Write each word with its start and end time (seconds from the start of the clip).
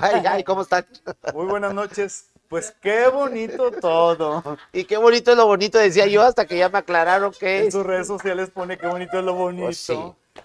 Ay, 0.00 0.22
ay, 0.28 0.44
¿cómo 0.44 0.62
están? 0.62 0.86
Muy 1.34 1.46
buenas 1.46 1.74
noches. 1.74 2.30
Pues 2.48 2.74
qué 2.80 3.08
bonito 3.08 3.70
todo. 3.72 4.42
Y 4.72 4.84
qué 4.84 4.96
bonito 4.96 5.32
es 5.32 5.36
lo 5.36 5.46
bonito, 5.46 5.78
decía 5.78 6.06
yo, 6.06 6.22
hasta 6.22 6.46
que 6.46 6.56
ya 6.56 6.68
me 6.68 6.78
aclararon 6.78 7.32
que 7.32 7.64
En 7.64 7.72
sus 7.72 7.84
redes 7.84 8.06
sociales 8.06 8.50
pone 8.50 8.78
qué 8.78 8.86
bonito 8.86 9.18
es 9.18 9.24
lo 9.24 9.34
bonito. 9.34 9.66
Pues 9.66 9.78
sí. 9.78 9.98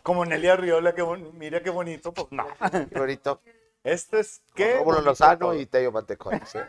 Como 0.03 0.25
Nelly 0.25 0.47
Arriola, 0.47 0.95
que 0.95 1.03
mira 1.33 1.61
qué 1.61 1.69
bonito. 1.69 2.13
Pues 2.13 2.27
no. 2.31 2.47
Qué 2.89 2.99
bonito. 2.99 3.41
Este 3.83 4.19
es 4.19 4.41
qué. 4.55 4.77
Rómulo 4.77 5.01
Lozano 5.01 5.39
todo. 5.39 5.55
y 5.55 5.65
Tello 5.65 5.91
Mantecón. 5.91 6.41
¿sí? 6.45 6.59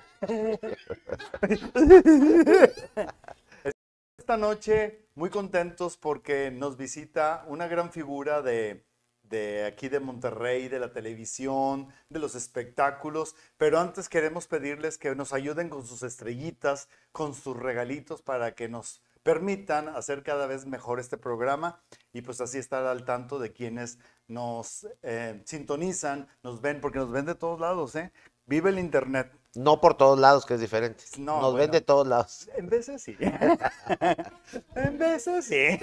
Esta 4.19 4.37
noche 4.37 5.07
muy 5.15 5.31
contentos 5.31 5.97
porque 5.97 6.51
nos 6.51 6.77
visita 6.77 7.45
una 7.49 7.67
gran 7.69 7.91
figura 7.91 8.43
de, 8.43 8.85
de 9.33 9.65
aquí 9.65 9.89
de 9.89 9.99
Monterrey, 9.99 10.69
de 10.69 10.79
la 10.79 10.93
televisión, 10.93 11.89
de 12.11 12.19
los 12.19 12.35
espectáculos, 12.35 13.35
pero 13.57 13.81
antes 13.81 14.11
queremos 14.11 14.47
pedirles 14.47 14.99
que 14.99 15.15
nos 15.17 15.33
ayuden 15.33 15.71
con 15.71 15.87
sus 15.87 16.03
estrellitas, 16.03 16.89
con 17.13 17.35
sus 17.35 17.57
regalitos 17.57 18.21
para 18.21 18.55
que 18.55 18.69
nos 18.69 19.01
permitan 19.23 19.89
hacer 19.89 20.23
cada 20.23 20.47
vez 20.47 20.67
mejor 20.67 21.01
este 21.01 21.17
programa 21.17 21.81
y 22.13 22.21
pues 22.21 22.41
así 22.43 22.59
estar 22.59 22.85
al 22.85 23.05
tanto 23.07 23.39
de 23.39 23.53
quienes 23.53 23.99
nos 24.29 24.87
eh, 25.03 25.41
sintonizan, 25.47 26.29
nos 26.43 26.61
ven, 26.61 26.81
porque 26.83 26.99
nos 26.99 27.11
ven 27.11 27.25
de 27.25 27.35
todos 27.35 27.59
lados, 27.59 27.97
¿eh? 27.97 28.13
Vive 28.45 28.69
el 28.71 28.79
Internet. 28.79 29.33
No 29.55 29.81
por 29.81 29.97
todos 29.97 30.19
lados, 30.19 30.47
que 30.47 30.55
es 30.55 30.61
diferente. 30.61 31.05
No, 31.19 31.41
Nos 31.41 31.55
ven 31.55 31.71
de 31.71 31.83
todos 31.83 32.07
lados. 32.07 32.49
En 32.57 32.69
veces 32.69 33.03
sí. 33.03 33.17
en 34.75 34.99
veces 34.99 35.45
sí. 35.45 35.79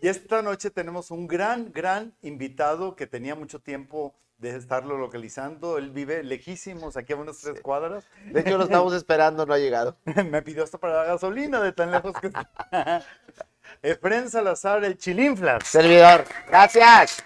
Y 0.00 0.08
esta 0.08 0.42
noche 0.42 0.70
tenemos 0.70 1.10
un 1.10 1.26
gran, 1.26 1.72
gran 1.72 2.14
invitado 2.22 2.94
que 2.94 3.06
tenía 3.06 3.34
mucho 3.34 3.58
tiempo 3.58 4.14
de 4.38 4.56
estarlo 4.56 4.98
localizando. 4.98 5.78
Él 5.78 5.90
vive 5.90 6.22
lejísimos, 6.22 6.96
aquí 6.96 7.12
a 7.12 7.16
unas 7.16 7.38
tres 7.38 7.60
cuadras. 7.60 8.04
De 8.26 8.40
hecho, 8.40 8.58
lo 8.58 8.64
estamos 8.64 8.94
esperando, 8.94 9.44
no 9.46 9.54
ha 9.54 9.58
llegado. 9.58 9.96
Me 10.30 10.42
pidió 10.42 10.62
hasta 10.62 10.78
para 10.78 10.98
la 10.98 11.04
gasolina 11.04 11.60
de 11.60 11.72
tan 11.72 11.90
lejos 11.90 12.12
que 12.20 12.28
está. 12.28 12.50
Efren 13.82 14.30
Salazar, 14.30 14.84
el 14.84 14.98
Chilinflas. 14.98 15.66
Servidor, 15.66 16.24
gracias. 16.48 17.24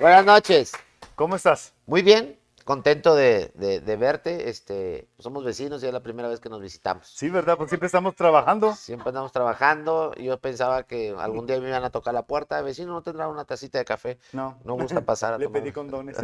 Buenas 0.00 0.24
noches. 0.24 0.72
¿Cómo 1.14 1.36
estás? 1.36 1.74
Muy 1.86 2.02
bien, 2.02 2.38
contento 2.68 3.14
de, 3.16 3.50
de- 3.54 3.80
de 3.80 3.96
verte. 3.96 4.50
Este, 4.50 5.08
somos 5.18 5.42
vecinos 5.42 5.82
y 5.82 5.86
es 5.86 5.92
la 5.92 6.02
primera 6.02 6.28
vez 6.28 6.38
que 6.38 6.50
nos 6.50 6.60
visitamos. 6.60 7.08
Sí, 7.08 7.30
¿verdad? 7.30 7.56
Pues 7.56 7.70
siempre 7.70 7.86
estamos 7.86 8.14
trabajando. 8.14 8.74
Siempre 8.74 9.08
andamos 9.08 9.32
trabajando. 9.32 10.14
Yo 10.16 10.38
pensaba 10.38 10.82
que 10.82 11.14
algún 11.18 11.46
día 11.46 11.58
me 11.60 11.68
iban 11.70 11.82
a 11.84 11.88
tocar 11.90 12.12
la 12.12 12.26
puerta. 12.26 12.60
Vecino, 12.60 12.92
¿no 12.92 13.02
tendrá 13.02 13.26
una 13.28 13.46
tacita 13.46 13.78
de 13.78 13.86
café? 13.86 14.18
No. 14.32 14.58
No 14.64 14.74
gusta 14.74 15.00
pasar 15.00 15.32
a 15.32 15.38
Le 15.38 15.46
tomar. 15.46 15.62
pedí 15.62 15.72
condones. 15.72 16.18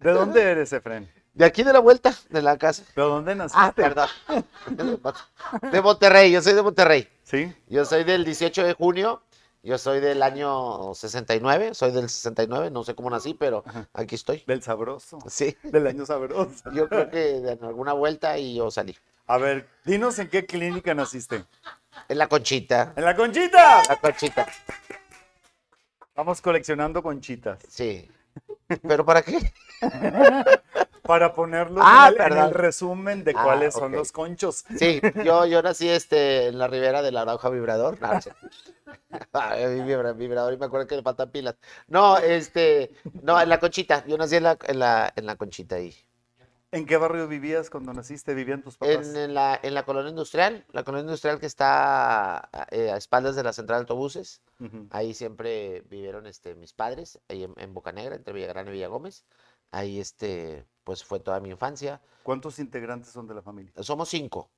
¿De 0.00 0.10
dónde 0.12 0.42
eres, 0.42 0.72
Efren? 0.72 1.10
De 1.34 1.44
aquí 1.44 1.62
de 1.62 1.72
la 1.72 1.80
vuelta, 1.80 2.14
de 2.30 2.40
la 2.40 2.56
casa. 2.56 2.82
¿De 2.96 3.02
dónde 3.02 3.34
naciste? 3.34 3.60
Ah, 3.62 3.72
perdón. 3.76 4.08
De 5.70 5.82
Monterrey, 5.82 6.32
yo 6.32 6.40
soy 6.40 6.54
de 6.54 6.62
Monterrey. 6.62 7.08
Sí. 7.24 7.54
Yo 7.68 7.84
soy 7.84 8.04
del 8.04 8.24
18 8.24 8.64
de 8.64 8.72
junio. 8.72 9.22
Yo 9.66 9.78
soy 9.78 9.98
del 9.98 10.22
año 10.22 10.94
69. 10.94 11.74
Soy 11.74 11.90
del 11.90 12.08
69. 12.08 12.70
No 12.70 12.84
sé 12.84 12.94
cómo 12.94 13.10
nací, 13.10 13.34
pero 13.34 13.64
aquí 13.92 14.14
estoy. 14.14 14.44
Del 14.46 14.62
sabroso. 14.62 15.18
Sí. 15.28 15.56
Del 15.64 15.88
año 15.88 16.06
sabroso. 16.06 16.70
Yo 16.72 16.88
creo 16.88 17.10
que 17.10 17.38
en 17.38 17.64
alguna 17.64 17.92
vuelta 17.92 18.38
y 18.38 18.54
yo 18.54 18.70
salí. 18.70 18.96
A 19.26 19.38
ver, 19.38 19.68
dinos 19.84 20.20
en 20.20 20.28
qué 20.28 20.46
clínica 20.46 20.94
naciste. 20.94 21.46
En 22.08 22.18
la 22.18 22.28
conchita. 22.28 22.92
¡En 22.94 23.04
la 23.04 23.16
conchita! 23.16 23.82
La 23.88 23.96
conchita. 23.96 24.46
Vamos 26.14 26.40
coleccionando 26.40 27.02
conchitas. 27.02 27.58
Sí. 27.68 28.08
¿Pero 28.86 29.04
para 29.04 29.22
qué? 29.22 29.52
Para 31.02 31.32
ponerlos 31.32 31.84
Ah, 31.86 32.08
en, 32.08 32.14
el, 32.14 32.20
en 32.20 32.28
perdón. 32.28 32.48
el 32.48 32.54
resumen 32.54 33.24
de 33.24 33.32
Ah, 33.36 33.42
cuáles 33.44 33.74
son 33.74 33.92
los 33.92 34.10
conchos. 34.10 34.64
Sí, 34.76 35.00
yo, 35.24 35.46
yo 35.46 35.62
nací 35.62 35.88
este, 35.88 36.48
en 36.48 36.58
la 36.58 36.66
ribera 36.66 37.00
de 37.02 37.12
la 37.12 37.20
Arauja 37.22 37.48
Vibrador. 37.48 38.00
No, 38.00 38.14
no 38.14 38.20
vibrador 40.14 40.52
y 40.52 40.56
me 40.56 40.66
acuerdo 40.66 40.86
que 40.86 40.96
le 40.96 41.02
faltan 41.02 41.30
pilas. 41.30 41.56
No, 41.86 42.18
este, 42.18 42.90
no, 43.22 43.40
en 43.40 43.48
la 43.48 43.60
conchita. 43.60 44.04
Yo 44.06 44.18
nací 44.18 44.36
en 44.36 44.42
la, 44.44 44.58
en 44.66 44.78
la, 44.78 45.12
en 45.14 45.26
la 45.26 45.36
conchita 45.36 45.76
ahí. 45.76 45.94
¿En 46.76 46.86
qué 46.86 46.96
barrio 46.96 47.26
vivías 47.26 47.70
cuando 47.70 47.92
naciste? 47.92 48.34
¿Vivían 48.34 48.62
tus 48.62 48.76
papás? 48.76 49.08
En, 49.08 49.16
en 49.16 49.34
la, 49.34 49.58
en 49.62 49.74
la 49.74 49.84
colonia 49.84 50.10
industrial, 50.10 50.64
la 50.72 50.84
colonia 50.84 51.04
industrial 51.04 51.40
que 51.40 51.46
está 51.46 52.48
eh, 52.70 52.90
a 52.90 52.96
espaldas 52.96 53.34
de 53.36 53.42
la 53.42 53.52
central 53.52 53.78
de 53.78 53.82
autobuses. 53.82 54.42
Ahí 54.90 55.14
siempre 55.14 55.82
vivieron 55.88 56.26
este, 56.26 56.54
mis 56.54 56.72
padres, 56.72 57.18
ahí 57.28 57.44
en, 57.44 57.54
en 57.56 57.74
Bocanegra, 57.74 58.16
entre 58.16 58.34
Villagrán 58.34 58.68
y 58.68 58.72
Villagómez. 58.72 59.24
Ahí 59.70 60.00
este, 60.00 60.66
pues 60.84 61.04
fue 61.04 61.20
toda 61.20 61.40
mi 61.40 61.50
infancia. 61.50 62.00
¿Cuántos 62.22 62.58
integrantes 62.58 63.10
son 63.10 63.26
de 63.26 63.34
la 63.34 63.42
familia? 63.42 63.72
Somos 63.80 64.08
cinco. 64.08 64.50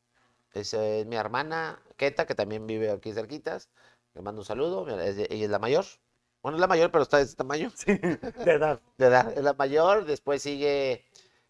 Es 0.53 0.75
mi 1.07 1.17
hermana, 1.17 1.81
Keta, 1.97 2.27
que 2.27 2.35
también 2.35 2.67
vive 2.67 2.91
aquí 2.91 3.13
cerquitas. 3.13 3.69
Le 4.15 4.23
mando 4.23 4.41
un 4.41 4.45
saludo. 4.45 4.89
es 5.01 5.19
ella 5.19 5.45
es 5.45 5.51
la 5.51 5.59
mayor. 5.59 5.85
Bueno, 6.43 6.57
es 6.57 6.61
la 6.61 6.67
mayor, 6.67 6.91
pero 6.91 7.03
está 7.03 7.19
de 7.19 7.25
este 7.25 7.37
tamaño. 7.37 7.71
Sí, 7.75 7.97
de 7.97 8.53
edad. 8.53 8.81
De 8.99 9.07
edad, 9.07 9.33
es 9.37 9.43
la 9.43 9.55
mayor. 9.55 10.05
Después 10.05 10.43
sigue 10.43 11.05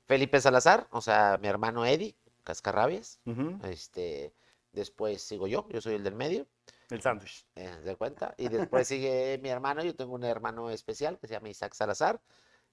Felipe 0.08 0.40
Salazar, 0.40 0.88
o 0.90 1.00
sea, 1.00 1.38
mi 1.40 1.46
hermano 1.48 1.84
Eddie, 1.86 2.16
Cascarrabias. 2.42 3.20
Este, 3.64 4.32
después 4.72 5.22
sigo 5.22 5.46
yo, 5.46 5.68
yo 5.68 5.80
soy 5.80 5.94
el 5.94 6.02
del 6.02 6.14
medio, 6.14 6.46
El 6.90 7.00
sándwich. 7.02 7.44
eh, 7.54 7.70
¿se 7.80 7.84
da 7.84 7.94
cuenta? 7.94 8.34
Y 8.38 8.48
después 8.48 8.88
sigue 8.88 9.38
mi 9.42 9.50
hermano, 9.50 9.84
yo 9.84 9.94
tengo 9.94 10.14
un 10.14 10.24
hermano 10.24 10.70
especial 10.70 11.18
que 11.18 11.26
se 11.28 11.34
llama 11.34 11.50
Isaac 11.50 11.74
Salazar. 11.74 12.20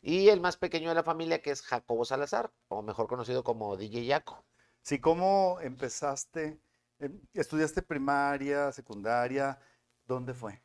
Y 0.02 0.30
el 0.30 0.40
más 0.40 0.56
pequeño 0.56 0.90
de 0.90 0.96
la 0.96 1.04
familia, 1.04 1.42
que 1.42 1.52
es 1.52 1.62
Jacobo 1.62 2.06
Salazar, 2.06 2.52
o 2.70 2.82
mejor 2.82 3.08
conocido 3.08 3.44
como 3.44 3.76
DJ 3.76 4.06
Yaco. 4.06 4.44
Sí, 4.82 5.00
¿cómo 5.00 5.60
empezaste? 5.62 6.60
Em, 7.00 7.20
¿Estudiaste 7.34 7.82
primaria, 7.82 8.72
secundaria? 8.72 9.60
¿Dónde 10.08 10.34
fue? 10.34 10.62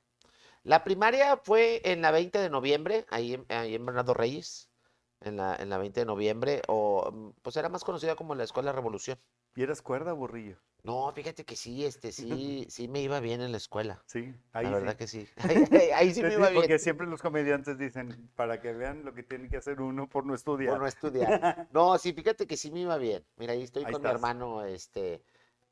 La 0.63 0.85
primaria 0.85 1.39
fue 1.39 1.81
en 1.85 2.03
la 2.03 2.11
20 2.13 2.39
de 2.39 2.51
noviembre, 2.51 3.07
ahí 3.11 3.35
en, 3.35 3.47
ahí 3.49 3.75
en 3.75 3.87
Bernardo 3.87 4.13
Reyes, 4.15 4.70
en 5.21 5.37
la, 5.37 5.57
en 5.57 5.69
la 5.71 5.79
20 5.79 6.01
de 6.01 6.07
noviembre, 6.07 6.63
o 6.69 7.11
mm, 7.13 7.31
pues 7.43 7.57
era 7.57 7.69
más 7.69 7.85
conocida 7.85 8.17
como 8.17 8.35
la 8.35 8.45
Escuela 8.45 8.73
Revolución. 8.73 9.19
¿Y 9.55 9.63
eras 9.63 9.83
cuerda, 9.83 10.13
burrillo? 10.13 10.57
No, 10.83 11.13
fíjate 11.13 11.45
que 11.45 11.57
sí, 11.57 11.85
este, 11.85 12.11
sí, 12.11 12.67
sí 12.71 12.89
me 12.89 13.01
iba 13.03 13.21
bien 13.21 13.41
en 13.43 13.51
la 13.53 13.59
escuela. 13.59 14.03
Sí, 14.07 14.35
ahí 14.53 14.65
la 14.65 14.71
verdad 14.71 14.93
sí. 14.93 14.99
que 14.99 15.07
sí. 15.07 15.29
Ahí, 15.49 15.65
ahí- 15.73 15.91
ahí 15.91 16.15
sí 16.15 16.23
me 16.23 16.33
iba 16.33 16.49
bien. 16.49 16.63
porque 16.63 16.79
siempre 16.79 17.07
los 17.07 17.21
comediantes 17.21 17.77
dicen, 17.79 18.31
para 18.35 18.61
que 18.61 18.73
vean 18.73 19.05
lo 19.05 19.13
que 19.15 19.23
tiene 19.23 19.49
que 19.49 19.57
hacer 19.59 19.81
uno 19.81 20.09
por 20.09 20.25
no 20.25 20.35
estudiar. 20.35 20.73
Por 20.73 20.81
no 20.81 20.87
estudiar. 20.87 21.69
No, 21.73 21.99
sí, 21.99 22.13
fíjate 22.13 22.47
que 22.47 22.57
sí 22.57 22.71
me 22.71 22.81
iba 22.81 22.97
bien. 22.97 23.25
Mira, 23.37 23.53
ahí 23.53 23.63
estoy 23.63 23.85
Ahí 23.85 23.93
con 23.93 24.03
mi 24.03 24.09
hermano, 24.09 24.65
este, 24.65 25.23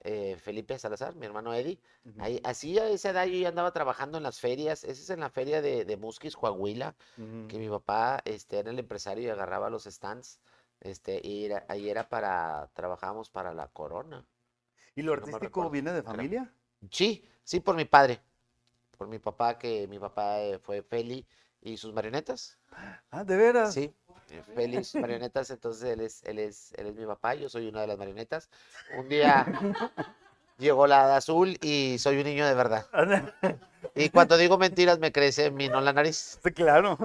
eh, 0.08 0.36
Felipe 0.38 0.78
Salazar, 0.78 1.14
mi 1.16 1.26
hermano 1.26 1.54
Eddie. 1.54 1.80
Ujú, 2.04 2.24
Ahí, 2.24 2.40
así 2.44 2.78
a 2.78 2.88
esa 2.88 3.10
edad 3.10 3.26
yo 3.26 3.38
ya 3.38 3.48
andaba 3.50 3.72
trabajando 3.72 4.18
en 4.18 4.24
las 4.24 4.40
ferias. 4.40 4.84
Ese 4.84 5.02
es 5.02 5.10
en 5.10 5.20
la 5.20 5.30
feria 5.30 5.62
de, 5.62 5.84
de 5.84 5.96
Musquis, 5.96 6.36
Coahuila. 6.36 6.94
que 7.48 7.58
mi 7.58 7.68
papá 7.68 8.20
este, 8.24 8.58
era 8.60 8.70
el 8.70 8.78
empresario 8.78 9.24
y 9.24 9.30
agarraba 9.30 9.70
los 9.70 9.84
stands. 9.84 10.40
Este, 10.80 11.20
y 11.24 11.46
era- 11.46 11.66
ahí 11.68 11.88
era 11.90 12.08
para, 12.08 12.70
trabajábamos 12.74 13.30
para 13.30 13.54
la 13.54 13.68
corona. 13.68 14.26
¿Y 14.94 15.00
lo 15.02 15.14
no 15.14 15.26
artístico 15.26 15.70
viene 15.70 15.92
de 15.94 16.02
creo. 16.02 16.12
familia? 16.12 16.52
Sí, 16.90 17.24
sí, 17.44 17.60
por 17.60 17.76
mi 17.76 17.84
padre. 17.84 18.20
Por 18.98 19.08
mi 19.08 19.18
papá, 19.20 19.58
que 19.58 19.88
mi 19.88 19.98
papá 19.98 20.40
eh, 20.42 20.58
fue 20.60 20.82
Feli 20.82 21.26
y 21.62 21.76
sus 21.78 21.92
marionetas. 21.94 22.58
Ah, 23.10 23.24
¿de 23.24 23.36
veras? 23.36 23.74
Sí, 23.74 23.94
eh, 24.30 24.84
sus 24.84 25.00
marionetas. 25.00 25.50
Entonces 25.50 25.84
él 25.90 26.00
es, 26.00 26.22
él 26.24 26.38
es, 26.38 26.72
él 26.76 26.86
es 26.88 26.94
mi 26.94 27.06
papá, 27.06 27.34
yo 27.34 27.48
soy 27.48 27.68
una 27.68 27.80
de 27.82 27.86
las 27.86 27.98
marionetas. 27.98 28.48
Un 28.98 29.08
día 29.08 29.44
llegó 30.58 30.86
la 30.86 31.04
hada 31.04 31.16
azul 31.18 31.56
y 31.62 31.96
soy 31.98 32.18
un 32.18 32.24
niño 32.24 32.46
de 32.46 32.54
verdad. 32.54 32.86
Y 33.94 34.10
cuando 34.10 34.36
digo 34.36 34.58
mentiras 34.58 34.98
me 34.98 35.12
crece 35.12 35.46
en 35.46 35.54
mí, 35.54 35.68
no 35.68 35.80
la 35.80 35.92
nariz. 35.92 36.38
Claro. 36.54 36.98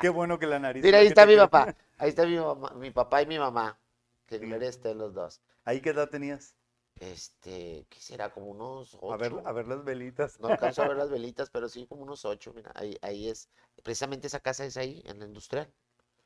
Qué 0.00 0.08
bueno 0.08 0.38
que 0.38 0.46
la 0.46 0.58
nariz. 0.58 0.82
Mira, 0.82 0.98
ahí 0.98 1.06
está 1.08 1.26
mi 1.26 1.34
crece. 1.34 1.48
papá. 1.48 1.74
Ahí 1.98 2.08
está 2.10 2.26
mi, 2.26 2.36
mamá- 2.36 2.72
mi 2.74 2.90
papá 2.90 3.22
y 3.22 3.26
mi 3.26 3.38
mamá. 3.38 3.78
Que 4.26 4.38
gloria 4.38 4.68
estén 4.68 4.98
los 4.98 5.12
dos. 5.14 5.40
¿Ahí 5.64 5.80
qué 5.80 5.90
edad 5.90 6.08
tenías? 6.08 6.54
Este, 7.00 7.86
¿qué 7.88 8.00
será? 8.00 8.30
Como 8.30 8.46
unos 8.46 8.94
ocho. 9.00 9.12
A 9.12 9.16
ver, 9.16 9.32
a 9.44 9.52
ver 9.52 9.66
las 9.68 9.84
velitas. 9.84 10.38
No 10.40 10.48
alcanzo 10.48 10.82
a 10.82 10.88
ver 10.88 10.96
las 10.96 11.10
velitas, 11.10 11.50
pero 11.50 11.68
sí 11.68 11.86
como 11.86 12.02
unos 12.02 12.24
ocho. 12.24 12.52
Mira, 12.54 12.72
ahí, 12.74 12.96
ahí 13.02 13.28
es. 13.28 13.48
Precisamente 13.82 14.26
esa 14.26 14.40
casa 14.40 14.64
es 14.64 14.76
ahí, 14.76 15.02
en 15.06 15.18
la 15.18 15.26
industrial. 15.26 15.68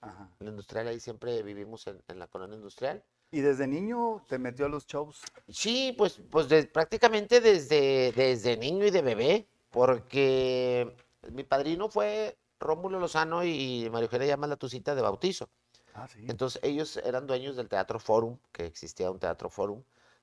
Ajá. 0.09 0.29
En 0.41 0.47
la 0.47 0.51
industrial, 0.51 0.89
ahí 0.89 1.01
siempre 1.01 1.43
vivimos 1.43 1.87
en, 1.87 2.03
en 2.09 2.19
la 2.19 2.27
colonia 2.27 2.57
industrial. 2.57 3.03
¿Y 3.31 3.41
desde 3.41 3.67
niño 3.67 4.25
te 4.29 4.39
metió 4.39 4.67
a 4.67 4.69
los 4.69 4.87
shows? 4.87 5.23
Sí, 5.49 5.95
pues, 5.99 6.21
pues 6.31 6.49
de- 6.49 6.67
prácticamente 6.67 7.41
desde, 7.41 8.13
desde 8.13 8.57
niño 8.57 8.87
y 8.87 8.91
de 8.91 9.03
bebé, 9.03 9.49
porque 9.71 10.95
mi 11.33 11.43
padrino 11.43 11.89
fue 11.89 12.37
Rómulo 12.61 13.01
Lozano 13.01 13.45
y 13.45 13.89
María 13.91 14.05
Eugenia 14.07 14.27
llama 14.29 14.47
la 14.47 14.57
Tucita 14.57 14.95
de 14.95 15.03
bautizo. 15.03 15.49
Ah, 15.95 16.07
sí. 16.09 16.25
Entonces 16.29 16.61
ellos 16.63 16.97
eran 16.99 17.27
dueños 17.27 17.57
del 17.57 17.69
Teatro 17.69 17.99
Forum, 17.99 18.39
que 18.53 18.67
existía 18.67 19.11
un 19.11 19.19
Teatro 19.19 19.49
Forum, 19.49 19.83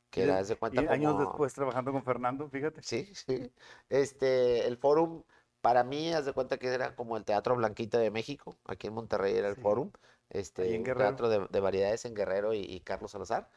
que 0.10 0.24
era, 0.24 0.42
de 0.44 0.56
cuenta, 0.56 0.82
y 0.82 0.88
años 0.88 1.14
como- 1.14 1.26
después 1.26 1.54
trabajando 1.54 1.92
con 1.92 2.04
Fernando, 2.04 2.50
fíjate. 2.50 2.82
Sí, 2.84 3.10
sí. 3.14 3.52
Este, 3.90 4.68
el 4.68 4.78
Forum 4.78 5.24
para 5.62 5.84
mí, 5.84 6.14
haz 6.14 6.26
de 6.26 6.34
cuenta 6.34 6.58
que 6.58 6.68
era 6.68 6.96
como 6.96 7.18
el 7.18 7.26
Teatro 7.26 7.56
Blanquita 7.56 7.98
de 8.00 8.12
México, 8.12 8.58
aquí 8.66 8.88
en 8.88 8.94
Monterrey 8.94 9.36
era 9.36 9.48
el 9.50 9.56
Sí. 9.56 9.62
Forum, 9.62 9.92
este, 10.30 10.76
en 10.76 10.96
teatro 10.96 11.30
de, 11.30 11.48
de 11.50 11.60
variedades 11.60 12.06
en 12.06 12.16
Guerrero 12.16 12.54
y, 12.54 12.60
y 12.62 12.80
Carlos 12.82 13.12
Salazar, 13.12 13.50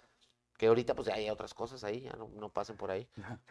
que 0.59 0.67
ahorita 0.69 0.95
pues 0.95 1.09
ya 1.09 1.15
hay 1.15 1.31
otras 1.31 1.55
cosas 1.55 1.85
ahí, 1.85 2.03
ya 2.03 2.13
no, 2.15 2.29
no 2.35 2.51
pasen 2.51 2.77
por 2.77 2.91
ahí. 2.91 3.09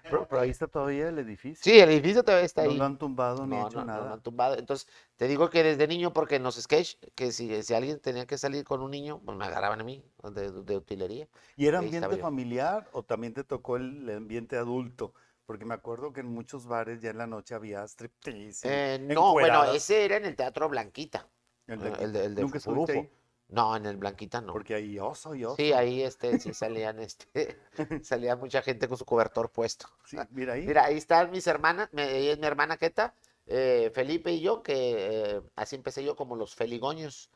Pero, 0.07 0.27
pero 0.27 0.41
ahí 0.41 0.49
está 0.51 0.67
todavía 0.67 1.09
el 1.09 1.19
edificio. 1.19 1.71
Sí, 1.71 1.79
el 1.79 1.89
edificio 1.89 2.23
todavía 2.23 2.45
está 2.45 2.61
no 2.61 2.73
ahí. 2.73 2.77
lo 2.77 2.83
han 2.85 2.97
tumbado 2.97 3.47
ni 3.47 3.57
No, 3.57 3.59
hecho 3.59 3.81
no, 3.81 3.85
no 3.85 3.91
nada. 3.91 4.07
lo 4.07 4.13
han 4.13 4.21
tumbado. 4.23 4.57
Entonces, 4.57 4.87
te 5.17 5.27
digo 5.27 5.49
que 5.49 5.63
desde 5.63 5.87
niño, 5.87 6.13
porque 6.13 6.35
en 6.35 6.43
los 6.43 6.55
sketch, 6.55 6.95
que 7.15 7.31
si, 7.31 7.63
si 7.63 7.73
alguien 7.73 7.99
tenía 7.99 8.25
que 8.27 8.37
salir 8.37 8.63
con 8.63 8.81
un 8.81 8.91
niño, 8.91 9.21
pues 9.25 9.37
me 9.37 9.45
agarraban 9.45 9.81
a 9.81 9.83
mí, 9.83 10.03
de, 10.33 10.51
de 10.51 10.77
utilería. 10.77 11.27
¿Y 11.55 11.67
era 11.67 11.79
ambiente 11.79 12.17
familiar 12.17 12.89
o 12.93 13.03
también 13.03 13.33
te 13.33 13.43
tocó 13.43 13.77
el 13.77 14.09
ambiente 14.09 14.57
adulto? 14.57 15.13
Porque 15.45 15.65
me 15.65 15.73
acuerdo 15.73 16.13
que 16.13 16.21
en 16.21 16.27
muchos 16.27 16.65
bares 16.67 17.01
ya 17.01 17.09
en 17.09 17.17
la 17.17 17.27
noche 17.27 17.53
había 17.55 17.83
striptease. 17.83 18.67
Eh, 18.95 18.99
no, 18.99 19.33
bueno, 19.33 19.65
ese 19.65 20.05
era 20.05 20.17
en 20.17 20.25
el 20.25 20.35
Teatro 20.35 20.69
Blanquita. 20.69 21.27
El 21.67 21.79
de- 21.79 22.03
el 22.03 22.13
de, 22.13 22.25
el 22.25 22.35
de 22.35 22.41
¿Nunca 22.41 22.57
estuviste 22.57 22.93
Furufo. 22.93 23.07
ahí? 23.07 23.11
No, 23.49 23.75
en 23.75 23.85
el 23.85 23.97
Blanquita 23.97 24.41
no. 24.41 24.53
Porque 24.53 24.73
ahí 24.73 24.97
oso 24.99 25.35
y 25.35 25.43
oso. 25.45 25.57
Sí, 25.57 25.73
ahí 25.73 26.01
este, 26.01 26.39
sí 26.39 26.53
salían, 26.53 26.99
este, 26.99 27.57
salía 28.03 28.35
mucha 28.35 28.61
gente 28.61 28.87
con 28.87 28.97
su 28.97 29.05
cobertor 29.05 29.51
puesto. 29.51 29.87
Sí, 30.05 30.17
mira 30.31 30.53
ahí. 30.53 30.65
Mira, 30.65 30.85
ahí 30.85 30.97
están 30.97 31.29
mis 31.29 31.45
hermanas, 31.47 31.89
me- 31.91 32.17
ella 32.17 32.31
es 32.33 32.39
mi 32.39 32.47
hermana 32.47 32.77
Queta, 32.77 33.13
eh, 33.45 33.91
Felipe 33.93 34.31
y 34.31 34.41
yo, 34.41 34.63
que 34.63 34.95
eh, 35.35 35.41
así 35.55 35.75
empecé 35.75 36.03
yo 36.03 36.15
como 36.15 36.35
los 36.35 36.55
feligoños, 36.55 37.29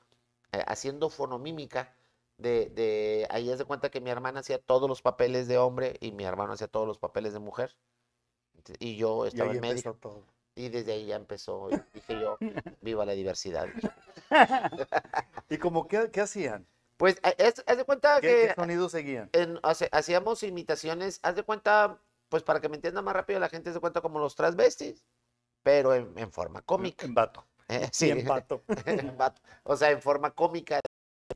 eh, 0.53 0.63
haciendo 0.67 1.09
fonomímica. 1.09 1.93
De, 2.37 2.69
de, 2.69 3.25
ahí 3.31 3.49
es 3.49 3.57
de 3.57 3.65
cuenta 3.65 3.89
que 3.89 3.99
mi 3.99 4.11
hermana 4.11 4.41
hacía 4.41 4.59
todos 4.59 4.87
los 4.87 5.01
papeles 5.01 5.47
de 5.47 5.57
hombre 5.57 5.97
y 6.01 6.11
mi 6.11 6.23
hermano 6.23 6.53
hacía 6.53 6.67
todos 6.67 6.85
los 6.87 6.99
papeles 6.99 7.33
de 7.33 7.39
mujer. 7.39 7.75
Y 8.79 8.95
yo 8.97 9.25
y 9.25 9.29
estaba 9.29 9.49
ahí 9.51 9.57
en 9.57 9.61
medio. 9.61 9.71
empezó 9.77 9.93
todo. 9.95 10.23
Y 10.55 10.69
desde 10.69 10.93
ahí 10.93 11.05
ya 11.05 11.15
empezó, 11.17 11.69
y 11.69 11.75
dije 11.93 12.19
yo, 12.19 12.37
viva 12.81 13.05
la 13.05 13.11
diversidad. 13.13 13.67
¿Y 15.49 15.57
como 15.57 15.87
qué, 15.87 16.09
qué 16.11 16.21
hacían? 16.21 16.67
Pues, 16.97 17.17
eh, 17.23 17.35
es- 17.37 17.63
haz 17.67 17.77
de 17.77 17.83
cuenta 17.83 18.19
¿Qué, 18.21 18.27
que 18.27 18.47
qué 18.47 18.53
sonidos 18.55 18.91
seguían? 18.91 19.29
en- 19.33 19.59
hacíamos 19.91 20.41
imitaciones, 20.43 21.19
haz 21.23 21.35
de 21.35 21.43
cuenta, 21.43 21.99
pues 22.29 22.43
para 22.43 22.59
que 22.59 22.69
me 22.69 22.75
entienda 22.75 23.01
más 23.01 23.13
rápido 23.15 23.39
la 23.39 23.49
gente 23.49 23.71
se 23.71 23.79
cuenta 23.79 24.01
como 24.01 24.19
los 24.19 24.35
transvestis, 24.35 25.05
pero 25.63 25.93
en, 25.93 26.17
en 26.17 26.31
forma 26.31 26.61
cómica. 26.61 27.05
En 27.05 27.13
vato. 27.13 27.45
Eh, 27.69 27.89
Sí, 27.91 28.05
sí, 28.05 28.11
en 28.11 28.25
vato. 28.25 28.63
en 28.85 29.17
vato. 29.17 29.41
O 29.63 29.75
sea, 29.75 29.91
en 29.91 30.01
forma 30.01 30.31
cómica. 30.31 30.79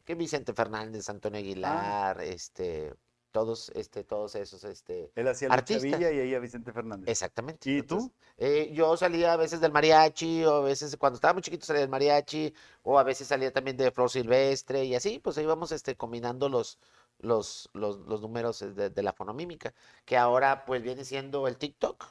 Que 0.06 0.16
Vicente 0.16 0.54
Fernández, 0.54 1.10
Antonio 1.10 1.38
Ah. 1.38 1.42
Aguilar, 1.42 2.22
este, 2.22 2.94
todos, 3.32 3.70
este, 3.76 4.04
todos 4.04 4.36
esos, 4.36 4.64
este, 4.64 5.12
Él 5.16 5.28
hacía 5.28 5.50
Artistas. 5.50 5.84
Villa 6.00 6.12
y 6.12 6.20
ella 6.20 6.40
Vicente 6.40 6.72
Fernández. 6.72 7.10
exactamente. 7.10 7.70
¿Y 7.70 7.82
tú? 7.84 7.96
Entonces, 7.96 8.12
eh, 8.38 8.72
yo 8.74 8.96
salía 8.98 9.34
a 9.34 9.38
veces 9.38 9.62
del 9.62 9.72
mariachi, 9.72 10.44
o 10.46 10.56
a 10.56 10.62
veces 10.62 10.96
cuando 10.98 11.16
estaba 11.16 11.34
muy 11.34 11.42
chiquito 11.42 11.66
salía 11.66 11.82
del 11.82 11.90
mariachi, 11.90 12.54
o 12.84 12.98
a 13.00 13.04
veces 13.04 13.28
salía 13.28 13.52
también 13.52 13.78
de 13.78 13.92
Flor 13.92 14.10
Silvestre, 14.10 14.84
y 14.86 14.96
así, 14.96 15.20
pues 15.20 15.38
íbamos 15.38 15.72
este, 15.72 15.96
combinando 15.96 16.50
los, 16.50 16.80
los, 17.20 17.70
los, 17.74 17.98
los 18.00 18.22
números 18.22 18.62
eh, 18.62 18.72
de, 18.72 18.90
de 18.90 19.04
la 19.04 19.14
fonomímica, 19.14 19.74
que 20.06 20.18
ahora 20.18 20.66
pues 20.66 20.82
viene 20.82 21.06
siendo 21.06 21.48
el 21.48 21.58
TikTok. 21.58 22.06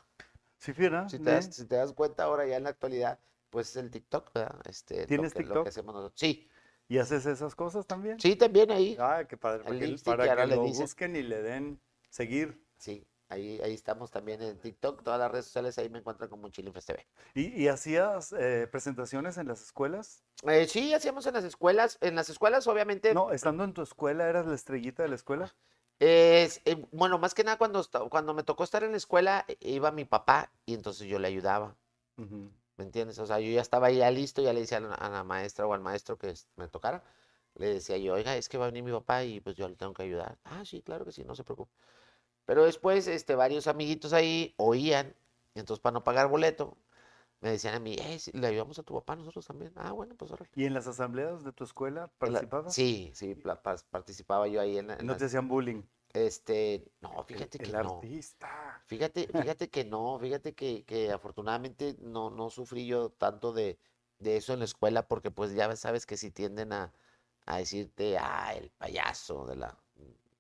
Sí, 0.59 0.73
fiera. 0.73 1.09
Si 1.09 1.19
te, 1.19 1.31
das, 1.31 1.47
si 1.57 1.67
te 1.67 1.77
das 1.77 1.93
cuenta 1.93 2.25
ahora 2.25 2.47
ya 2.47 2.57
en 2.57 2.65
la 2.65 2.71
actualidad, 2.71 3.19
pues 3.51 3.71
es 3.71 3.77
el 3.77 3.91
TikTok, 3.91 4.33
¿verdad? 4.33 4.61
Este, 4.67 4.97
lo 5.01 5.07
¿Tienes 5.07 5.33
que- 5.33 5.41
lo 5.41 5.61
que 5.63 5.69
TikTok? 5.69 5.69
hacemos 5.69 5.95
nosotros. 5.95 6.19
Sí, 6.21 6.49
¿Y 6.91 6.99
haces 6.99 7.25
esas 7.25 7.55
cosas 7.55 7.87
también? 7.87 8.19
sí, 8.19 8.35
también 8.35 8.73
ahí. 8.73 8.97
Ah, 8.99 9.23
qué 9.27 9.37
padre. 9.37 9.63
Para 9.63 9.79
que, 9.79 9.97
para 10.05 10.37
que 10.37 10.47
lo 10.57 10.65
dicen. 10.65 10.83
busquen 10.83 11.15
y 11.15 11.23
le 11.23 11.41
den 11.41 11.81
seguir. 12.11 12.67
Sí, 12.79 13.07
ahí, 13.29 13.61
ahí 13.63 13.75
estamos 13.75 14.11
también 14.11 14.43
en 14.43 14.59
TikTok, 14.59 15.05
todas 15.05 15.21
las 15.21 15.31
redes 15.31 15.45
sociales, 15.45 15.79
ahí 15.79 15.89
me 15.89 16.01
encuentran 16.01 16.29
como 16.29 16.49
Chilinfest 16.49 16.89
TV. 16.89 17.07
¿Y, 17.35 17.63
y 17.63 17.69
hacías 17.69 18.33
eh, 18.33 18.67
presentaciones 18.73 19.39
en 19.39 19.47
las 19.47 19.63
escuelas? 19.63 20.25
Eh, 20.49 20.67
sí, 20.67 20.93
hacíamos 20.93 21.25
en 21.27 21.35
las 21.35 21.45
escuelas. 21.45 21.97
En 22.01 22.17
las 22.17 22.29
escuelas, 22.29 22.67
obviamente, 22.67 23.15
No, 23.15 23.31
estando 23.31 23.63
en 23.63 23.73
tu 23.73 23.83
escuela, 23.83 24.29
¿eras 24.29 24.47
la 24.47 24.57
estrellita 24.57 25.05
de 25.05 25.11
la 25.11 25.15
escuela? 25.15 25.55
es, 26.01 26.61
eh, 26.65 26.85
bueno, 26.93 27.19
más 27.19 27.35
que 27.35 27.45
nada 27.45 27.57
cuando, 27.59 27.85
cuando 28.11 28.35
me 28.35 28.43
tocó 28.43 28.65
estar 28.65 28.83
en 28.83 28.91
la 28.93 28.97
escuela, 28.97 29.45
eh, 29.47 29.57
iba 29.61 29.93
mi 29.93 30.05
papá 30.07 30.51
y 30.67 30.75
entonces 30.75 31.07
yo 31.07 31.19
le 31.19 31.29
ayudaba, 31.29 31.77
Ujú. 32.17 32.51
¿Me 32.81 32.87
entiendes? 32.87 33.19
O 33.19 33.27
sea, 33.27 33.39
yo 33.41 33.51
ya 33.53 33.61
estaba 33.61 33.89
ahí 33.89 33.99
ya 33.99 34.11
listo, 34.11 34.41
ya 34.43 34.55
le 34.55 34.61
decía 34.61 34.79
a 34.79 34.81
la, 34.81 34.95
a 34.95 35.11
la 35.11 35.23
maestra 35.23 35.67
o 35.67 35.75
al 35.75 35.81
maestro 35.81 36.17
que 36.17 36.33
me 36.57 36.67
tocara, 36.67 37.05
le 37.55 37.67
decía 37.75 37.99
yo, 37.99 38.15
oiga, 38.15 38.37
es 38.37 38.49
que 38.49 38.57
va 38.57 38.65
a 38.65 38.69
venir 38.69 38.83
mi 38.83 38.91
papá 38.93 39.23
y 39.25 39.41
pues 39.41 39.55
yo 39.55 39.69
le 39.69 39.77
tengo 39.77 39.93
que 39.93 40.03
ayudar. 40.05 40.39
Ah, 40.45 40.65
sí, 40.65 40.81
claro 40.83 41.05
que 41.05 41.13
sí, 41.13 41.23
no 41.25 41.35
se 41.35 41.45
preocupe. 41.45 41.71
Pero 42.47 42.65
después, 42.65 43.07
este, 43.07 43.35
varios 43.35 43.67
amiguitos 43.67 44.13
ahí 44.15 44.55
oían, 44.57 45.15
y 45.55 45.61
entonces 45.61 45.81
para 45.83 45.93
no 45.95 46.05
pagar 46.05 46.29
boleto, 46.29 46.77
me 47.41 47.51
decían 47.51 47.75
a 47.75 47.81
mí, 47.81 47.97
eh, 47.99 48.19
sí, 48.19 48.33
le 48.33 48.47
ayudamos 48.47 48.79
a 48.79 48.83
tu 48.83 48.95
papá, 48.95 49.15
nosotros 49.15 49.47
también. 49.47 49.73
Ah, 49.77 49.93
bueno, 49.93 50.15
pues 50.17 50.31
ahora. 50.31 50.47
¿Y 50.55 50.65
en 50.65 50.73
las 50.75 50.87
asambleas 50.87 51.45
de 51.45 51.53
tu 51.53 51.65
escuela 51.65 52.09
participabas? 52.19 52.75
Sí, 52.75 53.11
sí, 53.15 53.35
participaba 53.91 54.49
yo 54.49 54.61
ahí 54.61 54.79
en, 54.79 54.87
la- 54.89 54.95
en 54.95 55.07
No 55.07 55.13
las- 55.13 55.19
te 55.19 55.27
hacían 55.27 55.49
bullying. 55.49 55.83
Este, 56.13 56.93
no, 57.01 57.23
fíjate 57.25 57.59
el 57.59 57.65
que 57.65 57.75
no. 57.75 58.01
Fíjate, 58.87 59.29
fíjate 59.33 59.71
que 59.71 59.85
no, 59.85 60.19
fíjate 60.19 60.55
que, 60.55 60.85
que 60.85 61.13
afortunadamente 61.13 61.97
no, 62.01 62.31
no 62.31 62.51
sufrí 62.51 62.87
yo 62.87 63.11
tanto 63.11 63.53
de, 63.53 63.79
de 64.19 64.37
eso 64.37 64.53
en 64.53 64.59
la 64.61 64.65
escuela, 64.65 65.07
porque 65.09 65.31
pues 65.31 65.55
ya 65.55 65.75
sabes 65.77 66.07
que 66.07 66.17
si 66.17 66.31
tienden 66.33 66.73
a, 66.73 66.93
a 67.47 67.59
decirte, 67.59 68.19
ah, 68.19 68.55
el 68.55 68.71
payaso 68.71 69.47
de 69.47 69.57
la 69.57 69.79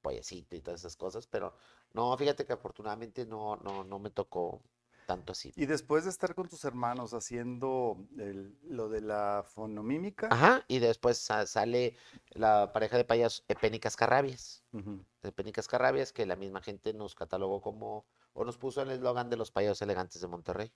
payasito 0.02 0.56
y 0.56 0.60
todas 0.62 0.80
esas 0.80 0.96
cosas, 0.96 1.26
pero 1.26 1.54
no, 1.92 2.16
fíjate 2.16 2.46
que 2.46 2.52
afortunadamente 2.54 3.26
no, 3.26 3.56
no, 3.56 3.84
no 3.84 3.98
me 3.98 4.10
tocó 4.10 4.62
tanto 5.10 5.32
así. 5.32 5.52
Y 5.56 5.66
después 5.66 6.04
de 6.04 6.10
estar 6.10 6.36
con 6.36 6.48
tus 6.48 6.64
hermanos 6.64 7.14
haciendo 7.14 7.96
el- 8.16 8.56
lo 8.62 8.88
de 8.88 9.00
la 9.00 9.44
fonomímica, 9.44 10.28
Ajá, 10.30 10.64
y 10.68 10.78
después 10.78 11.18
sa- 11.18 11.46
sale 11.46 11.96
la 12.30 12.72
pareja 12.72 12.96
de 12.96 13.04
payasos, 13.04 13.44
Epénicas 13.48 13.96
Carrabias. 13.96 14.62
ujú, 14.72 15.04
Epénicas 15.22 15.66
Carrabias, 15.66 16.12
que 16.12 16.26
la 16.26 16.36
misma 16.36 16.62
gente 16.62 16.94
nos 16.94 17.16
catalogó 17.16 17.60
como, 17.60 18.06
o 18.34 18.44
nos 18.44 18.56
puso 18.56 18.82
el 18.82 18.90
eslogan 18.92 19.28
de 19.30 19.36
los 19.36 19.50
payasos 19.50 19.82
elegantes 19.82 20.20
de 20.20 20.28
Monterrey. 20.28 20.72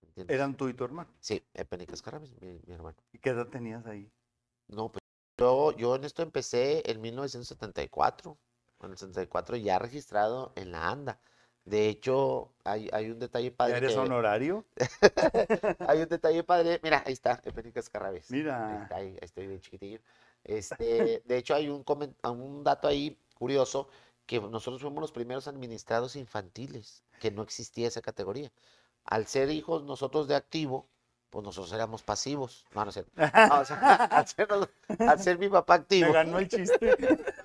¿Entiendes? 0.00 0.34
eran 0.34 0.56
tú 0.56 0.68
y 0.68 0.74
tu 0.74 0.84
hermano. 0.84 1.10
Sí, 1.20 1.42
Epénicas 1.54 2.00
Carrabias, 2.00 2.32
mi, 2.40 2.60
mi 2.66 2.72
hermano. 2.74 2.96
¿Y 3.12 3.18
qué 3.18 3.30
edad 3.30 3.48
tenías 3.48 3.84
ahí? 3.86 4.10
No, 4.68 4.90
pues 4.90 5.00
yo, 5.38 5.72
yo 5.76 5.96
en 5.96 6.04
esto 6.04 6.22
empecé 6.22 6.82
en 6.90 7.00
1974. 7.02 8.38
En 8.80 8.90
el 8.90 8.96
74 8.98 9.56
ya 9.56 9.78
registrado 9.78 10.52
en 10.56 10.72
la 10.72 10.88
ANDA. 10.90 11.20
De 11.64 11.88
hecho, 11.88 12.50
hay, 12.64 12.88
hay 12.92 13.10
un 13.10 13.18
detalle 13.20 13.50
¿Ya 13.50 13.56
padre. 13.56 13.76
eres 13.76 13.92
que- 13.92 13.98
honorario? 13.98 14.64
hay 15.88 16.00
un 16.02 16.08
detalle 16.08 16.42
padre. 16.42 16.80
Mira, 16.82 17.02
ahí 17.06 17.12
está, 17.12 17.40
Epénicas 17.44 17.88
Carrabias. 17.88 18.30
Ahí 18.30 18.38
Mira. 18.38 18.82
está, 18.82 18.96
ahí, 18.96 19.06
ahí 19.10 19.18
estoy 19.22 19.46
bien 19.46 19.60
chiquitillo. 19.60 20.00
Este, 20.44 21.22
de 21.24 21.36
hecho, 21.36 21.54
hay 21.54 21.68
un, 21.68 21.84
comen- 21.84 22.14
un 22.28 22.64
dato 22.64 22.88
ahí 22.88 23.16
curioso 23.38 23.88
que 24.26 24.40
nosotros 24.40 24.80
fuimos 24.82 25.00
los 25.00 25.12
primeros 25.12 25.46
administrados 25.46 26.16
infantiles, 26.16 27.04
que 27.20 27.30
no 27.30 27.42
existía 27.42 27.86
esa 27.88 28.02
categoría. 28.02 28.50
Al 29.04 29.26
ser 29.26 29.50
hijos 29.50 29.84
nosotros 29.84 30.26
de 30.28 30.34
activo, 30.34 30.88
pues 31.30 31.44
nosotros 31.44 31.72
éramos 31.72 32.02
pasivos. 32.02 32.64
No, 32.74 32.84
no 32.84 32.88
es 32.90 32.94
cierto. 32.94 33.12
No, 33.16 33.60
o 33.60 33.64
sea, 33.64 33.76
al, 34.10 34.26
ser, 34.26 34.48
nos- 34.48 34.68
al 34.98 35.20
ser 35.20 35.38
mi 35.38 35.48
papá 35.48 35.74
Me 35.78 35.82
activo, 35.82 36.12
ganó 36.12 36.38
el 36.40 36.48
chiste. 36.48 36.96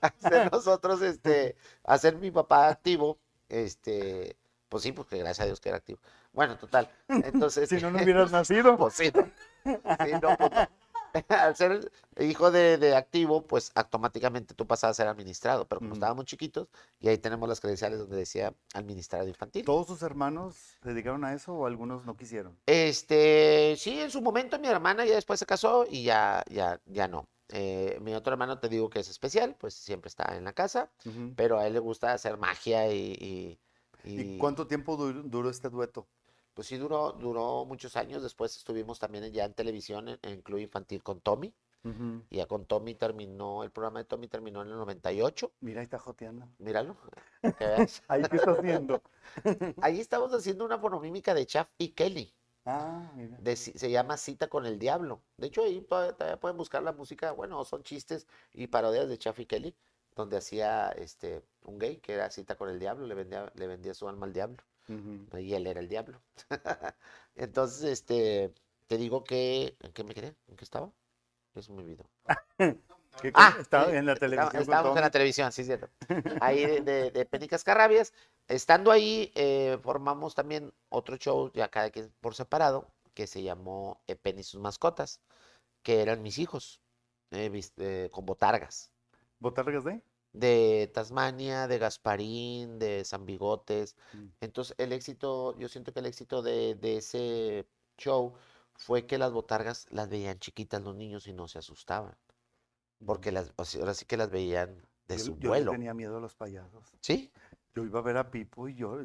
al 0.00 0.12
ser 0.18 0.52
nosotros, 0.52 1.02
este, 1.02 1.56
al 1.84 1.98
ser 2.00 2.16
mi 2.16 2.30
papá 2.30 2.68
activo, 2.68 3.18
este, 3.48 4.36
pues 4.68 4.82
sí, 4.82 4.92
porque 4.92 5.18
gracias 5.18 5.40
a 5.40 5.46
Dios 5.46 5.60
que 5.60 5.68
era 5.68 5.78
activo. 5.78 5.98
Bueno, 6.32 6.56
total. 6.58 6.90
Entonces, 7.08 7.68
si 7.68 7.76
no, 7.76 7.90
no 7.90 8.02
hubieras 8.02 8.30
nacido. 8.30 8.76
pues 8.78 8.94
sí, 8.94 9.10
no. 9.14 9.24
Sí, 9.64 10.12
no, 10.22 10.36
pues. 10.36 10.68
Al 11.28 11.56
ser 11.56 11.90
hijo 12.20 12.50
de, 12.50 12.76
de 12.76 12.94
activo, 12.94 13.42
pues 13.42 13.72
automáticamente 13.74 14.54
tú 14.54 14.66
pasabas 14.66 14.94
a 14.98 15.02
ser 15.02 15.08
administrado, 15.08 15.66
pero 15.66 15.80
como 15.80 15.94
estábamos 15.94 16.26
chiquitos, 16.26 16.68
y 17.00 17.08
ahí 17.08 17.16
tenemos 17.16 17.48
las 17.48 17.60
credenciales 17.60 17.98
donde 17.98 18.16
decía 18.16 18.52
administrado 18.74 19.26
infantil. 19.26 19.64
¿Todos 19.64 19.86
tus 19.86 20.02
hermanos 20.02 20.54
se 20.82 20.90
dedicaron 20.90 21.24
a 21.24 21.32
eso 21.32 21.54
o 21.54 21.66
algunos 21.66 22.04
no 22.04 22.16
quisieron? 22.16 22.58
Este, 22.66 23.74
sí, 23.78 24.00
en 24.00 24.10
su 24.10 24.20
momento 24.20 24.58
mi 24.58 24.68
hermana 24.68 25.06
ya 25.06 25.14
después 25.14 25.40
se 25.40 25.46
casó 25.46 25.86
y 25.88 26.04
ya, 26.04 26.44
ya, 26.50 26.78
ya 26.86 27.08
no. 27.08 27.26
Eh, 27.50 27.98
mi 28.02 28.14
otro 28.14 28.32
hermano 28.32 28.58
te 28.58 28.68
digo 28.68 28.90
que 28.90 29.00
es 29.00 29.08
especial, 29.08 29.56
pues 29.58 29.74
siempre 29.74 30.08
está 30.08 30.36
en 30.36 30.44
la 30.44 30.52
casa, 30.52 30.90
pero 31.36 31.58
a 31.58 31.66
él 31.66 31.72
le 31.74 31.78
gusta 31.78 32.12
hacer 32.12 32.36
magia 32.36 32.92
y, 32.92 33.12
y, 33.18 33.58
¿Y 34.04 34.34
y, 34.34 34.38
cuánto 34.38 34.66
tiempo 34.66 34.96
du- 34.96 35.22
duró 35.24 35.48
este 35.50 35.68
dueto? 35.70 36.06
pues 36.54 36.66
sí 36.68 36.76
duró, 36.76 37.12
duró 37.12 37.64
muchos 37.64 37.96
años. 37.96 38.22
Después 38.22 38.56
estuvimos 38.56 38.98
también 38.98 39.30
ya 39.32 39.44
en 39.44 39.54
televisión 39.54 40.08
en, 40.08 40.18
en 40.22 40.42
Club 40.42 40.58
Infantil 40.58 41.02
con 41.02 41.20
Tommy. 41.20 41.54
Y 42.30 42.36
ya 42.36 42.46
con 42.46 42.66
Tommy 42.66 42.94
terminó, 42.94 43.62
el 43.64 43.70
programa 43.70 44.00
de 44.00 44.04
Tommy 44.04 44.28
terminó 44.28 44.60
en 44.62 44.68
el 44.68 44.74
98. 44.76 45.50
Mira, 45.60 45.80
ahí 45.80 45.84
está 45.84 45.98
joteando. 45.98 46.46
Míralo. 46.58 46.96
veas. 47.60 48.02
¿Ahí 48.08 48.22
qué 48.28 48.36
está 48.36 48.50
haciendo? 48.50 49.00
Ahí 49.80 50.00
estamos 50.00 50.34
haciendo 50.34 50.64
una 50.64 50.78
fonomímica 50.78 51.32
de 51.34 51.46
Chaff 51.46 51.68
y 51.78 51.90
Kelly. 51.90 52.34
Ah, 52.70 53.10
mira. 53.16 53.34
de 53.40 53.56
se 53.56 53.90
llama 53.90 54.18
Cita 54.18 54.48
con 54.48 54.66
el 54.66 54.78
Diablo. 54.78 55.22
De 55.38 55.46
hecho, 55.46 55.64
ahí 55.64 55.80
todavía, 55.80 56.38
pueden 56.38 56.58
buscar 56.58 56.82
la 56.82 56.92
música. 56.92 57.32
Bueno, 57.32 57.64
son 57.64 57.82
chistes 57.82 58.26
y 58.52 58.66
parodias 58.66 59.08
de 59.08 59.16
Chaff 59.16 59.38
y 59.40 59.46
Kelly, 59.46 59.74
donde 60.14 60.36
hacía 60.36 60.90
este, 60.90 61.42
un 61.62 61.78
gay 61.78 61.96
que 61.96 62.12
era 62.12 62.30
Cita 62.30 62.56
con 62.56 62.68
el 62.68 62.78
Diablo, 62.78 63.06
le 63.06 63.14
vendía, 63.14 63.50
le 63.54 63.66
vendía 63.66 63.94
su 63.94 64.06
alma 64.06 64.26
al 64.26 64.34
diablo. 64.34 64.62
Y 65.38 65.52
él 65.54 65.66
era 65.66 65.80
el 65.80 65.88
diablo. 65.88 66.20
Entonces, 67.36 67.84
este, 67.84 68.52
te 68.86 68.96
digo 68.96 69.24
que, 69.24 69.76
¿en 69.80 69.92
qué 69.92 70.04
me 70.04 70.14
quedé? 70.14 70.34
¿En 70.48 70.56
qué 70.56 70.64
estaba? 70.64 70.90
Eso 71.54 71.72
me 71.72 71.82
olvidó. 71.82 72.04
ah, 73.34 73.56
estaba 73.60 73.94
en 73.94 74.06
la 74.06 74.14
televisión. 74.14 74.62
Estábamos 74.62 74.96
en 74.96 75.02
la 75.02 75.10
televisión, 75.10 75.52
sí, 75.52 75.64
cierto. 75.64 75.88
Ahí 76.40 76.80
de, 76.80 77.10
de, 77.10 77.24
Pénicas 77.26 77.64
Carrabias. 77.64 78.12
Estando 78.48 78.90
ahí, 78.90 79.30
eh, 79.34 79.78
formamos 79.82 80.34
también 80.34 80.72
otro 80.88 81.16
show, 81.16 81.52
ya 81.52 81.68
cada 81.68 81.90
quien 81.90 82.12
por 82.20 82.34
separado, 82.34 82.90
que 83.14 83.26
se 83.26 83.42
llamó 83.42 84.00
Pen 84.22 84.38
y 84.38 84.42
sus 84.42 84.60
mascotas, 84.60 85.20
que 85.82 86.00
eran 86.00 86.22
mis 86.22 86.38
hijos, 86.38 86.80
eh, 87.30 88.08
con 88.10 88.24
botargas. 88.24 88.90
¿Botargas 89.38 89.84
de? 89.84 90.02
De 90.32 90.90
Tasmania, 90.94 91.66
de 91.66 91.78
Gasparín, 91.78 92.78
de 92.78 93.04
San 93.04 93.26
Bigotes. 93.26 93.96
Mm. 94.12 94.26
Entonces, 94.40 94.74
el 94.78 94.92
éxito, 94.92 95.56
yo 95.58 95.68
siento 95.68 95.92
que 95.92 96.00
el 96.00 96.06
éxito 96.06 96.42
de, 96.42 96.74
de 96.74 96.98
ese 96.98 97.66
show 97.98 98.34
fue 98.74 99.06
que 99.06 99.18
las 99.18 99.32
botargas 99.32 99.86
las 99.90 100.08
veían 100.08 100.38
chiquitas 100.38 100.82
los 100.82 100.94
niños 100.94 101.26
y 101.26 101.32
no 101.32 101.48
se 101.48 101.58
asustaban. 101.58 102.16
Porque 103.04 103.30
las, 103.30 103.52
ahora 103.56 103.94
sí 103.94 104.06
que 104.06 104.16
las 104.16 104.30
veían 104.30 104.84
de 105.06 105.18
su 105.18 105.34
vuelo. 105.36 105.72
Yo 105.72 105.78
tenía 105.78 105.94
miedo 105.94 106.18
a 106.18 106.20
los 106.20 106.34
payasos. 106.34 106.84
¿Sí? 107.00 107.30
Yo 107.78 107.84
iba 107.84 107.98
a 107.98 108.02
ver 108.02 108.16
a 108.16 108.30
Pipo 108.30 108.68
y 108.68 108.74
yo, 108.74 108.98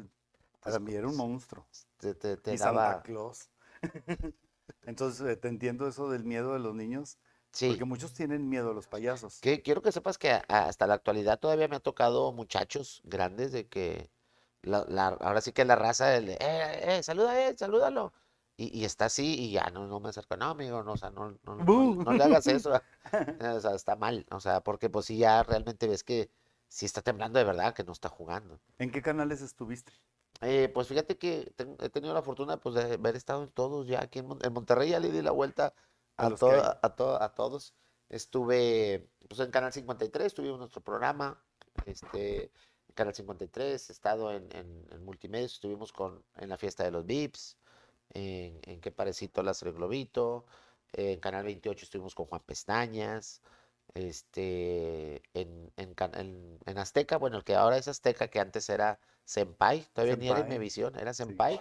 para 0.60 0.78
mí 0.78 0.94
era 0.94 1.08
un 1.08 1.16
monstruo. 1.16 1.66
Te, 1.98 2.14
te, 2.14 2.54
y 2.54 2.58
Santa 2.58 3.02
Claus. 3.02 3.50
Entonces, 4.82 5.26
eh, 5.26 5.36
te 5.36 5.48
entiendo 5.48 5.86
eso 5.86 6.10
del 6.10 6.24
miedo 6.24 6.52
de 6.54 6.58
los 6.58 6.74
niños. 6.74 7.18
Sí. 7.52 7.68
Porque 7.68 7.84
muchos 7.84 8.12
tienen 8.12 8.48
miedo 8.48 8.70
a 8.70 8.74
los 8.74 8.88
payasos. 8.88 9.40
Que, 9.40 9.62
quiero 9.62 9.80
que 9.80 9.92
sepas 9.92 10.18
que 10.18 10.42
hasta 10.48 10.86
la 10.86 10.94
actualidad 10.94 11.38
todavía 11.38 11.68
me 11.68 11.76
ha 11.76 11.80
tocado 11.80 12.32
muchachos 12.32 13.00
grandes 13.04 13.52
de 13.52 13.68
que 13.68 14.10
la, 14.62 15.08
ahora 15.20 15.40
sí 15.40 15.52
que 15.52 15.64
la 15.64 15.76
raza, 15.76 16.16
el 16.16 16.26
de, 16.26 16.32
eh, 16.34 16.98
eh, 16.98 17.02
saluda, 17.02 17.48
eh, 17.48 17.54
salúdalo. 17.56 18.12
Y, 18.56 18.84
está 18.84 19.06
así 19.06 19.34
y 19.34 19.50
ya 19.50 19.68
no, 19.70 19.88
no 19.88 19.98
me 19.98 20.10
acerco, 20.10 20.36
no, 20.36 20.46
amigo, 20.46 20.84
no, 20.84 20.92
o 20.92 20.96
sea, 20.96 21.10
no, 21.10 21.36
no, 21.42 21.56
no, 21.56 22.12
le 22.12 22.22
hagas 22.22 22.46
eso, 22.46 22.70
o 23.40 23.60
sea, 23.60 23.74
está 23.74 23.96
mal, 23.96 24.24
o 24.30 24.38
sea, 24.38 24.60
porque 24.60 24.88
pues 24.88 25.06
sí 25.06 25.16
ya 25.18 25.42
realmente 25.42 25.88
ves 25.88 26.04
que 26.04 26.30
sí 26.74 26.86
está 26.86 27.02
temblando 27.02 27.38
de 27.38 27.44
verdad, 27.44 27.72
que 27.72 27.84
no 27.84 27.92
está 27.92 28.08
jugando. 28.08 28.58
¿En 28.78 28.90
qué 28.90 29.00
canales 29.00 29.40
estuviste? 29.42 29.92
Eh, 30.40 30.68
pues 30.74 30.88
fíjate 30.88 31.16
que 31.16 31.52
he 31.80 31.88
tenido 31.88 32.12
la 32.12 32.22
fortuna 32.22 32.56
pues, 32.56 32.74
de 32.74 32.94
haber 32.94 33.14
estado 33.14 33.44
en 33.44 33.50
todos 33.50 33.86
ya 33.86 34.02
aquí 34.02 34.18
en, 34.18 34.52
Monterrey, 34.52 34.90
ya 34.90 34.98
le 34.98 35.12
di 35.12 35.22
la 35.22 35.30
vuelta 35.30 35.72
a, 36.16 36.26
a, 36.26 36.80
a, 36.82 37.24
a, 37.24 37.34
todos. 37.34 37.74
Estuve 38.08 39.08
pues, 39.28 39.38
en 39.38 39.52
Canal 39.52 39.72
53, 39.72 40.34
tuvimos 40.34 40.58
nuestro 40.58 40.80
programa, 40.80 41.40
este, 41.86 42.46
en 42.88 42.94
Canal 42.94 43.14
53, 43.14 43.88
he 43.88 43.92
estado 43.92 44.32
en, 44.32 44.48
en, 44.50 44.84
en 44.90 45.04
multimedia, 45.04 45.46
estuvimos 45.46 45.92
con, 45.92 46.24
en 46.38 46.48
la 46.48 46.58
fiesta 46.58 46.82
de 46.82 46.90
los 46.90 47.06
VIPs, 47.06 47.56
en, 48.14 48.58
en 48.64 48.80
Qué 48.80 48.90
Parecito 48.90 49.44
las 49.44 49.62
el 49.62 49.74
Globito, 49.74 50.44
en 50.92 51.20
Canal 51.20 51.44
28 51.44 51.84
estuvimos 51.84 52.16
con 52.16 52.26
Juan 52.26 52.42
Pestañas, 52.44 53.42
este, 53.94 55.22
en, 55.34 55.72
en, 55.76 56.58
en, 56.66 56.78
Azteca, 56.78 57.16
bueno, 57.16 57.38
el 57.38 57.44
que 57.44 57.54
ahora 57.54 57.76
es 57.76 57.88
Azteca, 57.88 58.28
que 58.28 58.40
antes 58.40 58.68
era 58.68 58.98
Senpai, 59.24 59.86
todavía 59.92 60.16
ni 60.16 60.28
era 60.28 60.44
mi 60.44 60.58
visión, 60.58 60.96
era 60.98 61.14
Senpai, 61.14 61.60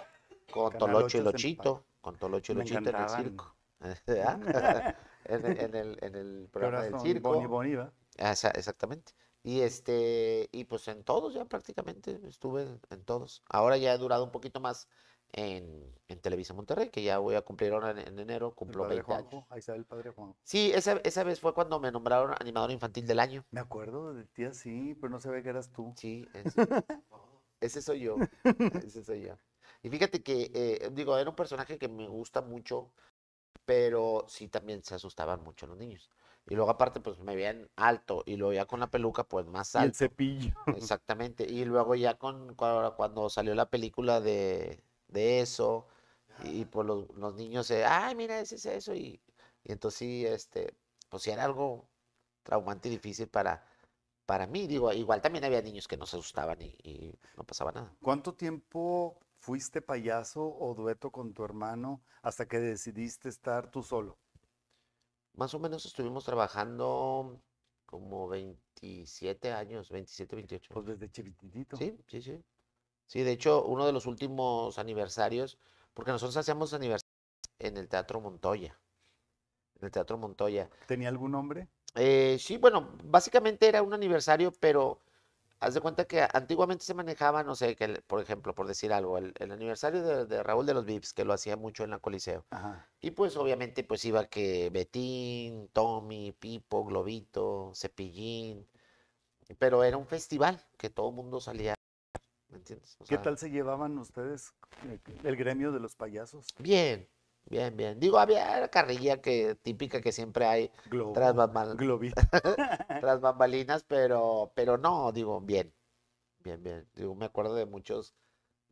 con 0.52 0.78
Tolocho 0.78 1.20
y 1.20 1.22
Lochito, 1.22 1.86
con 2.02 2.18
Tolocho 2.18 2.54
y 2.54 2.56
Lochito 2.56 2.90
en 2.90 2.96
el 2.96 3.10
circo. 3.10 3.56
en, 5.26 5.46
en, 5.46 5.76
el, 5.76 5.98
en 6.02 6.16
el 6.16 6.50
programa 6.52 6.84
del 6.84 7.00
circo. 7.00 7.48
Boni 7.48 7.78
exactamente. 8.18 9.14
Y 9.44 9.60
este, 9.60 10.50
y 10.52 10.64
pues 10.64 10.88
en 10.88 11.04
todos 11.04 11.34
ya 11.34 11.46
prácticamente 11.46 12.20
estuve 12.28 12.80
en 12.90 13.04
todos. 13.04 13.44
Ahora 13.50 13.78
ya 13.78 13.94
he 13.94 13.98
durado 13.98 14.24
un 14.24 14.32
poquito 14.32 14.62
más 14.62 14.88
en, 15.34 15.92
en 16.08 16.20
Televisa 16.20 16.54
Monterrey, 16.54 16.90
que 16.90 17.04
ya 17.04 17.18
voy 17.18 17.36
a 17.36 17.42
cumplir 17.42 17.74
ahora 17.74 17.92
en, 17.92 18.20
enero, 18.20 18.54
cumplo 18.54 18.88
20 18.88 19.14
años. 19.14 19.46
Ahí 19.50 19.60
está 19.60 19.76
el 19.76 19.86
padre 19.86 20.12
Juan. 20.12 20.36
Sí, 20.44 20.72
esa, 20.74 21.02
esa 21.04 21.24
vez 21.24 21.40
fue 21.40 21.54
cuando 21.54 21.80
me 21.80 21.92
nombraron 21.92 22.36
animador 22.40 22.72
infantil 22.72 23.08
del 23.08 23.20
año. 23.20 23.44
Me 23.52 23.60
acuerdo 23.60 24.14
de 24.14 24.26
ti 24.26 24.46
así, 24.46 24.96
pero 25.02 25.10
no 25.10 25.32
ve 25.32 25.44
que 25.44 25.50
eras 25.50 25.72
tú. 25.72 25.94
Sí, 25.98 26.26
ese, 27.60 27.82
soy 27.82 28.02
yo, 28.02 28.16
ese 28.86 29.04
soy 29.04 29.24
yo. 29.24 29.36
Y 29.82 29.90
fíjate 29.90 30.24
que, 30.24 30.52
eh, 30.54 30.90
digo, 30.94 31.18
era 31.18 31.30
un 31.30 31.36
personaje 31.36 31.78
que 31.78 31.90
me 31.90 32.08
gusta 32.08 32.42
mucho, 32.42 32.92
pero 33.66 34.26
sí 34.28 34.48
también 34.48 34.84
se 34.84 34.96
asustaban 34.96 35.44
mucho 35.44 35.66
los 35.66 35.78
niños. 35.78 36.12
Y 36.46 36.56
luego 36.56 36.70
aparte, 36.70 37.00
pues 37.00 37.20
me 37.20 37.36
veían 37.36 37.70
alto 37.78 38.22
y 38.26 38.36
luego 38.36 38.54
ya 38.54 38.66
con 38.66 38.82
la 38.82 38.92
peluca, 38.92 39.24
pues 39.24 39.48
más 39.48 39.76
alto. 39.76 39.86
Y 39.86 39.90
el 39.90 39.96
cepillo. 39.96 40.54
Exactamente. 40.76 41.46
Y 41.46 41.64
luego 41.64 41.96
ya 41.96 42.16
con 42.16 42.54
cuando 42.56 43.30
salió 43.30 43.56
la 43.56 43.70
película 43.70 44.20
de 44.20 44.84
de 45.14 45.40
eso. 45.42 45.88
Y 46.44 46.66
pues 46.66 46.86
los, 46.88 47.10
los 47.16 47.36
niños 47.36 47.68
se, 47.68 47.86
ay, 47.86 48.16
mira, 48.16 48.40
ese 48.40 48.56
es 48.56 48.66
eso. 48.66 48.94
Y, 48.94 49.22
y 49.64 49.72
entonces 49.72 50.00
sí, 50.00 50.26
este, 50.26 50.76
pues 51.10 51.24
sí 51.24 51.32
era 51.32 51.46
algo 51.46 51.88
traumante 52.44 52.90
y 52.90 52.92
difícil 52.92 53.28
para, 53.28 53.66
para 54.26 54.48
mí. 54.48 54.68
Digo, 54.68 54.92
igual 54.92 55.22
también 55.22 55.46
había 55.46 55.62
niños 55.62 55.88
que 55.88 55.98
no 55.98 56.06
se 56.06 56.18
asustaban 56.18 56.62
y, 56.62 57.14
no 57.38 57.44
pasaba 57.44 57.72
nada. 57.72 57.96
¿Cuánto 58.02 58.34
tiempo 58.34 59.20
fuiste 59.38 59.82
payaso 59.82 60.44
o 60.44 60.74
dueto 60.74 61.12
con 61.12 61.34
tu 61.34 61.44
hermano 61.44 62.02
hasta 62.22 62.48
que 62.48 62.60
decidiste 62.60 63.30
estar 63.30 63.72
tú 63.72 63.84
solo? 63.84 64.18
Más 65.36 65.54
o 65.54 65.60
menos 65.60 65.86
estuvimos 65.86 66.26
trabajando 66.26 67.42
como 67.86 68.28
27 68.28 69.52
años, 69.52 69.90
27, 69.90 70.36
28. 70.36 70.74
Pues 70.74 70.86
desde 70.86 71.10
chiquitito. 71.10 71.78
Sí, 71.78 71.98
sí, 72.08 72.22
sí. 72.22 72.44
Sí, 73.06 73.22
de 73.24 73.32
hecho, 73.32 73.64
uno 73.64 73.86
de 73.86 73.94
los 73.94 74.06
últimos 74.06 74.80
aniversarios, 74.80 75.58
porque 75.94 76.12
nosotros 76.12 76.38
hacíamos 76.38 76.74
aniversarios 76.74 77.14
en 77.60 77.78
el 77.78 77.88
Teatro 77.88 78.22
Montoya. 78.22 78.78
En 79.80 79.86
el 79.86 79.92
Teatro 79.92 80.18
Montoya. 80.18 80.70
¿Tenía 80.88 81.10
algún 81.10 81.32
nombre? 81.32 81.68
Eh, 81.96 82.38
sí, 82.40 82.58
bueno, 82.58 82.90
básicamente 83.04 83.68
era 83.68 83.82
un 83.82 83.94
aniversario, 83.94 84.52
pero 84.60 85.00
haz 85.60 85.74
de 85.74 85.82
cuenta 85.82 86.06
que 86.06 86.28
antiguamente 86.34 86.84
se 86.84 86.94
manejaba, 86.94 87.44
no 87.44 87.56
sé, 87.56 87.76
que 87.76 88.02
por 88.08 88.22
ejemplo, 88.22 88.54
por 88.54 88.68
decir 88.68 88.92
algo, 88.92 89.18
el, 89.18 89.34
aniversario 89.40 90.26
de, 90.26 90.44
Raúl 90.44 90.66
de 90.66 90.74
los 90.74 90.86
Vips, 90.86 91.14
que 91.14 91.26
lo 91.26 91.34
hacía 91.34 91.56
mucho 91.56 91.84
en 91.84 91.92
la 91.92 92.00
Coliseo. 92.00 92.46
Y 93.00 93.12
pues 93.12 93.38
obviamente 93.38 93.84
pues 93.84 94.04
iba 94.06 94.26
que 94.26 94.70
Betín, 94.72 95.70
Tommy, 95.70 96.34
Pipo, 96.34 96.84
Globito, 96.84 97.72
Cepillín, 97.76 98.68
pero 99.58 99.84
era 99.84 99.98
un 99.98 100.08
festival 100.08 100.60
que 100.78 100.90
todo 100.90 101.10
el 101.10 101.16
mundo 101.16 101.40
salía 101.40 101.76
¿Qué 103.08 103.18
tal 103.18 103.38
se 103.38 103.50
llevaban 103.50 103.98
ustedes, 103.98 104.54
eh, 104.88 105.00
el 105.24 105.36
gremio 105.36 105.72
de 105.72 105.80
los 105.80 105.96
payasos? 105.96 106.48
Bien, 106.60 107.08
bien, 107.50 107.76
bien. 107.76 108.00
Digo, 108.00 108.20
había 108.20 108.60
la 108.60 108.68
carrilla 108.70 109.22
que, 109.22 109.56
típica 109.56 110.02
que 110.02 110.12
siempre 110.12 110.46
hay 110.46 110.72
tras, 111.14 111.36
tras 113.02 113.22
bambalinas, 113.22 113.84
pero, 113.84 114.52
pero 114.56 114.78
no, 114.78 115.12
digo, 115.12 115.42
bien, 115.42 115.74
bien, 116.44 116.64
bien. 116.64 116.88
Digo, 116.96 117.16
me 117.16 117.26
acuerdo 117.26 117.56
de 117.56 117.66
muchos 117.66 118.14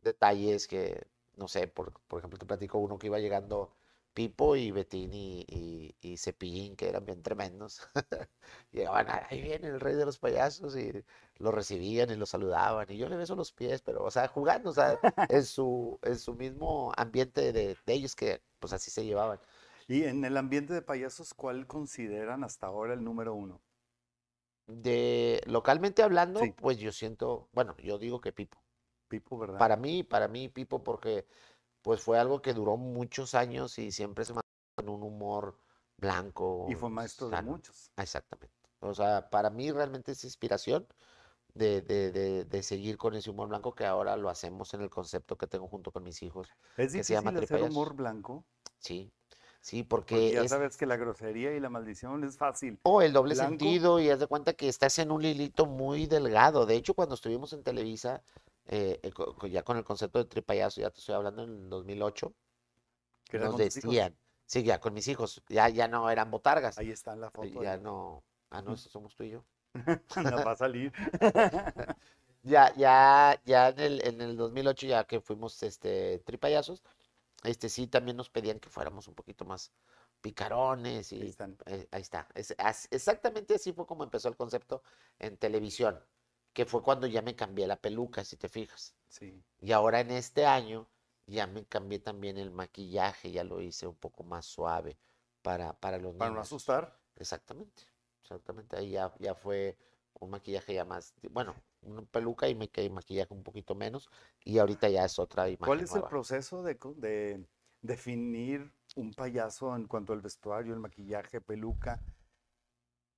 detalles 0.02 0.66
que, 0.66 1.06
no 1.36 1.48
sé, 1.48 1.68
por, 1.68 1.92
por 2.08 2.18
ejemplo, 2.18 2.38
te 2.38 2.46
platico 2.46 2.78
uno 2.78 2.98
que 2.98 3.08
iba 3.08 3.18
llegando 3.18 3.74
Pipo 4.14 4.56
y 4.56 4.70
Betín 4.70 5.12
y, 5.14 5.94
y, 6.00 6.16
Cepillín, 6.18 6.76
que 6.76 6.88
eran 6.88 7.04
bien 7.06 7.22
tremendos. 7.22 7.88
Llegaban, 8.72 9.06
ahí 9.08 9.40
viene 9.40 9.68
el 9.68 9.80
rey 9.80 9.94
de 9.94 10.04
los 10.04 10.18
payasos 10.18 10.76
y 10.76 10.92
lo 11.38 11.50
recibían 11.50 12.10
y 12.10 12.16
lo 12.16 12.26
saludaban. 12.26 12.86
Y 12.90 12.98
yo 12.98 13.08
le 13.08 13.16
beso 13.16 13.34
los 13.34 13.52
pies, 13.52 13.80
pero, 13.80 14.04
o 14.04 14.10
sea, 14.10 14.28
jugando, 14.28 14.70
o 14.70 14.74
sea, 14.74 14.98
en 15.30 15.44
su, 15.44 15.98
en 16.02 16.18
su 16.18 16.34
mismo 16.34 16.92
ambiente 16.96 17.52
de, 17.52 17.76
ellos 17.86 18.14
que, 18.14 18.42
pues 18.58 18.72
así 18.72 18.90
se 18.90 19.04
llevaban. 19.04 19.38
Y 19.88 20.04
en 20.04 20.24
el 20.24 20.36
ambiente 20.36 20.74
de 20.74 20.82
payasos, 20.82 21.32
¿cuál 21.34 21.66
consideran 21.66 22.44
hasta 22.44 22.66
ahora 22.66 22.94
el 22.94 23.02
número 23.02 23.34
uno? 23.34 23.60
De 24.66 25.42
localmente 25.46 26.02
hablando, 26.02 26.40
pues 26.56 26.78
yo 26.78 26.92
siento, 26.92 27.48
bueno, 27.52 27.76
yo 27.78 27.98
digo 27.98 28.20
que 28.20 28.32
Pipo. 28.32 28.58
Pipo, 29.08 29.36
¿verdad? 29.36 29.58
Para 29.58 29.76
mí, 29.76 30.02
para 30.04 30.28
mí, 30.28 30.48
Pipo, 30.48 30.82
porque 30.82 31.26
pues 31.82 32.00
fue 32.00 32.18
algo 32.18 32.40
que 32.40 32.54
duró 32.54 32.76
muchos 32.76 33.34
años 33.34 33.78
y 33.78 33.92
siempre 33.92 34.24
se 34.24 34.32
mantuvo 34.32 34.50
en 34.78 34.88
un 34.88 35.02
humor 35.02 35.58
blanco. 35.98 36.66
Y 36.68 36.74
fue 36.74 36.88
maestro 36.88 37.28
de 37.28 37.42
muchos. 37.42 37.90
Exactamente. 37.96 38.54
O 38.80 38.94
sea, 38.94 39.28
para 39.30 39.50
mí 39.50 39.70
realmente 39.70 40.12
es 40.12 40.24
inspiración 40.24 40.86
de, 41.54 41.82
de, 41.82 42.44
de, 42.44 42.62
seguir 42.62 42.96
con 42.96 43.14
ese 43.14 43.30
humor 43.30 43.48
blanco 43.48 43.74
que 43.74 43.84
ahora 43.84 44.16
lo 44.16 44.28
hacemos 44.28 44.72
en 44.74 44.80
el 44.80 44.90
concepto 44.90 45.36
que 45.36 45.46
tengo 45.46 45.68
junto 45.68 45.92
con 45.92 46.02
mis 46.02 46.22
hijos. 46.22 46.48
¿Es 46.76 46.92
difícil 46.92 47.04
se 47.04 47.22
llama 47.22 47.38
hacer 47.38 47.62
humor 47.62 47.94
blanco? 47.94 48.44
Sí, 48.78 49.12
sí, 49.60 49.82
porque... 49.82 50.32
ya 50.32 50.48
sabes 50.48 50.76
que 50.76 50.86
la 50.86 50.96
grosería 50.96 51.54
y 51.54 51.60
la 51.60 51.68
maldición 51.68 52.24
es 52.24 52.38
fácil. 52.38 52.80
O 52.82 53.02
el 53.02 53.12
doble 53.12 53.34
sentido 53.34 54.00
y 54.00 54.08
haz 54.08 54.18
de 54.18 54.26
cuenta 54.26 54.54
que 54.54 54.68
estás 54.68 54.98
en 54.98 55.10
un 55.10 55.24
hilito 55.24 55.66
muy 55.66 56.06
delgado. 56.06 56.64
De 56.64 56.74
hecho, 56.74 56.94
cuando 56.94 57.14
estuvimos 57.14 57.52
en 57.52 57.62
Televisa, 57.62 58.22
eh, 58.66 59.00
eh, 59.02 59.12
ya 59.50 59.62
con 59.62 59.76
el 59.76 59.84
concepto 59.84 60.18
de 60.18 60.26
tripayazo, 60.26 60.80
ya 60.80 60.90
te 60.90 61.00
estoy 61.00 61.14
hablando 61.14 61.44
en 61.44 61.50
el 61.50 61.68
2008, 61.68 62.32
nos 63.32 63.56
decían, 63.56 64.16
sí, 64.46 64.62
ya 64.62 64.80
con 64.80 64.94
mis 64.94 65.08
hijos, 65.08 65.42
ya, 65.48 65.68
ya 65.68 65.88
no 65.88 66.10
eran 66.10 66.30
botargas. 66.30 66.78
Ahí 66.78 66.90
está 66.90 67.16
la 67.16 67.30
foto. 67.30 67.62
Ya 67.62 67.76
no, 67.76 68.22
ah, 68.50 68.62
no, 68.62 68.76
somos 68.76 69.14
tú 69.16 69.24
y 69.24 69.30
yo. 69.30 69.44
no 70.30 70.44
va 70.44 70.52
a 70.52 70.56
salir. 70.56 70.92
ya, 72.42 72.72
ya, 72.76 73.40
ya 73.44 73.68
en 73.68 73.80
el, 73.80 74.06
en 74.06 74.20
el 74.20 74.36
2008, 74.36 74.86
ya 74.86 75.04
que 75.04 75.20
fuimos 75.20 75.62
este, 75.62 76.18
tripayazos, 76.20 76.82
este 77.44 77.68
sí 77.68 77.86
también 77.86 78.16
nos 78.16 78.30
pedían 78.30 78.60
que 78.60 78.68
fuéramos 78.68 79.08
un 79.08 79.14
poquito 79.14 79.44
más 79.44 79.72
picarones 80.20 81.12
y 81.12 81.22
Ahí 81.22 81.28
están. 81.28 81.56
eh, 81.66 81.88
ahí 81.90 82.02
está. 82.02 82.28
Es- 82.34 82.54
as- 82.58 82.88
exactamente 82.90 83.54
así 83.54 83.72
fue 83.72 83.86
como 83.86 84.04
empezó 84.04 84.28
el 84.28 84.36
concepto 84.36 84.82
en 85.18 85.36
televisión, 85.36 86.00
que 86.52 86.66
fue 86.66 86.82
cuando 86.82 87.06
ya 87.06 87.22
me 87.22 87.34
cambié 87.34 87.66
la 87.66 87.76
peluca, 87.76 88.24
si 88.24 88.36
te 88.36 88.48
fijas. 88.48 88.94
Sí. 89.08 89.42
Y 89.60 89.72
ahora 89.72 90.00
en 90.00 90.10
este 90.10 90.46
año 90.46 90.88
ya 91.26 91.46
me 91.46 91.64
cambié 91.64 91.98
también 91.98 92.36
el 92.38 92.50
maquillaje, 92.50 93.30
ya 93.30 93.44
lo 93.44 93.60
hice 93.60 93.86
un 93.86 93.96
poco 93.96 94.24
más 94.24 94.46
suave 94.46 94.98
para, 95.42 95.72
para 95.72 95.98
los 95.98 96.14
Para 96.16 96.32
no 96.32 96.40
asustar. 96.40 96.98
Exactamente, 97.16 97.84
exactamente. 98.22 98.76
Ahí 98.76 98.90
ya, 98.90 99.12
ya 99.18 99.34
fue 99.34 99.78
un 100.20 100.30
maquillaje 100.30 100.74
ya 100.74 100.84
más, 100.84 101.14
bueno, 101.30 101.54
una 101.82 102.02
peluca 102.02 102.48
y 102.48 102.54
me 102.54 102.70
y 102.74 102.90
maquillaje 102.90 103.32
un 103.34 103.42
poquito 103.42 103.74
menos. 103.74 104.08
Y 104.44 104.58
ahorita 104.58 104.88
ya 104.88 105.04
es 105.04 105.18
otra 105.18 105.48
imagen 105.48 105.66
¿Cuál 105.66 105.80
es 105.80 105.94
el 105.94 106.04
proceso 106.04 106.62
de, 106.62 106.78
de 106.96 107.46
definir 107.80 108.72
un 108.96 109.12
payaso 109.12 109.74
en 109.74 109.86
cuanto 109.86 110.12
al 110.12 110.20
vestuario, 110.20 110.74
el 110.74 110.80
maquillaje, 110.80 111.40
peluca? 111.40 112.00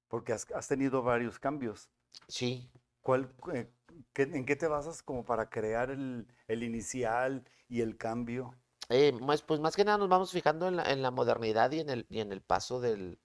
Porque 0.09 0.33
has, 0.33 0.51
has 0.53 0.69
tenido 0.69 1.03
varios 1.03 1.39
cambios. 1.39 1.91
Sí, 2.29 2.71
¿Cuál, 3.05 3.33
eh, 3.55 3.71
qué- 4.15 4.25
¿En 4.25 4.47
qué 4.47 4.57
te 4.57 4.67
basas 4.69 5.03
como 5.05 5.25
para 5.27 5.51
crear 5.51 5.91
el, 5.93 6.27
el 6.49 6.65
inicial 6.65 7.45
y 7.69 7.83
el 7.83 7.97
cambio? 7.99 8.57
eh, 8.89 9.13
más, 9.13 9.43
pues 9.43 9.61
más 9.61 9.77
que 9.77 9.85
nada 9.85 9.99
nos 9.99 10.09
vamos 10.09 10.33
fijando 10.33 10.69
en 10.69 10.77
la, 10.77 10.91
en 10.91 11.03
la 11.03 11.11
modernidad 11.11 11.71
y 11.73 11.81
en 11.81 11.91
el, 11.91 12.07
y 12.09 12.21
en 12.21 12.33
el 12.33 12.41
paso 12.43 12.81
del, 12.81 13.19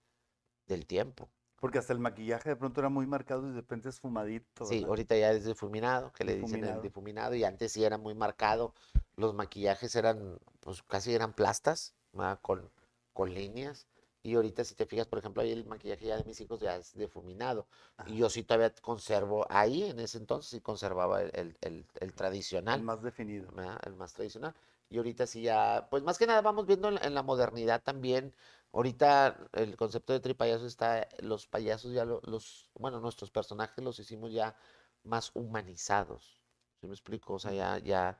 del 0.67 0.87
tiempo. 0.87 1.29
Porque 1.59 1.77
hasta 1.77 1.93
el 1.93 1.99
maquillaje 1.99 2.49
de 2.49 2.55
pronto 2.57 2.81
era 2.81 2.89
muy 2.89 3.05
marcado 3.07 3.45
y 3.47 3.51
de 3.51 3.55
repente 3.57 3.87
es 3.89 3.99
fumadito, 3.99 4.67
Sí, 4.67 4.83
¿verdad? 4.83 4.87
ahorita 4.87 5.17
ya 5.17 5.31
es 5.31 5.43
difuminado, 5.45 6.11
que 6.13 6.23
le 6.23 6.35
dicen 6.37 6.63
el 6.63 6.79
Difuminado. 6.79 6.81
difuminado, 6.81 7.35
y 7.35 7.43
antes 7.43 7.71
sí 7.73 7.83
era 7.83 7.97
muy 7.97 8.13
marcado. 8.15 8.73
Los 9.17 9.33
maquillajes 9.33 9.95
eran, 9.95 10.39
pues 10.61 10.81
casi 10.83 11.13
eran 11.13 11.33
plastas, 11.33 11.95
¿verdad? 12.13 12.39
Con, 12.41 12.71
con 13.13 13.33
líneas. 13.33 13.87
Y 14.21 14.35
ahorita 14.35 14.63
si 14.65 14.75
te 14.75 14.85
fijas, 14.85 15.07
por 15.07 15.19
ejemplo, 15.19 15.41
ahí 15.41 15.51
el 15.51 15.65
maquillaje 15.65 16.05
ya 16.07 16.17
de 16.17 16.23
mis 16.25 16.39
hijos 16.41 16.59
ya 16.59 16.75
es 16.75 16.93
difuminado. 16.95 17.67
Y 18.07 18.17
yo 18.17 18.29
sí 18.29 18.43
todavía 18.43 18.73
conservo, 18.81 19.45
ahí 19.49 19.83
en 19.83 19.99
ese 19.99 20.17
entonces 20.17 20.49
sí 20.51 20.61
conservaba 20.61 21.21
el, 21.21 21.31
el- 21.33 21.57
el- 21.61 21.85
el 22.01 22.13
El 22.13 22.13
tradicional, 22.13 22.81
más 22.83 23.01
definido. 23.01 23.51
¿verdad? 23.53 23.79
El 23.85 23.95
más 23.95 24.13
tradicional. 24.13 24.53
Y 24.89 24.97
ahorita 24.97 25.25
sí 25.27 25.43
ya, 25.43 25.87
pues 25.89 26.03
más 26.03 26.17
que 26.17 26.27
nada 26.27 26.41
vamos 26.41 26.65
viendo 26.65 26.89
en, 26.89 26.95
la- 26.95 27.01
en 27.01 27.13
la 27.13 27.23
modernidad 27.23 27.81
también. 27.81 28.33
Ahorita 28.73 29.37
el 29.53 29.75
concepto 29.77 30.13
de 30.13 30.19
tripayaso 30.19 30.65
está, 30.65 31.07
los 31.19 31.47
payasos 31.47 31.93
ya 31.93 32.05
lo- 32.05 32.21
los, 32.25 32.69
bueno, 32.75 32.99
nuestros 32.99 33.31
personajes 33.31 33.83
los 33.83 33.99
hicimos 33.99 34.31
ya 34.33 34.55
más 35.03 35.31
humanizados. 35.33 36.41
¿Sí 36.81 36.87
me 36.87 36.93
explico? 36.93 37.33
O 37.35 37.39
sea, 37.39 37.51
ya, 37.53 37.77
ya, 37.79 38.19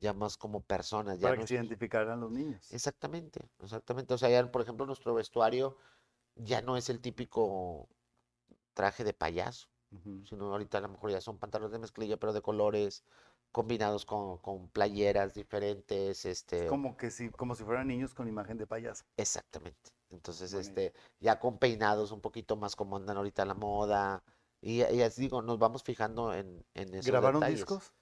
ya 0.00 0.12
más 0.12 0.36
como 0.36 0.60
personas. 0.60 1.18
Ya 1.18 1.28
Para 1.28 1.40
que 1.40 1.46
se 1.46 1.54
identificaran 1.54 2.20
los 2.20 2.30
niños. 2.30 2.70
Exactamente, 2.70 3.40
exactamente. 3.62 4.14
O 4.14 4.18
sea, 4.18 4.30
ya, 4.30 4.50
por 4.50 4.62
ejemplo, 4.62 4.86
nuestro 4.86 5.14
vestuario 5.14 5.76
ya 6.36 6.62
no 6.62 6.76
es 6.76 6.88
el 6.90 7.00
típico 7.00 7.88
traje 8.74 9.04
de 9.04 9.12
payaso 9.14 9.68
sino 10.24 10.50
ahorita 10.50 10.78
a 10.78 10.80
lo 10.80 10.88
mejor 10.88 11.10
ya 11.10 11.20
son 11.20 11.38
pantalones 11.38 11.72
de 11.72 11.78
mezclilla, 11.78 12.16
pero 12.16 12.32
de 12.32 12.42
colores, 12.42 13.04
combinados 13.52 14.04
con, 14.04 14.38
con 14.38 14.68
playeras 14.68 15.34
diferentes, 15.34 16.24
este, 16.24 16.64
Es 16.64 16.70
como 16.70 16.96
que 16.96 17.10
si, 17.10 17.30
como 17.30 17.54
si 17.54 17.62
fueran 17.64 17.88
niños 17.88 18.14
con 18.14 18.26
imagen 18.26 18.56
de 18.58 18.66
payaso. 18.66 19.04
exactamente. 19.16 19.90
Entonces, 20.10 20.52
este, 20.54 20.92
ya 21.20 21.38
con 21.38 21.58
peinados 21.58 22.12
un 22.12 22.20
poquito 22.20 22.56
más 22.56 22.76
como 22.76 22.96
andan 22.96 23.16
ahorita 23.16 23.44
la 23.44 23.54
moda, 23.54 24.22
y, 24.60 24.82
y 24.82 25.02
así 25.02 25.22
digo, 25.22 25.42
nos 25.42 25.58
vamos 25.58 25.82
fijando 25.82 26.32
en, 26.32 26.64
en 26.74 26.94
esos 26.94 27.06
¿Grabaron 27.06 27.40
detalles. 27.40 27.60
discos? 27.60 27.92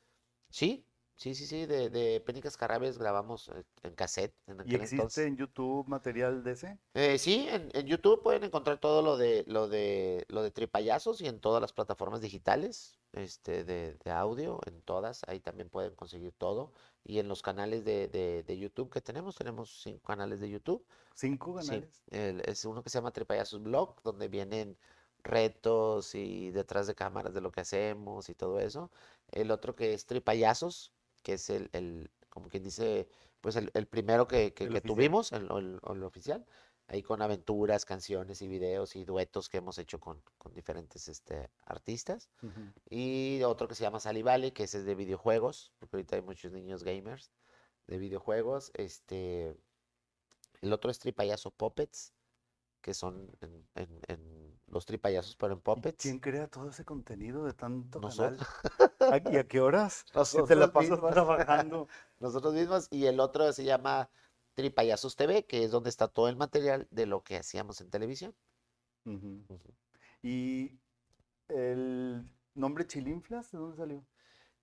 Sí, 0.51 0.87
sí, 1.17 1.35
sí, 1.35 1.47
sí, 1.47 1.67
de, 1.67 1.91
de 1.91 2.21
Pénicas 2.21 2.57
Carrabes 2.57 2.99
grabamos 2.99 3.49
eh, 3.49 3.65
en 3.83 3.95
cassette 3.95 4.35
en 4.47 4.61
¿Y 4.65 4.75
existe 4.75 4.95
entonces. 4.99 5.27
en 5.27 5.37
YouTube 5.37 5.87
material 5.89 6.43
de 6.43 6.53
ese? 6.53 6.79
Eh, 6.95 7.19
sí, 7.19 7.47
en, 7.49 7.71
en 7.73 7.87
YouTube 7.87 8.23
pueden 8.23 8.45
encontrar 8.45 8.79
todo 8.79 9.01
lo 9.01 9.17
de 9.17 9.45
lo 9.47 9.67
de 9.67 10.27
lo 10.29 10.43
de 10.43 10.51
Tripayazos 10.51 11.23
y 11.23 11.27
en 11.27 11.41
todas 11.41 11.61
las 11.63 11.73
plataformas 11.73 12.21
digitales, 12.21 12.99
este, 13.13 13.65
de, 13.65 13.95
de 13.95 14.11
audio, 14.11 14.61
en 14.67 14.83
todas, 14.83 15.23
ahí 15.27 15.41
también 15.41 15.71
pueden 15.71 15.95
conseguir 15.95 16.33
todo. 16.37 16.73
Y 17.03 17.19
en 17.19 17.29
los 17.29 17.41
canales 17.41 17.85
de, 17.87 18.09
de- 18.09 18.43
de 18.43 18.59
YouTube 18.59 18.91
que 18.91 19.01
tenemos, 19.01 19.37
tenemos 19.37 19.81
cinco 19.83 20.03
canales 20.07 20.39
de 20.41 20.51
YouTube. 20.51 20.87
¿Cinco 21.15 21.55
Sí, 21.59 21.83
canales? 21.83 22.05
el- 22.11 22.43
es 22.47 22.65
uno 22.67 22.83
que 22.83 22.91
se 22.91 22.99
llama 22.99 23.13
Tripayazos 23.13 23.63
Blog, 23.63 24.03
donde 24.03 24.29
vienen 24.29 24.77
retos 25.23 26.15
y 26.15 26.51
detrás 26.51 26.87
de 26.87 26.95
cámaras 26.95 27.33
de 27.35 27.41
lo 27.41 27.53
que 27.53 27.61
hacemos 27.61 28.29
y 28.29 28.35
todo 28.35 28.61
eso. 28.61 28.91
El 29.31 29.51
otro 29.51 29.75
que 29.77 29.95
es 29.95 30.07
Tripayazos, 30.07 30.93
que 31.23 31.35
es 31.35 31.51
el, 31.51 31.69
el 31.73 32.11
como 32.31 32.49
quien 32.49 32.63
dice, 32.65 33.09
pues 33.41 33.57
el, 33.57 33.71
el 33.75 33.87
primero 33.87 34.27
que, 34.27 34.55
que- 34.55 34.65
El 34.65 34.71
que 34.71 34.79
oficial. 34.79 34.97
tuvimos, 34.97 35.33
el, 35.33 35.49
el- 35.85 36.03
oficial, 36.05 36.47
ahí 36.89 37.03
con 37.03 37.23
aventuras, 37.23 37.85
canciones 37.85 38.43
y 38.43 38.49
videos 38.49 38.97
y 38.97 39.05
duetos 39.05 39.49
que 39.49 39.59
hemos 39.59 39.79
hecho 39.79 40.01
con, 40.01 40.23
con 40.39 40.53
diferentes 40.55 41.09
este, 41.09 41.51
artistas. 41.67 42.31
Y 42.91 43.43
otro 43.45 43.69
que 43.69 43.75
se 43.75 43.83
llama 43.83 44.01
Sally 44.01 44.23
Valley, 44.23 44.53
que 44.53 44.65
ese 44.65 44.79
es 44.79 44.85
de 44.85 44.95
videojuegos, 44.95 45.73
porque 45.79 45.97
ahorita 45.97 46.17
hay 46.17 46.23
muchos 46.23 46.53
niños 46.53 46.85
gamers 46.85 47.31
de 47.87 47.99
videojuegos. 47.99 48.71
Este, 48.75 49.55
el 50.61 50.73
otro 50.73 50.91
es 50.91 50.99
Tripayazo 50.99 51.51
Puppets, 51.51 52.13
que 52.81 52.95
son 52.95 53.31
en, 53.41 53.67
en- 53.75 54.01
en 54.09 54.61
los 54.69 54.87
tripayazos, 54.87 55.37
pero 55.37 55.53
en 55.55 55.59
¿Y 55.59 55.63
Puppets. 55.63 56.03
¿Quién 56.03 56.19
crea 56.19 56.49
todo 56.49 56.71
ese 56.71 56.85
contenido 56.85 57.45
de 57.45 57.53
tanto 57.53 58.01
Nosotros. 58.01 58.39
canal? 58.39 58.47
¿A- 59.13 59.21
¿Y 59.33 59.37
a 59.37 59.47
qué 59.47 59.61
horas? 59.61 60.05
Te 60.47 60.57
Nosotros 60.57 60.57
la 60.57 60.73
pasas 60.73 60.99
mismos. 60.99 61.07
trabajando. 61.07 61.89
Nosotros 62.21 62.55
mismos. 62.55 62.89
Y 62.91 63.07
el 63.07 63.21
otro 63.21 63.53
se 63.53 63.65
llama 63.65 64.11
Tripayazos 64.55 65.15
TV, 65.17 65.47
que 65.47 65.65
es 65.65 65.71
donde 65.71 65.91
está 65.91 66.09
todo 66.09 66.29
el 66.29 66.37
material 66.37 66.89
de 66.91 67.07
lo 67.07 67.23
que 67.23 67.37
hacíamos 67.37 67.81
en 67.81 67.91
televisión. 67.91 68.35
¿Y 70.23 70.79
el 71.49 72.25
nombre 72.55 72.87
Chilinflas 72.87 73.53
de 73.53 73.59
dónde 73.59 73.77
salió? 73.77 74.07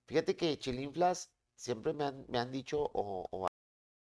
Fíjate 0.06 0.36
que 0.36 0.58
Chilinflas 0.58 1.32
siempre 1.54 1.94
me 1.94 2.04
han, 2.04 2.26
me 2.28 2.38
han 2.38 2.50
dicho, 2.52 2.82
o, 2.92 3.26
o 3.30 3.46
a 3.46 3.48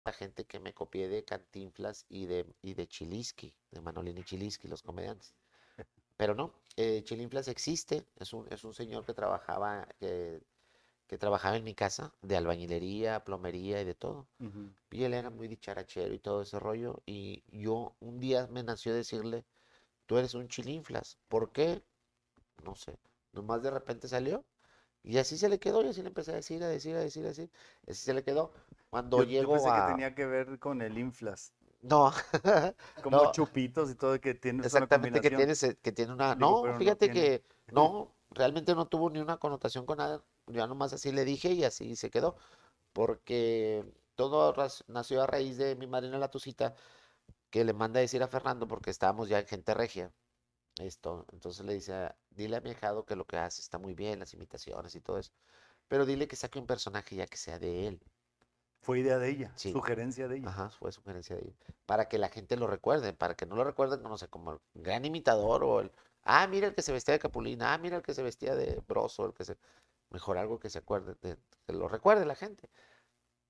la 0.06 0.12
gente 0.12 0.46
que 0.46 0.60
me 0.60 0.74
copié 0.74 1.08
de 1.08 1.24
Cantinflas 1.24 2.06
y 2.08 2.26
de, 2.26 2.46
y 2.62 2.74
de 2.74 2.88
Chiliski, 2.88 3.56
de 3.72 3.80
Manolini 3.80 4.24
Chiliski, 4.24 4.68
los 4.68 4.82
comediantes. 4.82 5.34
Pero 6.16 6.34
no, 6.34 6.52
eh, 6.76 7.02
Chilinflas 7.04 7.48
existe, 7.48 8.06
es 8.18 8.32
un, 8.32 8.46
es 8.50 8.64
un 8.64 8.74
señor 8.74 9.04
que 9.04 9.14
trabajaba, 9.14 9.88
que, 9.98 10.42
que 11.06 11.18
trabajaba 11.18 11.56
en 11.56 11.64
mi 11.64 11.74
casa, 11.74 12.12
de 12.22 12.36
albañilería, 12.36 13.24
plomería 13.24 13.80
y 13.80 13.84
de 13.84 13.94
todo. 13.94 14.26
Y 14.90 15.04
él 15.04 15.14
era 15.14 15.30
muy 15.30 15.48
dicharachero 15.48 16.14
y 16.14 16.18
todo 16.18 16.42
ese 16.42 16.58
rollo. 16.60 17.02
Y 17.06 17.42
yo 17.50 17.94
un 18.00 18.20
día 18.20 18.46
me 18.50 18.62
nació 18.62 18.94
decirle, 18.94 19.44
tú 20.06 20.18
eres 20.18 20.34
un 20.34 20.48
chilinflas. 20.48 21.18
¿Por 21.28 21.52
qué? 21.52 21.82
No 22.64 22.74
sé. 22.74 22.98
Nomás 23.32 23.62
de 23.62 23.70
repente 23.70 24.08
salió. 24.08 24.44
Y 25.02 25.18
así 25.18 25.36
se 25.36 25.48
le 25.48 25.58
quedó. 25.58 25.84
Y 25.84 25.88
así 25.88 26.02
le 26.02 26.08
empecé 26.08 26.32
a 26.32 26.36
decir, 26.36 26.62
a 26.64 26.68
decir, 26.68 26.96
a 26.96 27.00
decir, 27.00 27.24
a 27.24 27.28
decir. 27.28 27.50
Así 27.88 28.02
se 28.04 28.14
le 28.14 28.22
quedó. 28.24 28.52
Cuando 28.90 29.18
Yo, 29.18 29.24
yo 29.24 29.30
llego 29.40 29.52
pensé 29.54 29.68
a... 29.70 29.74
que 29.86 29.92
tenía 29.92 30.14
que 30.14 30.26
ver 30.26 30.58
con 30.58 30.82
el 30.82 30.98
inflas, 30.98 31.52
No, 31.84 32.10
como 33.02 33.18
No. 33.18 33.32
chupitos 33.32 33.90
y 33.90 33.94
todo, 33.94 34.18
que 34.20 34.34
tienes 34.34 34.66
una 34.66 34.66
exactamente 34.66 35.20
que 35.20 35.30
tiene, 35.30 35.54
que 35.82 35.92
tiene 35.92 36.12
una... 36.12 36.34
Digo, 36.34 36.62
No, 36.66 36.78
fíjate 36.78 37.10
tiene. 37.10 37.20
que 37.20 37.44
no, 37.72 38.14
realmente 38.30 38.74
no 38.74 38.86
tuvo 38.88 39.10
ni 39.10 39.20
una 39.20 39.36
connotación 39.38 39.84
con 39.86 39.98
nada. 39.98 40.22
Ya 40.46 40.66
nomás 40.66 40.92
así 40.92 41.12
le 41.12 41.24
dije 41.24 41.50
y 41.52 41.64
así 41.64 41.96
se 41.96 42.10
quedó. 42.10 42.36
Porque 42.92 43.84
todo 44.16 44.54
nació 44.88 45.22
a 45.22 45.26
raíz 45.26 45.58
de 45.58 45.76
mi 45.76 45.86
madrina 45.86 46.18
la 46.18 46.30
Tucita, 46.30 46.74
que 47.50 47.64
le 47.64 47.72
manda 47.74 47.98
a 48.00 48.02
decir 48.02 48.22
a 48.22 48.28
Fernando, 48.28 48.68
porque 48.68 48.90
estábamos 48.90 49.28
ya 49.28 49.40
en 49.40 49.46
gente 49.46 49.74
regia, 49.74 50.12
esto. 50.80 51.26
Entonces 51.32 51.64
le 51.66 51.74
dice, 51.74 52.14
dile 52.30 52.56
a 52.56 52.60
mi 52.62 52.70
ahijado 52.70 53.06
que 53.06 53.16
lo 53.16 53.26
que 53.26 53.38
hace 53.38 53.62
está 53.62 53.78
muy 53.78 53.94
bien, 53.94 54.20
las 54.20 54.34
imitaciones 54.34 54.94
y 54.96 55.00
todo 55.02 55.18
eso. 55.18 55.32
Pero 55.88 56.06
dile 56.06 56.28
que 56.28 56.36
saque 56.36 56.58
un 56.60 56.66
personaje 56.66 57.16
ya 57.16 57.26
que 57.26 57.36
sea 57.38 57.58
de 57.58 57.88
él. 57.88 58.02
Fue 58.84 58.98
idea 58.98 59.18
de 59.18 59.30
ella, 59.30 59.50
Sí. 59.56 59.72
sugerencia 59.72 60.28
de 60.28 60.36
ella. 60.36 60.48
Ajá, 60.50 60.68
fue 60.68 60.92
sugerencia 60.92 61.34
de 61.36 61.42
ella. 61.42 61.54
Para 61.86 62.06
que 62.06 62.18
la 62.18 62.28
gente 62.28 62.54
lo 62.56 62.66
recuerde, 62.66 63.14
para 63.14 63.34
que 63.34 63.46
no 63.46 63.56
lo 63.56 63.64
recuerden, 63.64 64.02
no 64.02 64.18
sé, 64.18 64.28
como 64.28 64.52
el 64.52 64.58
gran 64.74 65.06
imitador 65.06 65.64
o 65.64 65.80
el, 65.80 65.90
ah, 66.22 66.46
mira 66.46 66.66
el 66.68 66.74
que 66.74 66.82
se 66.82 66.92
vestía 66.92 67.12
de 67.14 67.18
Capulina, 67.18 67.72
ah, 67.72 67.78
mira 67.78 67.96
el 67.96 68.02
que 68.02 68.12
se 68.12 68.22
vestía 68.22 68.54
de 68.54 68.82
Broso, 68.86 69.24
el 69.24 69.32
que 69.32 69.44
se, 69.46 69.56
mejor 70.10 70.36
algo 70.36 70.60
que 70.60 70.68
se 70.68 70.80
acuerde, 70.80 71.14
de- 71.22 71.38
que 71.66 71.72
lo 71.72 71.88
recuerde 71.88 72.26
la 72.26 72.34
gente. 72.34 72.68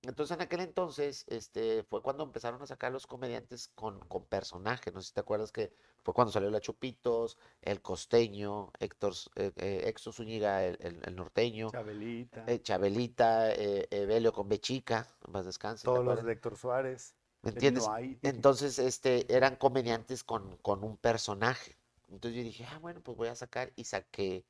Entonces 0.07 0.35
en 0.37 0.43
aquel 0.43 0.61
entonces, 0.61 1.25
este, 1.29 1.83
fue 1.85 2.03
cuando 2.03 2.25
empezaron 2.25 2.61
a 2.63 2.67
sacar 2.67 2.93
los 2.93 3.07
comediantes 3.07 3.69
con, 3.69 4.01
con 4.01 4.25
personajes, 4.27 4.93
no 4.93 5.01
sé 5.01 5.09
si 5.09 5.15
te 5.15 5.21
acuerdas 5.21 5.51
que 5.53 5.73
fue 6.03 6.13
cuando 6.15 6.33
salió 6.33 6.51
la 6.51 6.61
Chupitos, 6.61 7.39
el 7.63 7.81
costeño, 7.81 8.71
Héctor, 8.79 9.15
eh, 9.37 9.53
eh, 9.57 9.83
Exo 9.87 10.13
Zúñiga, 10.13 10.65
el, 10.65 10.77
el- 10.81 11.01
el 11.05 11.17
norteño, 11.17 11.71
Chabelita, 11.71 12.45
eh, 12.47 12.61
Chabelita, 12.63 13.53
eh, 13.53 13.89
Evelio 13.91 14.33
con 14.33 14.49
Bechica, 14.49 15.09
más 15.29 15.47
descanse, 15.47 15.89
¿te 15.89 15.93
todos 15.93 16.05
los 16.05 16.25
de 16.25 16.33
Héctor 16.33 16.57
Suárez. 16.57 17.15
¿Me 17.43 17.51
entiendes? 17.51 17.91
Entonces, 18.23 18.79
este, 18.79 19.33
eran 19.35 19.57
comediantes 19.57 20.25
con, 20.25 20.57
con 20.59 20.83
un 20.85 20.97
personaje. 20.97 21.77
Entonces 22.09 22.39
yo 22.39 22.45
dije, 22.45 22.65
ah, 22.71 22.79
bueno, 22.79 23.01
pues 23.03 23.17
voy 23.17 23.29
a 23.29 23.35
sacar 23.35 23.73
y 23.77 23.85
saqué 23.85 24.45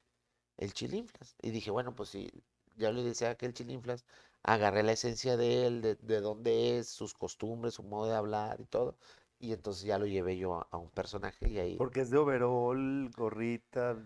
el 0.58 0.74
chilinflas. 0.74 1.36
Y 1.42 1.50
dije, 1.50 1.70
bueno, 1.70 1.94
pues 1.94 2.10
si 2.10 2.30
ya 2.76 2.92
le 2.92 3.02
decía 3.02 3.36
que 3.36 3.46
el 3.46 3.54
chilinflas, 3.54 4.04
agarré 4.44 4.82
la 4.82 4.92
esencia 4.92 5.36
de 5.36 5.66
él, 5.66 5.82
de, 5.82 5.96
de 5.96 6.20
dónde 6.20 6.78
es, 6.78 6.88
sus 6.88 7.14
costumbres, 7.14 7.74
su 7.74 7.82
modo 7.82 8.06
de 8.08 8.14
hablar 8.14 8.60
y 8.60 8.66
todo. 8.66 8.96
Y 9.40 9.52
entonces 9.52 9.84
ya 9.84 9.98
lo 9.98 10.06
llevé 10.06 10.36
yo 10.36 10.54
a, 10.54 10.68
a 10.70 10.76
un 10.76 10.90
personaje 10.90 11.48
y 11.48 11.58
ahí... 11.58 11.76
Porque 11.76 12.02
es 12.02 12.10
de 12.10 12.18
overall, 12.18 13.10
gorrita. 13.16 13.96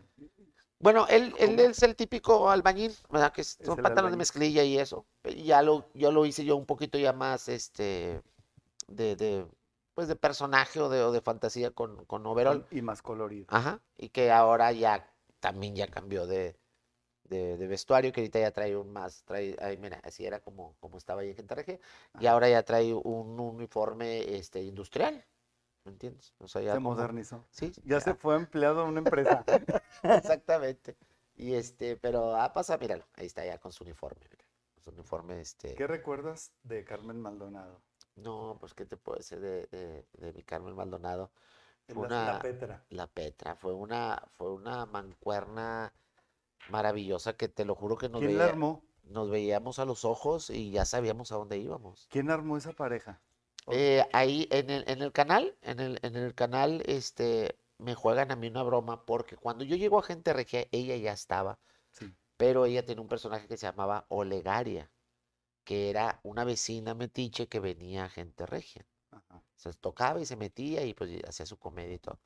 Bueno, 0.80 1.06
él, 1.08 1.34
él 1.38 1.58
es 1.58 1.82
el 1.82 1.96
típico 1.96 2.50
albañil, 2.50 2.94
¿verdad? 3.10 3.32
Que 3.32 3.42
son 3.42 3.76
pantalones 3.76 4.12
de 4.12 4.16
mezclilla 4.16 4.62
y 4.62 4.78
eso. 4.78 5.06
Y 5.24 5.44
ya 5.44 5.60
lo, 5.62 5.86
yo 5.92 6.12
lo 6.12 6.24
hice 6.24 6.44
yo 6.44 6.56
un 6.56 6.66
poquito 6.66 6.98
ya 6.98 7.12
más, 7.12 7.48
este, 7.48 8.22
de, 8.86 9.16
de, 9.16 9.46
pues 9.94 10.06
de 10.06 10.14
personaje 10.14 10.80
o 10.80 10.88
de, 10.88 11.02
o 11.02 11.10
de 11.10 11.20
fantasía 11.20 11.72
con, 11.72 12.04
con 12.04 12.24
overall. 12.26 12.64
y 12.70 12.80
más 12.82 13.02
colorido. 13.02 13.46
Ajá. 13.48 13.80
Y 13.96 14.10
que 14.10 14.30
ahora 14.30 14.70
ya 14.70 15.12
también 15.40 15.74
ya 15.74 15.88
cambió 15.88 16.26
de, 16.28 16.56
de, 17.28 17.56
de 17.56 17.66
vestuario, 17.66 18.12
que 18.12 18.20
ahorita 18.20 18.40
ya 18.40 18.50
trae 18.52 18.76
un 18.76 18.92
más, 18.92 19.22
trae, 19.24 19.56
ay, 19.60 19.76
mira, 19.78 20.00
así 20.04 20.24
era 20.26 20.40
como, 20.40 20.74
como 20.80 20.98
estaba 20.98 21.22
ahí 21.22 21.34
en 21.36 21.48
Regia, 21.48 21.78
y 22.20 22.26
ahora 22.26 22.48
ya 22.48 22.62
trae 22.64 22.92
un 22.94 23.38
uniforme, 23.40 24.36
este, 24.36 24.62
industrial, 24.62 25.24
¿me 25.84 25.92
entiendes? 25.92 26.34
O 26.38 26.48
sea, 26.48 26.62
ya 26.62 26.72
Se 26.72 26.76
como- 26.78 26.94
modernizó. 26.94 27.44
Sí, 27.50 27.72
Ya 27.84 28.00
se 28.00 28.14
fue 28.14 28.36
empleado 28.36 28.82
en 28.82 28.88
una 28.90 29.00
empresa. 29.00 29.44
Exactamente. 30.02 30.96
Y 31.36 31.54
este, 31.54 31.96
pero 31.96 32.34
ah, 32.36 32.52
pasa, 32.52 32.76
míralo, 32.78 33.04
ahí 33.14 33.26
está 33.26 33.44
ya 33.44 33.58
con 33.58 33.72
su 33.72 33.84
uniforme, 33.84 34.26
mira, 34.30 34.44
con 34.74 34.82
su 34.84 34.90
uniforme, 34.90 35.40
este, 35.40 35.74
¿Qué 35.74 35.86
recuerdas 35.86 36.52
de 36.64 36.84
Carmen 36.84 37.20
Maldonado? 37.20 37.80
no, 38.16 38.56
pues, 38.58 38.74
¿qué 38.74 38.84
te 38.84 38.96
puedo 38.96 39.18
decir 39.18 39.38
de, 39.40 39.66
de, 39.68 40.04
de 40.14 40.32
mi 40.32 40.42
Carmen 40.42 40.74
Maldonado? 40.74 41.30
Fue 41.86 42.08
La, 42.08 42.24
la 42.24 42.30
una, 42.32 42.38
Petra. 42.40 42.84
la 42.90 43.06
Petra, 43.06 43.54
fue 43.54 43.72
una, 43.72 44.20
fue 44.36 44.52
una 44.52 44.84
mancuerna 44.86 45.92
maravillosa 46.70 47.36
que 47.36 47.48
te 47.48 47.64
lo 47.64 47.74
juro 47.74 47.96
que 47.96 48.08
nos 48.08 48.20
¿Quién 48.20 48.36
la 48.38 48.44
veía- 48.44 48.52
armó? 48.52 48.82
nos 49.04 49.30
veíamos 49.30 49.78
a 49.78 49.84
los 49.86 50.04
ojos 50.04 50.50
y 50.50 50.70
ya 50.70 50.84
sabíamos 50.84 51.32
a 51.32 51.36
dónde 51.36 51.56
íbamos. 51.58 52.06
¿Quién 52.10 52.30
armó 52.30 52.56
esa 52.58 52.72
pareja? 52.72 53.20
Eh, 53.70 54.04
ahí 54.12 54.46
en 54.50 54.68
el, 54.70 54.84
en 54.86 55.00
el 55.02 55.12
canal, 55.12 55.56
en 55.62 55.80
el, 55.80 55.98
en 56.02 56.16
el 56.16 56.34
canal, 56.34 56.82
este, 56.86 57.58
me 57.78 57.94
juegan 57.94 58.30
a 58.30 58.36
mí 58.36 58.48
una 58.48 58.62
broma 58.62 59.04
porque 59.06 59.36
cuando 59.36 59.64
yo 59.64 59.76
llego 59.76 59.98
a 59.98 60.02
Gente 60.02 60.32
Regia, 60.32 60.66
ella 60.72 60.96
ya 60.96 61.12
estaba, 61.12 61.58
Sí. 61.90 62.14
pero 62.36 62.66
ella 62.66 62.84
tenía 62.84 63.00
un 63.02 63.08
personaje 63.08 63.46
que 63.48 63.56
se 63.56 63.66
llamaba 63.66 64.04
Olegaria, 64.08 64.90
que 65.64 65.90
era 65.90 66.20
una 66.22 66.44
vecina 66.44 66.94
metiche 66.94 67.46
que 67.48 67.60
venía 67.60 68.04
a 68.04 68.08
Gente 68.10 68.44
Regia. 68.46 68.86
Ajá. 69.10 69.42
Se 69.56 69.72
tocaba 69.72 70.20
y 70.20 70.26
se 70.26 70.36
metía 70.36 70.84
y 70.84 70.92
pues 70.94 71.10
hacía 71.26 71.46
su 71.46 71.58
comedia 71.58 71.94
y 71.94 71.98
todo. 71.98 72.18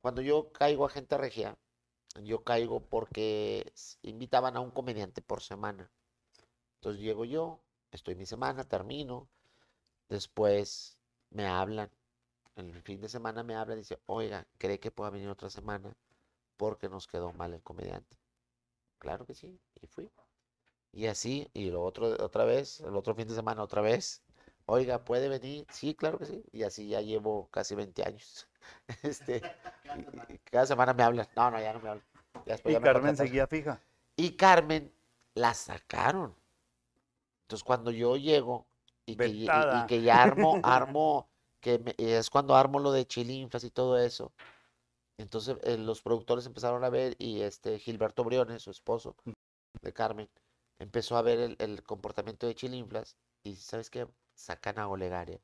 Cuando 0.00 0.22
yo 0.22 0.50
caigo 0.52 0.86
a 0.86 0.90
Gente 0.90 1.16
Regia, 1.18 1.56
yo 2.22 2.44
caigo 2.44 2.80
porque 2.80 3.72
invitaban 4.02 4.56
a 4.56 4.60
un 4.60 4.70
comediante 4.70 5.22
por 5.22 5.42
semana. 5.42 5.90
Entonces 6.76 7.02
llego 7.02 7.24
yo, 7.24 7.60
estoy 7.92 8.14
mi 8.16 8.26
semana, 8.26 8.64
termino, 8.64 9.28
después 10.08 10.98
me 11.30 11.46
hablan, 11.46 11.90
el 12.56 12.82
fin 12.82 13.00
de 13.00 13.08
semana 13.08 13.42
me 13.44 13.56
hablan 13.56 13.78
y 13.78 13.82
dice, 13.82 14.00
oiga, 14.06 14.46
¿cree 14.58 14.80
que 14.80 14.90
pueda 14.92 15.10
venir 15.10 15.28
otra 15.30 15.50
semana? 15.50 15.96
Porque 16.56 16.88
nos 16.88 17.06
quedó 17.08 17.32
mal 17.32 17.54
el 17.54 17.62
comediante. 17.62 18.18
Claro 18.98 19.26
que 19.26 19.34
sí, 19.34 19.60
y 19.82 19.86
fui. 19.88 20.10
Y 20.92 21.06
así, 21.06 21.50
y 21.54 21.70
lo 21.70 21.82
otro, 21.84 22.08
otra 22.24 22.44
vez, 22.44 22.80
el 22.80 22.96
otro 22.96 23.14
fin 23.14 23.28
de 23.28 23.34
semana 23.34 23.62
otra 23.62 23.82
vez. 23.82 24.22
Oiga, 24.72 25.04
¿puede 25.04 25.28
venir? 25.28 25.66
Sí, 25.72 25.96
claro 25.96 26.16
que 26.16 26.26
sí. 26.26 26.44
Y 26.52 26.62
así 26.62 26.86
ya 26.86 27.00
llevo 27.00 27.48
casi 27.50 27.74
20 27.74 28.04
años. 28.04 28.46
Este, 29.02 29.42
y- 30.28 30.34
y 30.34 30.38
cada 30.38 30.64
semana 30.64 30.94
me 30.94 31.02
hablan. 31.02 31.26
No, 31.34 31.50
no, 31.50 31.60
ya 31.60 31.72
no 31.72 31.80
me 31.80 31.88
hablan. 31.88 32.04
Ya 32.46 32.52
después 32.52 32.72
Y 32.72 32.74
ya 32.78 32.80
Carmen 32.80 33.16
seguía 33.16 33.46
fija. 33.48 33.80
Y 34.16 34.36
Carmen 34.36 34.92
la 35.34 35.54
sacaron. 35.54 36.36
Entonces 37.42 37.64
cuando 37.64 37.90
yo 37.90 38.16
llego 38.16 38.64
y 39.06 39.16
que, 39.16 39.26
y- 39.26 40.04
ya 40.04 40.22
armo, 40.22 40.60
armo, 40.62 41.28
que 41.60 41.80
me- 41.80 41.96
es 41.98 42.30
cuando 42.30 42.54
armo 42.54 42.78
lo 42.78 42.92
de 42.92 43.06
Chilinflas 43.06 43.64
y 43.64 43.70
todo 43.70 43.98
eso. 43.98 44.32
Entonces 45.18 45.56
eh, 45.64 45.78
los 45.78 46.00
productores 46.00 46.46
empezaron 46.46 46.84
a 46.84 46.90
ver 46.90 47.16
y 47.18 47.40
este 47.40 47.80
Gilberto 47.80 48.22
Briones, 48.22 48.62
su 48.62 48.70
esposo 48.70 49.16
de 49.82 49.92
Carmen, 49.92 50.30
empezó 50.78 51.16
a 51.16 51.22
ver 51.22 51.40
el, 51.40 51.56
el 51.58 51.82
comportamiento 51.82 52.46
de 52.46 52.54
Chilinflas 52.54 53.16
y 53.42 53.56
¿sabes 53.56 53.90
qué? 53.90 54.06
Sacan 54.46 54.78
a 54.78 54.88
Olegaria. 54.88 55.40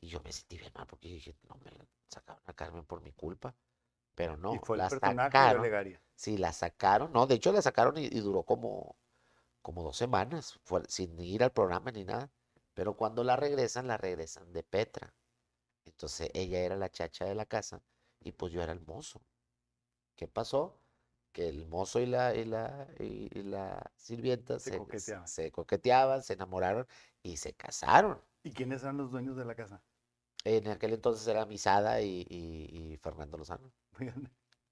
Y 0.00 0.08
yo 0.08 0.20
me 0.24 0.32
sentí 0.32 0.58
bien 0.58 0.72
mal 0.74 0.86
porque 0.86 1.08
dije, 1.08 1.36
no 1.48 1.56
me 1.64 1.72
sacaron 2.08 2.42
a 2.46 2.52
Carmen 2.54 2.84
por 2.86 3.00
mi 3.02 3.12
culpa. 3.12 3.54
Pero 4.14 4.36
no, 4.36 4.54
y 4.54 4.58
fue 4.58 4.76
el 4.76 4.82
la 4.82 4.90
de 4.90 4.98
sacaron. 4.98 5.60
Olegaria. 5.60 6.00
Sí, 6.16 6.38
la 6.38 6.52
sacaron, 6.52 7.12
no, 7.12 7.26
de 7.26 7.36
hecho 7.36 7.52
la 7.52 7.62
sacaron 7.62 7.96
y, 7.98 8.06
y 8.06 8.20
duró 8.20 8.42
como, 8.44 8.96
como 9.62 9.82
dos 9.84 9.96
semanas, 9.96 10.58
fue- 10.64 10.84
sin 10.88 11.18
ir 11.20 11.44
al 11.44 11.52
programa 11.52 11.90
ni 11.92 12.04
nada. 12.04 12.30
Pero 12.74 12.96
cuando 12.96 13.24
la 13.24 13.36
regresan, 13.36 13.86
la 13.88 13.96
regresan 13.98 14.52
de 14.52 14.62
Petra. 14.64 15.14
Entonces 15.86 16.30
ella 16.34 16.60
era 16.60 16.76
la 16.76 16.90
chacha 16.90 17.24
de 17.26 17.34
la 17.36 17.46
casa 17.46 17.82
y 18.20 18.32
pues 18.32 18.52
yo 18.52 18.62
era 18.62 18.72
el 18.72 18.80
mozo. 18.82 19.22
¿Qué 20.16 20.28
pasó? 20.28 20.80
Que 21.32 21.48
el 21.48 21.66
mozo 21.66 22.00
y 22.00 22.06
la, 22.06 22.34
y 22.34 22.44
la, 22.44 22.88
y, 22.98 23.28
y 23.38 23.42
la 23.44 23.92
sirvienta 23.96 24.58
Se 24.58 24.70
se, 24.70 24.78
coqueteaban. 24.78 25.26
se 25.26 25.50
coqueteaban, 25.52 26.22
se 26.22 26.34
enamoraron 26.34 26.86
y 27.22 27.36
se 27.36 27.54
casaron. 27.54 28.20
¿Y 28.42 28.50
quiénes 28.52 28.82
eran 28.82 28.96
los 28.96 29.12
dueños 29.12 29.36
de 29.36 29.44
la 29.44 29.54
casa? 29.54 29.80
En 30.44 30.66
aquel 30.68 30.94
entonces 30.94 31.26
era 31.28 31.46
Misada 31.46 32.00
y, 32.02 32.26
y- 32.28 32.92
y 32.94 32.96
Fernando 32.98 33.38
Lozano. 33.38 33.72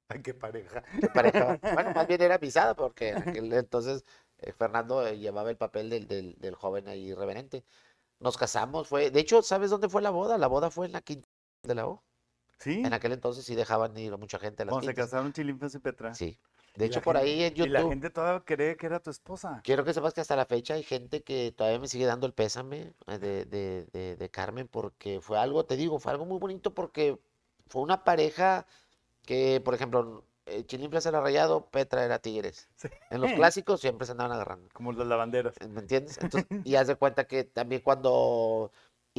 Ay, 0.08 0.22
qué 0.22 0.34
pareja. 0.34 0.82
qué 1.00 1.08
pareja. 1.10 1.58
Bueno, 1.72 1.90
más 1.92 2.06
bien 2.06 2.20
era 2.22 2.38
Misada, 2.38 2.74
porque 2.76 3.10
en 3.10 3.22
aquel 3.22 3.52
entonces 3.52 4.04
eh, 4.38 4.52
Fernando 4.52 5.06
eh, 5.06 5.18
llevaba 5.18 5.50
el 5.50 5.56
papel 5.56 5.90
del, 5.90 6.06
del, 6.06 6.36
del 6.38 6.54
joven 6.54 6.88
ahí 6.88 7.08
irreverente. 7.10 7.64
Nos 8.20 8.36
casamos, 8.38 8.88
fue, 8.88 9.10
de 9.10 9.20
hecho, 9.20 9.42
¿sabes 9.42 9.70
dónde 9.70 9.88
fue 9.90 10.02
la 10.02 10.10
boda? 10.10 10.38
La 10.38 10.48
boda 10.48 10.70
fue 10.70 10.86
en 10.86 10.92
la 10.92 11.02
quinta 11.02 11.28
de 11.64 11.74
la 11.76 11.88
O. 11.88 12.04
¿Sí? 12.58 12.82
En 12.84 12.92
aquel 12.92 13.12
entonces 13.12 13.44
sí 13.44 13.54
dejaban 13.54 13.96
ir 13.98 14.12
a 14.12 14.16
mucha 14.16 14.38
gente 14.38 14.62
a 14.62 14.66
las 14.66 14.72
Cuando 14.72 14.88
se 14.88 14.94
casaron 14.94 15.32
Chilinflas 15.32 15.74
y 15.74 15.78
Petra. 15.78 16.14
Sí. 16.14 16.38
De 16.74 16.84
Y 16.84 16.88
hecho, 16.88 17.00
por 17.00 17.16
gente- 17.16 17.30
ahí 17.30 17.42
en 17.44 17.52
Y 17.56 17.68
la 17.68 17.78
YouTube, 17.80 17.90
gente 17.90 18.10
todavía 18.10 18.44
cree 18.44 18.76
que 18.76 18.86
era 18.86 19.00
tu 19.00 19.10
esposa. 19.10 19.60
quiero 19.64 19.84
que 19.84 19.94
sepas 19.94 20.12
que 20.12 20.20
hasta 20.20 20.36
la 20.36 20.44
fecha 20.44 20.74
hay 20.74 20.82
gente 20.82 21.22
que 21.22 21.52
todavía 21.56 21.78
me 21.80 21.88
sigue 21.88 22.04
dando 22.06 22.26
el 22.26 22.34
pésame 22.34 22.92
eh, 23.06 23.18
de, 23.18 23.44
de, 23.46 23.86
de, 23.92 24.16
de 24.16 24.28
Carmen 24.30 24.68
porque 24.68 25.20
fue 25.22 25.38
algo, 25.38 25.64
te 25.64 25.76
digo, 25.76 25.98
fue 25.98 26.12
algo 26.12 26.26
muy 26.26 26.38
bonito 26.38 26.74
porque 26.74 27.18
fue 27.68 27.80
una 27.82 28.04
pareja 28.04 28.66
que, 29.24 29.60
por 29.64 29.74
ejemplo, 29.74 30.24
eh, 30.44 30.64
Chilinflas 30.66 31.06
era 31.06 31.20
Rayado, 31.20 31.66
Petra 31.66 32.04
era 32.04 32.18
Tigres. 32.20 32.68
Sí. 32.76 32.88
En 33.10 33.20
los 33.22 33.30
clásicos 33.50 33.80
siempre 33.80 34.04
se 34.06 34.12
andaban 34.12 34.32
agarrando. 34.32 34.68
Como 34.74 34.92
las 34.92 35.06
lavanderas. 35.06 35.54
¿Me 35.68 35.80
entiendes? 35.80 36.18
Entonces, 36.20 36.46
y 36.64 36.74
haz 36.76 36.86
de 36.88 36.96
cuenta 36.96 37.26
que 37.26 37.44
también 37.44 37.80
cuando 37.80 38.70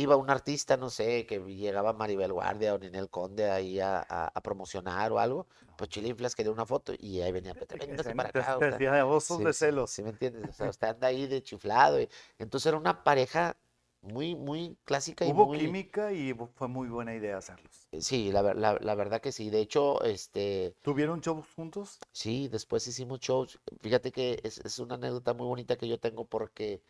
iba 0.04 0.16
un 0.16 0.30
artista, 0.30 0.78
no 0.78 0.90
sé, 0.90 1.26
que 1.28 1.40
llegaba 1.40 1.94
Maribel 1.94 2.34
Guardia 2.34 2.74
o 2.74 2.78
Ninel 2.78 3.10
Conde 3.10 3.50
ahí 3.52 3.80
a, 3.80 4.00
a- 4.00 4.32
a 4.34 4.42
promocionar 4.42 5.12
o 5.12 5.20
algo, 5.20 5.48
pues 5.76 5.90
Chilinflas 5.90 6.36
quería 6.36 6.52
una 6.52 6.66
foto 6.66 6.94
y 6.98 7.22
ahí 7.22 7.32
venía 7.32 7.56
Petra, 7.56 7.78
véngase 7.78 8.12
para 8.14 8.30
Te, 8.32 8.42
acá. 8.42 8.58
te 8.58 8.66
usted". 8.66 8.76
hacía 8.76 9.06
osos 9.06 9.38
Sí, 9.38 9.44
de 9.44 9.54
celos. 9.54 9.92
¿Sí 9.92 10.04
me 10.04 10.10
entiendes? 10.12 10.48
O 10.50 10.54
sea, 10.54 10.70
usted 10.70 10.88
anda 10.88 11.08
ahí 11.08 11.28
de 11.28 11.44
chiflado. 11.44 12.02
y- 12.02 12.10
entonces 12.40 12.68
era 12.68 12.78
una 12.78 13.04
pareja 13.04 13.58
muy, 14.02 14.36
muy 14.36 14.78
clásica 14.86 15.26
y 15.26 15.34
Hubo 15.34 15.48
muy... 15.48 15.60
química 15.60 16.12
y 16.14 16.34
fue 16.56 16.68
muy 16.68 16.88
buena 16.88 17.14
idea 17.14 17.38
hacerlos. 17.38 17.88
Sí, 18.00 18.32
la, 18.32 18.42
la, 18.54 18.78
la 18.80 18.96
verdad 18.96 19.20
que 19.22 19.32
sí. 19.32 19.50
De 19.50 19.60
hecho, 19.60 20.02
este... 20.04 20.76
¿Tuvieron 20.82 21.22
shows 21.22 21.46
juntos? 21.56 22.00
Sí, 22.12 22.48
después 22.50 22.86
hicimos 22.88 23.20
shows. 23.20 23.60
Fíjate 23.82 24.12
que 24.12 24.40
es, 24.44 24.58
es 24.60 24.80
una 24.80 24.96
anécdota 24.96 25.34
muy 25.34 25.46
bonita 25.48 25.78
que 25.78 25.88
yo 25.88 26.00
tengo 26.00 26.26
porque 26.26 26.82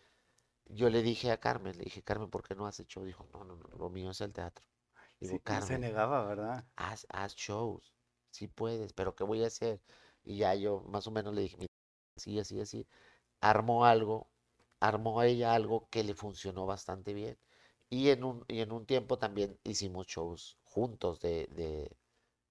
yo 0.70 0.90
le 0.90 1.02
dije 1.02 1.32
a 1.32 1.40
Carmen, 1.40 1.78
le 1.78 1.84
dije, 1.86 2.04
Carmen, 2.04 2.30
¿por 2.30 2.44
qué 2.48 2.56
no 2.56 2.68
haces 2.68 2.88
show? 2.88 3.04
Dijo, 3.06 3.28
no, 3.34 3.44
no, 3.44 3.56
no, 3.58 3.68
lo 3.78 3.90
mío 3.90 4.12
es 4.12 4.22
el 4.22 4.34
teatro. 4.34 4.66
Digo, 5.20 5.40
Sí, 5.40 5.54
no 5.54 5.62
se 5.62 5.78
Carmen, 5.78 5.80
negaba, 5.80 6.26
¿verdad? 6.26 6.68
haz, 6.76 7.06
haz 7.10 7.36
shows, 7.36 7.94
sí 8.32 8.48
puedes, 8.48 8.94
pero 8.94 9.16
¿qué 9.16 9.24
voy 9.24 9.44
a 9.44 9.48
hacer? 9.48 9.82
Y 10.24 10.38
ya 10.40 10.56
yo 10.56 10.82
más 10.84 11.08
o 11.08 11.12
menos 11.12 11.34
le 11.36 11.42
dije, 11.44 11.58
"Mira, 11.58 11.70
así, 12.18 12.40
así, 12.40 12.60
así. 12.62 12.88
Armó 13.42 13.86
algo, 13.86 14.32
armó 14.82 15.20
a 15.22 15.28
ella 15.28 15.54
algo 15.56 15.90
que 15.92 16.04
le 16.04 16.16
funcionó 16.16 16.66
bastante 16.68 17.14
bien. 17.14 17.40
Y 17.90 18.10
en 18.10 18.24
un, 18.26 18.46
y 18.50 18.62
en 18.62 18.72
un 18.74 18.86
tiempo 18.86 19.20
también 19.20 19.60
hicimos 19.64 20.08
shows 20.08 20.60
juntos 20.66 21.20
de, 21.22 21.48
de, 21.52 21.98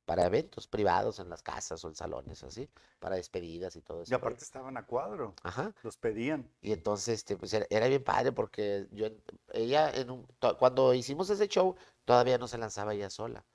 para 0.07 0.27
eventos 0.27 0.69
privados 0.69 1.21
en 1.21 1.31
las 1.31 1.42
casas 1.45 1.85
o 1.85 1.88
en 1.88 1.97
salones, 1.97 2.45
así, 2.45 2.71
para 3.01 3.16
despedidas 3.16 3.77
y 3.77 3.83
todo 3.83 4.03
Y 4.07 4.14
eso. 4.14 4.14
aparte 4.14 4.42
estaban 4.42 4.77
a 4.79 4.87
cuadro, 4.87 5.35
Ajá. 5.42 5.75
los 5.83 5.99
pedían. 5.99 6.51
Y 6.62 6.73
entonces, 6.73 7.14
este, 7.21 7.37
pues 7.37 7.53
era, 7.55 7.66
era 7.71 7.88
bien 7.88 8.05
padre 8.05 8.33
porque 8.33 8.88
yo, 8.92 9.09
ella, 9.53 9.90
en 9.92 10.11
un, 10.11 10.27
to- 10.40 10.59
cuando 10.59 10.95
hicimos 10.95 11.31
ese 11.31 11.49
show, 11.49 11.77
todavía 12.05 12.38
no 12.38 12.49
se 12.49 12.59
lanzaba 12.59 12.95
ella 12.95 13.11
sola. 13.11 13.47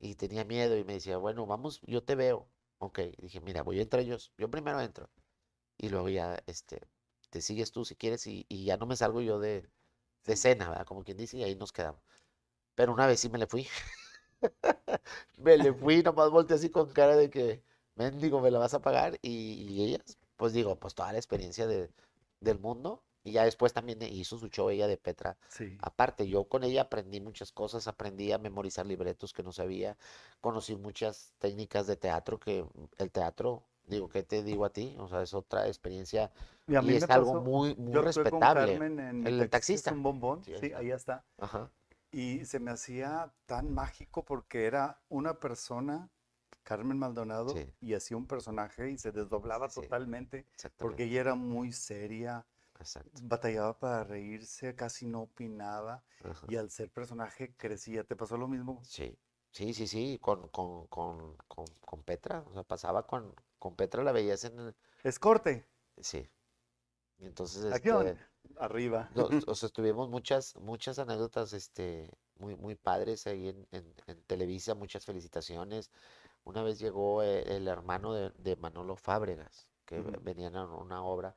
Y 0.00 0.16
tenía 0.16 0.44
miedo 0.44 0.76
y 0.78 0.84
me 0.84 0.94
decía, 0.94 1.18
bueno, 1.18 1.46
vamos, 1.46 1.80
yo 1.86 2.04
te 2.04 2.14
veo. 2.16 2.48
Ok, 2.78 3.00
dije, 3.18 3.40
mira, 3.40 3.62
voy 3.62 3.78
a 3.80 3.82
entrar 3.82 4.04
yo, 4.04 4.16
yo 4.38 4.50
primero 4.50 4.80
entro. 4.80 5.10
Y 5.78 5.90
luego 5.90 6.08
ya, 6.10 6.42
este, 6.46 6.82
te 7.30 7.42
sigues 7.42 7.72
tú 7.72 7.84
si 7.84 7.96
quieres 7.96 8.26
y, 8.28 8.46
y 8.48 8.64
ya 8.66 8.76
no 8.78 8.86
me 8.86 8.96
salgo 8.96 9.20
yo 9.22 9.40
de, 9.40 9.68
de 10.26 10.34
escena, 10.34 10.70
¿verdad? 10.70 10.86
Como 10.86 11.04
quien 11.04 11.18
dice, 11.18 11.38
y 11.38 11.44
ahí 11.44 11.56
nos 11.56 11.72
quedamos. 11.72 12.02
Pero 12.76 12.92
una 12.94 13.06
vez 13.08 13.20
sí 13.20 13.30
me 13.30 13.38
le 13.38 13.46
fui. 13.48 13.66
Me 15.38 15.56
le 15.56 15.72
fui, 15.72 16.02
nomás 16.02 16.30
volteé 16.30 16.56
así 16.56 16.70
con 16.70 16.88
cara 16.90 17.16
de 17.16 17.30
que, 17.30 17.62
mendigo, 17.94 18.40
me 18.40 18.50
la 18.50 18.58
vas 18.58 18.74
a 18.74 18.80
pagar. 18.80 19.18
Y, 19.22 19.66
y 19.68 19.84
ellas, 19.84 20.18
pues 20.36 20.52
digo, 20.52 20.76
pues 20.76 20.94
toda 20.94 21.12
la 21.12 21.18
experiencia 21.18 21.66
de, 21.66 21.90
del 22.40 22.58
mundo. 22.58 23.02
Y 23.26 23.32
ya 23.32 23.44
después 23.44 23.72
también 23.72 24.00
hizo 24.02 24.38
su 24.38 24.48
show 24.48 24.70
ella 24.70 24.86
de 24.86 24.96
Petra. 24.96 25.36
Sí. 25.48 25.76
Aparte, 25.82 26.28
yo 26.28 26.44
con 26.44 26.62
ella 26.62 26.82
aprendí 26.82 27.20
muchas 27.20 27.50
cosas, 27.50 27.88
aprendí 27.88 28.30
a 28.30 28.38
memorizar 28.38 28.86
libretos 28.86 29.32
que 29.32 29.42
no 29.42 29.50
sabía, 29.50 29.96
conocí 30.40 30.76
muchas 30.76 31.32
técnicas 31.40 31.88
de 31.88 31.96
teatro 31.96 32.38
que 32.38 32.64
el 32.98 33.10
teatro, 33.10 33.64
digo, 33.88 34.08
¿qué 34.08 34.22
te 34.22 34.44
digo 34.44 34.64
a 34.64 34.70
ti? 34.70 34.94
O 35.00 35.08
sea, 35.08 35.22
es 35.22 35.34
otra 35.34 35.66
experiencia 35.66 36.30
Y 36.68 36.76
a 36.76 36.82
mí 36.82 36.90
y 36.90 36.90
me 36.92 36.96
es 36.98 37.10
algo 37.10 37.40
muy, 37.40 37.74
muy 37.74 37.94
yo 37.94 38.02
respetable. 38.02 38.74
En 38.74 39.26
El 39.26 39.50
Taxista 39.50 39.90
es 39.90 39.96
un 39.96 40.04
bombón, 40.04 40.44
Sí, 40.44 40.54
sí, 40.60 40.72
ahí 40.72 40.92
está. 40.92 41.24
Ajá, 41.38 41.68
Y 42.10 42.44
se 42.44 42.60
me 42.60 42.70
hacía 42.70 43.32
tan 43.46 43.72
mágico 43.74 44.24
porque 44.24 44.64
era 44.66 45.00
una 45.08 45.38
persona, 45.40 46.08
Carmen 46.62 46.98
Maldonado, 46.98 47.50
Sí. 47.50 47.72
y 47.80 47.94
hacía 47.94 48.16
un 48.16 48.26
personaje 48.26 48.90
y 48.90 48.98
se 48.98 49.12
desdoblaba 49.12 49.68
Sí, 49.68 49.80
totalmente 49.82 50.46
porque 50.78 51.04
ella 51.04 51.20
era 51.20 51.34
muy 51.34 51.72
seria, 51.72 52.46
exacto, 52.80 53.20
batallaba 53.22 53.78
para 53.78 54.04
reírse, 54.04 54.74
casi 54.74 55.06
no 55.06 55.22
opinaba 55.22 56.02
ajá. 56.24 56.46
y 56.48 56.56
al 56.56 56.70
ser 56.70 56.90
personaje 56.90 57.54
crecía. 57.56 58.04
¿Te 58.04 58.16
pasó 58.16 58.36
lo 58.36 58.48
mismo? 58.48 58.80
Sí, 58.84 59.18
sí, 59.50 59.74
sí, 59.74 59.86
sí, 59.86 60.18
con, 60.20 60.48
con, 60.48 60.86
con, 60.86 61.36
con, 61.46 62.02
Petra, 62.02 62.42
o 62.46 62.52
sea, 62.52 62.62
pasaba 62.62 63.06
con, 63.06 63.34
con 63.58 63.76
Petra, 63.76 64.02
la 64.02 64.12
veías 64.12 64.44
en 64.44 64.58
el, 64.58 64.76
Es 65.02 65.18
corte, 65.18 65.66
sí. 65.98 66.28
Y 67.18 67.26
entonces, 67.26 67.64
este, 67.64 67.72
arriba. 68.58 69.10
no, 69.14 69.28
o 69.46 69.54
sea, 69.54 69.68
tuvimos 69.68 70.08
muchas, 70.08 70.56
muchas 70.56 70.98
anécdotas, 70.98 71.52
este, 71.52 72.10
muy, 72.38 72.56
muy 72.56 72.74
padres 72.74 73.26
ahí 73.26 73.48
en, 73.48 73.66
en, 73.72 73.94
en 74.06 74.22
Televisa, 74.24 74.74
muchas 74.74 75.04
felicitaciones. 75.04 75.90
Una 76.44 76.62
vez 76.62 76.78
llegó 76.78 77.22
eh, 77.22 77.56
el 77.56 77.68
hermano 77.68 78.14
de, 78.14 78.30
de 78.38 78.56
Manolo 78.56 78.96
Fábregas, 78.96 79.68
que 79.84 80.00
venían 80.00 80.56
a 80.56 80.64
una 80.66 81.02
obra, 81.04 81.36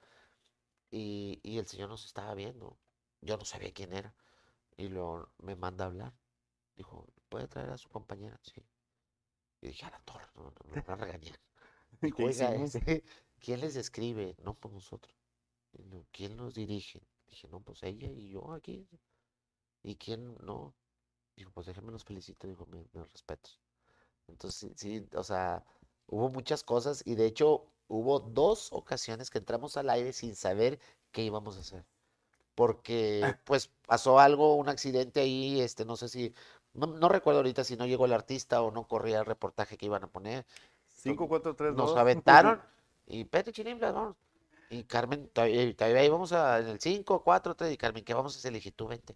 y, 0.91 1.39
y 1.43 1.57
el 1.57 1.67
señor 1.67 1.89
nos 1.89 2.05
estaba 2.05 2.33
viendo. 2.35 2.77
Yo 3.21 3.37
no 3.37 3.45
sabía 3.45 3.73
quién 3.73 3.93
era. 3.93 4.13
Y 4.77 4.87
lo, 4.87 5.29
me 5.39 5.55
manda 5.55 5.85
a 5.85 5.87
hablar. 5.87 6.13
Dijo, 6.75 7.07
¿puede 7.27 7.47
traer 7.47 7.69
a 7.71 7.77
su 7.77 7.89
compañera? 7.89 8.39
Sí. 8.43 8.63
Y 9.61 9.67
dije, 9.67 9.85
a 9.85 9.91
la 9.91 9.99
torre, 9.99 10.25
no, 10.35 10.43
no, 10.43 10.53
me 10.71 10.81
van 10.81 11.01
a 11.01 11.05
regañar. 11.05 11.39
Dijo, 12.01 12.29
este, 12.29 13.03
¿quién 13.39 13.59
les 13.59 13.75
escribe? 13.75 14.35
No, 14.43 14.53
pues 14.53 14.73
nosotros. 14.73 15.18
¿Quién 16.11 16.35
nos 16.35 16.55
dirige? 16.55 17.01
Dije, 17.27 17.47
no, 17.47 17.59
pues 17.59 17.83
ella 17.83 18.09
y 18.09 18.29
yo 18.29 18.51
aquí. 18.51 18.87
¿Y 19.83 19.95
quién 19.95 20.35
no? 20.41 20.73
Dijo, 21.35 21.51
pues 21.51 21.67
déjenme 21.67 21.91
los 21.91 22.03
felicito, 22.03 22.47
dijo, 22.47 22.65
mis, 22.65 22.93
mis 22.93 23.11
respetos. 23.11 23.59
Entonces, 24.27 24.73
sí, 24.75 24.99
sí, 24.99 25.07
o 25.15 25.23
sea, 25.23 25.63
hubo 26.07 26.29
muchas 26.29 26.63
cosas 26.63 27.01
y 27.05 27.15
de 27.15 27.25
hecho 27.25 27.65
hubo 27.87 28.19
dos 28.19 28.71
ocasiones 28.71 29.29
que 29.29 29.39
entramos 29.39 29.77
al 29.77 29.89
aire 29.89 30.13
sin 30.13 30.35
saber 30.35 30.79
qué 31.11 31.23
íbamos 31.23 31.57
a 31.57 31.61
hacer. 31.61 31.85
Porque 32.55 33.35
pues 33.45 33.71
pasó 33.87 34.19
algo, 34.19 34.55
un 34.55 34.69
accidente 34.69 35.21
ahí, 35.21 35.61
este, 35.61 35.85
no 35.85 35.95
sé 35.95 36.09
si, 36.09 36.33
no, 36.73 36.87
no 36.87 37.09
recuerdo 37.09 37.39
ahorita 37.39 37.63
si 37.63 37.77
no 37.77 37.85
llegó 37.85 38.05
el 38.05 38.13
artista 38.13 38.61
o 38.61 38.71
no 38.71 38.87
corría 38.87 39.19
el 39.19 39.25
reportaje 39.25 39.77
que 39.77 39.85
iban 39.85 40.03
a 40.03 40.07
poner. 40.07 40.45
5, 40.89 41.27
4, 41.27 41.55
3, 41.55 41.75
2. 41.75 41.89
Nos 41.89 41.97
aventaron 41.97 42.61
y 43.07 43.23
Pete 43.23 43.51
Chinimblas, 43.51 43.93
vamos. 43.93 44.15
Y 44.69 44.83
Carmen, 44.83 45.27
todavía, 45.29 45.75
todavía 45.75 46.05
íbamos 46.05 46.31
a, 46.31 46.59
en 46.59 46.67
el 46.67 46.79
5, 46.79 47.23
4, 47.23 47.55
3, 47.55 47.73
y 47.73 47.77
Carmen, 47.77 48.03
¿qué 48.03 48.13
vamos 48.13 48.35
a 48.35 48.37
hacer? 48.37 48.51
Le 48.51 48.59
dije, 48.59 48.71
tú 48.71 48.87
vente. 48.87 49.15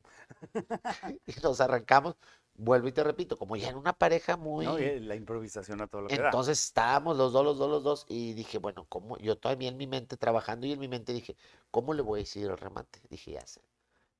y 1.27 1.33
nos 1.41 1.61
arrancamos. 1.61 2.15
Vuelvo 2.55 2.87
y 2.87 2.91
te 2.91 3.03
repito, 3.03 3.37
como 3.37 3.55
ya 3.55 3.69
en 3.69 3.77
una 3.77 3.93
pareja 3.93 4.37
muy... 4.37 4.65
No, 4.65 4.77
la 4.77 5.15
improvisación 5.15 5.81
a 5.81 5.87
todo 5.87 6.03
lo 6.03 6.07
que 6.07 6.17
da. 6.17 6.25
Entonces 6.25 6.63
estábamos 6.63 7.17
los 7.17 7.33
dos, 7.33 7.43
los 7.43 7.57
dos, 7.57 7.69
los 7.69 7.83
dos, 7.83 8.05
y 8.07 8.33
dije, 8.33 8.59
bueno, 8.59 8.85
¿cómo? 8.89 9.17
Yo 9.17 9.37
todavía 9.37 9.69
en 9.69 9.77
mi 9.77 9.87
mente 9.87 10.17
trabajando 10.17 10.67
y 10.67 10.71
en 10.71 10.79
mi 10.79 10.87
mente 10.87 11.13
dije, 11.13 11.35
¿cómo 11.71 11.93
le 11.93 12.03
voy 12.03 12.19
a 12.19 12.23
decir 12.23 12.45
el 12.45 12.57
remate? 12.57 12.99
Dije, 13.09 13.31
ya 13.31 13.45
sé. 13.45 13.61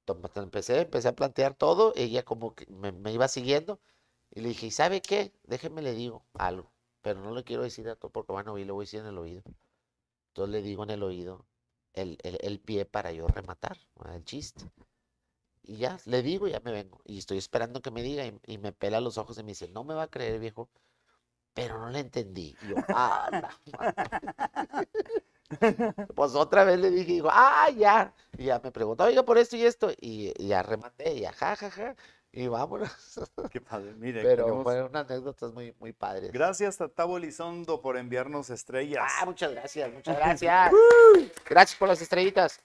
Entonces, 0.06 0.44
empecé, 0.44 0.82
empecé 0.82 1.08
a 1.08 1.16
plantear 1.16 1.54
todo, 1.54 1.94
ella 1.96 2.24
como 2.24 2.56
que 2.56 2.66
me, 2.68 2.92
me 2.92 3.14
iba 3.14 3.28
siguiendo, 3.28 3.80
y 4.32 4.42
le 4.42 4.50
dije, 4.50 4.68
¿y 4.68 4.72
sabe 4.72 5.02
qué? 5.02 5.32
Déjeme 5.44 5.82
le 5.82 5.94
digo 5.94 6.26
algo, 6.34 6.72
pero 7.02 7.22
no 7.22 7.34
le 7.34 7.44
quiero 7.44 7.64
decir 7.64 7.88
a 7.88 7.96
todo 7.96 8.12
porque 8.12 8.34
van 8.34 8.48
a 8.48 8.52
oír, 8.52 8.66
le 8.66 8.72
voy 8.74 8.84
a 8.84 8.86
decir 8.86 9.00
en 9.02 9.08
el 9.08 9.18
oído. 9.18 9.44
Entonces 10.34 10.52
le 10.52 10.62
digo 10.64 10.84
en 10.84 10.90
el 10.90 11.04
oído 11.04 11.46
el, 11.94 12.18
el, 12.24 12.40
el 12.42 12.60
pie 12.60 12.86
para 12.86 13.12
yo 13.12 13.28
rematar, 13.28 13.78
el 14.12 14.26
chiste. 14.26 14.66
Y 15.62 15.78
ya, 15.78 16.00
le 16.06 16.24
digo, 16.24 16.48
ya 16.48 16.60
me 16.60 16.72
vengo. 16.72 17.02
Y 17.06 17.20
estoy 17.20 17.38
esperando 17.38 17.84
que 17.84 17.92
me 17.92 18.02
diga, 18.02 18.26
y, 18.48 18.58
me 18.58 18.72
pela 18.74 19.00
los 19.00 19.20
ojos 19.20 19.38
y 19.38 19.44
me 19.44 19.50
dice, 19.52 19.68
no 19.70 19.84
me 19.84 19.94
va 19.94 20.04
a 20.04 20.08
creer, 20.10 20.40
viejo, 20.40 20.72
pero 21.54 21.78
no 21.78 21.92
le 21.92 22.00
entendí. 22.00 22.58
Y 22.64 22.70
yo, 22.70 22.78
ah, 22.90 23.30
la 23.32 23.60
madre". 23.78 24.88
Pues 26.16 26.34
otra 26.34 26.64
vez 26.64 26.80
le 26.80 26.90
dije, 26.90 27.14
digo, 27.14 27.30
ah, 27.32 27.70
ya. 27.70 28.16
Y 28.36 28.46
ya 28.46 28.60
me 28.60 28.72
preguntó, 28.72 29.04
oiga, 29.04 29.24
por 29.24 29.38
esto 29.38 29.56
y 29.56 29.64
esto. 29.64 29.92
Y, 30.02 30.34
y 30.44 30.48
ya 30.48 30.64
rematé, 30.64 31.14
y 31.14 31.20
ya, 31.22 31.34
ja, 31.34 31.56
ja, 31.56 31.70
ja. 31.70 31.96
Y 32.36 32.48
vámonos. 32.48 32.90
Qué 33.52 33.62
padre. 33.62 33.94
Mire, 33.94 34.24
Pero 34.24 34.46
tenemos- 34.46 34.64
fueron 34.64 34.96
anécdotas 34.96 35.54
muy, 35.54 35.76
muy 35.80 35.94
padres. 35.94 36.32
Gracias 36.32 36.82
a 36.82 36.88
Tavo 36.90 37.18
Elizondo 37.18 37.80
por 37.80 37.96
enviarnos 37.96 38.50
estrellas. 38.50 39.04
Ah, 39.22 39.26
muchas 39.26 39.52
gracias, 39.52 39.94
muchas 39.94 40.18
gracias. 40.18 40.72
Gracias 41.48 41.78
por 41.78 41.88
las 41.88 42.02
estrellitas. 42.02 42.60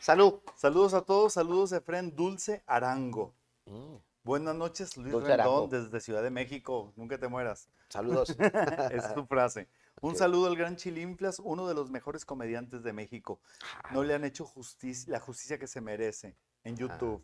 Salud. 0.00 0.40
Saludos 0.56 0.94
a 0.94 1.02
todos, 1.02 1.34
saludos 1.34 1.72
Efren 1.72 2.16
Dulce 2.16 2.62
Arango. 2.66 3.34
Mm, 3.66 3.96
Buenas 4.22 4.54
noches, 4.54 4.96
Luis 4.96 5.12
Dulce 5.12 5.28
Rendón, 5.28 5.46
Arango. 5.46 5.68
desde 5.68 6.00
Ciudad 6.00 6.22
de 6.22 6.30
México. 6.30 6.92
Nunca 6.96 7.18
te 7.18 7.28
mueras. 7.28 7.68
saludos. 7.90 8.34
Es 8.90 9.12
tu 9.14 9.26
frase. 9.26 9.68
Un 10.00 10.16
saludo 10.16 10.46
al 10.46 10.56
gran 10.56 10.76
Chilinflas, 10.76 11.40
uno 11.40 11.68
de 11.68 11.74
los 11.74 11.90
mejores 11.90 12.24
comediantes 12.24 12.82
de 12.82 12.94
México. 12.94 13.38
No 13.92 14.02
le 14.02 14.14
han 14.14 14.24
hecho 14.24 14.46
justicia, 14.46 15.12
la 15.12 15.20
justicia 15.20 15.58
que 15.58 15.66
se 15.66 15.82
merece 15.82 16.34
en 16.64 16.76
YouTube. 16.76 17.22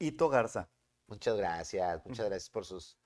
Ito 0.00 0.28
Garza. 0.28 0.68
Muchas 1.08 1.36
gracias, 1.36 2.04
muchas 2.04 2.26
gracias 2.26 2.50
por 2.50 2.64
sus, 2.64 2.96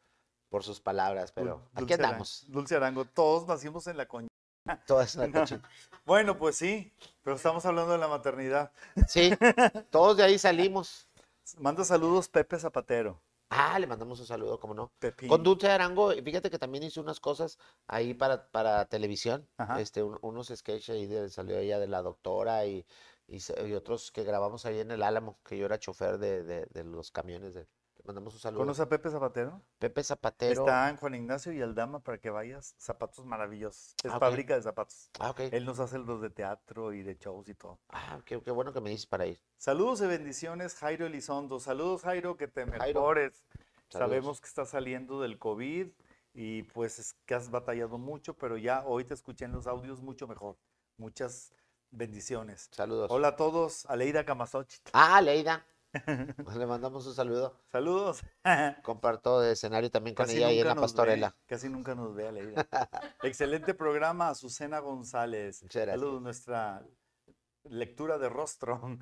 por 0.49 0.63
sus 0.65 0.81
palabras, 0.81 1.33
pero 1.33 1.69
aquí 1.75 1.93
Arango- 1.93 2.05
andamos. 2.05 2.45
Dulce 2.49 2.77
Arango, 2.77 3.05
todos 3.05 3.47
nacimos 3.47 3.87
en 3.87 3.97
la 3.97 4.07
coña. 4.07 4.29
Todas 4.87 5.15
las 5.17 5.29
No. 5.33 5.41
noches. 5.41 5.61
Bueno, 6.05 6.37
pues 6.39 6.57
sí, 6.57 6.93
pero 7.23 7.37
estamos 7.37 7.65
hablando 7.67 7.93
de 7.93 7.99
la 7.99 8.09
maternidad. 8.09 8.73
Sí, 9.09 9.31
todos 9.91 10.17
de 10.17 10.25
ahí 10.25 10.39
salimos. 10.39 11.09
Manda 11.59 11.85
saludos 11.85 12.29
Pepe 12.29 12.59
Zapatero. 12.59 13.21
Ah, 13.53 13.79
le 13.81 13.87
mandamos 13.89 14.21
un 14.21 14.27
saludo, 14.27 14.61
como 14.61 14.75
no. 14.75 14.93
Pepín. 15.01 15.29
Con 15.29 15.43
Dulce 15.43 15.69
Arango, 15.69 16.13
fíjate 16.13 16.51
que 16.51 16.59
también 16.59 16.85
hizo 16.85 17.01
unas 17.01 17.19
cosas 17.19 17.59
ahí 17.89 18.15
para, 18.15 18.49
para 18.51 18.85
televisión, 18.85 19.49
Ajá. 19.57 19.81
este, 19.81 20.05
un- 20.05 20.19
unos 20.23 20.49
sketches 20.55 20.91
ahí 20.91 21.07
de, 21.07 21.29
salió 21.31 21.59
ella 21.59 21.81
de 21.81 21.89
la 21.89 22.01
doctora 22.03 22.65
y, 22.67 22.87
y 23.27 23.73
otros 23.73 24.13
que 24.13 24.23
grabamos 24.23 24.67
ahí 24.67 24.79
en 24.79 24.93
el 24.93 25.03
Álamo, 25.03 25.39
que 25.45 25.59
yo 25.59 25.67
era 25.67 25.81
chofer 25.81 26.19
de, 26.19 26.45
de, 26.45 26.67
de 26.67 26.85
los 26.85 27.11
camiones. 27.11 27.53
De, 27.55 27.67
mandamos 28.05 28.35
un 28.35 28.41
saludo. 28.41 28.61
¿Conoce 28.61 28.83
a 28.83 28.89
Pepe 28.89 29.11
Zapatero? 29.11 29.63
Pepe 29.79 30.03
Zapatero. 30.05 30.61
Está 30.63 30.89
en 30.89 30.97
Juan 30.97 31.15
Ignacio 31.15 31.53
y 31.53 31.61
Aldama 31.63 32.01
para 32.01 32.19
que 32.19 32.31
vayas. 32.31 32.75
Zapatos 32.79 33.25
maravillosos. 33.27 33.95
Es 34.03 34.11
Ah, 34.13 34.19
fábrica 34.19 34.55
de 34.55 34.63
zapatos. 34.63 35.11
Ah, 35.19 35.31
ok. 35.31 35.41
Él 35.53 35.65
nos 35.65 35.79
hace 35.81 35.99
los 35.99 36.21
de 36.21 36.31
teatro 36.31 36.93
y 36.93 37.03
de 37.03 37.17
shows 37.17 37.49
y 37.49 37.55
todo. 37.55 37.79
Ah, 37.89 38.21
qué, 38.25 38.41
qué 38.43 38.51
bueno 38.51 38.73
que 38.73 38.81
me 38.81 38.91
dices 38.91 39.07
para 39.07 39.27
ir. 39.27 39.41
Saludos 39.57 40.01
y 40.03 40.07
bendiciones, 40.07 40.75
Jairo 40.77 41.07
Elizondo. 41.07 41.61
Saludos, 41.61 42.03
Jairo, 42.03 42.37
que 42.37 42.49
te 42.49 42.67
mejores. 42.67 43.45
Saludos. 43.89 44.11
Sabemos 44.11 44.41
que 44.41 44.47
estás 44.49 44.69
saliendo 44.71 45.21
del 45.21 45.39
COVID 45.39 45.89
y 46.33 46.63
pues 46.65 46.99
es 47.01 47.15
que 47.27 47.35
has 47.35 47.51
batallado 47.51 47.99
mucho, 47.99 48.35
pero 48.35 48.57
ya 48.57 48.85
hoy 48.87 49.05
te 49.05 49.15
escuché 49.15 49.47
en 49.47 49.53
los 49.53 49.67
audios 49.67 50.01
mucho 50.01 50.29
mejor. 50.29 50.57
Muchas 50.97 51.53
bendiciones. 51.91 52.69
Saludos. 52.71 53.11
Hola 53.11 53.29
a 53.29 53.37
todos, 53.37 53.85
Aleida 53.87 54.25
Camasochit. 54.25 54.91
Ah, 54.93 55.21
Leida. 55.92 56.35
Le 56.59 56.66
mandamos 56.66 57.07
un 57.07 57.14
saludo. 57.14 57.55
Saludos. 57.70 58.22
Comparto 58.83 59.40
de 59.40 59.53
escenario 59.53 59.90
también 59.90 60.14
con 60.14 60.26
Casi 60.26 60.38
ella 60.38 60.48
ahí 60.48 60.61
en 60.61 60.66
la 60.66 60.74
ve, 60.74 60.81
pastorela. 60.81 61.37
casi 61.46 61.68
nunca 61.68 61.94
nos 61.94 62.14
ve 62.14 62.29
Aleida. 62.29 62.66
Excelente 63.22 63.74
programa, 63.74 64.29
Azucena 64.29 64.79
González. 64.79 65.62
Muchas 65.62 65.83
gracias. 65.83 66.00
Saludos, 66.00 66.22
nuestra 66.22 66.83
lectura 67.64 68.18
de 68.18 68.29
rostro. 68.29 68.98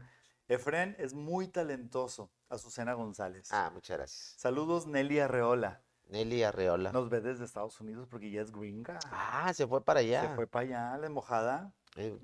Efren 0.49 0.97
es 0.99 1.13
muy 1.15 1.49
talentoso, 1.49 2.31
Azucena 2.49 2.95
González. 2.95 3.49
Ah, 3.53 3.71
muchas 3.73 3.99
gracias. 3.99 4.35
Saludos, 4.39 4.87
Nelly 4.87 5.21
Arreola. 5.21 5.83
Nelly 6.07 6.43
Arreola. 6.43 6.91
Nos 6.91 7.11
ve 7.11 7.21
desde 7.21 7.45
Estados 7.45 7.79
Unidos 7.81 8.09
porque 8.11 8.31
ya 8.31 8.41
es 8.41 8.51
gringa. 8.51 8.99
Ah, 9.11 9.53
se 9.53 9.67
fue 9.67 9.85
para 9.85 10.01
allá. 10.01 10.23
Se 10.23 10.35
fue 10.35 10.47
para 10.47 10.65
allá, 10.65 10.99
la 10.99 11.11
mojada. 11.11 11.75
Eh, 12.01 12.17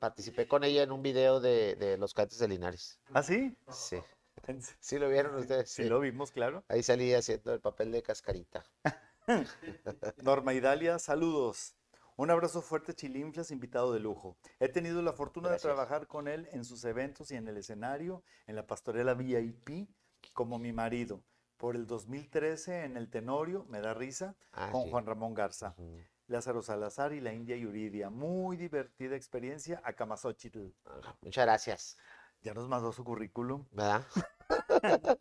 participé 0.00 0.48
con 0.48 0.64
ella 0.64 0.82
en 0.82 0.90
un 0.90 1.02
video 1.02 1.38
de, 1.40 1.76
de 1.76 1.96
los 1.96 2.12
cadetes 2.14 2.38
de 2.40 2.48
Linares. 2.48 3.00
¿Ah, 3.14 3.22
sí? 3.22 3.56
Sí. 3.70 3.96
Sí 4.80 4.98
lo 4.98 5.08
vieron 5.08 5.36
ustedes. 5.36 5.70
Sí, 5.70 5.84
Sí. 5.84 5.88
lo 5.88 6.00
vimos, 6.00 6.32
claro. 6.32 6.64
Ahí 6.68 6.82
salí 6.82 7.14
haciendo 7.14 7.52
el 7.54 7.60
papel 7.60 7.92
de 7.92 8.02
cascarita. 8.02 8.64
Norma 10.22 10.54
Idalia, 10.54 10.98
saludos. 10.98 11.76
Un 12.16 12.30
abrazo 12.30 12.60
fuerte, 12.60 12.92
Chilinflas, 12.94 13.50
invitado 13.50 13.92
de 13.92 14.00
lujo. 14.00 14.36
He 14.58 14.68
tenido 14.68 15.00
la 15.02 15.12
fortuna 15.12 15.48
Gracias. 15.48 15.62
de 15.62 15.68
trabajar 15.74 16.06
con 16.06 16.26
él 16.28 16.48
en 16.52 16.64
sus 16.64 16.84
eventos 16.84 17.30
y 17.30 17.36
en 17.36 17.48
el 17.48 17.56
escenario, 17.56 18.22
en 18.46 18.56
la 18.56 18.66
pastorela 18.66 19.14
VIP, 19.14 19.88
como 20.34 20.58
mi 20.58 20.72
marido. 20.72 21.22
Por 21.56 21.76
el 21.76 21.86
2013 21.86 22.84
en 22.84 22.96
el 22.96 23.08
Tenorio, 23.10 23.64
me 23.68 23.80
da 23.80 23.94
risa, 23.94 24.34
Ah, 24.52 24.70
con 24.72 24.84
sí. 24.84 24.90
Juan 24.90 25.06
Ramón 25.06 25.34
Garza. 25.34 25.74
Lázaro 26.30 26.62
Salazar 26.62 27.12
y 27.12 27.20
la 27.20 27.32
India 27.32 27.56
Yuridia. 27.56 28.08
Muy 28.08 28.56
divertida 28.56 29.16
experiencia 29.16 29.82
a 29.84 29.92
Camasochitl. 29.92 30.68
Muchas 31.22 31.44
gracias. 31.44 31.96
Ya 32.42 32.54
nos 32.54 32.68
mandó 32.68 32.92
su 32.92 33.02
currículum. 33.02 33.66
¿Verdad? 33.72 34.06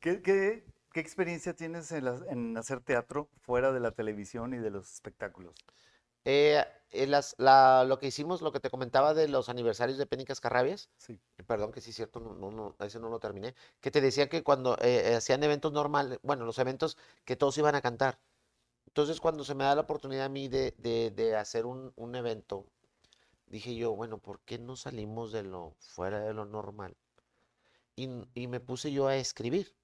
¿Qué, 0.00 0.20
qué, 0.20 0.66
qué 0.92 1.00
experiencia 1.00 1.54
tienes 1.54 1.90
en, 1.92 2.04
la- 2.04 2.20
en 2.28 2.56
hacer 2.58 2.80
teatro 2.80 3.30
fuera 3.40 3.72
de 3.72 3.80
la 3.80 3.92
televisión 3.92 4.52
y 4.52 4.58
de 4.58 4.70
los 4.70 4.92
espectáculos? 4.92 5.54
Eh, 6.26 6.62
eh, 6.90 7.06
las- 7.06 7.34
la- 7.38 7.84
lo 7.84 7.98
que 7.98 8.06
hicimos, 8.08 8.42
lo 8.42 8.52
que 8.52 8.60
te 8.60 8.68
comentaba 8.68 9.14
de 9.14 9.28
los 9.28 9.48
aniversarios 9.48 9.96
de 9.96 10.04
Pénicas 10.06 10.40
Carrabias, 10.42 10.90
Sí. 10.98 11.18
perdón 11.46 11.72
que 11.72 11.80
sí 11.80 11.88
es 11.90 11.96
cierto, 11.96 12.20
no, 12.20 12.34
no, 12.34 12.50
no, 12.50 12.76
ese 12.84 13.00
no 13.00 13.08
lo 13.08 13.18
terminé, 13.18 13.54
que 13.80 13.90
te 13.90 14.02
decía 14.02 14.28
que 14.28 14.42
cuando 14.42 14.74
eh, 14.82 15.12
eh, 15.12 15.14
hacían 15.16 15.42
eventos 15.42 15.72
normales, 15.72 16.18
bueno, 16.22 16.44
los 16.44 16.58
eventos 16.58 16.98
que 17.24 17.34
todos 17.36 17.56
iban 17.56 17.74
a 17.74 17.80
cantar. 17.80 18.18
Entonces, 18.94 19.20
cuando 19.20 19.44
se 19.44 19.54
me 19.54 19.64
da 19.64 19.74
la 19.74 19.82
oportunidad 19.82 20.24
a 20.26 20.28
mí 20.30 20.48
de, 20.48 20.72
de- 20.78 21.10
de 21.10 21.36
hacer 21.36 21.66
un, 21.66 21.92
un 21.96 22.14
evento, 22.14 22.66
dije 23.46 23.74
yo, 23.76 23.94
bueno, 23.96 24.18
¿por 24.18 24.40
qué 24.42 24.58
no 24.58 24.76
salimos 24.76 25.32
de 25.32 25.44
lo 25.44 25.74
fuera 25.80 26.20
de 26.20 26.34
lo 26.34 26.46
normal? 26.46 26.96
Y, 27.96 28.08
y 28.34 28.46
me 28.48 28.60
puse 28.60 28.92
yo 28.92 29.06
a 29.06 29.16
escribir. 29.16 29.74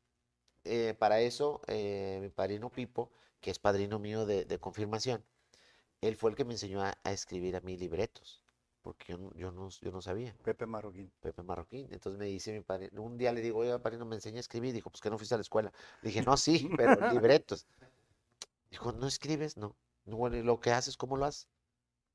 Eh, 0.64 0.94
para 0.98 1.20
eso, 1.20 1.62
eh, 1.68 2.18
mi 2.22 2.30
padrino 2.30 2.70
Pipo, 2.70 3.10
que 3.40 3.50
es 3.52 3.58
padrino 3.58 3.98
mío 3.98 4.26
de, 4.26 4.44
de 4.46 4.58
confirmación, 4.58 5.24
él 6.02 6.16
fue 6.16 6.30
el 6.30 6.36
que 6.36 6.44
me 6.44 6.54
enseñó 6.54 6.82
a, 6.82 6.94
a 7.04 7.12
escribir 7.12 7.56
a 7.56 7.60
mí 7.60 7.76
libretos, 7.76 8.42
porque 8.82 9.12
yo, 9.12 9.18
no- 9.18 9.32
yo, 9.34 9.52
no, 9.52 9.68
yo 9.70 9.92
no 9.92 10.02
sabía. 10.02 10.34
Pepe 10.44 10.66
Marroquín. 10.66 11.10
Pepe 11.20 11.42
Marroquín. 11.42 11.88
Entonces 11.92 12.18
me 12.18 12.26
dice 12.26 12.52
mi 12.52 12.60
padre, 12.60 12.90
un 12.98 13.18
día 13.18 13.32
le 13.32 13.40
digo, 13.42 13.60
oye, 13.60 13.78
padrino, 13.80 14.06
me 14.06 14.16
enseña 14.16 14.38
a 14.38 14.40
escribir. 14.40 14.72
Dijo, 14.74 14.90
pues 14.90 15.00
que 15.02 15.10
no 15.10 15.18
fuiste 15.18 15.34
a 15.34 15.38
la 15.38 15.42
escuela. 15.42 15.72
Le 16.02 16.08
dije, 16.10 16.22
no, 16.22 16.36
sí, 16.36 16.70
pero 16.76 17.00
libretos. 17.02 17.66
Dijo, 18.70 18.92
¿no 18.92 19.06
escribes? 19.06 19.56
No. 19.56 19.76
"No, 20.04 20.16
Bueno, 20.16 20.36
¿y 20.36 20.42
lo 20.42 20.60
que 20.60 20.70
haces, 20.72 20.96
cómo 20.96 21.16
lo 21.16 21.24
haces? 21.26 21.48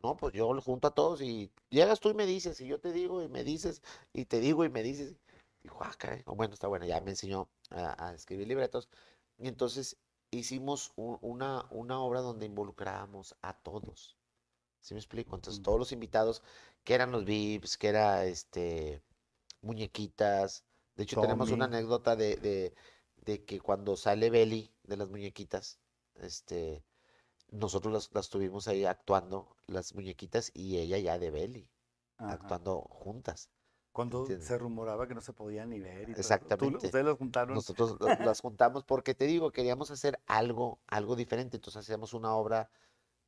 No, 0.03 0.17
pues 0.17 0.33
yo 0.33 0.53
lo 0.53 0.61
junto 0.61 0.87
a 0.89 0.95
todos 0.95 1.21
y 1.21 1.51
llegas 1.69 1.99
tú 1.99 2.09
y 2.11 2.13
me 2.15 2.25
dices, 2.27 2.61
y 2.61 2.67
yo 2.67 2.79
te 2.79 2.91
digo 2.93 3.23
y 3.23 3.29
me 3.29 3.43
dices, 3.43 3.81
y 4.13 4.25
te 4.25 4.39
digo 4.41 4.65
y 4.65 4.69
me 4.69 4.83
dices. 4.83 5.15
Dijo, 5.63 5.79
ah, 5.83 5.93
caray. 5.97 6.23
"Oh, 6.27 6.35
Bueno, 6.35 6.53
está 6.55 6.67
bueno, 6.67 6.85
ya 6.85 7.01
me 7.01 7.11
enseñó 7.11 7.49
a, 7.71 8.09
a 8.09 8.13
escribir 8.15 8.47
libretos. 8.47 8.89
Y 9.39 9.47
entonces 9.49 9.97
hicimos 10.31 10.91
un- 10.97 11.19
una, 11.21 11.67
una 11.71 11.99
obra 12.01 12.21
donde 12.21 12.45
involucrábamos 12.47 13.35
a 13.41 13.53
todos. 13.61 14.17
¿Sí 14.81 14.93
me 14.93 14.99
explico? 14.99 15.35
Entonces, 15.35 15.61
todos 15.61 15.79
los 15.79 15.91
invitados, 15.91 16.43
que 16.83 16.93
eran 16.95 17.11
los 17.11 17.25
VIPs, 17.25 17.77
que 17.77 17.87
era 17.89 18.25
este 18.25 19.01
muñequitas. 19.61 20.65
De 20.95 21.03
hecho, 21.03 21.17
tenemos 21.17 21.51
una 21.51 21.65
anécdota 21.65 22.15
de, 22.15 22.35
de, 22.37 22.75
de 23.17 23.43
que 23.45 23.59
cuando 23.61 23.97
sale 23.97 24.29
Belly 24.29 24.71
de 24.83 24.97
las 24.97 25.09
muñequitas, 25.09 25.79
este, 26.15 26.83
nosotros 27.51 27.93
las, 27.93 28.09
las 28.13 28.29
tuvimos 28.29 28.67
ahí 28.67 28.85
actuando, 28.85 29.55
las 29.67 29.93
muñequitas, 29.93 30.51
y 30.53 30.77
ella 30.77 30.97
ya 30.99 31.19
de 31.19 31.31
Belly, 31.31 31.69
Ajá. 32.17 32.33
actuando 32.33 32.81
juntas. 32.81 33.49
Cuando 33.91 34.19
¿entiendes? 34.21 34.47
se 34.47 34.57
rumoraba 34.57 35.07
que 35.07 35.15
no 35.15 35.21
se 35.21 35.31
podían 35.31 35.69
ni 35.69 35.79
ver. 35.79 36.09
y 36.09 36.11
todo 36.11 36.11
eso. 36.11 36.15
¿Tú- 36.15 36.21
Exactamente. 36.21 36.85
¿Ustedes 36.87 37.05
los 37.05 37.17
juntaron? 37.17 37.55
Nosotros 37.55 37.97
la- 38.01 38.15
las 38.25 38.41
juntamos 38.41 38.83
porque 38.83 39.15
te 39.15 39.25
digo, 39.25 39.51
queríamos 39.51 39.89
hacer 39.91 40.19
algo, 40.25 40.79
algo 40.87 41.15
diferente. 41.15 41.55
Entonces 41.57 41.79
hacíamos 41.81 42.13
una 42.13 42.33
obra, 42.35 42.69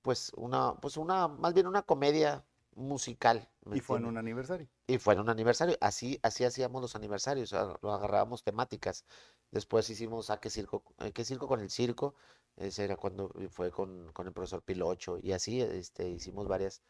pues 0.02 0.32
una, 0.36 0.76
pues 0.76 0.98
una, 0.98 1.30
más 1.30 1.54
bien 1.54 1.68
una 1.68 1.84
comedia 1.84 2.44
musical. 2.76 3.50
¿me 3.64 3.78
Y 3.78 3.80
fue 3.80 3.98
en 3.98 4.06
un 4.06 4.18
aniversario. 4.18 4.68
Y 4.88 4.98
fue 4.98 5.14
en 5.14 5.22
un 5.22 5.30
aniversario. 5.30 5.78
Así, 5.80 6.20
así 6.22 6.44
hacíamos 6.44 6.82
los 6.82 6.96
aniversarios. 6.96 7.54
o 7.54 7.56
sea, 7.56 7.78
lo 7.82 7.94
agarrábamos 7.94 8.44
temáticas. 8.44 9.06
Después 9.52 9.90
hicimos 9.90 10.30
a 10.30 10.40
qué 10.42 10.50
circo, 10.50 10.84
eh, 11.00 11.14
qué 11.14 11.24
circo 11.24 11.48
con 11.48 11.62
el 11.62 11.70
circo. 11.70 12.16
Ese 12.58 12.84
era 12.84 12.98
cuando 12.98 13.32
fue 13.50 13.72
con, 13.72 14.12
con 14.14 14.28
el 14.28 14.34
profesor 14.34 14.62
Pilocho. 14.64 15.18
Y 15.22 15.32
así, 15.32 15.62
este, 15.62 16.10
hicimos 16.10 16.48
varias, 16.48 16.82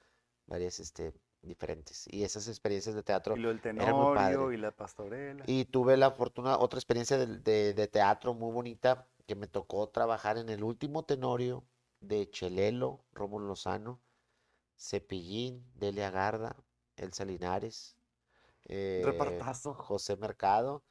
varias, 0.46 0.80
este, 0.80 1.14
diferentes. 1.42 2.06
Y 2.12 2.24
esas 2.24 2.48
experiencias 2.48 2.96
de 2.96 3.04
teatro. 3.04 3.36
Y 3.36 3.40
lo 3.40 3.50
del 3.50 3.60
era 3.64 3.94
muy 3.94 4.16
padre. 4.16 4.34
tenorio 4.36 4.52
y 4.54 4.58
la 4.58 4.72
pastorela. 4.72 5.44
Y 5.46 5.66
tuve 5.66 5.98
la 5.98 6.12
fortuna, 6.12 6.58
otra 6.58 6.80
experiencia 6.80 7.18
de, 7.18 7.38
de- 7.40 7.74
de 7.74 7.88
teatro 7.88 8.34
muy 8.34 8.52
bonita, 8.54 9.08
que 9.26 9.36
me 9.36 9.48
tocó 9.48 9.88
trabajar 9.90 10.38
en 10.38 10.50
el 10.50 10.64
último 10.64 11.04
tenorio 11.04 11.66
de 12.00 12.30
Chelelo, 12.30 13.04
Rómulo 13.12 13.48
Lozano, 13.48 14.00
Cepillín, 14.78 15.66
Delia 15.76 16.12
Garda, 16.12 16.56
Elsa 16.96 17.26
Linares, 17.26 17.98
eh, 18.66 19.02
Repartazo. 19.04 19.74
José 19.74 20.16
Mercado, 20.18 20.84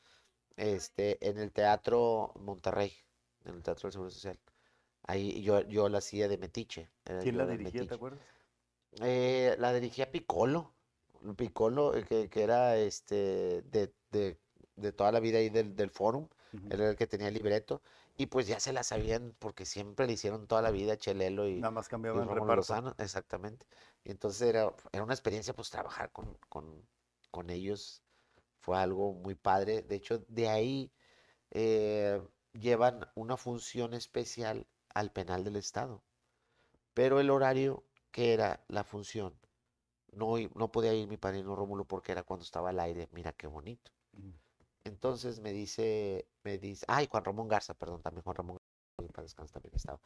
este, 0.57 1.27
en 1.29 1.39
el 1.39 1.53
Teatro 1.53 2.33
Monterrey, 2.41 2.93
en 3.45 3.55
el 3.57 3.63
Teatro 3.63 3.87
del 3.87 3.93
Seguro 3.93 4.11
Social. 4.11 4.39
Ahí 5.07 5.43
yo, 5.43 5.61
yo 5.63 5.89
la 5.89 5.99
hacía 5.99 6.29
de 6.29 6.39
Metiche. 6.39 6.89
¿Quién 7.23 7.39
la 7.39 7.47
dirigía, 7.47 7.87
te 7.87 7.95
acuerdas? 7.95 8.21
Eh, 9.01 9.57
la 9.59 9.73
dirigía 9.73 10.11
Piccolo. 10.11 10.73
Piccolo, 11.37 11.95
eh, 11.97 12.05
que, 12.05 12.29
que 12.29 12.43
era 12.43 12.77
este 12.77 13.63
de, 13.63 13.93
de- 14.11 14.39
de 14.77 14.93
toda 14.93 15.11
la 15.11 15.21
vida 15.21 15.39
ahí 15.39 15.49
del, 15.49 15.75
del. 15.75 15.91
Él 16.53 16.81
era 16.81 16.91
el 16.91 16.97
que 16.97 17.07
tenía 17.07 17.29
el 17.29 17.35
libreto. 17.35 17.81
Y 18.19 18.27
pues 18.27 18.47
ya 18.47 18.61
se 18.61 18.73
la 18.73 18.83
sabían 18.83 19.35
porque 19.39 19.65
siempre 19.65 20.07
le 20.07 20.13
hicieron 20.15 20.47
toda 20.47 20.63
la 20.63 20.71
vida 20.71 20.95
a 20.95 20.97
Chelelo 20.97 21.49
y, 21.49 21.57
Nada 21.57 21.71
más 21.71 21.87
y 21.87 21.91
cambiaba 21.91 22.23
el 22.23 22.29
reparto. 22.29 22.57
Lozano. 22.57 22.95
Exactamente. 22.99 23.67
Y 24.05 24.11
entonces 24.11 24.43
era, 24.43 24.75
era 24.93 25.03
una 25.03 25.15
experiencia 25.15 25.55
pues 25.55 25.71
trabajar 25.71 26.13
con, 26.13 26.37
con, 26.49 26.87
con 27.31 27.51
ellos. 27.51 28.03
Fue 28.61 28.77
algo 28.79 29.13
muy 29.13 29.35
padre. 29.35 29.83
De 29.83 29.97
hecho, 29.97 30.19
de 30.29 30.49
ahí 30.49 30.91
eh, 31.51 32.23
llevan 32.53 33.07
una 33.15 33.37
función 33.37 33.95
especial 33.95 34.67
al 34.97 35.13
penal 35.13 35.45
del 35.45 35.57
Estado. 35.57 36.03
Pero 36.95 37.21
el 37.21 37.29
horario 37.29 37.85
que 38.11 38.33
era 38.33 38.65
la 38.69 38.83
función, 38.83 39.39
no, 40.13 40.37
no 40.55 40.73
podía 40.73 40.95
ir 40.95 41.07
mi 41.07 41.19
padrino 41.19 41.55
Rómulo 41.55 41.85
porque 41.85 42.13
era 42.13 42.23
cuando 42.23 42.45
estaba 42.45 42.71
al 42.71 42.81
aire. 42.81 43.07
Mira 43.13 43.35
qué 43.35 43.47
bonito. 43.47 43.93
Ujú. 44.15 44.33
Entonces 44.85 45.41
me 45.41 45.53
dice, 45.53 46.27
me 46.45 46.57
dice, 46.57 46.87
ay, 46.89 47.09
Juan 47.11 47.25
Ramón 47.25 47.47
Garza, 47.47 47.75
perdón, 47.75 48.01
también 48.01 48.23
Juan 48.23 48.37
Ramón 48.37 48.57
Garza, 48.97 49.13
para 49.13 49.25
descansar 49.25 49.53
también 49.53 49.75
estaba. 49.75 50.01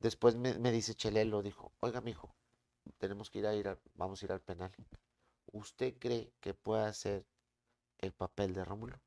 Después 0.00 0.34
me, 0.34 0.58
me 0.58 0.72
dice 0.72 0.96
Chelelo, 0.96 1.40
dijo, 1.42 1.72
oiga, 1.78 2.00
mijo, 2.00 2.34
tenemos 2.98 3.30
que 3.30 3.38
ir 3.38 3.46
a 3.46 3.54
ir, 3.54 3.78
vamos 3.94 4.20
a 4.20 4.24
ir 4.24 4.32
al 4.32 4.40
penal. 4.40 4.72
¿Usted 5.52 5.96
cree 6.00 6.32
que 6.40 6.54
puede 6.54 6.84
hacer 6.84 7.24
el 7.98 8.12
papel 8.12 8.54
de 8.54 8.64
Rómulo? 8.64 8.98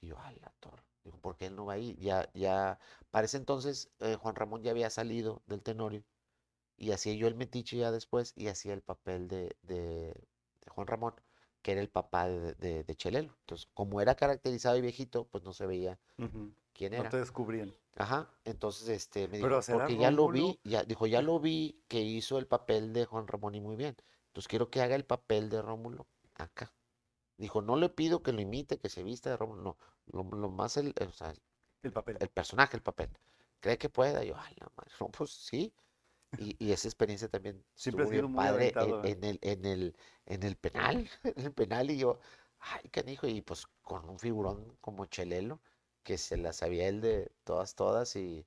Y 0.00 0.08
yo, 0.08 0.18
a 0.18 0.30
la 0.32 0.52
torre. 0.60 0.95
Dijo, 1.06 1.18
¿por 1.20 1.36
qué 1.38 1.46
él 1.46 1.56
no 1.56 1.66
va 1.66 1.74
a 1.74 1.78
ir? 1.78 1.96
Ya, 1.98 2.30
ya, 2.34 2.80
para 3.10 3.26
ese 3.26 3.38
entonces 3.38 3.90
eh, 4.00 4.16
Juan 4.16 4.36
Ramón 4.36 4.62
ya 4.62 4.72
había 4.72 4.90
salido 4.90 5.42
del 5.46 5.62
Tenorio 5.62 6.04
y 6.76 6.92
hacía 6.92 7.14
yo 7.14 7.28
el 7.28 7.34
metiche 7.34 7.78
ya 7.78 7.90
después 7.92 8.32
y 8.36 8.48
hacía 8.48 8.74
el 8.74 8.82
papel 8.82 9.28
de, 9.28 9.56
de- 9.62 10.28
de 10.62 10.70
Juan 10.70 10.86
Ramón, 10.86 11.14
que 11.62 11.72
era 11.72 11.80
el 11.80 11.90
papá 11.90 12.28
de, 12.28 12.54
de, 12.54 12.84
de 12.84 12.94
Chelelo. 12.96 13.34
Entonces, 13.40 13.68
como 13.74 14.00
era 14.00 14.14
caracterizado 14.16 14.76
y 14.76 14.82
viejito, 14.82 15.28
pues 15.28 15.44
no 15.44 15.52
se 15.52 15.66
veía 15.66 15.98
quién 16.74 16.94
No 16.94 17.00
era. 17.00 17.10
te 17.10 17.18
descubrían. 17.18 17.74
Ajá, 17.96 18.30
entonces 18.44 18.88
este 18.90 19.28
me 19.28 19.38
dijo, 19.38 19.62
¿será 19.62 19.86
porque 19.86 19.98
ya 19.98 20.10
lo 20.10 20.28
vi, 20.28 20.60
ya 20.64 20.84
dijo, 20.84 21.06
ya 21.06 21.22
lo 21.22 21.40
vi 21.40 21.82
que 21.88 22.00
hizo 22.02 22.38
el 22.38 22.46
papel 22.46 22.92
de 22.92 23.06
Juan 23.06 23.26
Ramón 23.26 23.54
y 23.54 23.60
muy 23.60 23.76
bien. 23.76 23.96
Entonces 24.28 24.48
quiero 24.48 24.70
que 24.70 24.82
haga 24.82 24.96
el 24.96 25.06
papel 25.06 25.48
de 25.50 25.62
Rómulo 25.62 26.06
acá. 26.34 26.75
Dijo, 27.38 27.62
no 27.62 27.76
le 27.76 27.88
pido 27.90 28.22
que 28.22 28.32
lo 28.32 28.40
imite, 28.40 28.78
que 28.78 28.88
se 28.88 29.02
vista 29.02 29.30
de 29.30 29.36
Rómulo, 29.36 29.62
no, 29.62 29.76
lo, 30.06 30.24
lo 30.36 30.50
más 30.50 30.76
el, 30.76 30.94
o 31.00 31.12
sea, 31.12 31.34
El 31.82 31.92
papel. 31.92 32.16
el 32.18 32.28
personaje, 32.30 32.76
el 32.76 32.82
papel. 32.82 33.10
¿Cree 33.60 33.78
que 33.78 33.88
pueda? 33.90 34.24
Y 34.24 34.28
yo, 34.28 34.36
ay, 34.38 34.54
la 34.58 34.70
madre, 34.76 34.92
no, 35.00 35.10
pues 35.10 35.30
sí. 35.32 35.74
Y, 36.36 36.56
y 36.64 36.72
esa 36.72 36.88
experiencia 36.88 37.28
también 37.28 37.64
Siempre 37.74 38.02
has 38.04 38.10
sido 38.10 38.28
muy 38.28 38.46
padre 38.46 38.76
en, 38.78 38.78
aventado, 38.88 39.02
en 39.02 39.24
el, 39.24 39.38
en 39.42 39.64
el, 39.64 39.96
en 40.26 40.42
el 40.42 40.56
penal, 40.56 41.08
en 41.24 41.44
el 41.46 41.52
penal, 41.54 41.90
y 41.90 41.98
yo, 41.98 42.18
ay, 42.60 42.88
canijo, 42.90 43.26
y 43.26 43.42
pues 43.42 43.66
con 43.82 44.08
un 44.08 44.18
figurón 44.18 44.76
como 44.80 45.06
Chelelo, 45.06 45.60
que 46.02 46.18
se 46.18 46.36
la 46.36 46.52
sabía 46.52 46.88
él 46.88 47.00
de 47.00 47.32
todas, 47.44 47.74
todas, 47.74 48.16
y, 48.16 48.46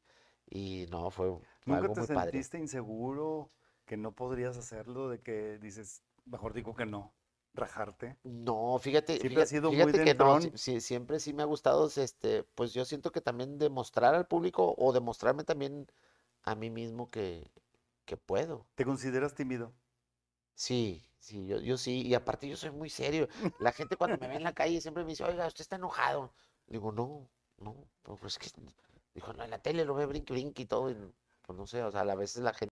y 0.49 0.87
no, 0.91 1.09
fue, 1.11 1.31
fue 1.61 1.75
¿Nunca 1.75 1.77
algo 1.77 1.93
te 1.93 2.01
muy 2.01 2.07
padre. 2.07 2.31
sentiste 2.31 2.57
inseguro 2.59 3.51
que 3.85 3.97
no 3.97 4.13
podrías 4.15 4.57
hacerlo? 4.57 5.09
De 5.09 5.21
que 5.21 5.57
dices, 5.59 6.03
mejor 6.25 6.53
digo 6.53 6.75
que 6.75 6.85
no, 6.85 7.13
rajarte. 7.53 8.17
No, 8.23 8.77
fíjate, 8.79 9.13
Siempre 9.13 9.29
fíjate, 9.29 9.43
has 9.43 9.49
sido 9.49 9.71
muy 9.71 9.77
fíjate 9.77 10.03
que 10.03 10.13
no, 10.13 10.39
sí, 10.55 10.81
siempre 10.81 11.19
sí 11.19 11.33
me 11.33 11.43
ha 11.43 11.45
gustado, 11.45 11.89
este, 11.95 12.43
pues 12.43 12.73
yo 12.73 12.85
siento 12.85 13.11
que 13.11 13.21
también 13.21 13.57
demostrar 13.57 14.15
al 14.15 14.27
público 14.27 14.75
o 14.77 14.93
demostrarme 14.93 15.43
también 15.43 15.87
a 16.43 16.55
mí 16.55 16.69
mismo 16.69 17.09
que, 17.09 17.51
que 18.05 18.17
puedo. 18.17 18.65
¿Te 18.75 18.85
consideras 18.85 19.35
tímido? 19.35 19.73
Sí, 20.53 21.05
sí, 21.19 21.45
yo, 21.47 21.59
yo 21.59 21.77
sí, 21.77 22.01
y 22.01 22.13
aparte 22.13 22.47
yo 22.47 22.57
soy 22.57 22.71
muy 22.71 22.89
serio. 22.89 23.27
La 23.59 23.71
gente 23.71 23.95
cuando 23.95 24.17
me 24.17 24.27
ve 24.27 24.35
en 24.35 24.43
la 24.43 24.53
calle 24.53 24.81
siempre 24.81 25.03
me 25.03 25.11
dice, 25.11 25.23
oiga, 25.23 25.47
usted 25.47 25.61
está 25.61 25.77
enojado. 25.77 26.33
Digo, 26.67 26.91
no, 26.91 27.29
no, 27.57 27.75
pero 28.03 28.17
pues 28.17 28.33
es 28.33 28.39
que, 28.39 28.61
dijo, 29.13 29.33
no, 29.33 29.43
en 29.43 29.51
la 29.51 29.61
tele 29.61 29.85
lo 29.85 29.95
ve 29.95 30.05
brinque, 30.05 30.33
brinque 30.33 30.63
y 30.63 30.65
todo, 30.65 30.91
y 30.91 30.97
pues 31.41 31.57
no 31.57 31.65
sé, 31.65 31.83
o 31.83 31.91
sea, 31.91 32.01
a 32.01 32.15
veces 32.15 32.43
la 32.43 32.53
gente 32.53 32.68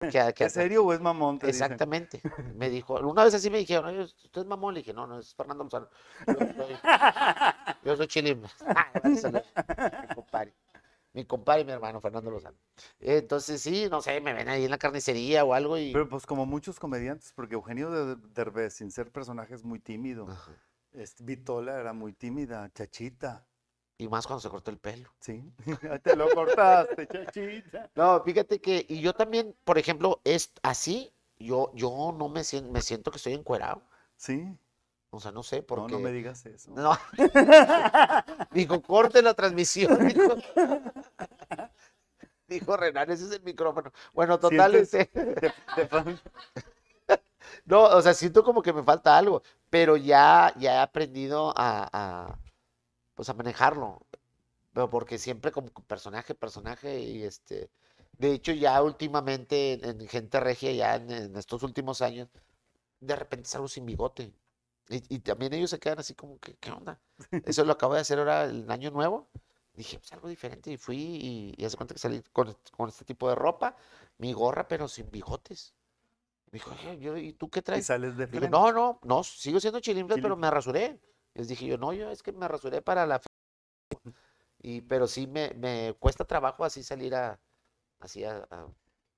que, 0.00 0.32
que 0.34 0.44
¿Es 0.44 0.52
serio 0.52 0.84
o 0.84 0.92
es 0.92 1.00
mamón? 1.00 1.38
Te 1.38 1.46
dicen. 1.48 1.62
Exactamente. 1.64 2.20
Me 2.56 2.68
dijo, 2.70 2.94
una 3.00 3.24
vez 3.24 3.34
así 3.34 3.50
me 3.50 3.58
dijeron, 3.58 3.86
"Oye, 3.86 4.00
¿usted 4.02 4.40
es 4.40 4.46
mamón? 4.46 4.74
Le 4.74 4.80
dije, 4.80 4.92
no, 4.94 5.06
no, 5.06 5.18
es 5.18 5.34
Fernando 5.34 5.64
Lozano. 5.64 5.88
Yo 6.26 6.34
soy, 6.36 6.76
yo 7.84 7.96
soy. 7.96 8.40
Ah, 8.66 8.90
mi 9.04 10.14
compadre. 10.14 10.54
mi 11.12 11.24
compadre 11.24 11.62
y 11.62 11.64
mi 11.64 11.72
hermano 11.72 12.00
Fernando 12.00 12.30
Lozano. 12.30 12.56
Entonces, 13.00 13.60
sí, 13.60 13.88
no 13.90 14.00
sé, 14.00 14.20
me 14.20 14.32
ven 14.32 14.48
ahí 14.48 14.64
en 14.64 14.70
la 14.70 14.78
carnicería 14.78 15.44
o 15.44 15.54
algo 15.54 15.76
y... 15.78 15.92
Pero 15.92 16.08
pues 16.08 16.24
como 16.26 16.46
muchos 16.46 16.78
comediantes, 16.78 17.32
porque 17.34 17.54
Eugenio 17.54 17.90
de- 17.90 18.16
Derbez, 18.34 18.74
sin 18.74 18.90
ser 18.90 19.10
personaje, 19.10 19.54
es 19.54 19.64
muy 19.64 19.80
tímido. 19.80 20.28
Este, 20.92 21.22
Vitola 21.24 21.78
era 21.80 21.92
muy 21.92 22.12
tímida, 22.12 22.70
chachita, 22.74 23.46
Y 24.00 24.08
más 24.08 24.26
cuando 24.26 24.40
se 24.40 24.48
cortó 24.48 24.70
el 24.70 24.78
pelo. 24.78 25.10
¿sí? 25.20 25.44
Te 26.02 26.16
lo 26.16 26.30
cortaste, 26.30 27.06
chachita. 27.06 27.90
No, 27.94 28.22
fíjate 28.22 28.58
que, 28.58 28.86
y 28.88 29.02
yo 29.02 29.12
también, 29.12 29.54
por 29.62 29.76
ejemplo, 29.76 30.22
es 30.24 30.52
así, 30.62 31.12
yo, 31.38 31.70
yo 31.74 32.14
no 32.16 32.30
me 32.30 32.42
siento, 32.42 32.72
me 32.72 32.80
siento 32.80 33.10
que 33.10 33.18
estoy 33.18 33.34
encuerado. 33.34 33.82
Sí, 34.16 34.56
O 35.10 35.20
sea, 35.20 35.32
no 35.32 35.42
sé, 35.42 35.58
no, 35.58 35.66
porque... 35.66 35.92
no 35.92 35.98
me 35.98 36.12
digas 36.12 36.46
eso. 36.46 36.70
No. 36.70 36.96
Dijo, 38.52 38.80
corte 38.80 39.20
la 39.20 39.34
transmisión. 39.34 40.08
Dijo, 40.08 40.34
Dijo 42.48 42.76
Renan, 42.78 43.10
ese 43.10 43.26
es 43.26 43.32
el 43.32 43.42
micrófono. 43.42 43.92
Bueno, 44.14 44.40
total, 44.40 44.72
Sientes- 44.86 45.10
este, 45.12 45.52
no, 47.66 47.82
o 47.84 48.00
sea, 48.00 48.14
siento 48.14 48.42
como 48.44 48.62
que 48.62 48.72
me 48.72 48.82
falta 48.82 49.16
algo, 49.16 49.42
pero 49.68 49.96
ya, 49.96 50.52
ya 50.58 50.74
he 50.74 50.78
aprendido 50.78 51.52
a, 51.56 51.88
a, 51.92 52.38
pues 53.20 53.28
a 53.28 53.34
manejarlo. 53.34 54.06
Pero 54.72 54.90
porque 54.90 55.18
siempre 55.18 55.52
como 55.52 55.68
personaje, 55.86 56.34
personaje, 56.34 57.00
y 57.00 57.22
este, 57.24 57.70
de 58.18 58.32
hecho 58.32 58.52
ya 58.52 58.82
últimamente 58.82 59.74
en, 59.74 59.84
en 60.02 60.08
Gente 60.08 60.40
Regia, 60.40 60.72
ya 60.72 60.96
en, 60.96 61.10
en 61.10 61.36
estos 61.36 61.62
últimos 61.62 62.02
años, 62.02 62.28
de 63.00 63.16
repente 63.16 63.48
salgo 63.48 63.68
sin 63.68 63.86
bigote. 63.86 64.32
Y, 64.88 65.16
y 65.16 65.18
también 65.20 65.52
ellos 65.54 65.70
se 65.70 65.78
quedan 65.78 66.00
así 66.00 66.14
como 66.14 66.38
que, 66.40 66.56
¿qué 66.56 66.70
onda? 66.72 67.00
Eso 67.44 67.64
lo 67.64 67.72
acabo 67.72 67.94
de 67.94 68.00
hacer 68.00 68.18
ahora 68.18 68.44
el 68.44 68.70
año 68.70 68.90
nuevo. 68.90 69.28
Dije, 69.74 69.98
pues 69.98 70.12
algo 70.14 70.28
diferente 70.28 70.72
y 70.72 70.78
fui 70.78 70.96
y, 70.98 71.54
y 71.58 71.64
hace 71.66 71.76
cuenta 71.76 71.94
que 71.94 72.00
salí 72.00 72.22
con, 72.32 72.56
con 72.76 72.88
este 72.88 73.04
tipo 73.04 73.28
de 73.28 73.34
ropa, 73.36 73.76
mi 74.18 74.32
gorra, 74.32 74.68
pero 74.68 74.88
sin 74.88 75.10
bigotes. 75.10 75.74
Me 76.52 76.58
dijo, 76.58 76.72
"Eh, 76.86 76.98
yo, 77.00 77.16
¿y 77.16 77.32
tú 77.34 77.50
qué 77.50 77.60
y 77.60 77.62
traes? 77.62 77.86
sales 77.86 78.16
de 78.16 78.26
Digo, 78.26 78.48
no, 78.48 78.72
no, 78.72 79.00
no, 79.04 79.24
sigo 79.24 79.60
siendo 79.60 79.80
chilimple, 79.80 80.18
pero 80.18 80.36
me 80.36 80.50
rasuré. 80.50 81.00
Les 81.34 81.48
dije 81.48 81.66
yo, 81.66 81.76
no, 81.78 81.92
yo 81.92 82.10
es 82.10 82.22
que 82.22 82.32
me 82.32 82.48
rasuré 82.48 82.82
para 82.82 83.06
la... 83.06 83.18
fe-". 83.18 83.26
Y, 84.58 84.82
pero 84.82 85.06
sí 85.06 85.26
me, 85.26 85.52
me 85.56 85.94
cuesta 85.98 86.24
trabajo 86.24 86.64
así 86.64 86.82
salir 86.82 87.14
a, 87.14 87.40
así 88.00 88.24
a, 88.24 88.46
a- 88.50 88.68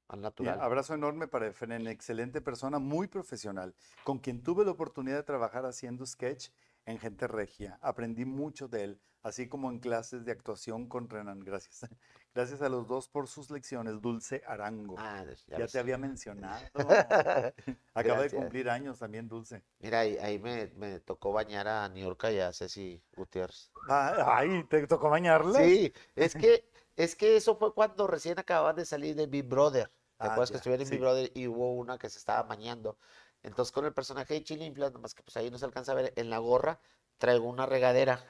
al 0.09 0.21
natural. 0.23 0.67
abrazo 0.67 0.95
enorme 0.95 1.27
para 1.29 1.47
Efren, 1.47 1.87
excelente 1.87 2.41
persona, 2.41 2.79
muy 2.79 3.07
profesional, 3.09 3.75
con 4.05 4.19
quien 4.19 4.43
tuve 4.43 4.65
la 4.65 4.73
oportunidad 4.73 5.17
de 5.17 5.23
trabajar 5.23 5.65
haciendo 5.67 6.05
sketch 6.07 6.51
en 6.85 6.99
Gente 6.99 7.29
Regia. 7.29 7.79
Aprendí 7.81 8.25
mucho 8.25 8.69
de 8.69 8.85
él, 8.85 9.01
así 9.23 9.49
como 9.49 9.71
en 9.71 9.79
clases 9.79 10.25
de 10.25 10.33
actuación 10.33 10.87
con 10.89 11.09
Renan. 11.09 11.41
Gracias. 11.41 11.81
Gracias 12.35 12.63
a 12.63 12.69
los 12.69 12.87
dos 12.89 13.09
por 13.09 13.29
sus 13.29 13.51
lecciones. 13.51 14.01
Dulce 14.01 14.43
Arango. 14.47 14.97
Ah, 14.99 15.25
ya 15.49 15.59
ya 15.59 15.67
te 15.67 15.79
había 15.79 15.99
mencionado. 15.99 16.65
Acaba 17.95 18.23
de 18.23 18.31
cumplir 18.31 18.71
años 18.71 18.99
también, 18.99 19.29
Dulce. 19.29 19.63
Mira, 19.81 20.01
ahí, 20.01 20.17
ahí 20.19 20.39
me, 20.39 20.69
me 20.77 21.01
tocó 21.01 21.33
bañar 21.33 21.69
a 21.69 21.89
Niurka 21.89 22.31
y 22.33 22.39
a 22.41 22.53
Ceci 22.53 23.03
Gutiérrez. 23.15 23.71
Ah, 23.89 24.37
Ay, 24.39 24.65
¿te 24.65 24.87
tocó 24.87 25.11
bañarla? 25.11 25.59
Sí, 25.59 25.93
es 26.17 26.35
que, 26.41 26.65
es 26.97 27.17
que 27.17 27.37
eso 27.37 27.57
fue 27.57 27.75
cuando 27.75 28.07
recién 28.07 28.39
acababan 28.39 28.77
de 28.77 28.87
salir 28.87 29.15
de 29.15 29.27
Big 29.27 29.45
Brother. 29.47 29.89
¿Te 29.89 29.93
Ah, 30.19 30.27
acuerdas 30.29 30.51
que 30.51 30.57
estuvieron 30.59 30.85
en 30.85 30.91
Big. 30.91 31.01
Brother 31.01 31.31
y 31.35 31.49
hubo 31.49 31.75
una 31.75 31.99
que 31.99 32.09
se 32.09 32.19
estaba 32.19 32.43
bañando? 32.45 32.97
Entonces 33.43 33.73
con 33.73 33.85
el 33.85 33.93
personaje 33.93 34.35
de 34.35 34.45
Chilimplas, 34.45 34.93
nomás 34.93 35.15
que 35.15 35.23
pues 35.23 35.37
ahí 35.37 35.51
no 35.51 35.59
se 35.59 35.65
alcanza 35.65 35.93
a 35.93 35.95
ver, 35.97 36.13
en 36.17 36.31
la 36.31 36.39
gorra 36.39 36.81
traigo 37.19 37.47
una 37.49 37.67
regadera. 37.67 38.25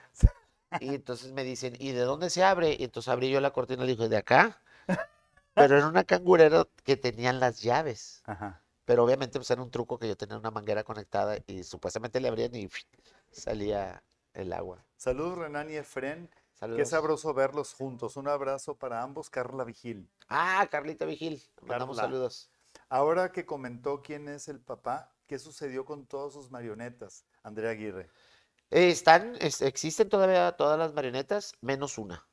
Y 0.80 0.94
entonces 0.94 1.32
me 1.32 1.44
dicen, 1.44 1.74
¿y 1.78 1.92
de 1.92 2.00
dónde 2.02 2.30
se 2.30 2.44
abre? 2.44 2.76
Y 2.78 2.84
entonces 2.84 3.08
abrí 3.12 3.30
yo 3.30 3.40
la 3.40 3.52
cortina 3.52 3.82
y 3.84 3.86
le 3.86 3.92
dije, 3.96 4.08
¿de 4.08 4.16
acá? 4.16 4.60
Pero 5.54 5.76
era 5.76 5.86
una 5.88 6.04
cangurera 6.04 6.66
que 6.84 6.96
tenían 6.96 7.40
las 7.40 7.60
llaves. 7.60 8.22
Ajá. 8.24 8.62
Pero 8.84 9.04
obviamente 9.04 9.38
pues 9.38 9.50
era 9.50 9.62
un 9.62 9.70
truco 9.70 9.98
que 9.98 10.08
yo 10.08 10.16
tenía 10.16 10.36
una 10.38 10.50
manguera 10.50 10.82
conectada 10.84 11.38
y 11.46 11.62
supuestamente 11.64 12.20
le 12.20 12.28
abrían 12.28 12.54
y 12.54 12.68
salía 13.30 14.02
el 14.34 14.52
agua. 14.52 14.84
Saludos, 14.96 15.38
Renan 15.38 15.70
y 15.70 15.76
Efren. 15.76 16.28
Qué 16.74 16.86
Saludos. 16.86 16.88
sabroso 16.88 17.34
verlos 17.34 17.74
juntos. 17.74 18.16
Un 18.16 18.28
abrazo 18.28 18.76
para 18.76 19.02
ambos, 19.02 19.30
Carla 19.30 19.64
Vigil. 19.64 20.08
Ah, 20.28 20.66
Carlita 20.70 21.04
Vigil. 21.04 21.42
Mandamos 21.60 21.96
Carla. 21.96 22.12
saludos. 22.12 22.50
Ahora 22.88 23.32
que 23.32 23.44
comentó 23.46 24.02
quién 24.02 24.28
es 24.28 24.48
el 24.48 24.60
papá, 24.60 25.12
¿qué 25.26 25.38
sucedió 25.38 25.84
con 25.84 26.06
todas 26.06 26.32
sus 26.32 26.50
marionetas? 26.50 27.24
Andrea 27.42 27.70
Aguirre. 27.70 28.08
Eh, 28.72 28.90
están, 28.90 29.36
es- 29.40 29.62
existen 29.62 30.08
todavía 30.08 30.50
todas 30.52 30.78
las 30.78 30.92
marionetas, 30.94 31.52
menos 31.60 31.96
una. 31.98 32.26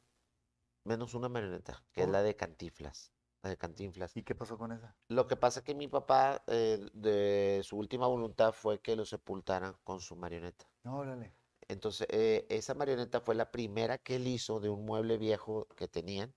Menos 0.83 1.13
una 1.13 1.29
marioneta, 1.29 1.83
que 1.93 2.03
es 2.03 2.09
la 2.09 2.21
de 2.23 2.35
Cantinflas. 2.35 3.11
La 3.43 3.49
de 3.49 3.57
Cantinflas. 3.57 4.15
¿Y 4.17 4.23
qué 4.23 4.35
pasó 4.35 4.57
con 4.57 4.71
esa? 4.71 4.95
Lo 5.09 5.27
que 5.27 5.35
pasa 5.35 5.63
que 5.63 5.75
mi 5.75 5.87
papá, 5.87 6.43
eh, 6.47 6.79
de 6.93 7.61
su 7.63 7.77
última 7.77 8.07
voluntad 8.07 8.53
fue 8.53 8.79
que 8.79 8.95
lo 8.95 9.05
sepultaran 9.05 9.75
con 9.83 9.99
su 9.99 10.15
marioneta. 10.15 10.65
Órale. 10.85 11.31
Entonces, 11.67 12.07
eh, 12.11 12.45
esa 12.49 12.73
marioneta 12.73 13.21
fue 13.21 13.35
la 13.35 13.51
primera 13.51 13.97
que 13.97 14.15
él 14.15 14.27
hizo 14.27 14.59
de 14.59 14.69
un 14.69 14.85
mueble 14.85 15.17
viejo 15.17 15.67
que 15.77 15.87
tenían. 15.87 16.33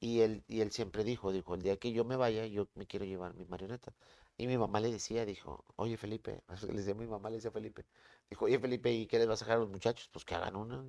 Y 0.00 0.20
él, 0.20 0.44
y 0.48 0.60
él 0.62 0.72
siempre 0.72 1.04
dijo, 1.04 1.32
dijo, 1.32 1.54
el 1.54 1.62
día 1.62 1.76
que 1.78 1.92
yo 1.92 2.04
me 2.04 2.16
vaya, 2.16 2.46
yo 2.46 2.68
me 2.74 2.86
quiero 2.86 3.06
llevar 3.06 3.34
mi 3.34 3.46
marioneta. 3.46 3.94
Y 4.36 4.46
mi 4.46 4.58
mamá 4.58 4.80
le 4.80 4.90
decía, 4.90 5.24
dijo, 5.24 5.64
oye 5.76 5.96
Felipe, 5.96 6.42
le 6.68 6.74
decía 6.74 6.94
mi 6.94 7.06
mamá, 7.06 7.30
le 7.30 7.36
decía 7.36 7.50
a 7.50 7.52
Felipe, 7.52 7.86
dijo, 8.30 8.44
oye 8.46 8.58
Felipe, 8.58 8.92
¿y 8.92 9.06
qué 9.06 9.18
les 9.18 9.28
vas 9.28 9.42
a 9.42 9.44
dejar 9.44 9.58
a 9.58 9.60
los 9.60 9.70
muchachos? 9.70 10.08
Pues 10.12 10.24
que 10.24 10.34
hagan 10.34 10.56
una, 10.56 10.84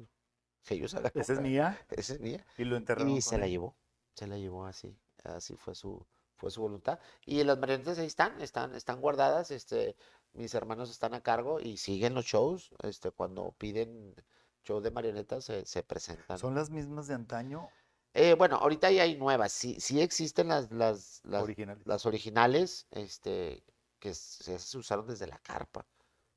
que 0.63 0.75
ellos 0.75 0.93
hagan 0.95 1.11
¿Esa 1.15 1.33
es 1.33 1.39
una". 1.39 1.47
mía? 1.47 1.85
Esa 1.89 2.13
es 2.13 2.19
mía. 2.19 2.45
Y 2.57 2.63
lo 2.65 2.75
enterraron 2.77 3.11
Y 3.11 3.21
se 3.21 3.37
la 3.37 3.47
llevó, 3.47 3.75
se 4.13 4.27
la 4.27 4.37
llevó 4.37 4.65
así, 4.65 4.97
así 5.23 5.55
fue 5.55 5.75
su, 5.75 6.05
fue 6.35 6.51
su 6.51 6.61
voluntad. 6.61 6.99
Y 7.25 7.43
las 7.43 7.57
marionetas 7.57 7.99
ahí 7.99 8.07
están, 8.07 8.41
están, 8.41 8.75
están 8.75 9.01
guardadas, 9.01 9.51
este, 9.51 9.95
mis 10.33 10.53
hermanos 10.53 10.89
están 10.89 11.13
a 11.13 11.21
cargo 11.21 11.59
y 11.59 11.77
siguen 11.77 12.13
los 12.15 12.25
shows, 12.25 12.71
este, 12.83 13.11
cuando 13.11 13.51
piden 13.57 14.15
show 14.63 14.81
de 14.81 14.91
marionetas 14.91 15.45
se, 15.45 15.65
se 15.65 15.83
presentan. 15.83 16.39
¿Son 16.39 16.55
las 16.55 16.69
mismas 16.71 17.07
de 17.07 17.13
antaño 17.13 17.69
Eh, 18.17 18.33
bueno, 18.35 18.55
ahorita 18.55 18.89
ya 18.91 19.03
hay 19.03 19.17
nuevas, 19.17 19.51
sí, 19.51 19.77
sí 19.81 20.01
existen 20.01 20.47
las, 20.47 20.71
las, 20.71 21.21
las, 21.25 21.43
originales? 21.43 21.85
las 21.85 22.05
originales, 22.05 22.87
este, 22.91 23.61
que 23.99 24.13
se, 24.13 24.57
se 24.57 24.77
usaron 24.77 25.05
desde 25.05 25.27
la 25.27 25.37
carpa, 25.39 25.85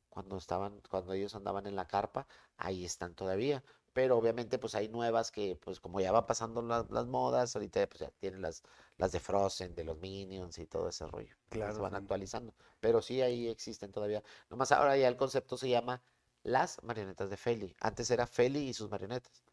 cuando 0.09 0.37
estaban, 0.39 0.81
cuando 0.91 1.13
ellos 1.13 1.37
andaban 1.37 1.67
en 1.69 1.77
la 1.77 1.87
carpa, 1.87 2.27
ahí 2.57 2.85
están 2.85 3.15
todavía. 3.15 3.63
Pero 3.93 4.19
obviamente, 4.19 4.59
pues 4.59 4.75
hay 4.75 4.89
nuevas 4.89 5.31
que, 5.31 5.55
pues 5.57 5.79
como 5.79 6.01
ya 6.01 6.11
van 6.11 6.27
pasando 6.27 6.63
las, 6.63 6.91
las 6.91 7.07
modas, 7.07 7.55
ahorita 7.55 7.89
pues 7.89 8.01
ya 8.01 8.11
tienen 8.19 8.43
las, 8.43 8.65
las 8.97 9.13
de 9.13 9.21
Frozen, 9.21 9.77
de 9.77 9.85
los 9.85 9.99
Minions 9.99 10.59
y 10.59 10.67
todo 10.67 10.89
ese 10.89 11.07
rollo. 11.07 11.37
Claro, 11.49 11.75
se 11.75 11.81
van 11.81 11.93
sí. 11.93 11.97
actualizando. 11.97 12.55
Pero 12.81 13.01
sí, 13.03 13.23
ahí 13.23 13.47
existen 13.49 13.93
todavía. 13.93 14.25
Nomás 14.51 14.73
ahora 14.73 14.97
ya 14.97 15.07
el 15.07 15.17
concepto 15.17 15.57
se 15.57 15.69
llama 15.69 16.03
las 16.43 16.83
marionetas 16.83 17.31
de 17.31 17.37
Feli. 17.37 17.77
Antes 17.81 18.11
era 18.11 18.27
Feli 18.27 18.69
y 18.69 18.75
sus 18.75 18.91
marionetas. 18.91 19.45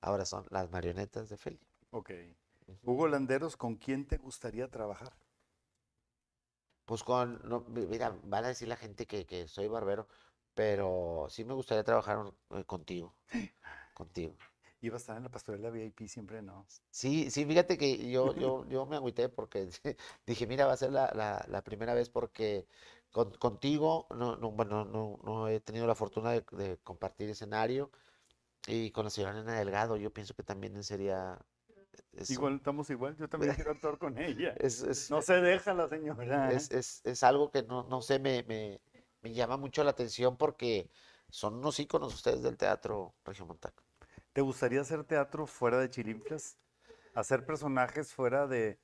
Ahora 0.00 0.24
son 0.24 0.46
las 0.50 0.70
marionetas 0.70 1.28
de 1.28 1.36
Feli. 1.36 1.60
ok. 1.90 2.10
Hugo 2.84 3.08
Landeros, 3.08 3.56
¿con 3.56 3.74
quién 3.74 4.06
te 4.06 4.16
gustaría 4.16 4.70
trabajar? 4.70 5.12
Pues 6.86 7.02
con, 7.02 7.40
no, 7.48 7.60
mi- 7.68 7.86
mira, 7.86 8.14
van 8.24 8.44
a 8.44 8.48
decir 8.48 8.68
la 8.68 8.76
gente 8.76 9.06
que, 9.06 9.26
que 9.26 9.48
soy 9.48 9.68
barbero, 9.68 10.08
pero 10.54 11.26
sí 11.30 11.44
me 11.44 11.54
gustaría 11.54 11.84
trabajar 11.84 12.32
eh, 12.50 12.64
contigo, 12.64 13.14
contigo. 13.94 14.34
Iba 14.80 14.94
a 14.96 14.98
estar 14.98 15.16
en 15.16 15.24
la 15.24 15.30
pastorela 15.30 15.70
VIP, 15.70 16.06
siempre 16.06 16.40
no. 16.40 16.64
Sí, 16.90 17.28
sí, 17.30 17.44
fíjate 17.44 17.76
que 17.76 18.08
yo, 18.10 18.34
yo, 18.36 18.64
yo 18.68 18.86
me 18.86 18.96
agüité 18.96 19.28
porque 19.28 19.68
dije, 20.26 20.46
mira, 20.46 20.66
va 20.66 20.74
a 20.74 20.76
ser 20.76 20.92
la, 20.92 21.10
la, 21.14 21.44
la 21.48 21.62
primera 21.64 21.92
vez 21.94 22.08
porque 22.08 22.68
con- 23.10 23.32
contigo, 23.32 24.06
no, 24.10 24.36
no, 24.36 24.52
bueno, 24.52 24.84
no, 24.84 25.18
no 25.24 25.48
he 25.48 25.58
tenido 25.60 25.86
la 25.88 25.96
fortuna 25.96 26.30
de, 26.32 26.44
de 26.52 26.78
compartir 26.78 27.28
escenario 27.30 27.90
y 28.66 28.90
con 28.90 29.04
la 29.04 29.10
señora 29.10 29.34
Nena 29.34 29.58
Delgado, 29.58 29.96
yo 29.96 30.12
pienso 30.12 30.34
que 30.34 30.42
también 30.42 30.82
sería... 30.82 31.38
Igual, 32.28 32.56
estamos 32.56 32.88
igual, 32.90 33.16
yo 33.16 33.28
también 33.28 33.52
quiero 33.56 33.72
actuar 33.72 33.98
con 33.98 34.18
ella. 34.18 34.54
es, 34.58 34.82
es- 34.82 35.10
No 35.10 35.20
se 35.22 35.34
deja 35.34 35.74
la 35.74 35.88
señora. 35.88 36.52
¿eh? 36.52 36.56
es, 36.56 36.70
es, 36.70 37.00
es 37.04 37.22
algo 37.22 37.50
que 37.50 37.62
no, 37.62 37.84
no 37.84 38.00
sé, 38.02 38.18
me, 38.18 38.42
me, 38.44 38.80
me 39.22 39.32
llama 39.32 39.56
mucho 39.56 39.84
la 39.84 39.90
atención 39.90 40.36
porque 40.36 40.88
son 41.30 41.54
unos 41.54 41.78
íconos 41.80 42.14
ustedes 42.14 42.42
del 42.42 42.56
teatro 42.56 43.14
regiomontano. 43.24 43.74
¿Te 44.32 44.40
gustaría 44.40 44.80
hacer 44.80 45.04
teatro 45.04 45.46
fuera 45.46 45.78
de 45.78 45.90
Chilinflas? 45.90 46.56
Hacer 47.14 47.44
personajes 47.46 48.12
fuera 48.12 48.46
de, 48.46 48.78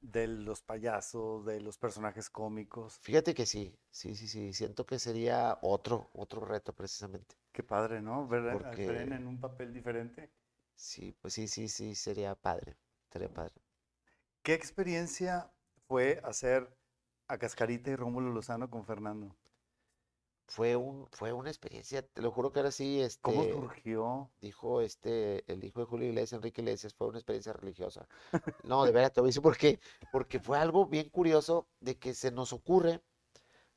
de 0.00 0.26
los 0.28 0.62
payasos, 0.62 1.44
de 1.46 1.60
los 1.60 1.78
personajes 1.78 2.30
cómicos. 2.30 3.00
Fíjate 3.00 3.34
que 3.34 3.44
sí, 3.46 3.76
sí, 3.90 4.14
sí, 4.14 4.28
sí, 4.28 4.52
siento 4.52 4.86
que 4.86 4.98
sería 4.98 5.58
otro, 5.62 6.10
otro 6.12 6.44
reto 6.44 6.72
precisamente. 6.72 7.34
Qué 7.52 7.62
padre, 7.62 8.00
¿no? 8.00 8.26
Ver 8.26 8.48
a- 8.48 8.72
Efren 8.72 9.12
en 9.12 9.26
un 9.26 9.38
papel 9.38 9.74
diferente. 9.74 10.30
Sí, 10.76 11.12
pues 11.20 11.34
sí, 11.34 11.46
sí, 11.46 11.68
sí, 11.68 11.94
sería 11.94 12.34
padre, 12.34 12.78
sería 13.12 13.28
padre. 13.28 13.60
¿Qué 14.42 14.52
experiencia 14.54 15.52
fue 15.86 16.20
hacer 16.24 16.76
a 17.28 17.38
Cascarita 17.38 17.90
y 17.90 17.96
Rómulo 17.96 18.30
Lozano 18.32 18.68
con 18.68 18.84
Fernando? 18.84 19.36
Fue 20.48 20.76
un, 20.76 21.06
fue 21.12 21.32
una 21.32 21.50
experiencia, 21.50 22.02
te 22.02 22.22
lo 22.22 22.30
juro 22.32 22.52
que 22.52 22.60
era 22.60 22.70
así, 22.70 23.00
¿Cómo 23.22 23.42
este, 23.42 23.52
surgió? 23.52 24.30
dijo 24.40 24.80
este, 24.80 25.44
el 25.52 25.62
hijo 25.64 25.80
de 25.80 25.86
Julio 25.86 26.08
Iglesias, 26.08 26.38
Enrique 26.38 26.62
Iglesias, 26.62 26.94
fue 26.94 27.08
una 27.08 27.18
experiencia 27.18 27.52
religiosa. 27.52 28.08
No, 28.64 28.84
de 28.84 28.92
verdad, 28.92 29.12
te 29.12 29.20
voy 29.20 29.28
a 29.28 29.30
decir 29.30 29.42
por 29.42 29.56
qué, 29.56 29.78
porque 30.12 30.40
fue 30.40 30.58
algo 30.58 30.86
bien 30.86 31.08
curioso 31.10 31.66
de 31.80 31.96
que 31.98 32.14
se 32.14 32.30
nos 32.30 32.52
ocurre, 32.52 33.00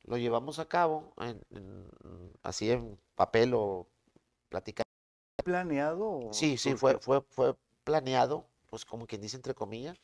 lo 0.04 0.16
llevamos 0.18 0.58
a 0.58 0.66
cabo, 0.68 1.12
en- 1.18 1.40
en- 1.50 2.32
así 2.42 2.70
en 2.70 2.98
papel 3.14 3.54
o 3.54 3.86
platicando. 4.48 4.84
¿Planeado? 5.44 6.30
Sí, 6.32 6.56
sí, 6.56 6.74
fue, 6.76 6.98
fue, 6.98 7.22
fue 7.30 7.54
planeado, 7.84 8.46
pues 8.70 8.84
como 8.84 9.06
quien 9.06 9.20
dice 9.20 9.36
entre 9.36 9.54
comillas. 9.54 9.98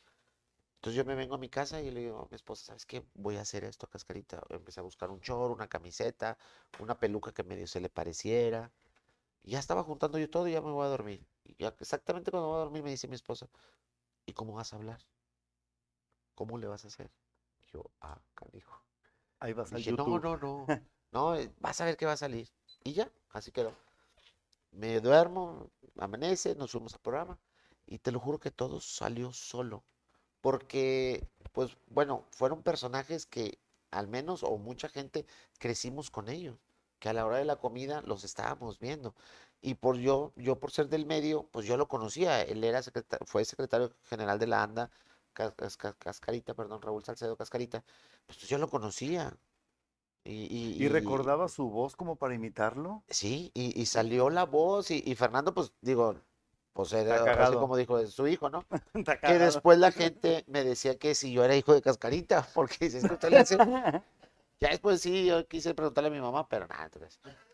Entonces 0.79 0.97
yo 0.97 1.05
me 1.05 1.15
vengo 1.15 1.35
a 1.35 1.37
mi 1.37 1.49
casa 1.49 1.81
y 1.81 1.91
le 1.91 2.01
digo 2.01 2.19
a 2.21 2.27
mi 2.29 2.35
esposa, 2.35 2.65
¿sabes 2.67 2.85
qué? 2.85 3.03
Voy 3.13 3.35
a 3.37 3.41
hacer 3.41 3.63
esto, 3.65 3.87
cascarita. 3.87 4.41
Empecé 4.49 4.79
a 4.79 4.83
buscar 4.83 5.09
un 5.11 5.19
chor, 5.21 5.51
una 5.51 5.67
camiseta, 5.67 6.37
una 6.79 6.97
peluca 6.99 7.33
que 7.33 7.43
medio 7.43 7.67
se 7.67 7.81
le 7.81 7.89
pareciera. 7.89 8.71
Y 9.43 9.51
ya 9.51 9.59
estaba 9.59 9.83
juntando 9.83 10.17
yo 10.19 10.29
todo 10.29 10.47
y 10.47 10.53
ya 10.53 10.61
me 10.61 10.71
voy 10.71 10.85
a 10.85 10.89
dormir. 10.89 11.25
Y 11.45 11.55
ya 11.63 11.69
exactamente 11.79 12.31
cuando 12.31 12.49
voy 12.49 12.57
a 12.57 12.59
dormir 12.65 12.83
me 12.83 12.91
dice 12.91 13.07
mi 13.09 13.15
esposa, 13.15 13.49
¿y 14.25 14.33
cómo 14.33 14.53
vas 14.53 14.73
a 14.73 14.77
hablar? 14.77 14.99
¿Cómo 16.35 16.57
le 16.57 16.67
vas 16.67 16.85
a 16.85 16.87
hacer? 16.87 17.11
Y 17.59 17.71
yo, 17.71 17.91
ah, 18.01 18.19
canijo. 18.33 18.83
Ahí 19.39 19.53
vas 19.53 19.73
al 19.73 19.83
Dije, 19.83 19.93
no, 19.93 20.05
YouTube. 20.05 20.19
no, 20.19 20.37
no, 20.37 20.67
no, 21.11 21.35
eh, 21.35 21.53
vas 21.59 21.79
a 21.81 21.85
ver 21.85 21.97
qué 21.97 22.05
va 22.05 22.13
a 22.13 22.17
salir. 22.17 22.49
Y 22.83 22.93
ya, 22.93 23.11
así 23.31 23.51
quedó. 23.51 23.73
Me 24.71 24.99
duermo, 25.01 25.71
amanece, 25.97 26.55
nos 26.55 26.71
fuimos 26.71 26.93
al 26.95 27.01
programa 27.01 27.39
y 27.85 27.99
te 27.99 28.11
lo 28.11 28.19
juro 28.19 28.39
que 28.39 28.51
todo 28.51 28.79
salió 28.81 29.31
solo. 29.33 29.83
Porque, 30.41 31.27
pues, 31.53 31.77
bueno, 31.87 32.25
fueron 32.31 32.63
personajes 32.63 33.25
que 33.25 33.59
al 33.91 34.07
menos 34.07 34.43
o 34.43 34.57
mucha 34.57 34.89
gente 34.89 35.25
crecimos 35.59 36.11
con 36.11 36.29
ellos, 36.29 36.57
que 36.99 37.09
a 37.09 37.13
la 37.13 37.25
hora 37.25 37.37
de 37.37 37.45
la 37.45 37.57
comida 37.57 38.01
los 38.03 38.23
estábamos 38.23 38.79
viendo. 38.79 39.15
Y 39.61 39.75
por 39.75 39.97
yo, 39.97 40.31
yo 40.35 40.57
por 40.59 40.71
ser 40.71 40.87
del 40.89 41.05
medio, 41.05 41.43
pues 41.51 41.65
yo 41.65 41.75
lo 41.77 41.87
conocía. 41.87 42.41
Él 42.41 42.63
era 42.63 42.81
fue 43.25 43.43
secretario 43.45 43.91
general 44.05 44.39
de 44.39 44.47
la 44.47 44.63
ANDA, 44.63 44.89
Cas- 45.33 45.53
Cas- 45.55 45.77
Cas- 45.77 45.95
Cascarita, 45.97 46.53
perdón, 46.53 46.81
Raúl 46.81 47.03
Salcedo 47.03 47.35
Cascarita. 47.37 47.83
Pues 48.25 48.39
yo 48.39 48.57
lo 48.57 48.69
conocía. 48.69 49.37
Y, 50.23 50.43
y- 50.55 50.75
¿Y 50.83 50.85
y- 50.85 50.87
recordaba 50.89 51.47
su 51.49 51.69
voz 51.69 51.95
como 51.95 52.15
para 52.15 52.35
imitarlo? 52.35 53.03
Sí, 53.09 53.51
y, 53.53 53.85
salió 53.85 54.29
la 54.29 54.45
voz 54.45 54.91
y, 54.91 55.03
y 55.05 55.15
Fernando, 55.15 55.53
pues 55.53 55.73
digo, 55.81 56.15
pues 56.73 56.93
era 56.93 57.25
así 57.27 57.57
como 57.57 57.77
dijo, 57.77 58.05
su 58.07 58.27
hijo, 58.27 58.49
¿no? 58.49 58.65
Que 59.23 59.39
después 59.39 59.77
la 59.79 59.91
gente 59.91 60.43
me 60.47 60.63
decía 60.63 60.97
que 60.97 61.15
si 61.15 61.31
yo 61.33 61.43
era 61.45 61.55
hijo 61.55 61.73
de 61.73 61.81
Cascarita, 61.81 62.47
porque 62.55 62.77
dice, 62.81 62.99
es 62.99 63.07
que 63.07 63.13
usted 63.13 63.31
le 63.31 63.39
hace... 63.39 63.61
Ya 64.59 64.69
después 64.69 65.01
sí, 65.01 65.25
yo 65.25 65.47
quise 65.47 65.73
preguntarle 65.73 66.09
a 66.09 66.11
mi 66.13 66.21
mamá, 66.21 66.47
pero 66.49 66.67
nada, 66.67 66.85
entonces. 66.85 67.19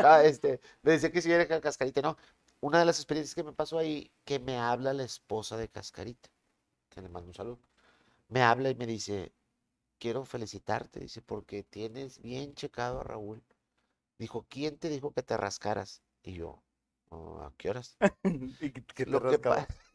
Ah, 0.00 0.22
este, 0.24 0.60
me 0.82 0.92
decía 0.92 1.10
que 1.10 1.22
si 1.22 1.28
yo 1.28 1.34
era 1.36 1.46
ca- 1.48 1.60
Cascarita, 1.60 2.02
no. 2.02 2.16
Una 2.60 2.78
de 2.80 2.84
las 2.84 2.98
experiencias 2.98 3.34
que 3.34 3.42
me 3.44 3.52
pasó 3.52 3.78
ahí, 3.78 4.10
que 4.24 4.38
me 4.38 4.58
habla 4.58 4.92
la 4.92 5.04
esposa 5.04 5.56
de 5.56 5.68
Cascarita, 5.68 6.30
que 6.90 7.02
le 7.02 7.08
mando 7.08 7.28
un 7.28 7.34
saludo. 7.34 7.60
Me 8.28 8.42
habla 8.42 8.70
y 8.70 8.74
me 8.76 8.86
dice, 8.86 9.32
quiero 9.98 10.24
felicitarte, 10.26 11.00
dice, 11.00 11.22
porque 11.22 11.64
tienes 11.64 12.20
bien 12.20 12.54
checado 12.54 13.00
a 13.00 13.04
Raúl. 13.04 13.42
Dijo, 14.18 14.46
¿quién 14.48 14.78
te 14.78 14.88
dijo 14.90 15.12
que 15.12 15.22
te 15.22 15.36
rascaras? 15.36 16.02
Y 16.22 16.34
yo, 16.34 16.50
"Oh, 16.50 16.62
¿a 17.42 17.52
qué 17.56 17.70
horas? 17.70 17.96
¿Y 18.60 18.70
qué 18.70 19.06
Lo 19.06 19.20
que, 19.22 19.40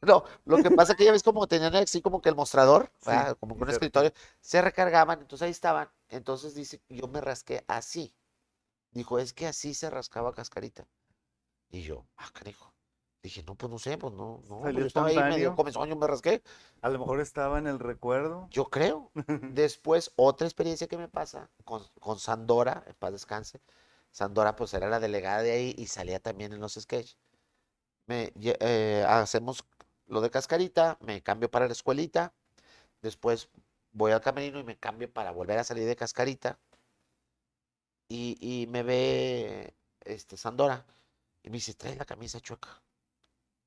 no, 0.01 0.23
lo 0.45 0.57
que 0.63 0.71
pasa 0.71 0.93
es 0.93 0.97
que 0.97 1.05
ya 1.05 1.11
ves 1.11 1.23
como 1.23 1.47
tenían 1.47 1.75
así 1.75 2.01
como 2.01 2.21
que 2.21 2.29
el 2.29 2.35
mostrador, 2.35 2.91
Sí, 3.01 3.11
como 3.39 3.55
que 3.55 3.63
un 3.63 3.69
escritorio, 3.69 4.13
se 4.39 4.61
recargaban, 4.61 5.21
entonces 5.21 5.45
ahí 5.45 5.51
estaban. 5.51 5.89
Entonces 6.09 6.55
dice, 6.55 6.81
yo 6.89 7.07
me 7.07 7.21
rasqué 7.21 7.63
así. 7.67 8.15
Dijo, 8.91 9.19
es 9.19 9.33
que 9.33 9.47
así 9.47 9.73
se 9.73 9.89
rascaba 9.89 10.33
Cascarita. 10.33 10.87
Y 11.69 11.81
yo, 11.81 12.05
ah, 12.17 12.29
canijo. 12.33 12.73
Dije, 13.21 13.43
no, 13.43 13.55
pues 13.55 13.69
no 13.69 13.77
sé, 13.77 13.97
pues 13.97 14.13
no, 14.13 14.41
no. 14.47 14.69
yo 14.71 14.85
estaba 14.85 15.09
ahí 15.09 15.17
medio 15.17 15.53
comezón, 15.55 15.89
yo 15.89 15.95
me 15.97 16.07
rasqué. 16.07 16.41
A 16.81 16.89
lo 16.89 16.99
mejor 16.99 17.19
estaba 17.19 17.59
en 17.59 17.67
el 17.67 17.77
recuerdo. 17.77 18.47
Yo 18.49 18.65
creo. 18.69 19.11
Después, 19.53 20.13
otra 20.15 20.47
experiencia 20.47 20.87
que 20.87 20.97
me 20.97 21.09
pasa 21.09 21.49
con, 21.65 21.83
con 21.99 22.17
Sandora, 22.17 22.83
en 22.87 22.95
paz 22.95 23.11
descanse. 23.11 23.59
Sandora, 24.11 24.55
pues 24.55 24.73
era 24.73 24.89
la 24.89 24.99
delegada 24.99 25.41
de 25.43 25.51
ahí 25.51 25.75
y 25.77 25.87
salía 25.87 26.19
también 26.19 26.53
en 26.53 26.59
los 26.61 26.73
sketches. 26.75 27.17
Me, 28.07 28.33
eh, 28.35 29.05
hacemos 29.07 29.65
lo 30.07 30.21
de 30.21 30.31
cascarita, 30.31 30.97
me 31.01 31.21
cambio 31.23 31.49
para 31.51 31.67
la 31.67 31.73
escuelita. 31.73 32.33
Después 33.01 33.49
voy 33.93 34.11
al 34.13 34.21
camerino 34.21 34.59
y 34.59 34.63
me 34.63 34.77
cambio 34.77 35.11
para 35.11 35.31
volver 35.31 35.59
a 35.59 35.63
salir 35.63 35.85
de 35.87 35.95
cascarita. 35.95 36.59
Y, 38.07 38.37
y 38.41 38.67
me 38.67 38.83
ve 38.83 39.75
este, 40.01 40.37
Sandora 40.37 40.85
y 41.43 41.49
me 41.49 41.57
dice, 41.57 41.73
trae 41.75 41.95
la 41.95 42.05
camisa 42.05 42.39
chueca. 42.39 42.81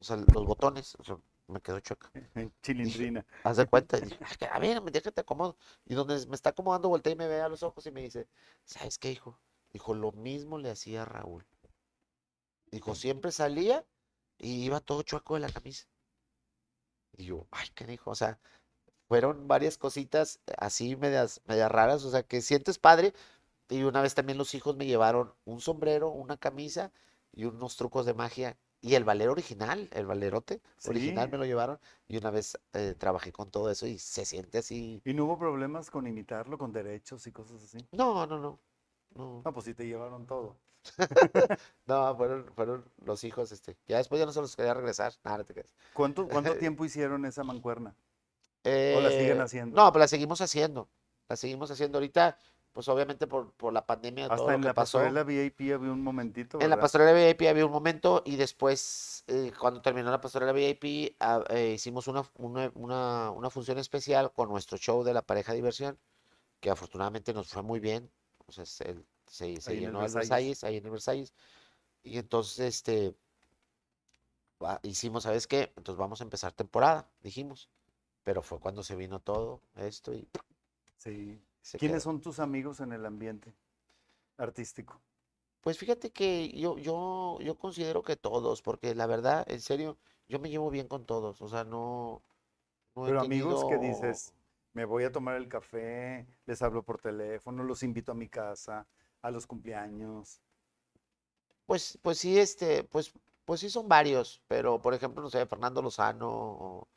O 0.01 0.05
sea, 0.05 0.17
los 0.17 0.47
botones, 0.47 0.97
o 0.97 1.05
sea, 1.05 1.19
me 1.49 1.61
quedó 1.61 1.81
chueca. 1.81 2.11
Chilindrina. 2.63 3.25
Haz 3.45 3.57
de 3.57 3.67
cuenta, 3.67 3.99
y 3.99 4.03
dije, 4.03 4.19
"Ay, 4.23 4.37
que- 4.39 4.47
a 4.47 4.59
ver, 4.59 4.83
déjate 4.83 5.21
acomodo. 5.21 5.57
Y 5.87 5.95
donde 5.95 6.27
me 6.27 6.35
está 6.35 6.51
acomodando, 6.51 6.89
voltea 6.89 7.13
y 7.13 7.17
me 7.17 7.29
ve 7.29 7.41
a 7.41 7.49
los 7.49 7.63
ojos 7.63 7.87
y 7.87 7.93
me 7.93 8.03
dice, 8.03 8.27
¿sabes 8.65 8.99
qué, 8.99 9.13
hijo? 9.13 9.39
Dijo, 9.73 9.95
lo 9.95 10.13
mismo 10.13 10.59
le 10.59 10.71
hacía 10.71 11.05
Raúl. 11.05 11.47
Dijo, 12.71 12.95
siempre 12.95 13.33
salía 13.33 13.85
y 14.39 14.65
iba 14.65 14.81
todo 14.81 15.03
chueco 15.03 15.35
de 15.35 15.41
la 15.41 15.51
camisa. 15.51 15.87
Y 17.17 17.27
yo, 17.27 17.47
ay, 17.51 17.69
qué 17.75 17.85
dijo, 17.85 18.11
o 18.11 18.15
sea, 18.15 18.39
fueron 19.09 19.47
varias 19.47 19.77
cositas 19.77 20.41
eh, 20.47 20.55
así 20.59 20.97
medias, 20.97 21.43
medias 21.47 21.71
raras, 21.71 22.05
o 22.05 22.11
sea, 22.11 22.23
que 22.23 22.41
sientes 22.41 22.79
padre. 22.79 23.13
Y 23.69 23.83
una 23.83 24.03
vez 24.03 24.15
también 24.15 24.39
los 24.39 24.55
hijos 24.55 24.77
me 24.77 24.87
llevaron 24.87 25.35
un 25.45 25.61
sombrero, 25.61 26.11
una 26.11 26.37
camisa 26.37 26.93
y 27.33 27.45
unos 27.45 27.77
trucos 27.77 28.07
de 28.07 28.15
magia. 28.15 28.57
Y 28.81 28.95
el 28.97 29.05
valero 29.05 29.33
original, 29.33 29.89
el 29.93 30.07
valerote 30.07 30.61
original 30.87 31.31
me 31.31 31.39
lo 31.39 31.45
llevaron. 31.45 31.79
Y 32.09 32.17
una 32.17 32.31
vez 32.31 32.59
eh, 32.73 32.95
trabajé 32.99 33.33
con 33.33 33.51
todo 33.51 33.71
eso 33.71 33.87
y 33.87 33.99
se 33.99 34.25
siente 34.25 34.59
así. 34.59 35.01
¿Y 35.05 35.15
no 35.15 35.25
hubo 35.27 35.39
problemas 35.39 35.91
con 35.91 36.07
imitarlo, 36.07 36.59
con 36.59 36.73
derechos 36.73 37.27
y 37.27 37.33
cosas 37.33 37.63
así? 37.63 37.79
No, 37.93 38.27
no, 38.27 38.39
no. 38.39 38.59
No, 39.15 39.43
No, 39.45 39.53
pues 39.53 39.65
sí 39.67 39.75
te 39.75 39.87
llevaron 39.87 40.27
todo. 40.27 40.57
no, 41.87 42.17
fueron, 42.17 42.47
fueron 42.55 42.85
los 43.05 43.23
hijos, 43.25 43.53
este. 43.53 43.77
Ya 43.87 43.99
después 43.99 44.19
ya 44.19 44.27
no 44.27 44.33
se 44.33 44.41
los 44.41 44.57
quería 44.57 44.75
regresar. 44.75 45.13
Nada, 45.25 45.39
no 45.39 45.45
te 45.45 45.55
creas. 45.55 45.75
¿Cuánto, 45.93 46.29
cuánto 46.29 46.55
tiempo 46.59 46.85
hicieron 46.85 47.25
esa 47.25 47.45
mancuerna? 47.45 47.95
¿O 48.65 49.01
la 49.01 49.11
siguen 49.11 49.39
Eh, 49.39 49.41
haciendo? 49.41 49.77
No, 49.77 49.93
pero 49.93 50.01
la 50.01 50.09
seguimos 50.09 50.41
haciendo. 50.41 50.89
La 51.29 51.37
seguimos 51.37 51.71
haciendo 51.71 51.99
ahorita, 51.99 52.37
pues 52.73 52.89
obviamente 52.89 53.27
por, 53.27 53.53
por 53.53 53.73
la 53.73 53.87
pandemia, 53.87 54.31
todo 54.31 54.35
Hasta 54.35 54.53
lo 54.53 54.57
en 54.57 54.61
que 54.61 54.69
la 54.69 54.75
pasó. 54.75 54.99
pasarela 54.99 55.25
VIP 55.25 55.61
había 55.75 55.93
un 55.93 56.03
momentito, 56.03 56.59
En 56.61 56.71
la 56.71 56.79
pastorela 56.79 57.13
VIP 57.13 57.43
había 57.49 57.65
un 57.67 57.73
momento 57.73 58.23
y 58.25 58.37
después, 58.37 59.25
eh, 59.29 59.53
cuando 59.59 59.81
terminó 59.83 60.11
la 60.11 60.21
pastorela 60.21 60.53
VIP, 60.53 61.17
ah, 61.21 61.43
eh, 61.51 61.73
hicimos 61.75 62.07
una, 62.09 62.25
una, 62.39 62.71
una, 62.75 63.31
una 63.31 63.51
función 63.51 63.79
especial 63.79 64.33
con 64.33 64.49
nuestro 64.49 64.79
show 64.79 65.03
de 65.05 65.15
la 65.15 65.23
pareja 65.23 65.53
diversión, 65.55 65.99
que 66.61 66.71
afortunadamente 66.71 67.33
nos 67.35 67.49
fue 67.49 67.63
muy 67.63 67.81
bien. 67.81 68.11
O 68.59 68.65
sea, 68.65 68.67
se, 68.67 68.95
se, 69.27 69.61
se 69.61 69.71
Ahí 69.71 69.79
en 69.79 69.85
el 69.85 69.87
llenó 69.91 69.99
el 69.99 70.03
Versalles. 70.05 70.15
Versalles, 70.29 70.65
ahí 70.65 70.77
en 70.77 70.85
el 70.85 70.91
Versalles. 70.91 71.33
Y 72.03 72.19
entonces, 72.19 72.61
este, 72.61 73.15
hicimos, 74.83 75.23
¿sabes 75.25 75.47
qué? 75.47 75.73
Entonces 75.77 75.97
vamos 75.99 76.21
a 76.21 76.25
empezar 76.25 76.53
temporada, 76.53 77.09
dijimos. 77.23 77.69
Pero 78.25 78.43
fue 78.43 78.61
cuando 78.61 78.83
se 78.83 78.95
vino 78.95 79.19
todo 79.21 79.61
esto 79.77 80.13
y 80.15 80.29
Sí. 80.99 81.41
¿Quiénes 81.79 81.97
quedó. 81.97 82.01
son 82.13 82.21
tus 82.21 82.39
amigos 82.39 82.79
en 82.81 82.93
el 82.93 83.05
ambiente 83.07 83.53
artístico? 84.37 85.01
Pues 85.61 85.79
fíjate 85.79 86.11
que 86.11 86.49
yo, 86.53 86.79
yo, 86.79 87.39
yo 87.41 87.57
considero 87.57 88.03
que 88.03 88.15
todos, 88.17 88.63
porque 88.63 88.95
la 88.95 89.07
verdad, 89.07 89.45
en 89.51 89.61
serio, 89.61 89.97
yo 90.29 90.39
me 90.39 90.51
llevo 90.51 90.71
bien 90.71 90.87
con 90.89 91.05
todos, 91.05 91.41
o 91.43 91.49
sea, 91.49 91.65
no, 91.65 92.23
no 92.95 93.07
he 93.07 93.11
Pero 93.11 93.21
amigos 93.23 93.65
que 93.65 93.77
tenido- 93.77 93.95
dices, 93.95 94.33
me 94.75 94.85
voy 94.85 95.05
a 95.05 95.13
tomar 95.13 95.37
el 95.37 95.49
café, 95.49 96.27
les 96.47 96.63
hablo 96.63 96.83
por 96.85 97.01
teléfono, 97.01 97.65
los 97.65 97.83
invito 97.83 98.13
a 98.13 98.15
mi 98.15 98.29
casa, 98.29 98.87
a 99.23 99.31
los 99.31 99.47
cumpleaños. 99.47 100.41
Pues, 101.67 101.99
pues 102.03 102.19
sí, 102.19 102.39
este, 102.39 102.85
pues, 102.85 103.13
pues 103.45 103.61
sí 103.61 103.71
son 103.71 103.89
varios, 103.89 104.43
pero 104.49 104.81
por 104.83 104.95
ejemplo, 104.95 105.23
no 105.23 105.31
sé, 105.31 105.47
Fernando 105.47 105.81
Lozano 105.83 106.29
o, 106.31 106.89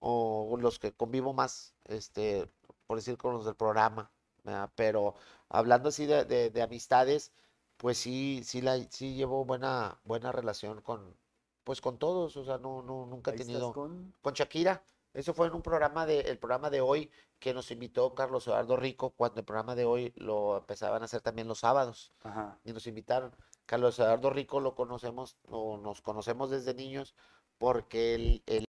o 0.00 0.56
los 0.60 0.78
que 0.78 0.92
convivo 0.92 1.32
más, 1.34 1.74
este, 1.86 2.48
por 2.86 2.98
decir 2.98 3.18
con 3.18 3.34
los 3.34 3.44
del 3.46 3.56
programa, 3.56 4.12
¿verdad? 4.44 4.70
Pero 4.76 5.14
hablando 5.48 5.88
así 5.90 6.06
de, 6.06 6.24
de- 6.24 6.50
de 6.50 6.62
amistades, 6.62 7.32
pues 7.78 7.98
sí, 7.98 8.42
sí 8.44 8.60
la, 8.62 8.78
sí 8.90 9.14
llevo 9.14 9.44
buena, 9.44 10.00
buena 10.04 10.32
relación 10.32 10.80
con, 10.82 11.16
pues 11.64 11.80
con 11.80 11.98
todos, 11.98 12.36
o 12.36 12.44
sea, 12.44 12.58
no, 12.58 12.82
no, 12.82 13.06
nunca 13.06 13.30
he 13.32 13.34
tenido. 13.34 13.72
con... 13.72 14.14
con 14.22 14.34
Shakira. 14.34 14.84
Eso 15.14 15.32
fue 15.32 15.46
en 15.46 15.54
un 15.54 15.62
programa 15.62 16.06
de, 16.06 16.20
el 16.20 16.38
programa 16.38 16.70
de 16.70 16.80
hoy 16.80 17.10
que 17.38 17.54
nos 17.54 17.70
invitó 17.70 18.14
Carlos 18.14 18.46
Eduardo 18.48 18.76
Rico, 18.76 19.10
cuando 19.10 19.40
el 19.40 19.46
programa 19.46 19.76
de 19.76 19.84
hoy 19.84 20.12
lo 20.16 20.58
empezaban 20.58 21.02
a 21.02 21.04
hacer 21.04 21.20
también 21.20 21.46
los 21.46 21.60
sábados 21.60 22.12
Ajá. 22.24 22.58
y 22.64 22.72
nos 22.72 22.86
invitaron. 22.88 23.32
Carlos 23.64 23.98
Eduardo 23.98 24.30
Rico 24.30 24.58
lo 24.60 24.74
conocemos, 24.74 25.36
o 25.48 25.78
nos 25.78 26.02
conocemos 26.02 26.50
desde 26.50 26.74
niños 26.74 27.14
porque 27.58 28.14
él, 28.16 28.42
él 28.46 28.64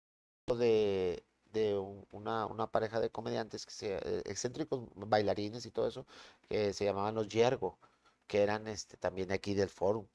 hijo 0.45 0.57
de, 0.57 1.25
de 1.53 1.77
una, 2.11 2.45
una, 2.45 2.67
pareja 2.69 2.99
de 2.99 3.09
comediantes 3.09 3.65
que 3.65 3.71
se, 3.71 3.95
eh, 3.95 4.21
excéntricos, 4.25 4.81
bailarines 4.95 5.65
y 5.65 5.71
todo 5.71 5.87
eso, 5.87 6.05
que 6.49 6.73
se 6.73 6.83
llamaban 6.83 7.15
los 7.15 7.29
Yergo, 7.29 7.79
que 8.27 8.43
eran 8.43 8.67
este, 8.67 8.97
también 8.97 9.31
aquí 9.31 9.53
del 9.53 9.69
foro. 9.69 10.09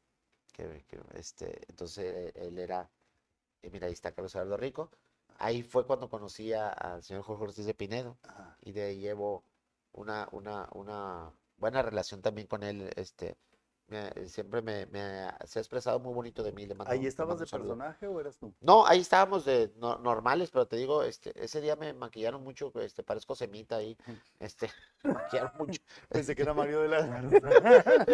Que, 0.52 0.84
este, 1.14 1.62
entonces 1.68 2.32
él 2.34 2.58
era, 2.58 2.90
mira, 3.62 3.86
ahí 3.86 3.92
está 3.92 4.12
Carlos 4.12 4.34
Eduardo 4.34 4.56
Rico. 4.56 4.90
Ahí 5.38 5.62
fue 5.62 5.86
cuando 5.86 6.08
conocí 6.08 6.52
al 6.52 7.02
señor 7.02 7.22
Jorge 7.22 7.44
Ortiz 7.44 7.64
de 7.64 7.74
Pinedo 7.74 8.18
y 8.60 8.72
de 8.72 8.82
ahí 8.82 8.98
llevo 8.98 9.44
una, 9.92 10.28
una, 10.32 10.68
una 10.72 11.32
buena 11.56 11.82
relación 11.82 12.20
también 12.20 12.48
con 12.48 12.64
él. 12.64 12.90
Este, 12.96 13.36
siempre 14.26 14.60
me, 14.62 14.86
se 15.44 15.58
ha 15.58 15.62
expresado 15.62 15.98
muy 16.00 16.12
bonito 16.12 16.42
de 16.42 16.52
mí. 16.52 16.66
Le 16.66 16.76
¿Ahí 16.86 17.06
estabas 17.06 17.38
de 17.38 17.46
personaje 17.46 18.06
o 18.06 18.20
eras 18.20 18.36
tú? 18.36 18.52
No, 18.60 18.86
ahí 18.86 19.00
estábamos 19.00 19.44
de 19.44 19.72
normales, 19.78 20.50
pero 20.50 20.66
te 20.66 20.76
digo, 20.76 21.02
este, 21.02 21.32
ese 21.42 21.60
día 21.60 21.76
me 21.76 21.92
maquillaron 21.94 22.42
mucho, 22.42 22.72
este, 22.80 23.02
parezco 23.02 23.34
semita 23.34 23.76
ahí, 23.76 23.96
este, 24.40 24.70
me 25.02 25.12
maquillaron 25.14 25.52
mucho. 25.58 25.80
Pensé 26.08 26.34
que 26.34 26.42
era 26.42 26.52
Mario 26.52 26.82
de 26.82 26.88
la 26.88 28.06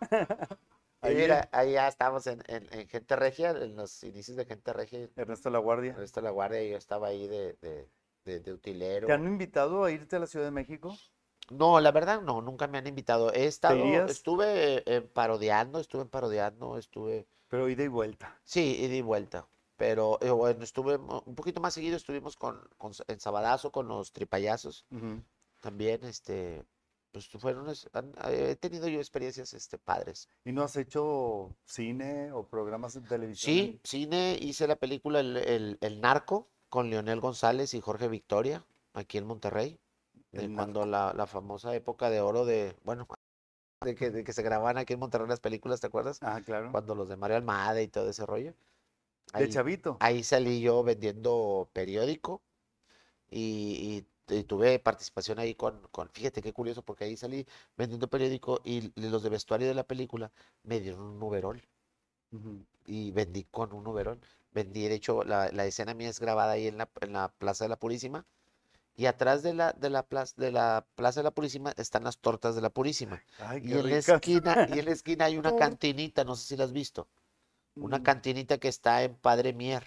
Ahí, 1.00 1.14
mira, 1.14 1.48
ahí 1.52 1.72
ya 1.72 1.86
estábamos 1.88 2.26
en, 2.26 2.42
Gente 2.88 3.16
Regia, 3.16 3.50
en 3.50 3.76
los 3.76 4.02
inicios 4.02 4.36
de 4.36 4.44
Gente 4.44 4.72
Regia. 4.72 5.08
Ernesto 5.16 5.48
La 5.50 5.58
Guardia. 5.58 5.92
Ernesto 5.92 6.20
La 6.20 6.30
Guardia, 6.30 6.62
yo 6.64 6.76
estaba 6.76 7.08
ahí 7.08 7.28
de, 7.28 7.56
de, 8.24 8.40
de 8.40 8.52
utilero. 8.52 9.06
¿Te 9.06 9.12
han 9.12 9.26
invitado 9.26 9.84
a 9.84 9.90
irte 9.90 10.16
a 10.16 10.18
la 10.18 10.26
Ciudad 10.26 10.46
de 10.46 10.50
México? 10.50 10.96
No, 11.50 11.80
la 11.80 11.92
verdad 11.92 12.20
no, 12.20 12.42
nunca 12.42 12.66
me 12.66 12.78
han 12.78 12.86
invitado. 12.86 13.32
He 13.32 13.46
estado, 13.46 13.82
estuve 14.06 14.82
eh, 14.86 15.00
parodiando, 15.00 15.80
estuve 15.80 16.04
parodiando, 16.04 16.76
estuve. 16.76 17.26
Pero 17.48 17.68
ida 17.68 17.84
y 17.84 17.88
vuelta. 17.88 18.38
Sí, 18.44 18.76
ida 18.80 18.94
y 18.94 19.00
vuelta. 19.00 19.48
Pero 19.76 20.18
eh, 20.20 20.30
bueno, 20.30 20.62
estuve 20.64 20.96
un 20.96 21.34
poquito 21.34 21.60
más 21.60 21.72
seguido, 21.72 21.96
estuvimos 21.96 22.36
con, 22.36 22.60
en 23.06 23.20
Sabadazo 23.20 23.72
con 23.72 23.88
los 23.88 24.12
tripayazos. 24.12 24.86
También, 25.60 26.04
este, 26.04 26.64
pues 27.26 27.42
fueron, 27.42 27.66
he 28.28 28.56
tenido 28.56 28.86
yo 28.88 28.98
experiencias, 28.98 29.54
este, 29.54 29.78
padres. 29.78 30.28
¿Y 30.44 30.52
no 30.52 30.62
has 30.62 30.76
hecho 30.76 31.56
cine 31.64 32.30
o 32.32 32.46
programas 32.46 32.94
de 32.94 33.00
televisión? 33.00 33.54
Sí, 33.54 33.80
cine, 33.82 34.38
hice 34.40 34.66
la 34.68 34.76
película 34.76 35.20
el, 35.20 35.78
el 35.80 36.00
Narco 36.00 36.48
con 36.68 36.90
Leonel 36.90 37.20
González 37.20 37.74
y 37.74 37.80
Jorge 37.80 38.08
Victoria, 38.08 38.64
aquí 38.94 39.18
en 39.18 39.26
Monterrey 39.26 39.80
cuando 40.54 40.86
la, 40.86 41.12
la, 41.14 41.26
famosa 41.26 41.74
época 41.74 42.10
de 42.10 42.20
oro 42.20 42.44
de, 42.44 42.76
bueno, 42.84 43.06
de 43.84 43.94
que, 43.94 44.10
de 44.10 44.24
que, 44.24 44.32
se 44.32 44.42
grababan 44.42 44.78
aquí 44.78 44.92
en 44.92 45.00
Monterrey 45.00 45.28
las 45.28 45.40
películas, 45.40 45.80
¿te 45.80 45.86
acuerdas? 45.86 46.18
Ah, 46.22 46.40
claro. 46.44 46.70
Cuando 46.70 46.94
los 46.94 47.08
de 47.08 47.16
Mario 47.16 47.36
Almada 47.36 47.80
y 47.80 47.88
todo 47.88 48.10
ese 48.10 48.26
rollo. 48.26 48.54
de 49.32 49.48
Chavito. 49.48 49.96
Ahí 50.00 50.22
salí 50.22 50.60
yo 50.60 50.82
vendiendo 50.82 51.70
periódico 51.72 52.42
y, 53.30 54.04
y, 54.04 54.06
tuve 54.46 54.78
participación 54.78 55.38
ahí 55.38 55.54
con, 55.54 55.80
con, 55.90 56.08
fíjate 56.10 56.42
qué 56.42 56.52
curioso, 56.52 56.82
porque 56.82 57.04
ahí 57.04 57.16
salí 57.16 57.46
vendiendo 57.76 58.08
periódico 58.08 58.60
y 58.64 58.92
los 59.00 59.22
de 59.22 59.30
vestuario 59.30 59.66
de 59.66 59.74
la 59.74 59.84
película 59.84 60.30
me 60.62 60.80
dieron 60.80 61.00
un 61.00 61.22
overol. 61.22 61.62
Y 62.84 63.10
vendí 63.12 63.44
con 63.44 63.72
un 63.72 63.86
overol. 63.86 64.20
Vendí, 64.52 64.86
de 64.88 64.94
hecho, 64.94 65.24
la, 65.24 65.50
la 65.52 65.66
escena 65.66 65.94
mía 65.94 66.08
es 66.08 66.20
grabada 66.20 66.52
ahí 66.52 66.66
en 66.66 66.78
la, 66.78 66.88
en 67.00 67.12
la 67.12 67.28
Plaza 67.28 67.64
de 67.64 67.68
la 67.70 67.78
Purísima 67.78 68.26
y 68.98 69.06
atrás 69.06 69.44
de 69.44 69.54
la, 69.54 69.72
de 69.74 69.90
la, 69.90 70.02
plaza, 70.02 70.34
de 70.36 70.50
la 70.50 70.84
Plaza 70.96 71.20
de 71.20 71.24
la 71.24 71.30
Purísima 71.30 71.72
están 71.76 72.02
las 72.02 72.18
tortas 72.18 72.56
de 72.56 72.62
la 72.62 72.70
Purísima. 72.70 73.22
y, 73.62 73.72
en 73.72 73.88
la 73.88 73.96
esquina, 73.96 74.68
y 74.74 74.80
en 74.80 74.86
la 74.86 74.90
esquina 74.98 75.26
hay 75.26 75.38
una 75.38 75.54
cantinita, 75.54 76.24
no 76.24 76.34
sé 76.34 76.48
si 76.48 76.56
la 76.56 76.64
has 76.64 76.72
visto. 76.72 77.06
Una 77.76 78.00
mm. 78.00 78.02
cantinita 78.02 78.58
que 78.58 78.66
está 78.66 79.04
en 79.04 79.14
Padre 79.14 79.52
Mier. 79.52 79.86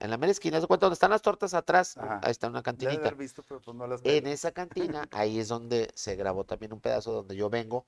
En 0.00 0.10
la 0.10 0.16
mera 0.16 0.32
esquina, 0.32 0.58
¿se 0.60 0.66
cuenta 0.66 0.86
dónde 0.86 0.94
están 0.94 1.10
las 1.10 1.20
tortas 1.20 1.52
atrás? 1.52 1.96
Ahí 1.98 2.30
está 2.30 2.48
una 2.48 2.62
cantinita. 2.62 3.14
Pues 3.14 3.34
en 4.04 4.26
esa 4.26 4.50
cantina, 4.50 5.06
ahí 5.12 5.38
es 5.38 5.48
donde 5.48 5.90
se 5.94 6.16
grabó 6.16 6.44
también 6.44 6.72
un 6.72 6.80
pedazo 6.80 7.12
donde 7.12 7.36
yo 7.36 7.50
vengo 7.50 7.86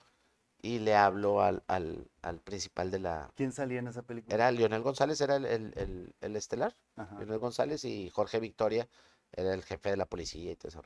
y 0.61 0.79
le 0.79 0.95
hablo 0.95 1.41
al, 1.41 1.65
al, 1.67 2.07
al 2.21 2.39
principal 2.41 2.91
de 2.91 3.01
la... 3.01 3.33
¿Quién 3.35 3.51
salía 3.51 3.79
en 3.79 3.89
esa 3.89 4.03
película? 4.03 4.35
Era 4.35 4.51
Lionel 4.53 4.83
González, 4.83 5.21
era 5.23 5.37
el, 5.37 5.47
el, 5.47 6.15
el, 6.21 6.37
estelar. 6.37 6.77
Lionel 7.19 7.39
González 7.39 7.85
y 7.85 8.11
Jorge 8.11 8.39
Victoria 8.39 8.87
era 9.33 9.55
el 9.55 9.63
jefe 9.63 9.91
de 9.91 9.97
la 9.97 10.07
policía 10.07 10.53
y 10.53 10.57
todo 10.57 10.69
eso. 10.69 10.83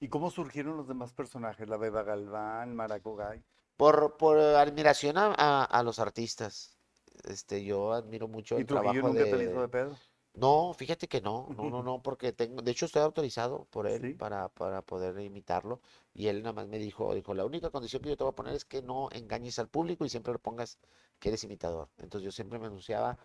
¿Y 0.00 0.08
cómo 0.08 0.30
surgieron 0.30 0.76
los 0.76 0.88
demás 0.88 1.12
personajes? 1.12 1.68
La 1.68 1.76
Beba 1.76 2.02
Galván, 2.02 2.74
Maracogay. 2.74 3.42
Por, 3.76 4.16
por 4.16 4.38
admiración 4.38 5.16
a, 5.16 5.64
a, 5.64 5.82
los 5.84 6.00
artistas. 6.00 6.76
Este, 7.24 7.64
yo 7.64 7.92
admiro 7.92 8.26
mucho 8.26 8.58
el 8.58 8.66
trabajo 8.66 8.94
nunca 8.94 9.22
de... 9.22 9.36
te 9.36 9.44
hizo 9.44 9.60
de 9.60 9.68
pedo? 9.68 9.96
No, 10.36 10.74
fíjate 10.74 11.08
que 11.08 11.22
no, 11.22 11.48
no, 11.56 11.70
no, 11.70 11.82
no, 11.82 12.02
porque 12.02 12.32
tengo, 12.32 12.60
de 12.62 12.70
hecho 12.70 12.86
estoy 12.86 13.02
autorizado 13.02 13.64
por 13.70 13.86
él 13.86 14.16
para, 14.16 14.48
para 14.50 14.82
poder 14.82 15.18
imitarlo 15.20 15.80
y 16.12 16.28
él 16.28 16.42
nada 16.42 16.52
más 16.52 16.68
me 16.68 16.78
dijo, 16.78 17.14
dijo, 17.14 17.34
la 17.34 17.46
única 17.46 17.70
condición 17.70 18.02
que 18.02 18.10
yo 18.10 18.16
te 18.16 18.24
voy 18.24 18.32
a 18.32 18.36
poner 18.36 18.54
es 18.54 18.64
que 18.64 18.82
no 18.82 19.08
engañes 19.12 19.58
al 19.58 19.68
público 19.68 20.04
y 20.04 20.10
siempre 20.10 20.34
le 20.34 20.38
pongas 20.38 20.78
que 21.18 21.30
eres 21.30 21.42
imitador. 21.44 21.88
Entonces 21.98 22.24
yo 22.24 22.30
siempre 22.30 22.58
me 22.58 22.66
anunciaba 22.66 23.18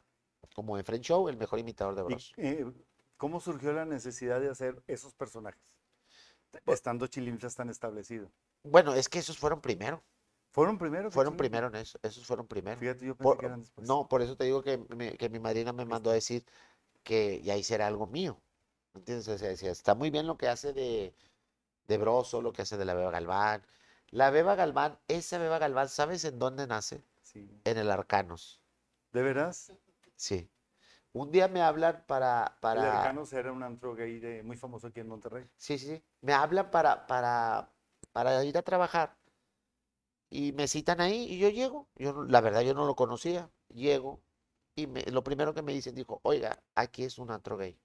como 0.55 0.77
en 0.77 0.85
French 0.85 1.05
Show 1.05 1.27
el 1.27 1.37
mejor 1.37 1.59
imitador 1.59 1.95
de 1.95 2.03
Bros. 2.03 2.33
Eh, 2.37 2.65
¿Cómo 3.17 3.39
surgió 3.39 3.73
la 3.73 3.85
necesidad 3.85 4.39
de 4.39 4.49
hacer 4.49 4.81
esos 4.87 5.13
personajes? 5.13 5.61
Estando 6.65 7.07
Chilinflas 7.07 7.55
tan 7.55 7.69
establecido. 7.69 8.31
Bueno, 8.63 8.93
es 8.93 9.09
que 9.09 9.19
esos 9.19 9.37
fueron 9.37 9.61
primero. 9.61 10.01
¿Fueron 10.51 10.77
primero? 10.77 11.09
Fueron 11.11 11.37
primero 11.37 11.67
en 11.67 11.75
eso, 11.75 11.97
esos 12.03 12.25
fueron 12.25 12.45
primero. 12.45 12.77
Fíjate, 12.77 13.05
yo 13.05 13.15
pensé 13.15 13.37
que 13.37 13.45
eran 13.45 13.61
después. 13.61 13.87
No, 13.87 14.07
por 14.09 14.21
eso 14.21 14.35
te 14.35 14.43
digo 14.43 14.61
que, 14.61 14.77
mi 15.29 15.39
madrina 15.39 15.71
me 15.71 15.85
mandó 15.85 16.09
a 16.09 16.13
decir 16.13 16.45
que 17.03 17.41
ya 17.41 17.57
hiciera 17.57 17.87
algo 17.87 18.07
mío. 18.07 18.41
¿Entiendes? 18.93 19.27
O 19.27 19.37
sea, 19.37 19.51
está 19.51 19.95
muy 19.95 20.09
bien 20.09 20.27
lo 20.27 20.37
que 20.37 20.47
hace 20.47 20.73
de, 20.73 21.13
de 21.87 21.97
Broso, 21.97 22.41
lo 22.41 22.51
que 22.51 22.63
hace 22.63 22.77
de 22.77 22.85
la 22.85 22.93
Beba 22.93 23.11
Galván. 23.11 23.65
La 24.09 24.29
Beba 24.29 24.55
Galván, 24.55 24.99
esa 25.07 25.37
Beba 25.37 25.59
Galván, 25.59 25.87
¿sabes 25.87 26.25
en 26.25 26.37
dónde 26.39 26.67
nace? 26.67 27.03
Sí. 27.21 27.61
En 27.63 27.77
el 27.77 27.89
Arcanos. 27.89 28.61
¿De 29.13 29.21
veras? 29.21 29.71
Sí. 30.15 30.49
Un 31.13 31.31
día 31.31 31.47
me 31.47 31.61
hablan 31.61 32.03
para... 32.07 32.57
para... 32.59 32.81
El 32.81 32.87
Arcanos 32.89 33.31
era 33.33 33.51
un 33.51 33.63
antro 33.63 33.95
gay 33.95 34.41
muy 34.43 34.57
famoso 34.57 34.87
aquí 34.87 34.99
en 34.99 35.07
Monterrey. 35.07 35.45
Sí, 35.55 35.77
sí. 35.77 36.03
Me 36.21 36.33
hablan 36.33 36.71
para, 36.71 37.07
para, 37.07 37.69
para 38.11 38.43
ir 38.43 38.57
a 38.57 38.61
trabajar 38.61 39.17
y 40.29 40.53
me 40.53 40.67
citan 40.67 41.01
ahí 41.01 41.25
y 41.29 41.37
yo 41.37 41.49
llego. 41.49 41.87
Yo, 41.95 42.23
la 42.23 42.41
verdad, 42.41 42.61
yo 42.61 42.73
no 42.73 42.85
lo 42.85 42.95
conocía. 42.95 43.49
Llego 43.69 44.21
y 44.75 44.87
lo 45.11 45.23
primero 45.23 45.53
que 45.53 45.61
me 45.61 45.73
dicen, 45.73 45.95
dijo, 45.95 46.19
oiga, 46.23 46.61
aquí 46.75 47.03
es 47.03 47.17
un 47.19 47.31
antro 47.31 47.57
gay. 47.57 47.77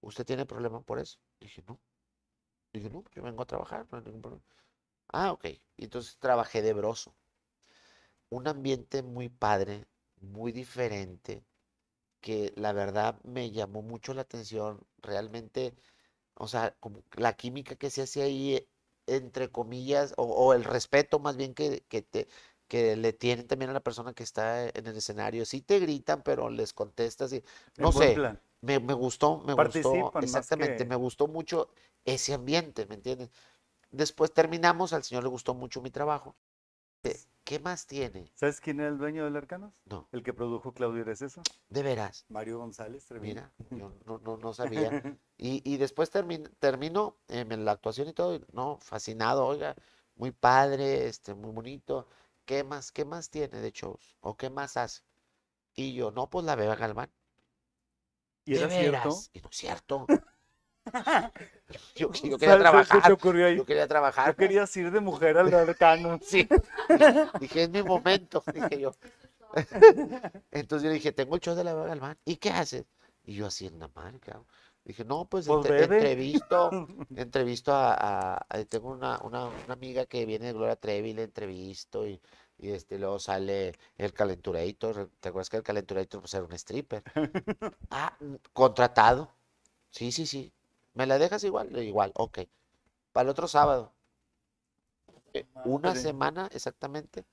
¿Usted 0.00 0.24
tiene 0.24 0.46
problema 0.46 0.82
por 0.82 0.98
eso? 0.98 1.18
Dije, 1.40 1.64
no. 1.66 1.80
Dije, 2.72 2.90
no, 2.90 3.04
yo 3.12 3.22
vengo 3.22 3.42
a 3.42 3.46
trabajar, 3.46 3.86
no 3.90 3.98
hay 3.98 4.04
ningún 4.04 4.22
problema. 4.22 4.44
Ah, 5.08 5.32
ok. 5.32 5.46
Y 5.76 5.84
entonces 5.84 6.18
trabajé 6.18 6.62
de 6.62 6.72
broso. 6.72 7.14
Un 8.30 8.48
ambiente 8.48 9.02
muy 9.02 9.28
padre, 9.28 9.86
muy 10.20 10.52
diferente 10.52 11.44
que 12.20 12.52
la 12.56 12.72
verdad 12.72 13.20
me 13.24 13.50
llamó 13.50 13.82
mucho 13.82 14.14
la 14.14 14.22
atención. 14.22 14.80
Realmente, 14.98 15.74
o 16.34 16.48
sea, 16.48 16.76
como 16.80 17.02
la 17.16 17.34
química 17.36 17.76
que 17.76 17.90
se 17.90 18.02
hace 18.02 18.22
ahí, 18.22 18.68
entre 19.06 19.50
comillas, 19.50 20.14
o, 20.16 20.54
el 20.54 20.64
respeto 20.64 21.18
más 21.20 21.36
bien 21.36 21.54
que, 21.54 21.82
que, 21.88 22.02
te, 22.02 22.28
que 22.68 22.96
le 22.96 23.12
tienen 23.12 23.46
también 23.46 23.70
a 23.70 23.74
la 23.74 23.80
persona 23.80 24.12
que 24.12 24.22
está 24.22 24.68
en 24.68 24.86
el 24.86 24.96
escenario. 24.96 25.44
Sí 25.44 25.60
te 25.60 25.78
gritan, 25.78 26.22
pero 26.22 26.48
les 26.50 26.72
contestas 26.72 27.32
y 27.32 27.42
no 27.76 27.92
sé. 27.92 28.16
Me, 28.60 28.80
me, 28.80 28.94
gustó, 28.94 29.40
me 29.40 29.52
gustó, 29.52 30.12
exactamente, 30.20 30.86
me 30.86 30.96
gustó 30.96 31.26
mucho 31.26 31.68
ese 32.04 32.32
ambiente, 32.32 32.86
¿me 32.86 32.94
entiendes? 32.94 33.30
Después 33.90 34.32
terminamos, 34.32 34.94
al 34.94 35.04
señor 35.04 35.22
le 35.22 35.28
gustó 35.28 35.54
mucho 35.54 35.82
mi 35.82 35.90
trabajo. 35.90 36.34
¿Qué 37.44 37.58
más 37.58 37.86
tiene? 37.86 38.32
¿Sabes 38.36 38.58
quién 38.58 38.80
era 38.80 38.88
el 38.88 38.96
dueño 38.96 39.24
del 39.24 39.36
Arcanos? 39.36 39.74
No. 39.84 40.08
El 40.12 40.22
que 40.22 40.32
produjo 40.32 40.72
Claudio 40.72 41.04
eso? 41.10 41.42
¿De 41.68 41.82
veras? 41.82 42.24
Mario 42.30 42.58
González. 42.58 43.06
Mira, 43.20 43.52
yo 43.70 43.92
no, 44.06 44.38
no, 44.38 44.54
sabía. 44.54 45.02
y, 45.36 45.60
y, 45.70 45.76
después 45.76 46.10
terminó 46.10 47.18
en 47.28 47.64
la 47.66 47.72
actuación 47.72 48.08
y 48.08 48.14
todo, 48.14 48.40
no, 48.52 48.78
fascinado, 48.80 49.44
oiga, 49.44 49.76
muy 50.16 50.30
padre, 50.30 51.06
este, 51.06 51.34
muy 51.34 51.50
bonito. 51.50 52.08
¿Qué 52.44 52.64
más, 52.64 52.92
qué 52.92 53.04
más 53.04 53.30
tiene 53.30 53.60
de 53.60 53.70
shows? 53.70 54.16
¿O 54.20 54.36
qué 54.36 54.50
más 54.50 54.76
hace? 54.76 55.02
Y 55.74 55.94
yo, 55.94 56.10
no, 56.10 56.28
pues 56.28 56.44
la 56.44 56.54
Beba 56.54 56.76
Galván. 56.76 57.10
¿Y 58.44 58.56
era 58.56 58.68
cierto? 58.68 59.16
Y 59.32 59.40
no 59.40 59.48
es 59.50 59.56
cierto. 59.56 60.06
Yo, 61.94 62.10
quería 62.10 62.58
trabajar. 62.58 63.08
Yo 63.56 63.64
quería 63.64 63.88
trabajar. 63.88 64.28
Yo 64.28 64.36
quería 64.36 64.64
ir 64.74 64.90
de 64.90 65.00
mujer 65.00 65.38
al 65.38 65.52
arcano. 65.52 66.18
Sí. 66.22 66.46
Dije, 67.40 67.62
es 67.62 67.70
mi 67.70 67.82
momento, 67.82 68.44
dije 68.52 68.80
yo. 68.80 68.94
Entonces 70.50 70.86
yo 70.86 70.92
dije, 70.92 71.12
tengo 71.12 71.36
el 71.36 71.40
show 71.40 71.54
de 71.54 71.64
la 71.64 71.74
Vega 71.74 71.86
Galván. 71.86 72.18
¿Y 72.24 72.36
qué 72.36 72.50
haces? 72.50 72.84
Y 73.24 73.34
yo 73.34 73.46
así 73.46 73.66
en 73.66 73.78
la 73.78 73.88
marca. 73.88 74.42
Dije, 74.84 75.04
no, 75.04 75.24
pues, 75.26 75.46
pues 75.46 75.66
entrevisto, 75.70 76.70
entrevisto 77.16 77.72
a, 77.74 78.46
tengo 78.68 78.90
una, 78.90 79.18
una, 79.22 79.46
una, 79.46 79.72
amiga 79.72 80.04
que 80.04 80.26
viene 80.26 80.46
de 80.46 80.52
Gloria 80.52 80.76
Trevi, 80.76 81.14
le 81.14 81.22
entrevisto 81.22 82.06
y, 82.06 82.20
y 82.58 82.70
este, 82.70 82.98
luego 82.98 83.18
sale 83.18 83.72
el 83.96 84.12
Calenturator. 84.12 85.10
¿Te 85.20 85.30
acuerdas 85.30 85.48
que 85.48 85.56
el 85.56 85.62
Calenturator 85.62 86.20
pues, 86.20 86.34
era 86.34 86.44
un 86.44 86.52
stripper? 86.52 87.02
Ah, 87.90 88.16
contratado 88.52 89.30
Sí, 89.94 90.10
sí, 90.10 90.26
sí. 90.26 90.52
¿Me 90.94 91.06
la 91.06 91.18
dejas 91.18 91.44
igual? 91.44 91.76
Igual, 91.80 92.10
ok. 92.16 92.40
Para 93.12 93.22
el 93.24 93.28
otro 93.28 93.46
sábado. 93.46 93.92
Eh, 95.32 95.46
Una 95.64 95.90
Madre. 95.90 96.00
semana 96.00 96.48
exactamente. 96.52 97.24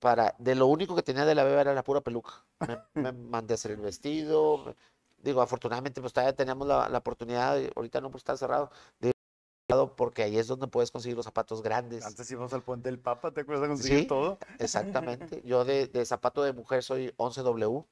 Para, 0.00 0.34
de 0.38 0.56
lo 0.56 0.66
único 0.66 0.96
que 0.96 1.04
tenía 1.04 1.24
de 1.24 1.36
la 1.36 1.44
beba 1.44 1.60
era 1.60 1.74
la 1.74 1.84
pura 1.84 2.00
peluca. 2.00 2.44
Me, 2.66 2.78
me 3.00 3.12
mandé 3.12 3.54
a 3.54 3.56
hacer 3.56 3.70
el 3.72 3.80
vestido. 3.80 4.74
Digo, 5.18 5.40
afortunadamente, 5.42 6.00
pues 6.00 6.12
todavía 6.12 6.34
teníamos 6.34 6.66
la, 6.68 6.88
la 6.88 6.98
oportunidad, 6.98 7.58
ahorita 7.74 8.00
no, 8.00 8.10
pues 8.10 8.20
está 8.20 8.36
cerrado, 8.36 8.70
de 9.00 9.12
porque 9.96 10.22
ahí 10.22 10.38
es 10.38 10.46
donde 10.46 10.66
puedes 10.66 10.90
conseguir 10.90 11.16
los 11.16 11.26
zapatos 11.26 11.62
grandes. 11.62 12.04
Antes 12.06 12.30
íbamos 12.30 12.52
al 12.54 12.62
puente 12.62 12.88
del 12.88 12.98
Papa, 12.98 13.32
¿te 13.32 13.42
acuerdas 13.42 13.62
de 13.62 13.68
conseguir 13.68 14.00
Sí. 14.00 14.06
todo? 14.06 14.38
Exactamente. 14.58 15.42
Yo 15.44 15.64
de, 15.64 15.86
de 15.88 16.06
zapato 16.06 16.42
de 16.42 16.54
mujer 16.54 16.82
soy 16.82 17.12
11W. 17.18 17.84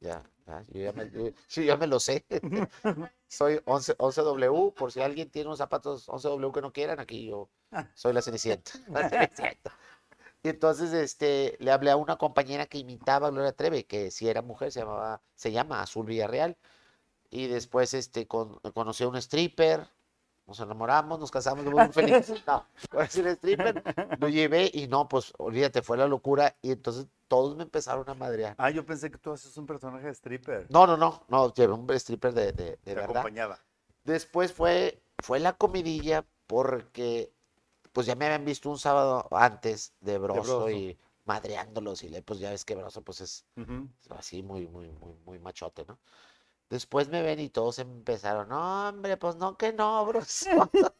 Ya, 0.00 0.22
ya, 0.46 0.64
yo 0.68 0.80
ya 0.82 0.92
me, 0.92 1.10
yo- 1.10 1.62
ya 1.62 1.76
me 1.76 1.86
lo 1.86 2.00
sé. 2.00 2.24
soy 3.28 3.60
11, 3.64 3.94
11W. 3.98 4.72
Por 4.74 4.92
si 4.92 5.00
alguien 5.00 5.30
tiene 5.30 5.48
unos 5.48 5.58
zapatos 5.58 6.08
11W 6.08 6.52
que 6.52 6.60
no 6.60 6.72
quieran, 6.72 7.00
aquí 7.00 7.26
yo 7.26 7.48
soy 7.94 8.12
la 8.12 8.22
Cenicienta. 8.22 8.72
Y 10.42 10.48
entonces 10.48 10.92
este, 10.92 11.56
le 11.60 11.70
hablé 11.70 11.90
a 11.90 11.96
una 11.96 12.16
compañera 12.16 12.66
que 12.66 12.78
imitaba 12.78 13.28
a 13.28 13.30
Gloria 13.30 13.52
Trevi, 13.52 13.84
que 13.84 14.10
si 14.10 14.28
era 14.28 14.42
mujer, 14.42 14.72
se, 14.72 14.80
llamaba, 14.80 15.22
se 15.36 15.52
llama 15.52 15.82
Azul 15.82 16.06
Villarreal. 16.06 16.56
Y 17.30 17.46
después 17.48 17.94
este, 17.94 18.26
con- 18.26 18.58
conocí 18.74 19.04
a 19.04 19.08
un 19.08 19.16
stripper, 19.16 19.86
nos 20.46 20.60
enamoramos, 20.60 21.18
nos 21.20 21.30
casamos, 21.30 21.64
muy 21.64 21.92
felices. 21.92 22.42
No, 22.46 22.66
conocí 22.90 23.20
un 23.20 23.28
stripper, 23.28 23.82
lo 24.20 24.28
llevé 24.28 24.70
y 24.72 24.86
no, 24.88 25.08
pues 25.08 25.32
olvídate, 25.38 25.82
fue 25.82 25.96
la 25.96 26.06
locura. 26.08 26.56
Y 26.60 26.72
entonces 26.72 27.06
todos 27.28 27.56
me 27.56 27.62
empezaron 27.62 28.08
a 28.08 28.14
madrear. 28.14 28.54
Ah, 28.58 28.70
yo 28.70 28.84
pensé 28.84 29.10
que 29.10 29.18
tú 29.18 29.32
haces 29.32 29.56
un 29.56 29.66
personaje 29.66 30.06
de 30.06 30.12
stripper. 30.12 30.66
No, 30.70 30.86
no, 30.86 30.96
no, 30.96 31.22
no, 31.28 31.54
llevé 31.54 31.72
un 31.72 31.88
stripper 31.90 32.34
de, 32.34 32.52
de, 32.52 32.64
de 32.64 32.76
Te 32.78 32.94
verdad. 32.94 33.10
acompañaba. 33.10 33.58
Después 34.04 34.52
fue, 34.52 35.00
fue 35.22 35.38
la 35.40 35.52
comidilla 35.54 36.24
porque 36.46 37.31
pues 37.92 38.06
ya 38.06 38.14
me 38.14 38.26
habían 38.26 38.44
visto 38.44 38.70
un 38.70 38.78
sábado 38.78 39.26
antes 39.32 39.92
de 40.00 40.18
Broso, 40.18 40.70
y 40.70 40.98
madreándolos 41.24 42.02
y 42.02 42.08
le, 42.08 42.22
pues 42.22 42.40
ya 42.40 42.50
ves 42.50 42.64
que 42.64 42.74
Broso 42.74 43.02
pues 43.02 43.20
es 43.20 43.44
así 44.10 44.42
muy, 44.42 44.66
muy, 44.68 44.90
muy, 44.90 45.14
muy 45.24 45.38
machote, 45.38 45.84
¿no? 45.86 45.98
Después 46.70 47.08
me 47.08 47.22
ven 47.22 47.38
y 47.40 47.50
todos 47.50 47.78
empezaron, 47.78 48.48
no, 48.48 48.88
hombre, 48.88 49.16
pues 49.18 49.36
no 49.36 49.56
que 49.58 49.72
no, 49.72 50.04
Broso. 50.06 50.48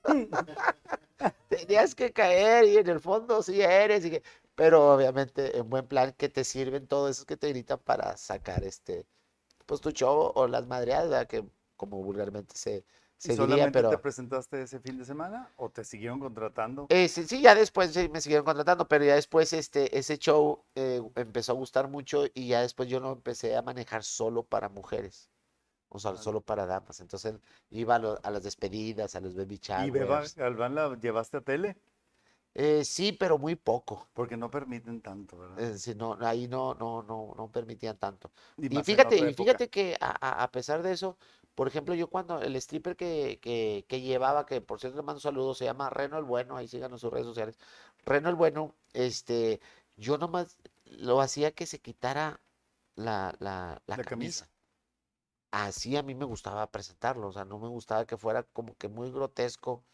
Tenías 1.49 1.95
que 1.95 2.13
caer 2.13 2.65
y 2.67 2.77
en 2.79 2.89
el 2.89 3.01
fondo 3.01 3.43
sí 3.43 3.61
eres. 3.63 4.05
y 4.05 4.11
que- 4.11 4.23
Pero 4.55 4.95
obviamente 4.95 5.57
en 5.59 5.69
buen 5.71 5.87
plan 5.87 6.13
que 6.13 6.29
te 6.29 6.45
sirven 6.45 6.87
todo 6.87 7.09
eso 7.09 7.25
que 7.25 7.37
te 7.37 7.49
gritan 7.49 7.79
para 7.79 8.17
sacar 8.17 8.65
este, 8.65 9.07
pues 9.67 9.81
tu 9.81 9.91
show 9.93 10.33
o 10.35 10.47
las 10.49 10.67
madreadas, 10.67 11.11
¿verdad? 11.11 11.27
Que 11.29 11.45
como 11.77 12.03
vulgarmente 12.03 12.57
se, 12.57 12.85
¿Y 13.25 13.31
diría, 13.31 13.37
solamente 13.37 13.73
pero... 13.73 13.91
te 13.91 13.99
presentaste 13.99 14.63
ese 14.63 14.81
fin 14.81 14.99
de 14.99 15.05
semana 15.05 15.51
o 15.57 15.71
te 15.71 15.85
siguieron 15.85 16.21
contratando? 16.21 16.87
Eh, 16.89 17.09
sí, 17.09 17.25
sí, 17.25 17.41
ya 17.41 17.55
después 17.55 17.93
sí, 17.95 18.09
me 18.11 18.21
siguieron 18.21 18.45
contratando, 18.45 18.87
pero 18.87 19.05
ya 19.05 19.15
después 19.15 19.53
este, 19.55 19.97
ese 19.99 20.19
show 20.19 20.63
eh, 20.75 21.01
empezó 21.17 21.53
a 21.53 21.55
gustar 21.55 21.89
mucho 21.89 22.25
y 22.35 22.49
ya 22.49 22.61
después 22.61 22.89
yo 22.89 23.01
lo 23.01 23.13
empecé 23.13 23.57
a 23.57 23.63
manejar 23.63 24.05
solo 24.05 24.43
para 24.45 24.69
mujeres, 24.69 25.31
o 25.89 25.99
sea, 26.01 26.17
solo 26.17 26.41
para 26.43 26.67
damas. 26.67 27.01
Entonces 27.01 27.35
iba 27.71 27.97
a, 27.97 27.99
lo- 28.01 28.21
a 28.25 28.31
las 28.31 28.43
despedidas, 28.45 29.17
a 29.17 29.21
los 29.21 29.35
baby 29.37 29.59
¿Y 29.75 29.91
Beba 29.91 30.21
showers. 30.21 30.35
Galván 30.37 30.75
la 30.75 30.97
llevaste 30.97 31.37
a 31.37 31.41
tele? 31.43 31.77
Eh, 32.55 32.85
sí, 32.85 33.13
pero 33.13 33.39
muy 33.39 33.57
poco. 33.57 34.07
Porque 34.15 34.37
no 34.37 34.51
permiten 34.51 35.01
tanto, 35.03 35.39
¿verdad? 35.39 35.59
Eh, 35.59 35.77
sí, 35.79 35.95
no, 35.95 36.17
ahí 36.21 36.49
no, 36.49 36.75
no, 36.75 37.03
no, 37.03 37.35
no 37.37 37.51
permitían 37.51 37.99
tanto. 37.99 38.31
Y 38.71 38.83
fíjate, 38.83 39.19
y 39.19 39.35
fíjate 39.35 39.69
que 39.69 39.97
a 40.01 40.51
pesar 40.51 40.83
de 40.83 40.93
eso, 40.93 41.19
por 41.55 41.69
ejemplo, 41.69 41.95
yo 41.95 42.09
cuando 42.09 42.41
el 42.43 42.57
stripper 42.57 42.97
que, 42.97 43.39
que, 43.43 43.85
que 43.89 44.01
llevaba, 44.01 44.47
que 44.47 44.61
por 44.61 44.81
cierto 44.81 44.97
le 44.99 45.03
mando 45.03 45.19
un 45.19 45.23
saludo, 45.23 45.55
se 45.55 45.65
llama 45.67 45.91
Reno 45.91 46.19
el 46.19 46.25
Bueno, 46.25 46.57
ahí 46.57 46.69
síganos 46.69 47.01
sus 47.01 47.13
redes 47.13 47.27
sociales. 47.27 47.59
Reno 48.05 48.29
el 48.31 48.35
Bueno, 48.37 48.75
este, 48.95 49.61
yo 49.97 50.19
nomás 50.19 50.59
lo 50.85 51.21
hacía 51.21 51.53
que 51.53 51.67
se 51.67 51.81
quitara 51.81 52.41
la, 52.97 53.35
la, 53.41 53.83
la 53.87 53.99
La 53.99 54.05
camisa. 54.05 54.45
camisa. 54.45 54.51
Así 55.51 55.97
a 55.97 56.03
mí 56.03 56.15
me 56.15 56.25
gustaba 56.25 56.71
presentarlo, 56.71 57.29
o 57.29 57.33
sea, 57.33 57.45
no 57.45 57.59
me 57.59 57.69
gustaba 57.69 58.07
que 58.07 58.17
fuera 58.17 58.43
como 58.43 58.77
que 58.77 58.89
muy 58.89 59.11
grotesco, 59.11 59.85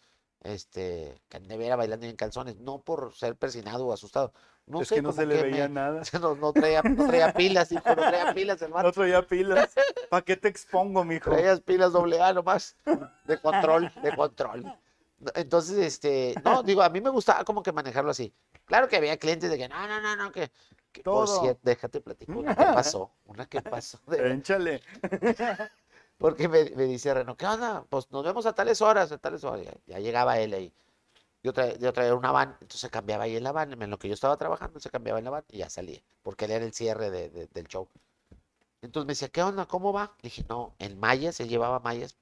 este, 0.43 1.21
que 1.29 1.37
anduviera 1.39 1.77
bailando 1.77 2.07
en 2.07 2.17
calzones, 2.17 2.57
no 2.57 2.79
por 2.81 3.15
ser 3.15 3.37
persinado 3.37 3.87
o 3.87 3.93
asustado. 3.93 4.33
No 4.67 4.83
es 4.83 4.89
sé, 4.89 4.97
que 4.97 5.03
no 5.03 5.13
se 5.13 5.25
le 5.25 5.43
veía 5.43 5.67
me- 5.69 5.75
nada. 5.75 6.03
no, 6.21 6.35
no 6.35 6.53
traía, 6.53 6.83
no 6.83 7.07
traía 7.09 7.33
pilas, 7.33 7.73
hijo, 7.73 7.89
no 7.89 7.95
traía 7.97 8.35
pilas, 8.35 8.61
hermano. 8.63 8.89
No 8.89 8.93
traía 8.93 9.27
pilas. 9.27 9.71
¿Para 10.11 10.23
qué 10.23 10.37
te 10.37 10.49
expongo, 10.49 11.05
mijo? 11.05 11.31
Traías 11.31 11.61
pilas 11.61 11.93
doble 11.93 12.21
A 12.21 12.33
nomás, 12.33 12.77
de 13.25 13.41
control, 13.41 13.91
de 14.03 14.15
control. 14.15 14.73
Entonces, 15.35 15.79
este, 15.79 16.35
no, 16.45 16.63
digo, 16.63 16.83
a 16.83 16.89
mí 16.91 17.01
me 17.01 17.11
gustaba 17.11 17.45
como 17.45 17.63
que 17.63 17.73
manejarlo 17.73 18.11
así. 18.11 18.33
Claro 18.67 18.87
que 18.89 18.97
había 18.97 19.17
clientes 19.17 19.51
de 19.51 19.57
que, 19.59 19.69
no, 19.69 19.89
no, 19.89 20.01
no, 20.01 20.15
no, 20.15 20.31
que, 20.31 20.53
que 20.93 21.03
por 21.03 21.27
cierto, 21.27 21.61
déjate 21.65 22.01
platicar, 22.01 22.37
una 22.37 22.55
que 22.55 22.65
pasó, 22.67 23.11
una 23.25 23.47
que 23.47 23.61
pasó. 23.63 23.99
de- 24.07 24.35
Échale. 24.35 24.83
Porque 26.19 26.49
me, 26.49 26.65
me 26.77 26.85
dice 26.85 27.15
Reno, 27.15 27.37
¿qué 27.37 27.47
onda? 27.47 27.85
Pues 27.91 28.11
nos 28.11 28.25
vemos 28.25 28.47
a 28.47 28.55
tales 28.55 28.83
horas, 28.83 29.13
a 29.13 29.19
tales 29.19 29.45
horas. 29.45 29.65
Ya, 29.67 29.75
ya 29.87 29.99
llegaba 30.01 30.39
él 30.41 30.55
ahí. 30.55 30.73
Yo, 31.43 31.53
traía, 31.55 31.77
yo 31.79 31.93
traía 31.93 32.15
una 32.15 32.33
van, 32.33 32.51
entonces 32.61 32.81
se 32.83 32.91
cambiaba 32.91 33.25
ahí 33.25 33.37
en 33.37 33.45
la 33.45 33.53
van, 33.53 33.73
en 33.83 33.91
lo 33.91 33.99
que 33.99 34.09
yo 34.09 34.15
estaba 34.15 34.37
trabajando, 34.37 34.81
se 34.81 34.91
cambiaba 34.91 35.19
en 35.21 35.27
la 35.27 35.31
van 35.33 35.45
y 35.51 35.59
ya 35.59 35.71
salía, 35.71 36.03
porque 36.23 36.47
él 36.47 36.53
era 36.53 36.65
el 36.67 36.75
cierre 36.75 37.11
de- 37.11 37.31
de- 37.31 37.47
del 37.49 37.69
show. 37.69 37.89
Entonces 38.83 39.07
me 39.07 39.13
decía, 39.13 39.29
¿qué 39.29 39.43
onda? 39.43 39.67
¿Cómo 39.67 39.93
va? 39.93 40.15
Le 40.23 40.29
dije, 40.31 40.45
no, 40.49 40.75
en 40.79 40.99
mallas, 41.01 41.41
él 41.41 41.49
llevaba 41.49 41.81
mallas, 41.81 42.17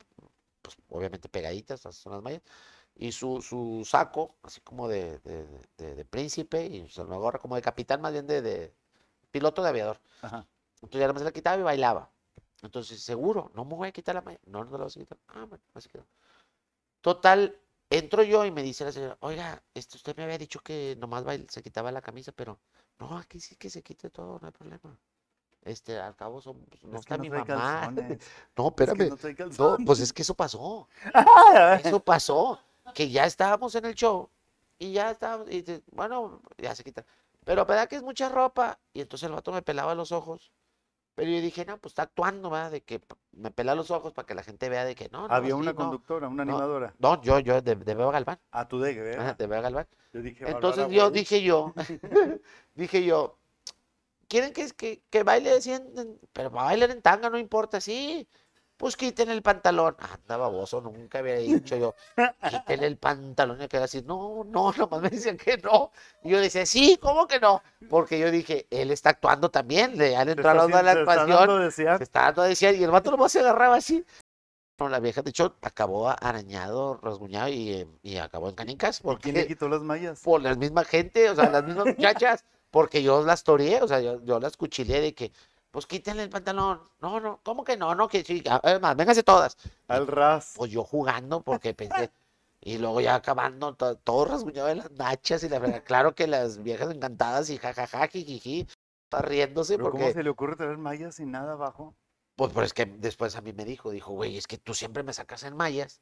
pues 0.62 0.76
obviamente 0.90 1.28
pegaditas, 1.28 1.80
esas 1.80 1.97
son 1.97 2.12
las 2.14 2.22
mallas, 2.22 2.42
y 2.97 3.12
su, 3.12 3.42
su 3.42 3.84
saco, 3.86 4.36
así 4.42 4.61
como 4.62 4.88
de, 4.88 5.18
de, 5.20 6.05
príncipe, 6.07 6.66
y 6.66 6.88
se 6.90 7.05
lo 7.05 7.20
gorra 7.20 7.38
como 7.38 7.57
de 7.57 7.62
capitán, 7.62 8.01
más 8.01 8.12
bien 8.12 8.26
de, 8.26 8.42
de 8.42 8.74
piloto 9.32 9.62
de 9.62 9.70
aviador. 9.70 10.01
Ajá. 10.22 10.47
Entonces 10.76 11.01
ya 11.01 11.07
nada 11.07 11.12
más 11.14 11.22
se 11.22 11.26
la 11.26 11.32
quitaba 11.32 11.59
y 11.59 11.64
bailaba. 11.64 12.11
Entonces, 12.62 13.02
seguro, 13.02 13.50
no 13.54 13.64
me 13.64 13.74
voy 13.76 13.88
a 13.88 13.92
quitar 13.92 14.14
la 14.14 14.22
malla. 14.22 14.40
No, 14.46 14.64
no 14.64 14.72
la 14.78 14.84
vas 14.84 14.96
a 14.96 15.00
quitar. 15.00 15.18
Ah, 15.28 15.44
bueno, 15.48 15.62
así 15.74 15.88
quedó. 15.88 16.07
Total, 17.00 17.57
entro 17.90 18.22
yo 18.22 18.44
y 18.44 18.50
me 18.50 18.62
dice 18.62 18.84
la 18.84 18.92
señora, 18.92 19.16
oiga, 19.20 19.62
este, 19.74 19.96
usted 19.96 20.16
me 20.16 20.24
había 20.24 20.38
dicho 20.38 20.61
que 20.61 20.96
nomás 20.98 21.24
bail- 21.24 21.48
se 21.50 21.62
quitaba 21.62 21.92
la 21.92 22.02
camisa, 22.02 22.32
pero 22.32 22.59
no, 22.98 23.16
aquí 23.18 23.40
sí 23.40 23.57
que 23.57 23.70
se 23.70 23.82
quite 23.82 24.11
todo, 24.11 24.38
no 24.40 24.46
hay 24.46 24.52
problema. 24.52 24.98
Este, 25.64 25.98
al 25.98 26.16
cabo 26.16 26.40
son, 26.40 26.64
pues, 26.66 26.82
no 26.84 26.96
Es 26.96 27.00
está 27.02 27.18
mi 27.18 27.28
trae 27.28 27.40
mamá. 27.40 27.92
calzones. 27.92 28.18
No, 28.57 28.68
Es 28.68 28.92
que 28.92 29.04
espérame. 29.04 29.11
no 29.11 29.16
No, 29.59 29.78
pues 29.84 30.00
es 30.00 30.12
que 30.12 30.22
eso 30.22 30.34
pasó. 30.34 30.88
Eso 31.84 32.00
pasó. 32.00 32.59
Que 32.94 33.11
ya 33.11 33.26
estábamos 33.26 33.74
en 33.74 33.84
el 33.86 33.94
show 33.94 34.30
y 34.78 34.92
ya 34.92 35.11
estábamos, 35.11 35.50
y 35.50 35.64
bueno, 35.92 36.40
ya 36.59 36.74
se 36.74 36.84
quita. 36.84 37.04
Pero 37.44 37.64
verdad 37.66 37.88
que 37.88 37.96
es 37.96 38.02
mucha 38.02 38.28
ropa. 38.28 38.78
Y 38.94 39.00
entonces 39.02 39.26
el 39.28 39.34
vato 39.34 39.52
me 39.52 39.62
pelaba 39.62 39.94
los 39.94 40.12
ojos. 40.12 40.52
Pero 41.16 41.30
yo 41.30 41.40
dije, 41.40 41.64
no, 41.64 41.78
pues 41.78 41.92
está 41.92 42.02
actuando, 42.02 42.50
¿verdad? 42.50 42.70
De 42.70 42.82
que 42.82 43.00
me 43.32 43.50
pela 43.50 43.74
los 43.74 43.90
ojos 43.90 44.12
para 44.12 44.26
que 44.26 44.34
la 44.34 44.42
gente 44.42 44.68
vea 44.68 44.84
de 44.84 44.94
que 44.94 45.08
no, 45.08 45.26
no, 45.26 45.34
Había 45.34 45.54
sí, 45.54 45.54
una 45.54 45.72
no. 45.72 45.76
conductora, 45.76 46.28
una 46.28 46.42
animadora. 46.42 46.94
No, 46.98 47.22
yo, 47.22 47.38
yo, 47.38 47.62
de, 47.62 47.74
de 47.74 47.94
Beba 47.94 48.12
Galván. 48.12 48.38
A 48.50 48.68
tu 48.68 48.78
de 48.78 48.90
ajá, 48.90 49.00
¿verdad? 49.00 49.36
de 49.38 49.46
Beba 49.46 49.62
Galván. 49.62 49.86
Yo 50.12 50.20
dije, 50.20 50.44
Entonces 50.46 50.90
yo 50.90 51.10
dije 51.10 51.42
yo, 51.42 51.72
dije 52.74 53.02
yo, 53.02 53.38
¿quieren 54.28 54.52
que, 54.52 54.70
que, 54.72 55.02
que 55.08 55.22
baile 55.22 55.58
pero 56.34 56.50
para 56.50 56.64
bailar 56.64 56.90
en 56.90 57.00
tanga 57.00 57.30
no 57.30 57.38
importa, 57.38 57.80
sí, 57.80 58.28
pues 58.76 58.96
quiten 58.96 59.30
el 59.30 59.42
pantalón. 59.42 59.96
Anda 59.98 60.36
baboso, 60.36 60.80
nunca 60.80 61.18
había 61.18 61.36
dicho 61.36 61.76
yo, 61.76 61.94
quítenle 62.50 62.86
el 62.86 62.96
pantalón. 62.96 63.62
Y 63.62 63.68
que 63.68 63.78
así, 63.78 64.02
no, 64.02 64.44
no, 64.44 64.72
nomás 64.76 65.02
me 65.02 65.10
decían 65.10 65.36
que 65.36 65.58
no. 65.58 65.90
Y 66.22 66.30
yo 66.30 66.40
decía, 66.40 66.66
sí, 66.66 66.98
¿cómo 67.00 67.26
que 67.26 67.40
no? 67.40 67.62
Porque 67.88 68.18
yo 68.18 68.30
dije, 68.30 68.66
él 68.70 68.90
está 68.90 69.10
actuando 69.10 69.50
también, 69.50 69.96
le 69.96 70.16
han 70.16 70.28
entrado 70.28 70.62
a 70.62 70.82
la 70.82 70.92
actuación, 70.92 71.28
dando 71.28 71.56
a 71.56 71.64
desear. 71.64 71.98
se 71.98 72.04
está 72.04 72.22
dando 72.22 72.42
a 72.42 72.46
decir, 72.46 72.74
y 72.74 72.84
el 72.84 72.90
vato 72.90 73.10
nomás 73.10 73.32
se 73.32 73.40
agarraba 73.40 73.76
así. 73.76 74.04
No, 74.78 74.90
la 74.90 75.00
vieja, 75.00 75.22
de 75.22 75.30
hecho, 75.30 75.56
acabó 75.62 76.10
arañado, 76.10 77.00
rasguñado 77.02 77.48
y, 77.48 77.70
eh, 77.72 77.88
y 78.02 78.18
acabó 78.18 78.50
en 78.50 78.54
canicas. 78.56 78.98
¿Y 78.98 79.02
quién 79.02 79.14
Porque 79.14 79.32
le 79.32 79.46
quitó 79.46 79.68
las 79.70 79.80
mallas? 79.80 80.20
por 80.20 80.42
la 80.42 80.54
misma 80.54 80.84
gente, 80.84 81.30
o 81.30 81.34
sea, 81.34 81.48
las 81.48 81.64
mismas 81.64 81.86
muchachas, 81.86 82.44
porque 82.70 83.02
yo 83.02 83.24
las 83.24 83.42
toreé, 83.42 83.80
o 83.80 83.88
sea, 83.88 84.00
yo, 84.00 84.22
yo 84.22 84.38
las 84.38 84.58
cuchilé 84.58 85.00
de 85.00 85.14
que, 85.14 85.32
pues 85.76 85.84
quítenle 85.84 86.22
el 86.22 86.30
pantalón. 86.30 86.80
No, 87.02 87.20
no, 87.20 87.38
¿cómo 87.42 87.62
que 87.62 87.76
no? 87.76 87.94
No, 87.94 88.08
que 88.08 88.24
sí, 88.24 88.42
además, 88.48 88.96
vénganse 88.96 89.22
todas. 89.22 89.58
Al 89.88 90.06
ras. 90.06 90.54
Pues 90.56 90.70
yo 90.70 90.82
jugando, 90.82 91.42
porque 91.42 91.74
pensé, 91.74 92.10
y 92.62 92.78
luego 92.78 93.02
ya 93.02 93.14
acabando, 93.16 93.74
to- 93.74 93.96
todo 93.96 94.24
rasguñado 94.24 94.68
de 94.68 94.76
las 94.76 94.90
nachas 94.92 95.42
y 95.42 95.50
la 95.50 95.58
verdad, 95.58 95.84
claro 95.84 96.14
que 96.14 96.26
las 96.28 96.62
viejas 96.62 96.90
encantadas 96.90 97.50
y 97.50 97.58
jajaja, 97.58 98.08
jijiji, 98.08 98.66
está 99.04 99.20
riéndose 99.20 99.76
¿Pero 99.76 99.90
cómo 99.90 100.00
porque, 100.00 100.14
se 100.14 100.22
le 100.22 100.30
ocurre 100.30 100.56
traer 100.56 100.78
mallas 100.78 101.16
sin 101.16 101.30
nada 101.30 101.52
abajo? 101.52 101.94
pues, 102.36 102.52
pero 102.54 102.64
es 102.64 102.72
que 102.72 102.86
después 102.86 103.36
a 103.36 103.42
mí 103.42 103.52
me 103.52 103.66
dijo, 103.66 103.90
dijo, 103.90 104.12
güey, 104.12 104.38
es 104.38 104.46
que 104.46 104.56
tú 104.56 104.72
siempre 104.72 105.02
me 105.02 105.12
sacas 105.12 105.42
en 105.42 105.54
mallas. 105.54 106.00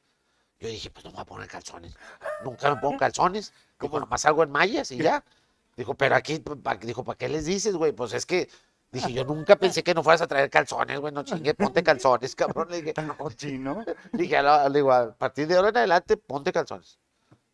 Yo 0.60 0.68
dije, 0.68 0.88
pues 0.88 1.04
no 1.04 1.10
me 1.10 1.16
voy 1.16 1.22
a 1.22 1.26
poner 1.26 1.48
calzones. 1.48 1.96
Nunca 2.44 2.72
me 2.72 2.80
pongo 2.80 2.96
calzones. 2.96 3.52
Dijo, 3.80 3.98
nomás 3.98 4.20
salgo 4.20 4.44
en 4.44 4.52
mallas 4.52 4.92
y 4.92 4.98
ya. 4.98 5.24
Dijo, 5.76 5.94
pero 5.94 6.14
aquí, 6.14 6.40
dijo, 6.82 7.02
¿para 7.02 7.18
qué 7.18 7.28
les 7.28 7.44
dices, 7.46 7.74
güey? 7.74 7.90
Pues 7.90 8.12
es 8.12 8.24
que 8.24 8.48
Dije, 8.94 9.12
yo 9.12 9.24
nunca 9.24 9.56
pensé 9.56 9.82
que 9.82 9.94
no 9.94 10.02
fueras 10.04 10.22
a 10.22 10.26
traer 10.28 10.50
calzones, 10.50 11.00
güey, 11.00 11.12
no 11.12 11.24
chingue, 11.24 11.54
ponte 11.54 11.82
calzones, 11.82 12.34
cabrón. 12.36 12.68
Le 12.70 12.78
dije, 12.82 12.94
Tan 12.94 13.12
cochino. 13.14 13.84
dije, 14.12 14.36
a 14.38 14.68
digo, 14.70 14.92
a 14.92 15.16
partir 15.16 15.46
de 15.48 15.56
ahora 15.56 15.70
en 15.70 15.76
adelante, 15.78 16.16
ponte 16.16 16.52
calzones. 16.52 17.00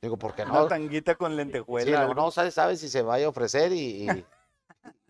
Digo, 0.02 0.18
¿por 0.18 0.34
qué 0.34 0.44
Una 0.44 0.62
no? 0.62 0.66
tanguita 0.66 1.14
con 1.16 1.36
Sí, 1.76 1.96
lentejuela. 1.96 1.98
no, 1.98 2.14
algo. 2.14 2.14
no 2.14 2.30
sabes, 2.30 2.54
sabes 2.54 2.80
si 2.80 2.88
se 2.88 3.02
vaya 3.02 3.26
a 3.26 3.28
ofrecer 3.30 3.72
y, 3.72 4.08
y, 4.10 4.28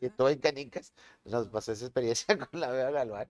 y 0.01 0.11
todo 0.11 0.29
en 0.31 0.41
canicas. 0.41 0.95
Nos 1.25 1.49
pasó 1.49 1.73
esa 1.73 1.87
experiencia 1.87 2.39
con 2.51 2.61
la 2.61 2.71
Beba 2.71 2.91
Galván. 2.93 3.29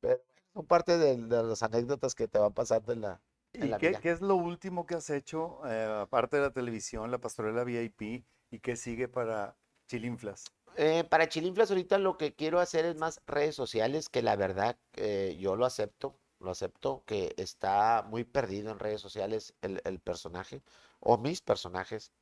Pero 0.00 0.22
son 0.54 0.66
parte 0.66 0.98
de, 0.98 1.16
de 1.18 1.42
las 1.44 1.62
anécdotas 1.64 2.14
que 2.14 2.28
te 2.28 2.38
van 2.40 2.54
pasando 2.54 2.92
en 2.92 3.02
la, 3.02 3.22
en 3.58 3.68
¿Y 3.68 3.70
la 3.70 3.78
qué, 3.78 3.88
vida. 3.88 4.00
qué 4.00 4.10
es 4.10 4.20
lo 4.20 4.36
último 4.36 4.86
que 4.86 4.94
has 4.96 5.10
hecho, 5.10 5.60
eh, 5.66 5.98
aparte 6.02 6.36
de 6.36 6.42
la 6.42 6.50
televisión, 6.52 7.10
la 7.10 7.18
pastorela 7.18 7.64
VIP, 7.64 8.24
y 8.50 8.60
qué 8.60 8.76
sigue 8.76 9.08
para 9.08 9.56
Chilinflas? 9.88 10.44
Eh, 10.76 11.04
para 11.04 11.28
Chilinflas 11.28 11.70
ahorita 11.70 11.98
lo 11.98 12.16
que 12.16 12.34
quiero 12.34 12.60
hacer 12.60 12.84
es 12.84 12.96
más 12.96 13.20
redes 13.26 13.54
sociales, 13.54 14.08
que 14.08 14.22
la 14.22 14.36
verdad 14.36 14.76
eh, 14.96 15.36
yo 15.38 15.56
lo 15.56 15.66
acepto, 15.66 16.18
lo 16.40 16.50
acepto, 16.50 17.04
que 17.06 17.34
está 17.36 18.04
muy 18.08 18.24
perdido 18.24 18.70
en 18.72 18.78
redes 18.78 19.00
sociales 19.00 19.54
el, 19.62 19.80
el 19.84 20.00
personaje 20.00 20.62
o 21.00 21.18
mis 21.18 21.40
personajes 21.42 22.12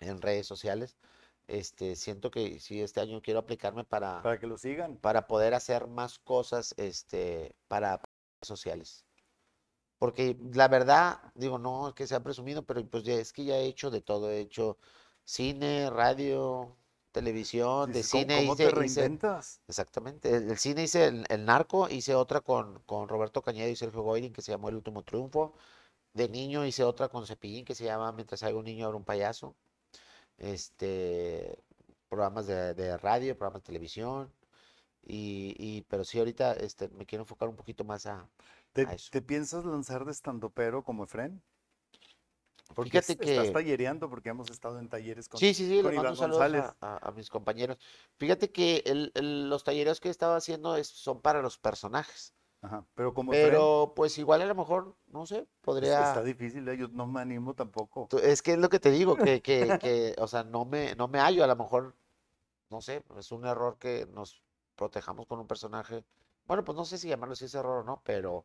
en 0.00 0.20
redes 0.22 0.46
sociales. 0.46 0.96
Este, 1.48 1.94
siento 1.96 2.30
que 2.30 2.58
sí, 2.60 2.80
este 2.82 3.00
año 3.00 3.22
quiero 3.22 3.40
aplicarme 3.40 3.84
para, 3.84 4.22
Para 4.22 4.38
que 4.38 4.46
lo 4.46 4.58
sigan. 4.58 4.96
para 4.96 5.26
poder 5.26 5.54
hacer 5.54 5.86
más 5.86 6.18
cosas 6.18 6.74
este, 6.76 7.54
para 7.68 7.96
redes 7.98 8.08
sociales. 8.42 9.04
Porque 9.98 10.36
la 10.52 10.68
verdad, 10.68 11.20
digo, 11.34 11.58
no 11.58 11.88
es 11.88 11.94
que 11.94 12.06
sea 12.06 12.22
presumido, 12.22 12.64
pero 12.64 12.84
pues 12.88 13.04
ya 13.04 13.14
es 13.14 13.32
que 13.32 13.44
ya 13.44 13.56
he 13.56 13.66
hecho 13.66 13.90
de 13.90 14.02
todo. 14.02 14.30
He 14.30 14.40
hecho 14.40 14.78
cine, 15.24 15.88
radio, 15.90 16.76
televisión, 17.18 17.92
de 17.92 18.02
Dices, 18.02 18.08
¿Cómo, 18.08 18.22
cine 18.22 18.34
cómo 18.36 18.56
te 18.56 18.64
hice- 18.64 18.70
reinventas? 18.70 19.60
exactamente. 19.68 20.24
El, 20.36 20.50
el 20.50 20.58
cine 20.58 20.84
hice 20.84 21.06
el, 21.06 21.26
el 21.28 21.44
Narco, 21.44 21.88
hice 21.88 22.14
otra 22.14 22.40
con, 22.42 22.80
con 22.86 23.08
Roberto 23.08 23.42
Cañedo 23.42 23.70
y 23.70 23.76
Sergio 23.76 24.02
Goyrin 24.02 24.32
que 24.32 24.42
se 24.42 24.52
llamó 24.52 24.68
El 24.68 24.76
Último 24.76 25.02
Triunfo. 25.02 25.54
De 26.14 26.28
niño 26.28 26.66
hice 26.66 26.84
otra 26.84 27.08
con 27.08 27.26
Cepillín 27.26 27.64
que 27.66 27.74
se 27.76 27.84
llama 27.84 28.12
Mientras 28.12 28.42
haya 28.44 28.56
un 28.56 28.64
niño 28.66 28.86
habrá 28.86 28.98
un 28.98 29.04
payaso. 29.04 29.56
Este, 30.38 31.58
programas 32.08 32.46
de, 32.46 32.74
de 32.74 32.96
radio, 32.98 33.36
programas 33.36 33.62
de 33.62 33.66
televisión. 33.66 34.32
Y, 35.02 35.54
y- 35.58 35.82
pero 35.88 36.04
sí, 36.04 36.18
ahorita 36.18 36.54
este, 36.54 36.88
me 36.90 37.06
quiero 37.06 37.22
enfocar 37.24 37.48
un 37.48 37.56
poquito 37.56 37.84
más 37.84 38.06
a, 38.06 38.28
¿Te, 38.72 38.82
a 38.82 38.94
eso. 38.94 39.10
te 39.10 39.22
piensas 39.22 39.64
lanzar 39.64 40.04
de 40.04 40.12
estandopero 40.12 40.84
como 40.84 41.04
Efren? 41.04 41.42
Porque 42.74 42.90
Fíjate 42.90 43.12
es- 43.12 43.30
estás 43.30 43.46
que- 43.46 43.52
tallereando, 43.52 44.10
porque 44.10 44.28
hemos 44.28 44.50
estado 44.50 44.78
en 44.78 44.88
talleres 44.88 45.28
con, 45.28 45.38
Sí, 45.40 45.54
sí, 45.54 45.66
sí, 45.68 45.82
con 45.82 45.92
les 45.92 45.96
mando 45.96 46.00
Iván 46.00 46.12
un 46.12 46.16
saludo 46.16 46.38
González. 46.38 46.64
a, 46.80 46.96
a- 46.96 47.08
a 47.08 47.12
mis 47.12 47.30
compañeros. 47.30 47.78
Fíjate 48.18 48.50
que 48.50 48.82
el- 48.86 49.12
el- 49.14 49.48
los 49.48 49.64
talleres 49.64 50.00
que 50.00 50.08
estaba 50.08 50.36
haciendo 50.36 50.76
es- 50.76 50.88
son 50.88 51.20
para 51.20 51.42
los 51.42 51.58
personajes. 51.58 52.34
Ajá, 52.62 52.84
Pero 52.94 53.14
como 53.14 53.30
Pero 53.30 53.92
pues 53.94 54.18
igual 54.18 54.42
a 54.42 54.46
lo 54.46 54.54
mejor, 54.54 54.96
no 55.06 55.26
sé, 55.26 55.46
podría... 55.60 56.02
está 56.08 56.24
difícil, 56.24 56.66
eh, 56.68 56.76
yo 56.76 56.88
no 56.88 57.06
me 57.06 57.20
animo 57.20 57.54
tampoco. 57.54 58.08
Es 58.22 58.42
que 58.42 58.52
es 58.54 58.58
lo 58.58 58.68
que 58.68 58.80
te 58.80 58.90
digo, 58.90 59.14
que, 59.16 59.40
que, 59.42 59.78
que, 59.78 60.14
o 60.18 60.26
sea, 60.26 60.42
no 60.42 60.64
me, 60.64 60.94
no 60.96 61.06
me 61.06 61.20
hallo, 61.20 61.44
a 61.44 61.46
lo 61.46 61.54
mejor, 61.54 61.94
no 62.70 62.80
sé, 62.80 63.04
es 63.18 63.30
un 63.30 63.46
error 63.46 63.78
que 63.78 64.06
nos 64.12 64.42
protejamos 64.74 65.26
con 65.26 65.38
un 65.38 65.46
personaje. 65.46 66.04
Bueno, 66.46 66.64
pues 66.64 66.74
no 66.76 66.84
sé 66.84 66.98
si 66.98 67.08
llamarlo 67.08 67.36
si 67.36 67.44
es 67.44 67.54
error 67.54 67.82
o 67.82 67.84
no, 67.84 68.00
pero 68.04 68.44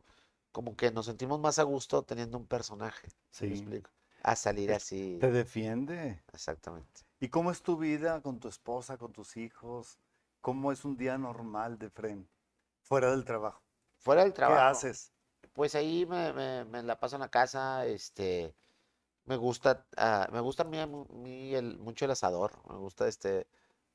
como 0.52 0.76
que 0.76 0.90
nos 0.92 1.06
sentimos 1.06 1.40
más 1.40 1.58
a 1.58 1.62
gusto 1.64 2.02
teniendo 2.02 2.36
un 2.38 2.46
personaje, 2.46 3.08
¿sí 3.30 3.46
me 3.46 3.54
explico? 3.54 3.90
A 4.24 4.34
salir 4.36 4.72
así, 4.72 5.20
Te 5.20 5.30
defiende. 5.30 6.22
exactamente. 6.32 7.02
¿Y 7.20 7.28
cómo 7.30 7.50
es 7.50 7.62
tu 7.62 7.78
vida 7.78 8.20
con 8.20 8.38
tu 8.38 8.48
esposa, 8.48 8.98
con 8.98 9.12
tus 9.12 9.38
hijos? 9.38 9.98
¿Cómo 10.42 10.72
es 10.72 10.84
un 10.84 10.96
día 10.98 11.16
normal 11.16 11.78
de 11.78 11.86
Efren? 11.86 12.28
Fuera 12.82 13.10
del 13.10 13.24
trabajo. 13.24 13.62
Fuera 13.98 14.22
del 14.24 14.32
¿Qué 14.34 14.40
trabajo. 14.40 14.64
haces? 14.70 15.12
Pues 15.54 15.74
ahí 15.74 16.06
me, 16.06 16.32
me- 16.32 16.64
me 16.64 16.82
la 16.82 16.98
paso 17.00 17.16
en 17.16 17.20
la 17.22 17.30
casa, 17.30 17.86
este, 17.86 18.54
me 19.26 19.36
gusta, 19.36 19.86
ah, 19.96 20.28
me 20.32 20.40
gusta 20.40 20.64
a 20.64 20.66
mí, 20.66 20.78
a 20.78 20.86
mí 20.86 21.54
el, 21.54 21.78
mucho 21.78 22.04
el 22.06 22.12
asador, 22.12 22.52
me 22.70 22.76
gusta 22.78 23.08
este, 23.08 23.48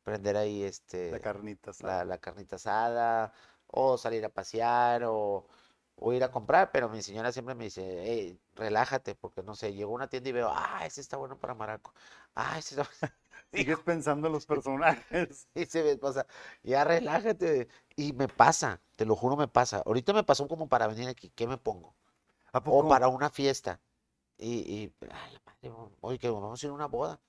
prender 0.03 0.37
ahí 0.37 0.63
este, 0.63 1.11
La 1.11 1.19
carnita 1.19 1.71
asada. 1.71 1.99
la, 1.99 2.05
la 2.05 2.17
carnita 2.19 2.57
asada, 2.57 3.33
o 3.67 3.97
salir 3.97 4.25
a 4.25 4.29
pasear, 4.29 5.03
o, 5.05 5.47
o 5.95 6.13
ir 6.13 6.23
a 6.23 6.31
comprar, 6.31 6.71
pero 6.71 6.89
mi 6.89 7.01
señora 7.03 7.31
siempre 7.31 7.55
me 7.55 7.65
dice, 7.65 7.83
hey, 8.05 8.39
relájate, 8.57 9.15
porque 9.15 9.43
no 9.43 9.55
sé, 9.55 9.73
llego 9.73 9.91
a 9.91 9.95
una 9.95 10.07
tienda 10.09 10.29
y 10.29 10.33
veo, 10.33 10.49
ah, 10.53 10.85
ese 10.85 11.01
está 11.01 11.17
bueno 11.17 11.39
para 11.39 11.53
maraco, 11.55 11.93
ah, 12.35 12.57
ese 12.59 12.81
está... 12.81 12.89
Sigues 13.53 13.79
pensando 13.79 14.27
en 14.27 14.33
los 14.33 14.45
personajes. 14.47 15.47
Dice 15.55 15.83
mi 15.83 15.89
esposa, 15.89 16.27
ya 16.63 16.83
relájate, 16.83 17.69
y 17.95 18.13
me 18.13 18.27
pasa, 18.27 18.81
te 18.95 19.05
lo 19.05 19.15
juro, 19.15 19.37
me 19.37 19.47
pasa, 19.47 19.83
ahorita 19.85 20.13
me 20.13 20.23
pasó 20.23 20.47
como 20.47 20.67
para 20.69 20.87
venir 20.87 21.07
aquí, 21.09 21.29
¿qué 21.31 21.47
me 21.47 21.57
pongo? 21.57 21.95
¿A 22.53 22.59
o 22.65 22.87
para 22.87 23.07
una 23.09 23.29
fiesta. 23.29 23.81
Y, 24.37 24.53
y 24.75 24.93
ay, 25.11 25.33
la 25.33 25.41
madre, 25.45 25.71
oye, 26.01 26.19
que 26.19 26.29
vamos 26.29 26.63
a 26.63 26.67
ir 26.67 26.71
a 26.71 26.75
una 26.75 26.87
boda. 26.87 27.21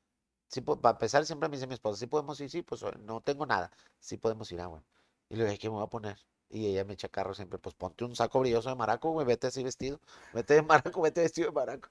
Sí, 0.49 0.61
po- 0.63 0.81
para 0.81 0.95
empezar, 0.97 1.25
siempre 1.27 1.49
me 1.49 1.57
dice 1.57 1.67
mi 1.67 1.75
esposa, 1.75 1.99
sí 2.01 2.07
podemos 2.07 2.41
ir, 2.41 2.51
sí, 2.51 2.63
pues 2.63 2.83
no 3.01 3.21
tengo 3.23 3.47
nada, 3.47 3.71
sí 4.01 4.17
podemos 4.19 4.51
ir, 4.53 4.61
ah, 4.61 4.69
bueno. 4.69 4.87
Y 5.29 5.37
le 5.37 5.45
digo, 5.47 5.59
¿qué 5.61 5.69
me 5.71 5.77
voy 5.77 5.85
a 5.85 5.89
poner? 5.89 6.19
Y 6.51 6.67
ella 6.67 6.85
me 6.85 6.95
echa 6.95 7.09
carro 7.09 7.35
siempre, 7.35 7.59
pues 7.59 7.75
ponte 7.75 8.05
un 8.05 8.17
saco 8.17 8.41
brilloso 8.41 8.71
de 8.71 8.75
maraco, 8.77 9.11
güey, 9.11 9.27
vete 9.27 9.49
así 9.49 9.63
vestido, 9.63 10.01
vete 10.33 10.55
de 10.55 10.63
maraco, 10.63 11.03
vete 11.03 11.21
vestido 11.21 11.49
de 11.49 11.53
maraco. 11.55 11.91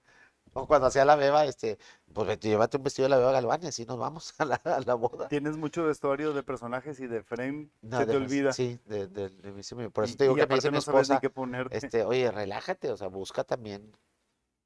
O 0.53 0.65
cuando 0.65 0.87
hacía 0.87 1.05
la 1.05 1.15
beba, 1.15 1.45
este, 1.45 1.77
pues 2.13 2.27
vete, 2.27 2.47
llévate 2.49 2.77
un 2.77 2.83
vestido 2.83 3.05
de 3.05 3.09
la 3.09 3.17
beba 3.17 3.31
Galván 3.33 3.63
y 3.63 3.67
así 3.67 3.85
nos 3.85 3.97
vamos 3.99 4.33
a 4.39 4.45
la, 4.45 4.55
a 4.55 4.79
la 4.81 4.95
boda. 4.95 5.27
Tienes 5.27 5.57
mucho 5.57 5.83
vestuario 5.85 6.33
de 6.33 6.41
personajes 6.41 6.99
y 6.99 7.07
de 7.07 7.17
Efren 7.17 7.71
No, 7.81 7.99
se 7.99 8.05
te 8.07 8.17
olvida. 8.17 8.51
Sí, 8.53 8.79
de, 8.85 9.07
de- 9.07 9.29
de 9.29 9.89
por 9.91 10.03
eso 10.03 10.15
te 10.15 10.23
digo 10.23 10.35
y 10.35 10.39
que 10.39 10.47
me 10.47 10.55
dice 10.55 10.71
mi 10.71 10.77
no 10.77 10.81
ni 10.81 10.87
esposa, 10.89 11.21
este, 11.69 12.03
oye, 12.03 12.31
relájate, 12.31 12.91
o 12.91 12.97
sea, 12.97 13.07
busca 13.07 13.43
también 13.43 13.91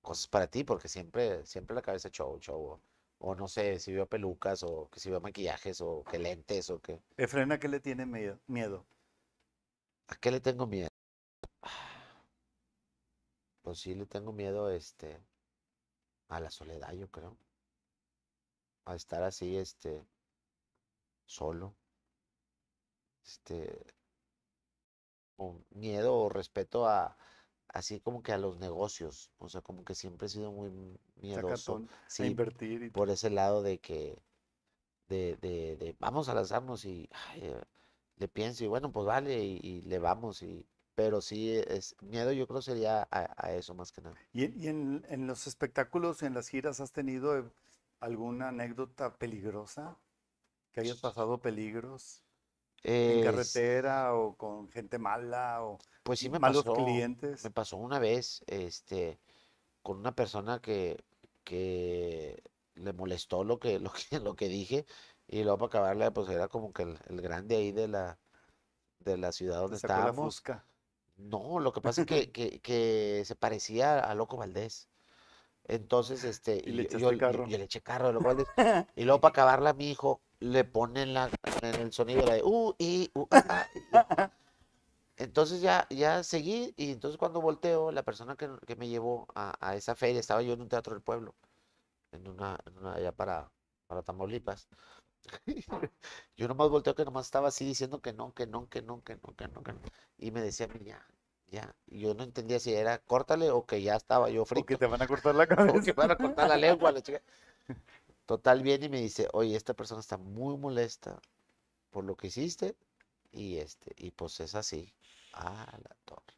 cosas 0.02 0.28
para 0.28 0.48
ti, 0.48 0.64
porque 0.64 0.88
siempre, 0.88 1.46
siempre 1.46 1.76
la 1.76 1.82
cabeza 1.82 2.10
show, 2.10 2.39
show, 2.39 2.80
o, 3.20 3.36
no 3.36 3.48
sé, 3.48 3.80
si 3.80 3.94
veo 3.94 4.08
pelucas, 4.08 4.64
o 4.64 4.89
que 4.92 5.00
si 5.00 5.10
veo 5.10 5.22
maquillajes, 5.22 5.82
o 5.82 6.04
que 6.10 6.20
lentes, 6.20 6.70
o 6.70 6.80
que, 6.80 7.00
Efren, 7.18 7.52
¿a 7.52 7.60
qué 7.60 7.68
le 7.68 7.80
tiene 7.80 8.06
miedo? 8.06 8.39
miedo? 8.48 8.86
¿A 10.12 10.16
qué 10.16 10.30
le 10.32 10.39
tengo 10.41 10.68
miedo? 10.68 10.89
Pues 13.64 13.80
sí 13.80 13.95
le 13.95 14.05
tengo 14.05 14.32
miedo, 14.34 14.70
este, 14.70 15.20
a 16.30 16.39
la 16.39 16.49
soledad, 16.49 16.93
yo 16.93 17.12
creo, 17.12 17.38
a 18.86 18.93
estar 18.95 19.24
así, 19.24 19.57
este, 19.57 20.05
solo, 21.26 21.76
este, 23.24 23.86
miedo 25.72 26.16
o 26.18 26.30
respeto 26.30 26.88
a, 26.88 27.18
así 27.68 27.99
como 27.99 28.22
que 28.24 28.34
a 28.34 28.38
los 28.38 28.57
negocios, 28.59 29.32
o 29.39 29.49
sea, 29.49 29.62
como 29.62 29.84
que 29.86 29.95
siempre 29.95 30.28
he 30.28 30.30
sido 30.30 30.51
muy 30.51 30.72
miedoso. 31.16 31.84
A 32.20 32.26
Sí, 32.26 32.28
invertir 32.28 32.84
y 32.84 32.89
por 32.91 33.09
ese 33.09 33.30
lado 33.30 33.62
de 33.64 33.80
que, 33.80 34.22
de, 35.09 35.38
de, 35.38 35.78
de 35.78 35.95
vamos 35.99 36.30
a 36.30 36.36
lanzarnos 36.36 36.86
y 36.86 37.09
ay, 37.14 37.41
eh, 37.45 37.64
le 38.22 38.28
pienso 38.30 38.63
y 38.63 38.67
bueno, 38.67 38.91
pues 38.93 39.05
vale 39.07 39.43
y, 39.43 39.59
y 39.63 39.82
le 39.84 39.99
vamos 39.99 40.43
y, 40.43 40.65
pero 40.95 41.22
sí 41.22 41.51
es 41.57 41.95
miedo 42.01 42.32
yo 42.34 42.47
creo 42.47 42.61
sería 42.61 43.07
a, 43.11 43.34
a 43.38 43.53
eso 43.55 43.74
más 43.76 43.91
que 43.91 44.01
nada. 44.01 44.19
¿Y, 44.34 44.43
en, 44.45 44.59
y 44.59 44.67
en- 44.67 45.05
en 45.09 45.28
los 45.28 45.47
espectáculos 45.47 46.24
en 46.24 46.34
las 46.34 46.47
giras 46.49 46.80
has 46.80 46.91
tenido 46.91 47.38
eh, 47.38 47.43
alguna 47.99 48.49
anécdota 48.49 49.17
peligrosa? 49.17 49.97
¿Que 50.74 50.82
hayas 50.82 50.99
pasado 50.99 51.41
peligros 51.41 52.24
en 53.05 53.19
Es- 53.19 53.19
carretera 53.19 54.15
o 54.15 54.38
con 54.38 54.69
gente 54.69 54.99
mala 54.99 55.63
o 55.63 55.84
pues 56.03 56.19
sí 56.19 56.30
me 56.30 56.39
malos 56.39 56.41
pasó, 56.41 56.72
clientes? 56.72 57.41
me 57.41 57.51
pasó 57.51 57.78
una 57.78 57.99
vez, 57.99 58.43
este, 58.47 59.19
con 59.84 59.99
una 59.99 60.15
persona 60.15 60.61
que, 60.61 61.03
que 61.43 62.43
le 62.76 62.93
molestó 62.93 63.43
lo 63.43 63.59
que, 63.59 63.80
lo 63.82 63.91
que, 63.93 64.19
lo 64.19 64.36
que 64.36 64.47
dije 64.49 64.86
y 65.32 65.44
luego 65.44 65.58
para 65.58 65.68
acabarle, 65.68 66.12
pues 66.12 66.30
era 66.30 66.48
como 66.48 66.72
que 66.74 66.84
el, 66.84 67.00
el 67.08 67.22
grande 67.22 67.56
ahí 67.56 67.72
de 67.72 67.88
la, 67.88 68.20
de 69.00 69.18
la 69.18 69.32
ciudad 69.32 69.62
donde 69.62 69.78
la 69.78 69.78
estábamos. 69.78 70.36
fusca. 70.36 70.66
No, 71.18 71.60
lo 71.60 71.74
que 71.74 71.82
pasa 71.82 72.02
es 72.02 72.08
que, 72.08 72.32
que, 72.32 72.60
que 72.62 73.24
se 73.26 73.36
parecía 73.36 74.00
a 74.00 74.14
Loco 74.16 74.38
Valdés. 74.38 74.88
Entonces, 75.66 76.24
este, 76.24 76.62
Y 76.66 76.72
le 76.72 76.84
yo- 76.84 76.90
echaste 76.90 77.00
yo, 77.00 77.12
yo- 77.14 77.18
carro. 77.20 77.46
le 77.48 77.64
eché 77.64 77.82
carro 77.82 78.10
a 78.10 78.12
Loco 78.12 78.28
Valdés. 78.28 78.48
Y 78.96 79.06
luego 79.06 79.22
para 79.22 79.32
acabarla 79.32 79.74
mi 79.74 79.90
hijo, 79.90 80.22
le 80.40 80.66
ponen 80.66 81.14
la, 81.14 81.30
en 81.62 81.76
el 81.76 81.94
sonido 81.94 82.26
la 82.26 82.34
de 82.34 82.44
uh, 82.44 82.76
y, 82.78 83.10
uh, 83.16 83.26
ah, 83.32 83.46
ah", 83.50 83.68
y- 83.74 85.24
Entonces 85.24 85.62
ya, 85.62 85.88
ya 85.90 86.24
seguí, 86.24 86.74
y 86.78 86.92
entonces 86.92 87.18
cuando 87.18 87.42
volteo, 87.42 87.92
la 87.92 88.04
persona 88.04 88.36
que, 88.36 88.50
que 88.66 88.76
me 88.76 88.88
llevó 88.90 89.28
a, 89.36 89.54
a 89.60 89.76
esa 89.76 89.96
feria, 89.96 90.20
estaba 90.20 90.42
yo 90.42 90.54
en 90.54 90.62
un 90.62 90.70
teatro 90.70 90.94
del 90.94 91.04
pueblo, 91.04 91.36
en 92.12 92.28
una, 92.28 92.58
en 92.66 92.78
una 92.80 92.94
allá 92.96 93.12
para, 93.12 93.52
para 93.88 94.04
Tamaulipas. 94.04 94.68
Yo 96.38 96.47
nomás 96.47 96.69
volteo 96.69 96.95
que 96.95 97.05
nomás 97.05 97.26
estaba 97.28 97.47
así 97.49 97.65
diciendo 97.65 98.01
que 98.01 98.13
no, 98.13 98.34
que 98.34 98.47
no, 98.47 98.67
que 98.69 98.82
no, 98.82 99.03
que 99.03 99.15
no, 99.15 99.36
que 99.36 99.47
no, 99.47 99.63
que 99.63 99.74
no. 99.74 99.82
Y 100.17 100.32
me 100.32 100.41
decía 100.41 100.67
ya, 100.84 101.05
ya. 101.47 101.76
Y 101.88 102.01
yo 102.01 102.13
no 102.13 102.24
entendía 102.24 102.59
si 102.59 102.74
era 102.74 102.99
córtale 102.99 103.51
o 103.51 103.65
que 103.65 103.82
ya 103.82 103.95
estaba 103.95 104.30
yo 104.30 104.45
O 104.51 104.65
que 104.65 104.78
frito. 104.78 104.78
te 104.78 104.88
van 104.88 105.01
a 105.01 105.07
cortar 105.07 105.36
la 105.36 105.45
O 105.67 105.82
que 105.82 105.93
cabeza. 105.93 105.93
van 105.93 106.11
a 106.11 106.17
cortar 106.17 106.47
la 106.47 106.57
lengua, 106.57 106.91
la 106.91 107.01
chica. 107.01 107.22
Total, 108.26 108.61
viene 108.63 108.86
y 108.88 108.89
me 108.89 109.01
dice, 109.01 109.28
oye, 109.34 109.55
esta 109.55 109.74
persona 109.74 110.01
está 110.01 110.17
muy 110.17 110.57
molesta 110.57 111.22
por 111.91 112.03
lo 112.05 112.15
que 112.17 112.28
hiciste 112.28 112.78
y 113.32 113.57
este, 113.57 113.93
y 113.97 114.11
pues 114.11 114.39
es 114.41 114.55
así. 114.55 114.93
Ah, 115.34 115.67
la 115.84 115.95
torre. 116.05 116.36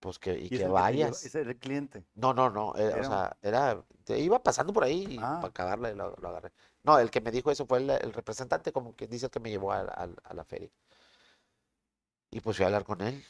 Pues 0.00 0.18
que, 0.18 0.38
y, 0.38 0.50
que 0.50 0.68
vayas. 0.68 1.24
ese 1.24 1.40
era 1.40 1.50
el 1.50 1.58
cliente. 1.58 2.04
No, 2.14 2.34
no, 2.34 2.50
no. 2.50 2.74
eh, 2.76 2.92
Era 2.92 3.00
o 3.00 3.04
sea, 3.04 3.36
era. 3.42 3.84
te 4.04 4.18
iba 4.20 4.42
pasando 4.42 4.72
por 4.72 4.84
ahí 4.84 5.06
y 5.08 5.18
Ah. 5.18 5.36
para 5.40 5.48
acabarla 5.48 5.90
y 5.90 5.94
lo, 5.96 6.14
lo 6.16 6.28
agarré. 6.28 6.52
No, 6.84 6.98
el 6.98 7.10
que 7.10 7.20
me 7.20 7.30
dijo 7.30 7.50
eso 7.50 7.66
fue 7.66 7.78
el, 7.78 7.90
el 7.90 8.12
representante, 8.12 8.72
como 8.72 8.94
que 8.94 9.06
dice 9.06 9.26
el 9.26 9.32
que 9.32 9.40
me 9.40 9.50
llevó 9.50 9.72
a, 9.72 10.06
la 10.34 10.44
feria. 10.44 10.70
Y 12.30 12.40
pues 12.40 12.56
fui 12.56 12.64
a 12.64 12.66
hablar 12.66 12.84
con 12.84 13.00
él 13.00 13.24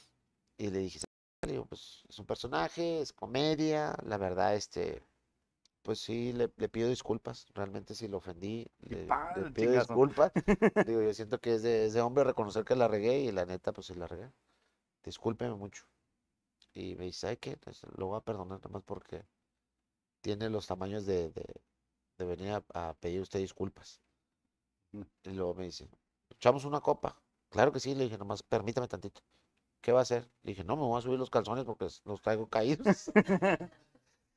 y 0.59 0.71
le 0.71 0.81
dije, 0.81 0.99
pues 1.69 2.03
es 2.09 2.19
un 2.19 2.27
personaje, 2.27 3.01
es 3.01 3.13
comedia, 3.13 3.95
la 4.05 4.17
verdad, 4.17 4.55
este, 4.55 5.05
pues 5.83 6.01
sí, 6.01 6.33
le, 6.33 6.51
le 6.57 6.69
pido 6.69 6.89
disculpas, 6.89 7.47
realmente 7.55 7.95
si 7.95 8.09
lo 8.09 8.17
ofendí, 8.17 8.67
le, 8.81 9.07
le 9.37 9.51
pido 9.53 9.53
chingazo. 9.53 9.93
disculpas. 9.93 10.33
Digo, 10.87 11.03
yo 11.03 11.15
siento 11.15 11.39
que 11.41 11.55
es 11.55 11.63
de, 11.63 11.87
es 11.87 11.93
de 11.93 12.01
hombre 12.01 12.25
reconocer 12.25 12.65
que 12.65 12.75
la 12.75 12.89
regué 12.89 13.21
y 13.21 13.31
la 13.31 13.45
neta, 13.45 13.73
pues 13.73 13.87
sí 13.87 13.95
la 13.95 14.09
regué. 14.09 14.33
Discúlpeme 15.05 15.55
mucho. 15.55 15.85
Y 16.73 16.97
me 16.97 17.05
dice, 17.05 17.21
¿sabe 17.21 17.37
qué? 17.37 17.59
Lo 17.97 18.07
voy 18.07 18.17
a 18.17 18.25
perdonar 18.25 18.59
nada 18.59 18.71
más 18.71 18.83
porque 18.83 19.25
tiene 20.23 20.49
los 20.51 20.67
tamaños 20.67 21.07
de, 21.07 21.31
de, 21.31 21.45
de 22.19 22.25
venir 22.25 22.51
a, 22.53 22.65
a 22.89 22.95
pedir 22.95 23.21
usted 23.21 23.41
disculpas. 23.41 24.01
Y 25.25 25.31
luego 25.31 25.55
me 25.55 25.65
dice, 25.65 25.89
echamos 26.31 26.65
una 26.65 26.81
copa. 26.81 27.17
Claro 27.51 27.73
que 27.73 27.81
sí, 27.81 27.95
le 27.95 28.05
dije, 28.05 28.19
nomás 28.19 28.43
permítame 28.43 28.89
tantito. 28.89 29.21
¿Qué 29.81 29.93
va 29.93 29.99
a 30.01 30.03
hacer? 30.03 30.29
Le 30.43 30.53
dije, 30.53 30.65
no, 30.65 30.77
me 30.77 30.83
voy 30.83 30.99
a 30.99 31.03
subir 31.03 31.19
los 31.19 31.31
calzones 31.31 31.65
porque 31.65 31.89
los 32.05 32.23
traigo 32.23 32.49
caídos. 32.49 33.11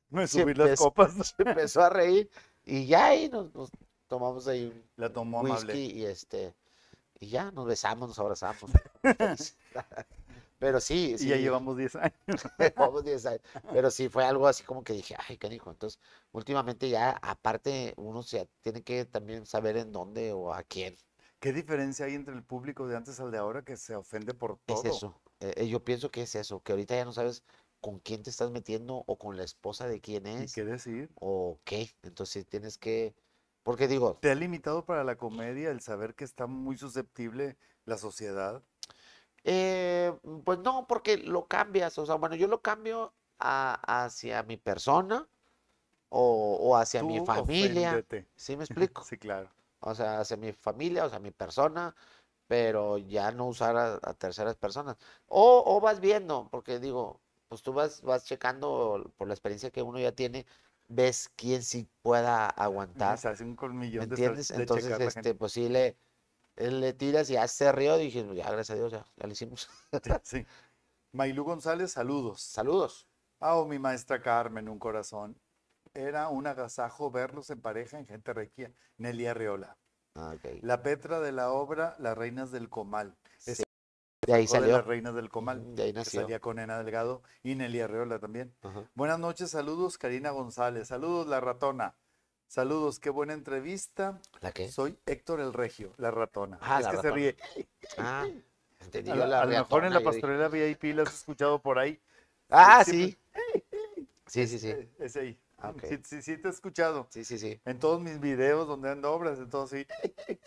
Me 0.10 0.26
subí 0.28 0.54
las 0.54 0.68
empezó- 0.70 0.84
copas. 0.86 1.14
Se 1.38 1.44
empezó 1.44 1.82
a 1.82 1.90
reír 1.90 2.30
y 2.66 2.86
ya 2.88 3.08
ahí 3.08 3.30
nos, 3.30 3.54
nos 3.54 3.70
tomamos 4.08 4.48
ahí 4.48 4.66
un 4.68 4.84
La 4.96 5.12
tomó 5.12 5.42
whisky 5.42 5.56
amable. 5.62 5.80
y 5.82 6.06
este 6.06 6.56
y 7.20 7.28
ya 7.30 7.52
nos 7.52 7.66
besamos, 7.66 8.08
nos 8.10 8.20
abrazamos. 8.20 8.72
Pero 10.60 10.80
sí, 10.80 11.16
Y 11.18 11.18
sí, 11.18 11.28
ya 11.28 11.38
llevamos 11.38 11.78
10 11.78 11.96
años. 11.96 12.14
llevamos 12.60 13.04
10 13.04 13.26
años. 13.26 13.42
Pero 13.72 13.92
sí 13.92 14.10
fue 14.10 14.26
algo 14.26 14.48
así 14.48 14.64
como 14.64 14.84
que 14.84 14.94
dije, 14.94 15.16
ay, 15.28 15.38
canijo. 15.38 15.70
Entonces, 15.72 16.00
últimamente 16.32 16.90
ya, 16.90 17.12
aparte, 17.22 17.94
uno 17.98 18.24
se 18.24 18.48
tiene 18.62 18.84
que 18.84 19.06
también 19.06 19.46
saber 19.46 19.78
en 19.78 19.92
dónde 19.92 20.34
o 20.34 20.54
a 20.54 20.64
quién. 20.64 20.98
¿Qué 21.40 21.54
diferencia 21.54 22.06
hay 22.06 22.16
entre 22.16 22.34
el 22.34 22.44
público 22.44 22.88
de 22.88 22.96
antes 22.98 23.20
al 23.20 23.32
de 23.32 23.38
ahora 23.38 23.64
que 23.64 23.78
se 23.78 23.96
ofende 23.96 24.34
por 24.34 24.58
todo? 24.58 24.80
Es 24.80 24.86
eso. 24.86 25.22
Eh, 25.40 25.54
eh, 25.58 25.68
yo 25.68 25.84
pienso 25.84 26.10
que 26.10 26.24
es 26.24 26.36
eso, 26.36 26.62
que 26.64 26.72
ahorita 26.72 26.96
ya 26.96 27.06
no 27.06 27.14
sabes 27.14 27.44
con 27.80 28.00
quién 28.00 28.24
te 28.24 28.30
estás 28.32 28.50
metiendo 28.52 29.04
o 29.06 29.18
con 29.18 29.38
la 29.38 29.44
esposa 29.44 29.88
de 29.88 30.02
quién 30.02 30.26
¿Y 30.26 30.44
es 30.44 30.54
qué 30.54 30.64
decir? 30.66 31.10
o 31.16 31.60
qué. 31.64 31.90
Entonces 32.04 32.48
tienes 32.48 32.78
que, 32.78 33.16
porque 33.64 33.88
digo, 33.88 34.20
¿Te 34.20 34.32
ha 34.32 34.36
limitado 34.36 34.86
para 34.86 35.04
la 35.04 35.18
comedia 35.18 35.70
el 35.72 35.82
saber 35.82 36.16
que 36.16 36.24
está 36.24 36.48
muy 36.48 36.78
susceptible 36.78 37.58
la 37.86 37.98
sociedad? 37.98 38.64
Eh, 39.44 40.14
pues 40.44 40.60
no, 40.60 40.88
porque 40.88 41.18
lo 41.18 41.48
cambias, 41.48 41.98
o 41.98 42.06
sea, 42.06 42.16
bueno, 42.16 42.36
yo 42.36 42.48
lo 42.48 42.62
cambio 42.62 43.14
a- 43.40 44.04
hacia 44.06 44.44
mi 44.44 44.58
persona 44.58 45.28
o, 46.10 46.58
o 46.62 46.76
hacia 46.78 47.04
mi 47.04 47.20
familia, 47.22 47.92
oféndete. 47.92 48.28
¿sí 48.36 48.58
me 48.58 48.64
explico? 48.66 49.04
Sí, 49.04 49.18
claro. 49.18 49.50
O 49.80 49.96
sea, 49.96 50.20
hacia 50.20 50.38
mi 50.38 50.54
familia, 50.54 51.06
o 51.06 51.10
sea, 51.10 51.20
mi 51.20 51.32
persona, 51.32 51.96
pero 52.48 52.98
ya 52.98 53.32
no 53.32 53.48
usar 53.48 53.78
a, 53.78 53.96
a 54.04 54.14
terceras 54.16 54.56
personas. 54.56 54.98
O, 55.28 55.64
o 55.66 55.82
vas 55.82 56.00
viendo, 56.00 56.50
porque 56.52 56.80
digo, 56.80 57.22
pues 57.48 57.62
tú 57.62 57.74
vas, 57.74 58.02
vas 58.02 58.26
checando 58.26 59.14
por 59.18 59.28
la 59.28 59.34
experiencia 59.34 59.72
que 59.72 59.82
uno 59.84 60.00
ya 60.00 60.12
tiene, 60.14 60.46
ves 60.88 61.30
quién 61.36 61.64
sí 61.64 61.88
pueda 62.02 62.48
aguantar. 62.48 63.18
Se 63.20 63.28
hace 63.30 63.44
un 63.44 63.52
¿Me 63.52 63.58
colmillón 63.58 64.04
estar- 64.06 64.14
entiendes? 64.34 64.50
de 64.50 64.64
Entonces, 64.64 65.00
este, 65.00 65.36
pues 65.36 65.52
sí 65.54 65.70
le, 65.70 65.98
él 66.58 66.80
le 66.82 66.94
tiras 66.94 67.30
y 67.30 67.34
ya 67.34 67.48
se 67.48 67.72
rió, 67.72 67.98
dije, 67.98 68.24
"Pues 68.24 68.38
ya, 68.38 68.46
gracias 68.52 68.72
a 68.72 68.76
Dios, 68.76 68.92
ya, 68.92 69.06
ya 69.16 69.26
lo 69.28 69.32
hicimos. 69.34 69.70
Sí. 70.24 70.46
Maylú 71.14 71.44
González, 71.46 71.92
saludos. 71.92 72.42
Saludos. 72.42 73.08
Ah, 73.40 73.56
oh, 73.56 73.66
mi 73.66 73.80
maestra 73.80 74.22
Carmen, 74.22 74.68
un 74.68 74.80
corazón. 74.80 75.40
Era 75.94 76.28
un 76.28 76.46
agasajo 76.48 77.10
verlos 77.12 77.50
en 77.50 77.62
pareja 77.62 77.98
en 77.98 78.06
Gente 78.06 78.34
Requia. 78.34 78.72
Nelly 78.98 79.26
Arreola. 79.28 79.78
Ah, 80.16 80.34
ok. 80.36 80.60
La 80.62 80.82
Petra 80.84 81.20
de 81.20 81.32
la 81.32 81.52
obra 81.52 81.96
Las 82.00 82.18
Reinas 82.18 82.52
del 82.52 82.70
Comal. 82.70 83.16
Sí, 83.38 83.54
De 84.26 84.34
ahí 84.34 84.42
de 84.44 84.48
salió. 84.48 84.78
Las 84.78 84.86
Reinas 84.86 85.16
del 85.16 85.30
Comal. 85.30 85.76
De 85.76 85.84
ahí 85.84 85.94
Que 85.94 86.00
nació. 86.00 86.22
salía 86.22 86.40
con 86.40 86.60
Ena 86.60 86.78
Delgado 86.80 87.24
y 87.44 87.56
Nelly 87.56 87.80
Arreola 87.82 88.20
también. 88.20 88.56
Buenas 88.94 89.20
noches, 89.20 89.52
saludos, 89.52 89.98
Karina 89.98 90.32
González. 90.32 90.88
Saludos, 90.90 91.28
La 91.28 91.40
Ratona. 91.40 91.96
Saludos, 92.48 93.00
qué 93.00 93.10
buena 93.10 93.34
entrevista. 93.34 94.20
¿La 94.42 94.52
qué? 94.52 94.70
Soy 94.70 94.98
Héctor 95.06 95.42
el 95.42 95.54
Regio, 95.54 95.94
La 95.98 96.12
Ratona. 96.12 96.58
Ah, 96.62 96.80
es 96.80 96.86
La 96.86 96.92
que 96.92 96.98
se 96.98 97.12
ríe. 97.12 97.36
Ah, 97.98 98.26
entendí 98.82 99.12
A, 99.12 99.16
la- 99.16 99.28
la 99.28 99.42
a 99.42 99.46
lo 99.46 99.52
mejor 99.52 99.84
en 99.86 99.94
la 99.94 100.00
yo 100.00 100.00
dije, 100.00 100.12
pastorela 100.12 100.48
VIP 100.48 100.94
la 100.94 101.04
has 101.04 101.14
escuchado 101.14 101.62
por 101.62 101.78
ahí. 101.78 102.00
Ah, 102.50 102.84
sí. 102.86 103.18
Sí, 104.28 104.48
sí, 104.48 104.60
sí. 104.60 104.74
Ese 105.00 105.20
ahí. 105.20 105.40
Ah, 105.58 105.70
ok. 105.72 105.84
Sí, 105.84 106.00
sí, 106.04 106.22
sí 106.22 106.38
te 106.38 106.48
he 106.48 106.52
escuchado. 106.52 107.08
Sí, 107.10 107.24
sí, 107.24 107.38
sí. 107.38 107.60
En 107.66 107.80
todos 107.80 108.02
mis 108.02 108.20
videos 108.20 108.68
donde 108.68 108.92
ando 108.92 109.12
obras, 109.12 109.40
entonces 109.40 109.88
sí. 109.88 110.38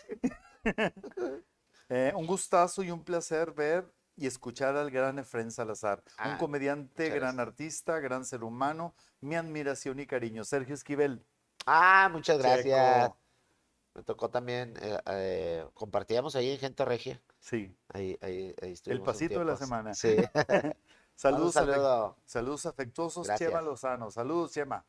Eh, 1.89 2.13
un 2.15 2.25
gustazo 2.25 2.83
y 2.83 2.91
un 2.91 3.03
placer 3.03 3.51
ver 3.51 3.85
y 4.15 4.25
escuchar 4.25 4.77
al 4.77 4.89
gran 4.91 5.19
Efren 5.19 5.51
Salazar, 5.51 6.01
un 6.23 6.31
Ah, 6.31 6.37
comediante, 6.39 7.09
gran 7.09 7.37
artista, 7.39 7.99
gran 7.99 8.23
ser 8.23 8.43
humano, 8.45 8.95
mi 9.19 9.35
admiración 9.35 9.99
y 9.99 10.05
cariño. 10.05 10.45
Sergio 10.45 10.73
Esquivel. 10.73 11.21
Ah, 11.65 12.09
muchas 12.11 12.37
gracias. 12.39 13.03
Checo. 13.03 13.17
Me 13.93 14.03
tocó 14.03 14.29
también, 14.29 14.73
eh, 14.81 14.97
eh, 15.07 15.65
compartíamos 15.73 16.35
ahí 16.35 16.51
en 16.51 16.59
Gente 16.59 16.85
Regia. 16.85 17.21
Sí. 17.39 17.75
Ahí, 17.89 18.17
ahí, 18.21 18.55
ahí 18.61 18.71
estuvimos 18.71 19.01
un 19.01 19.05
pasito 19.05 19.39
de 19.39 19.45
la 19.45 19.57
semana. 19.57 19.93
Sí. 19.93 20.15
Saludos, 21.15 21.53
saludo. 21.53 22.17
saludos 22.25 22.65
afectuosos, 22.65 23.27
Gracias. 23.27 23.51
Chema 23.51 23.61
Lozano. 23.61 24.09
Saludos, 24.09 24.53
Chema. 24.53 24.87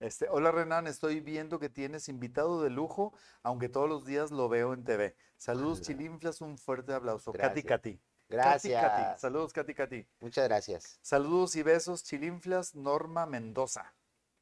Este, 0.00 0.26
hola 0.30 0.50
Renan, 0.50 0.86
estoy 0.86 1.20
viendo 1.20 1.58
que 1.58 1.68
tienes 1.68 2.08
invitado 2.08 2.62
de 2.62 2.70
lujo, 2.70 3.12
aunque 3.42 3.68
todos 3.68 3.86
los 3.86 4.06
días 4.06 4.30
lo 4.30 4.48
veo 4.48 4.72
en 4.72 4.82
TV. 4.82 5.14
Saludos, 5.36 5.78
Hola. 5.78 5.86
Chilinflas, 5.86 6.40
un 6.40 6.56
fuerte 6.56 6.94
aplauso. 6.94 7.32
Katy 7.32 7.62
Gracias. 7.62 7.64
Katy. 7.66 7.90
Katy, 7.92 8.02
Gracias. 8.28 8.82
Katy. 8.82 9.20
Saludos, 9.20 9.52
Katy 9.52 9.74
Katy. 9.74 10.08
Muchas 10.20 10.48
gracias. 10.48 10.98
Saludos 11.02 11.54
y 11.54 11.62
besos, 11.62 12.02
Chilinflas, 12.02 12.74
Norma 12.74 13.26
Mendoza. 13.26 13.94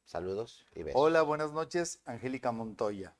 Saludos 0.05 0.65
y 0.75 0.83
besos. 0.83 0.99
Hola, 0.99 1.21
buenas 1.21 1.53
noches, 1.53 2.01
Angélica 2.05 2.51
Montoya. 2.51 3.15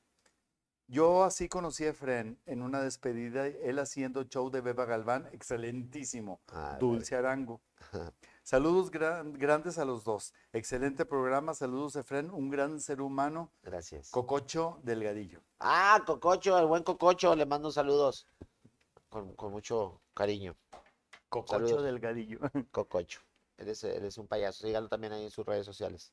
Yo 0.88 1.24
así 1.24 1.48
conocí 1.48 1.86
a 1.86 1.90
Efren 1.92 2.38
en 2.46 2.62
una 2.62 2.82
despedida, 2.82 3.48
él 3.48 3.80
haciendo 3.80 4.24
show 4.24 4.50
de 4.50 4.60
Beba 4.60 4.84
Galván, 4.84 5.30
excelentísimo. 5.32 6.42
Ah, 6.50 6.76
Dulce 6.82 7.16
Arango. 7.16 7.62
Saludos 8.44 8.92
gran- 8.92 9.32
grandes 9.34 9.78
a 9.78 9.86
los 9.86 10.04
dos. 10.04 10.34
Excelente 10.52 11.06
programa. 11.06 11.54
Saludos, 11.54 11.96
Efren, 11.96 12.30
un 12.30 12.50
gran 12.50 12.82
ser 12.82 13.00
humano. 13.00 13.54
Gracias. 13.64 14.10
Cococho 14.10 14.80
Delgadillo. 14.84 15.40
Ah, 15.60 16.04
Cococho, 16.06 16.58
el 16.60 16.66
buen 16.66 16.84
Cococho, 16.84 17.36
le 17.38 17.46
mando 17.46 17.72
saludos. 17.72 18.28
Con, 19.08 19.34
con 19.36 19.54
mucho 19.54 20.02
cariño. 20.14 20.58
Cococho 21.30 21.54
Saludos. 21.68 21.84
Delgadillo. 21.84 22.40
Cococho. 22.72 23.22
Él 23.58 23.70
es, 23.70 23.82
él 23.86 24.04
es 24.04 24.18
un 24.18 24.28
payaso. 24.28 24.66
Síganlo 24.66 24.90
también 24.90 25.14
ahí 25.14 25.24
en 25.24 25.32
sus 25.32 25.46
redes 25.46 25.66
sociales. 25.66 26.12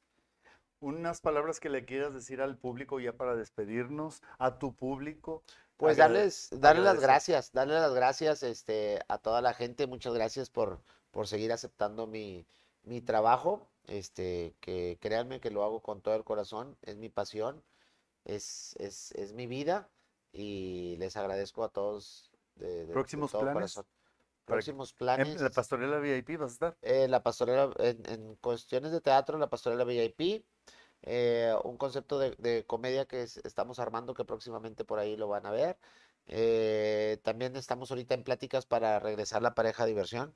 Unas 0.80 1.20
palabras 1.20 1.58
que 1.60 1.68
le 1.70 1.84
quieras 1.84 2.14
decir 2.14 2.40
al 2.40 2.56
público 2.56 3.00
ya 3.00 3.12
para 3.12 3.34
despedirnos, 3.34 4.22
a 4.38 4.58
tu 4.58 4.74
público. 4.76 5.42
Pues 5.76 5.96
darles, 5.96 6.48
darles 6.52 6.84
las 6.84 7.00
gracias, 7.00 7.52
darles 7.52 7.80
las 7.80 7.94
gracias 7.94 8.42
este, 8.42 9.00
a 9.08 9.18
toda 9.18 9.42
la 9.42 9.54
gente. 9.54 9.86
Muchas 9.86 10.14
gracias 10.14 10.50
por, 10.50 10.80
por 11.10 11.26
seguir 11.26 11.52
aceptando 11.52 12.06
mi, 12.06 12.46
mi 12.84 13.00
trabajo. 13.00 13.68
Este, 13.86 14.54
que 14.60 14.98
créanme 15.00 15.40
que 15.40 15.50
lo 15.50 15.64
hago 15.64 15.80
con 15.80 16.00
todo 16.02 16.14
el 16.14 16.22
corazón, 16.22 16.76
es 16.82 16.96
mi 16.96 17.08
pasión, 17.08 17.64
es, 18.24 18.76
es, 18.78 19.12
es 19.12 19.32
mi 19.32 19.46
vida 19.46 19.88
y 20.30 20.96
les 20.98 21.16
agradezco 21.16 21.64
a 21.64 21.70
todos 21.70 22.30
de, 22.56 22.86
de- 22.86 22.86
de 22.86 22.92
¿Próximos 22.92 23.32
todo 23.32 23.40
planes? 23.42 23.54
corazón. 23.74 23.86
Próximos 24.44 24.90
En 24.92 24.96
planes. 24.98 25.40
la 25.40 25.50
pastorela 25.50 25.98
VIP 26.00 26.36
vas 26.38 26.50
a 26.50 26.52
estar. 26.52 26.76
Eh, 26.82 27.08
la 27.08 27.22
pastorela, 27.22 27.70
en, 27.78 28.02
en 28.10 28.34
cuestiones 28.36 28.92
de 28.92 29.00
teatro, 29.00 29.38
la 29.38 29.48
pastorela 29.48 29.84
VIP, 29.84 30.44
eh, 31.02 31.54
un 31.64 31.76
concepto 31.78 32.18
de, 32.18 32.32
de 32.38 32.66
comedia 32.66 33.06
que 33.06 33.22
es- 33.22 33.38
estamos 33.38 33.78
armando 33.78 34.14
que 34.14 34.24
próximamente 34.24 34.84
por 34.84 34.98
ahí 34.98 35.16
lo 35.16 35.28
van 35.28 35.46
a 35.46 35.50
ver. 35.50 35.78
Eh, 36.26 37.18
también 37.24 37.56
estamos 37.56 37.90
ahorita 37.90 38.14
en 38.14 38.24
pláticas 38.24 38.66
para 38.66 38.98
regresar 39.00 39.42
la 39.42 39.54
pareja 39.54 39.86
diversión, 39.86 40.34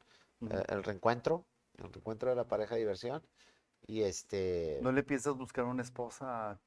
eh, 0.50 0.64
el 0.68 0.82
reencuentro, 0.84 1.46
el 1.78 1.92
reencuentro 1.92 2.30
de 2.30 2.36
la 2.36 2.48
pareja 2.48 2.76
diversión. 2.76 3.22
Y 3.86 4.02
este, 4.02 4.84
¿No 4.84 4.92
le 4.92 5.02
piensas 5.02 5.34
buscar 5.36 5.64
una 5.64 5.80
esposa 5.82 6.50
a, 6.50 6.60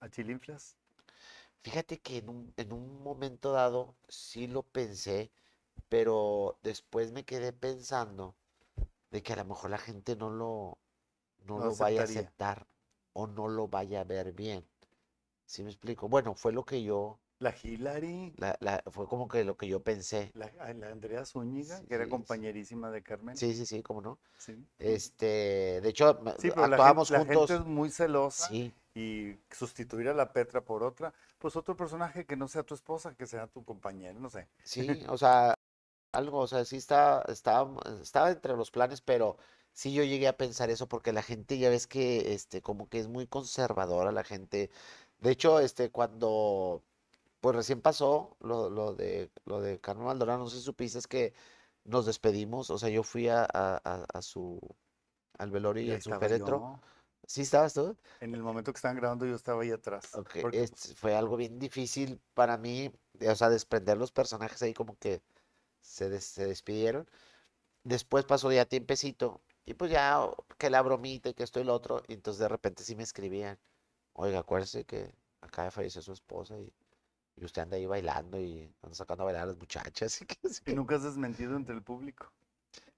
a 0.00 0.08
Chilinflas? 0.08 0.78
fíjate 1.62 2.00
que 2.00 2.18
en 2.18 2.28
un, 2.28 2.54
en 2.56 2.72
un 2.72 3.02
momento 3.02 3.52
dado 3.52 3.96
sí 4.08 4.46
lo 4.46 4.62
pensé, 4.64 5.32
pero 5.88 6.58
después 6.62 7.12
me 7.12 7.24
quedé 7.24 7.52
pensando 7.54 8.36
de 9.10 9.22
que 9.22 9.34
a 9.34 9.36
lo 9.36 9.46
mejor 9.46 9.70
la 9.70 9.78
gente 9.78 10.16
no 10.16 10.30
lo, 10.30 10.78
no 11.46 11.58
No 11.58 11.68
lo 11.68 11.76
vaya 11.76 12.02
a 12.02 12.04
aceptar 12.04 12.68
o 13.14 13.26
no 13.26 13.48
lo 13.48 13.68
vaya 13.68 14.00
a 14.00 14.04
ver 14.04 14.32
bien. 14.32 14.64
¿Sí 15.46 15.62
me 15.62 15.70
explico? 15.70 16.08
Bueno, 16.08 16.34
fue 16.34 16.52
lo 16.52 16.64
que 16.64 16.82
yo, 16.82 17.18
La 17.40 17.54
Hillary. 17.62 18.32
La, 18.38 18.56
la, 18.60 18.82
fue 18.90 19.06
como 19.06 19.28
que 19.28 19.44
lo 19.44 19.56
que 19.56 19.68
yo 19.68 19.80
pensé. 19.82 20.32
La, 20.34 20.50
la 20.74 20.88
Andrea 20.90 21.24
Zúñiga, 21.24 21.80
que 21.86 21.94
era 21.94 22.04
Sí, 22.04 22.10
compañerísima 22.10 22.90
de 22.90 23.02
Carmen. 23.02 23.36
Sí, 23.36 23.54
sí, 23.54 23.66
sí, 23.66 23.82
cómo 23.82 24.00
no. 24.00 24.18
Sí. 24.38 24.56
Este, 24.78 25.80
de 25.80 25.88
hecho, 25.88 26.06
Sí, 26.38 26.48
pero 26.50 26.66
la 26.68 26.76
actuábamos 26.76 27.08
gente, 27.08 27.12
la 27.12 27.18
juntos. 27.34 27.50
gente 27.50 27.62
es 27.62 27.66
muy 27.68 27.90
celosa 27.90 28.48
Sí, 28.48 28.72
y 28.94 29.36
sustituir 29.50 30.08
a 30.08 30.14
la 30.14 30.32
Petra 30.32 30.60
por 30.64 30.82
otra, 30.82 31.12
pues 31.38 31.56
otro 31.56 31.76
personaje 31.76 32.24
que 32.26 32.36
no 32.36 32.48
sea 32.48 32.62
tu 32.62 32.74
esposa, 32.74 33.14
que 33.14 33.26
sea 33.26 33.46
tu 33.46 33.64
compañero, 33.64 34.18
no 34.20 34.28
sé. 34.30 34.48
sí, 34.64 35.04
o 35.08 35.16
sea, 35.18 35.54
algo, 36.12 36.40
o 36.40 36.46
sea, 36.46 36.64
sí 36.64 36.76
está, 36.76 37.22
estaba, 37.28 37.80
estaba 38.02 38.30
entre 38.30 38.56
los 38.56 38.70
planes, 38.70 39.00
pero 39.00 39.38
sí 39.72 39.92
yo 39.94 40.04
llegué 40.04 40.28
a 40.28 40.36
pensar 40.36 40.70
eso 40.70 40.88
porque 40.88 41.12
la 41.12 41.22
gente 41.22 41.58
ya 41.58 41.70
ves 41.70 41.86
que, 41.86 42.34
este, 42.34 42.62
como 42.62 42.88
que 42.88 42.98
es 43.00 43.08
muy 43.08 43.26
conservadora 43.26 44.12
la 44.12 44.24
gente. 44.24 44.70
De 45.20 45.30
hecho, 45.32 45.60
este, 45.60 45.90
cuando, 45.90 46.82
pues 47.40 47.56
recién 47.56 47.82
pasó 47.82 48.36
lo, 48.40 48.70
lo 48.70 48.94
de, 48.94 49.30
lo 49.46 49.60
de 49.62 49.80
Carmen 49.80 50.06
Maldonado, 50.06 50.40
no 50.40 50.50
sé 50.50 50.58
si 50.58 50.64
supiste 50.64 50.98
es 50.98 51.06
que 51.08 51.34
nos 51.84 52.06
despedimos, 52.06 52.70
o 52.70 52.78
sea, 52.78 52.88
yo 52.90 53.02
fui 53.04 53.28
a, 53.28 53.44
a, 53.44 54.22
su, 54.22 54.60
al 55.38 55.50
velorio 55.50 55.84
Y 55.84 55.92
en 55.94 56.00
su 56.02 56.14
féretro. 56.14 56.66
¿Sí 57.26 57.42
estabas 57.42 57.74
tú? 57.74 57.96
En 58.20 58.34
el 58.34 58.42
momento 58.42 58.72
que 58.72 58.78
estaban 58.78 58.96
grabando 58.96 59.26
yo 59.26 59.34
estaba 59.34 59.62
ahí 59.62 59.70
atrás. 59.70 60.14
Ok, 60.14 60.36
porque, 60.40 60.62
es- 60.62 60.94
fue 60.96 61.14
algo 61.14 61.36
bien 61.36 61.58
difícil 61.58 62.20
para 62.34 62.56
mí, 62.58 62.90
o 63.28 63.34
sea, 63.34 63.48
desprender 63.48 63.96
los 63.98 64.12
personajes 64.12 64.62
ahí 64.62 64.74
como 64.74 64.96
que 64.98 65.22
se, 65.82 66.10
des- 66.10 66.24
se 66.24 66.46
despidieron. 66.46 67.08
Después 67.84 68.24
pasó 68.26 68.52
ya 68.52 68.66
tiempecito 68.66 69.42
y 69.64 69.74
pues 69.74 69.90
ya 69.90 70.28
que 70.58 70.70
la 70.70 70.82
bromita 70.82 71.28
y 71.30 71.34
que 71.34 71.42
esto 71.44 71.60
y 71.60 71.64
lo 71.64 71.74
otro, 71.74 72.02
y 72.08 72.14
entonces 72.14 72.40
de 72.40 72.48
repente 72.48 72.84
sí 72.84 72.96
me 72.96 73.02
escribían, 73.04 73.58
oiga, 74.14 74.40
acuérdese 74.40 74.84
que 74.86 75.14
acaba 75.40 75.66
de 75.66 75.70
fallecer 75.72 76.02
su 76.02 76.12
esposa 76.12 76.58
y, 76.60 76.74
y 77.36 77.44
usted 77.44 77.62
anda 77.62 77.76
ahí 77.78 77.86
bailando 77.86 78.40
y 78.40 78.74
anda 78.82 78.94
sacando 78.96 79.24
a 79.24 79.26
bailar 79.26 79.44
a 79.44 79.46
las 79.48 79.58
muchachas. 79.58 80.20
y 80.22 80.26
que 80.26 80.36
y 80.66 80.72
qué". 80.74 80.74
nunca 80.74 80.96
has 80.96 81.04
desmentido 81.04 81.54
entre 81.56 81.74
el 81.76 81.84
público. 81.84 82.32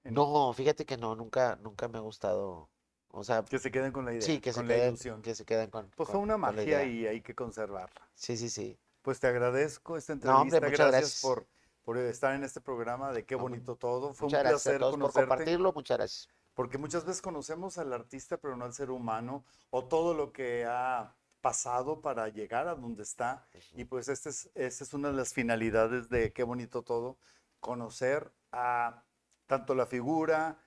No, 0.07 0.53
fíjate 0.53 0.85
que 0.85 0.97
no, 0.97 1.15
nunca, 1.15 1.55
nunca 1.57 1.87
me 1.87 1.97
ha 1.97 2.01
gustado, 2.01 2.69
o 3.09 3.23
sea, 3.23 3.45
Que 3.49 3.57
se 3.59 3.71
queden 3.71 3.91
con 3.91 4.05
la 4.05 4.13
idea, 4.13 4.35
sí, 4.35 4.41
que 4.41 4.53
se 4.53 4.63
con 4.63 4.67
la 4.67 4.75
queden, 4.75 4.87
ilusión. 4.87 5.21
que 5.21 5.35
se 5.35 5.45
queden 5.45 5.69
con, 5.71 5.91
Pues 5.95 6.09
fue 6.09 6.19
una 6.19 6.37
la 6.43 6.51
magia 6.53 6.83
y 6.83 7.07
hay 7.07 7.21
que 7.21 7.35
conservarla. 7.35 8.11
Sí, 8.13 8.37
sí, 8.37 8.49
sí. 8.49 8.79
Pues 9.01 9.19
te 9.19 9.27
agradezco 9.27 9.97
esta 9.97 10.13
No, 10.21 10.41
hombre, 10.41 10.59
entrevista. 10.59 10.65
muchas 10.65 10.87
gracias, 10.87 11.17
gracias. 11.17 11.21
por, 11.21 11.47
por 11.83 11.97
estar 11.97 12.33
en 12.35 12.43
este 12.43 12.61
programa 12.61 13.13
de 13.13 13.25
Qué 13.25 13.35
No, 13.35 13.43
bonito 13.43 13.75
todo. 13.77 14.13
Fue 14.13 14.27
un 14.29 14.33
a 14.35 14.39
placer 14.39 14.87
por 14.97 15.13
compartirlo, 15.13 15.73
muchas 15.73 15.97
gracias. 15.97 16.34
Porque 16.55 16.77
muchas 16.79 17.05
veces 17.05 17.21
conocemos 17.21 17.77
al 17.77 17.93
artista, 17.93 18.37
pero 18.37 18.57
no 18.57 18.65
al 18.65 18.73
ser 18.73 18.89
humano, 18.89 19.45
o 19.69 19.85
todo 19.85 20.13
lo 20.15 20.31
que 20.31 20.65
ha 20.65 21.15
pasado 21.41 22.01
para 22.01 22.27
llegar 22.29 22.67
a 22.67 22.75
donde 22.75 23.03
está. 23.03 23.45
Y 23.75 23.85
pues 23.85 24.07
esta 24.07 24.29
es, 24.29 24.49
esta 24.55 24.83
es 24.83 24.93
una 24.93 25.09
de 25.09 25.15
las 25.15 25.33
finalidades 25.33 26.09
de 26.09 26.33
Qué 26.33 26.43
bonito 26.43 26.81
todo, 26.81 27.17
conocer 27.59 28.31
a 28.51 29.03
tanto 29.45 29.75
la 29.75 29.85
figura, 29.85 30.57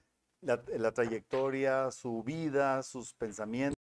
la, 0.40 0.62
la 0.68 0.92
trayectoria, 0.92 1.90
su 1.90 2.22
vida, 2.22 2.82
sus 2.84 3.12
pensamientos 3.14 3.74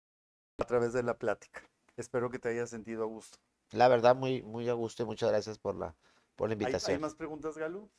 a 0.58 0.64
través 0.64 0.92
de 0.94 1.02
la 1.02 1.18
plática. 1.18 1.62
Espero 1.96 2.30
que 2.30 2.38
te 2.38 2.48
hayas 2.48 2.70
sentido 2.70 3.02
a 3.02 3.06
gusto. 3.06 3.38
La 3.72 3.88
verdad, 3.88 4.14
muy, 4.16 4.42
muy 4.42 4.68
a 4.68 4.74
gusto 4.74 5.02
y 5.02 5.06
muchas 5.06 5.30
gracias 5.30 5.58
por 5.58 5.74
la, 5.74 5.94
por 6.36 6.48
la 6.48 6.54
¿Hay, 6.64 6.72
hay 6.72 6.72
invitación. 6.72 7.00
más 7.00 7.14
preguntas, 7.14 7.58
Galo? 7.58 7.90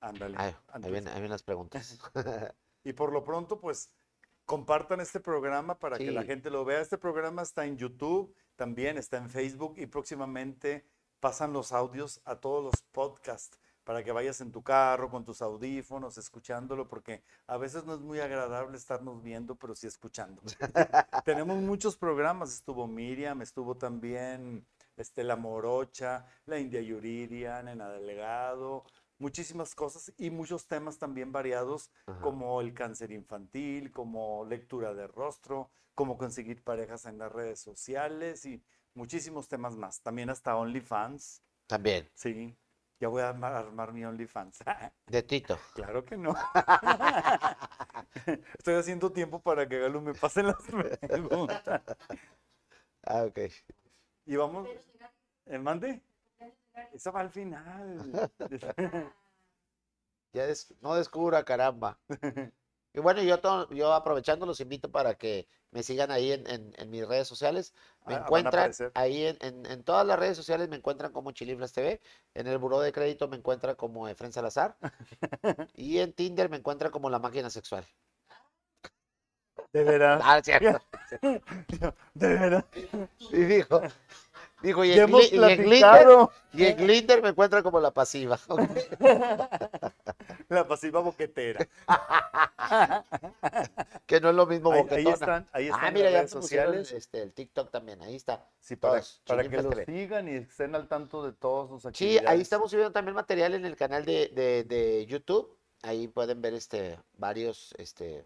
Ándale. 0.00 0.38
Ay, 0.38 0.54
ahí 0.80 0.90
antes. 0.90 0.92
vienen, 0.92 1.08
ahí 1.08 1.14
vienen 1.16 1.30
las 1.32 1.42
preguntas. 1.42 1.98
Y 2.86 2.92
por 2.92 3.12
lo 3.12 3.24
pronto, 3.24 3.58
pues 3.58 3.92
compartan 4.44 5.00
este 5.00 5.18
programa 5.18 5.76
para 5.76 5.98
que 5.98 6.12
la 6.12 6.22
gente 6.22 6.50
lo 6.50 6.64
vea. 6.64 6.80
Este 6.80 6.96
programa 6.96 7.42
está 7.42 7.66
en 7.66 7.76
YouTube, 7.76 8.32
también 8.54 8.96
está 8.96 9.16
en 9.16 9.28
Facebook 9.28 9.74
y 9.76 9.86
próximamente 9.86 10.86
pasan 11.18 11.52
los 11.52 11.72
audios 11.72 12.20
a 12.24 12.36
todos 12.36 12.62
los 12.62 12.82
podcasts 12.92 13.58
para 13.82 14.04
que 14.04 14.12
vayas 14.12 14.40
en 14.40 14.52
tu 14.52 14.62
carro 14.62 15.10
con 15.10 15.24
tus 15.24 15.42
audífonos 15.42 16.16
escuchándolo, 16.16 16.86
porque 16.86 17.24
a 17.48 17.56
veces 17.56 17.84
no 17.84 17.94
es 17.94 18.00
muy 18.00 18.20
agradable 18.20 18.76
estarnos 18.76 19.20
viendo, 19.20 19.56
pero 19.56 19.74
sí 19.74 19.88
escuchando. 19.88 20.40
Tenemos 21.24 21.58
muchos 21.58 21.96
programas, 21.96 22.54
estuvo 22.54 22.86
Miriam, 22.86 23.42
estuvo 23.42 23.76
también 23.76 24.64
este, 24.96 25.24
La 25.24 25.34
Morocha, 25.34 26.24
la 26.46 26.60
India 26.60 26.80
Yuridia, 26.80 27.64
Nena 27.64 27.88
Delegado, 27.90 28.84
muchísimas 29.18 29.74
cosas 29.74 30.12
y 30.16 30.30
muchos 30.30 30.66
temas 30.66 30.98
también 30.98 31.32
variados 31.32 31.90
Ajá. 32.06 32.20
como 32.20 32.60
el 32.60 32.74
cáncer 32.74 33.10
infantil, 33.12 33.90
como 33.92 34.44
lectura 34.44 34.94
de 34.94 35.06
rostro, 35.06 35.70
cómo 35.94 36.18
conseguir 36.18 36.62
parejas 36.62 37.06
en 37.06 37.18
las 37.18 37.32
redes 37.32 37.60
sociales 37.60 38.44
y 38.46 38.62
muchísimos 38.94 39.48
temas 39.48 39.76
más. 39.76 40.00
También 40.02 40.30
hasta 40.30 40.56
OnlyFans. 40.56 41.42
También, 41.66 42.08
Sí, 42.14 42.56
ya 43.00 43.08
voy 43.08 43.22
a 43.22 43.30
armar, 43.30 43.54
armar 43.54 43.92
mi 43.92 44.04
OnlyFans. 44.04 44.58
de 45.06 45.22
Tito. 45.22 45.58
claro 45.74 46.04
que 46.04 46.16
no. 46.16 46.34
Estoy 48.58 48.74
haciendo 48.74 49.12
tiempo 49.12 49.40
para 49.40 49.68
que 49.68 49.78
Galo 49.78 50.00
me 50.00 50.14
pase 50.14 50.42
las 50.42 50.56
preguntas. 51.00 51.82
Ah, 53.02 53.24
ok. 53.24 53.38
Y 54.26 54.36
vamos, 54.36 54.68
¿el 55.46 55.62
mande? 55.62 56.02
Eso 56.92 57.12
va 57.12 57.20
al 57.20 57.30
final. 57.30 58.30
Ya 60.32 60.46
des- 60.46 60.74
no 60.82 60.94
descubra, 60.94 61.44
caramba. 61.44 61.98
Y 62.94 63.00
bueno, 63.00 63.22
yo, 63.22 63.40
to- 63.40 63.68
yo 63.70 63.92
aprovechando 63.92 64.46
los 64.46 64.60
invito 64.60 64.90
para 64.90 65.14
que 65.16 65.48
me 65.70 65.82
sigan 65.82 66.10
ahí 66.10 66.32
en, 66.32 66.46
en- 66.48 66.74
en 66.78 66.90
mis 66.90 67.06
redes 67.06 67.28
sociales. 67.28 67.74
Me 68.06 68.14
Ah, 68.14 68.18
encuentran 68.20 68.72
ahí 68.94 69.26
en, 69.26 69.82
todas 69.84 70.06
las 70.06 70.18
redes 70.18 70.36
sociales, 70.36 70.68
me 70.68 70.76
encuentran 70.76 71.12
como 71.12 71.32
Chiliflas 71.32 71.72
TV. 71.72 72.00
En 72.34 72.46
el 72.46 72.58
buró 72.58 72.80
de 72.80 72.92
crédito 72.92 73.28
me 73.28 73.36
encuentran 73.36 73.76
como 73.76 74.08
Efren 74.08 74.32
Salazar. 74.32 74.76
Y 75.74 75.98
en 75.98 76.12
Tinder 76.12 76.48
me 76.50 76.56
encuentran 76.58 76.90
como 76.92 77.10
La 77.10 77.18
Máquina 77.18 77.50
Sexual. 77.50 77.84
De 79.72 79.84
veras. 79.84 80.22
Ah, 80.26 80.40
cierto. 80.42 80.80
De 82.14 82.28
veras. 82.28 82.64
Y 83.30 83.44
dijo, 83.44 83.80
dijo, 84.62 84.84
y 84.84 84.88
Ya 84.94 85.02
en, 85.04 85.08
hemos 85.08 85.30
Gli- 85.32 86.30
y 86.52 86.64
en 86.64 86.76
Glinder 86.76 87.22
me 87.22 87.28
encuentran 87.30 87.62
como 87.62 87.80
La 87.80 87.90
Pasiva. 87.92 88.38
La 90.48 90.66
pasiva 90.66 91.00
boquetera. 91.00 91.66
Que 94.06 94.20
no 94.20 94.30
es 94.30 94.34
lo 94.34 94.46
mismo 94.46 94.70
Ahí, 94.72 94.78
ahí 94.78 94.84
boquetona. 95.04 95.14
están, 95.14 95.48
ahí 95.52 95.64
están 95.66 95.84
Ah, 95.84 95.90
mira, 95.90 96.04
las 96.10 96.20
redes 96.20 96.30
sociales. 96.30 96.92
este, 96.92 97.22
el 97.22 97.32
TikTok 97.32 97.70
también, 97.70 98.00
ahí 98.02 98.14
está. 98.16 98.48
Sí, 98.60 98.76
para, 98.76 98.94
todos, 98.94 99.22
para 99.26 99.42
que 99.42 99.56
TV. 99.62 99.84
sigan 99.86 100.28
y 100.28 100.32
estén 100.36 100.74
al 100.74 100.86
tanto 100.88 101.24
de 101.24 101.32
todos 101.32 101.68
sus 101.70 101.82
Sí, 101.82 101.88
actividades. 101.88 102.28
ahí 102.30 102.40
estamos 102.40 102.70
subiendo 102.70 102.92
también 102.92 103.14
material 103.14 103.54
en 103.54 103.64
el 103.64 103.76
canal 103.76 104.04
de, 104.04 104.28
de, 104.34 104.64
de 104.64 105.06
YouTube. 105.06 105.56
Ahí 105.82 106.08
pueden 106.08 106.40
ver 106.40 106.54
este 106.54 106.98
varios, 107.14 107.74
este, 107.78 108.24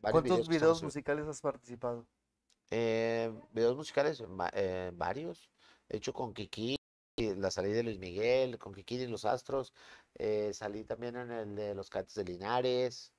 varios 0.00 0.22
¿Cuántos 0.22 0.48
videos 0.48 0.82
musicales 0.82 1.26
has 1.28 1.40
participado? 1.40 2.06
Eh, 2.70 3.32
videos 3.52 3.76
musicales, 3.76 4.22
eh, 4.52 4.90
varios. 4.94 5.50
He 5.88 5.96
hecho 5.98 6.12
con 6.12 6.34
Kiki, 6.34 6.76
la 7.16 7.50
salida 7.50 7.76
de 7.76 7.82
Luis 7.84 7.98
Miguel, 7.98 8.58
con 8.58 8.74
Kiki 8.74 8.96
y 8.96 9.06
los 9.06 9.24
Astros. 9.24 9.72
eh, 10.18 10.52
salí 10.54 10.84
también 10.84 11.16
en 11.16 11.30
el 11.30 11.54
de 11.54 11.74
los 11.74 11.90
Cantos 11.90 12.14
de 12.14 12.24
Linares. 12.24 13.12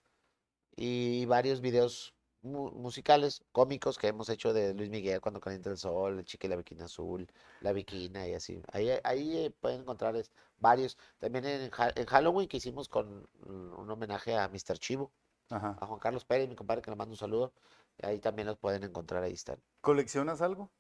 Y 0.76 1.26
varios 1.26 1.62
videos 1.62 2.14
mu- 2.42 2.72
musicales, 2.72 3.44
cómicos 3.52 3.98
que 3.98 4.08
hemos 4.08 4.30
hecho 4.30 4.54
de 4.54 4.74
Luis 4.74 4.90
Miguel 4.90 5.22
cuando 5.22 5.40
calienta 5.42 5.70
el 5.70 5.78
sol, 5.78 6.20
el 6.20 6.26
chique 6.26 6.48
y 6.48 6.50
la 6.50 6.56
bikini 6.58 6.84
azul, 6.84 7.28
la 7.62 7.74
bikina 7.74 8.28
y 8.28 8.34
así. 8.36 8.62
Ahí, 8.72 8.90
ahí 9.04 9.50
pueden 9.62 9.82
encontrar 9.82 10.16
varios. 10.60 10.98
También 11.20 11.46
en, 11.46 11.72
Ha- 11.78 11.92
en 11.96 12.06
Halloween 12.06 12.48
que 12.48 12.58
hicimos 12.58 12.88
con 12.90 13.28
un 13.44 13.90
homenaje 13.92 14.36
a 14.38 14.48
Mr. 14.50 14.78
Chivo, 14.80 15.12
Ajá. 15.50 15.78
a 15.80 15.86
Juan 15.88 16.00
Carlos 16.00 16.26
Pérez, 16.26 16.48
mi 16.50 16.56
compadre, 16.56 16.82
que 16.82 16.92
le 16.92 16.98
mando 16.98 17.14
un 17.14 17.18
saludo. 17.18 17.54
Ahí 18.02 18.20
también 18.20 18.48
los 18.48 18.58
pueden 18.58 18.84
encontrar, 18.84 19.24
ahí 19.24 19.34
están. 19.34 19.62
¿Coleccionas 19.82 20.42
algo? 20.42 20.72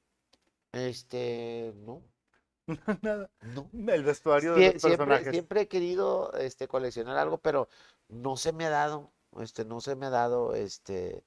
Este, 0.71 1.73
no, 1.77 2.03
Nada. 3.01 3.29
no. 3.41 3.69
El 3.87 4.03
vestuario 4.03 4.53
de 4.53 4.73
los 4.73 4.81
siempre, 4.81 5.05
personajes. 5.05 5.31
siempre 5.31 5.61
he 5.61 5.67
querido 5.67 6.33
este, 6.33 6.67
coleccionar 6.67 7.17
algo, 7.17 7.37
pero 7.39 7.69
no 8.09 8.37
se 8.37 8.51
me 8.53 8.65
ha 8.65 8.69
dado, 8.69 9.11
este, 9.39 9.65
no 9.65 9.81
se 9.81 9.95
me 9.95 10.07
ha 10.07 10.09
dado, 10.09 10.53
este, 10.55 11.23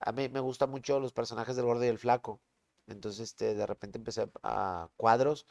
a 0.00 0.12
mí 0.12 0.28
me 0.28 0.40
gustan 0.40 0.70
mucho 0.70 1.00
los 1.00 1.12
personajes 1.12 1.56
del 1.56 1.66
gordo 1.66 1.84
y 1.84 1.88
el 1.88 1.98
flaco, 1.98 2.40
entonces, 2.86 3.20
este, 3.30 3.54
de 3.54 3.66
repente 3.66 3.98
empecé 3.98 4.28
a 4.42 4.88
cuadros, 4.96 5.46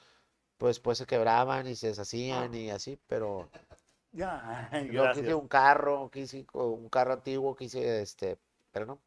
pues, 0.57 0.79
pues 0.79 0.97
se 0.97 1.05
quebraban 1.05 1.67
y 1.67 1.75
se 1.75 1.87
deshacían 1.87 2.53
y 2.55 2.71
así, 2.71 2.99
pero 3.07 3.49
Ya, 4.11 4.69
yo 4.91 5.11
quise 5.13 5.35
un 5.35 5.47
carro, 5.47 6.09
quise 6.11 6.45
un 6.53 6.89
carro 6.89 7.13
antiguo, 7.13 7.55
quise, 7.55 8.01
este, 8.01 8.39
pero 8.71 8.85
no. 8.87 8.99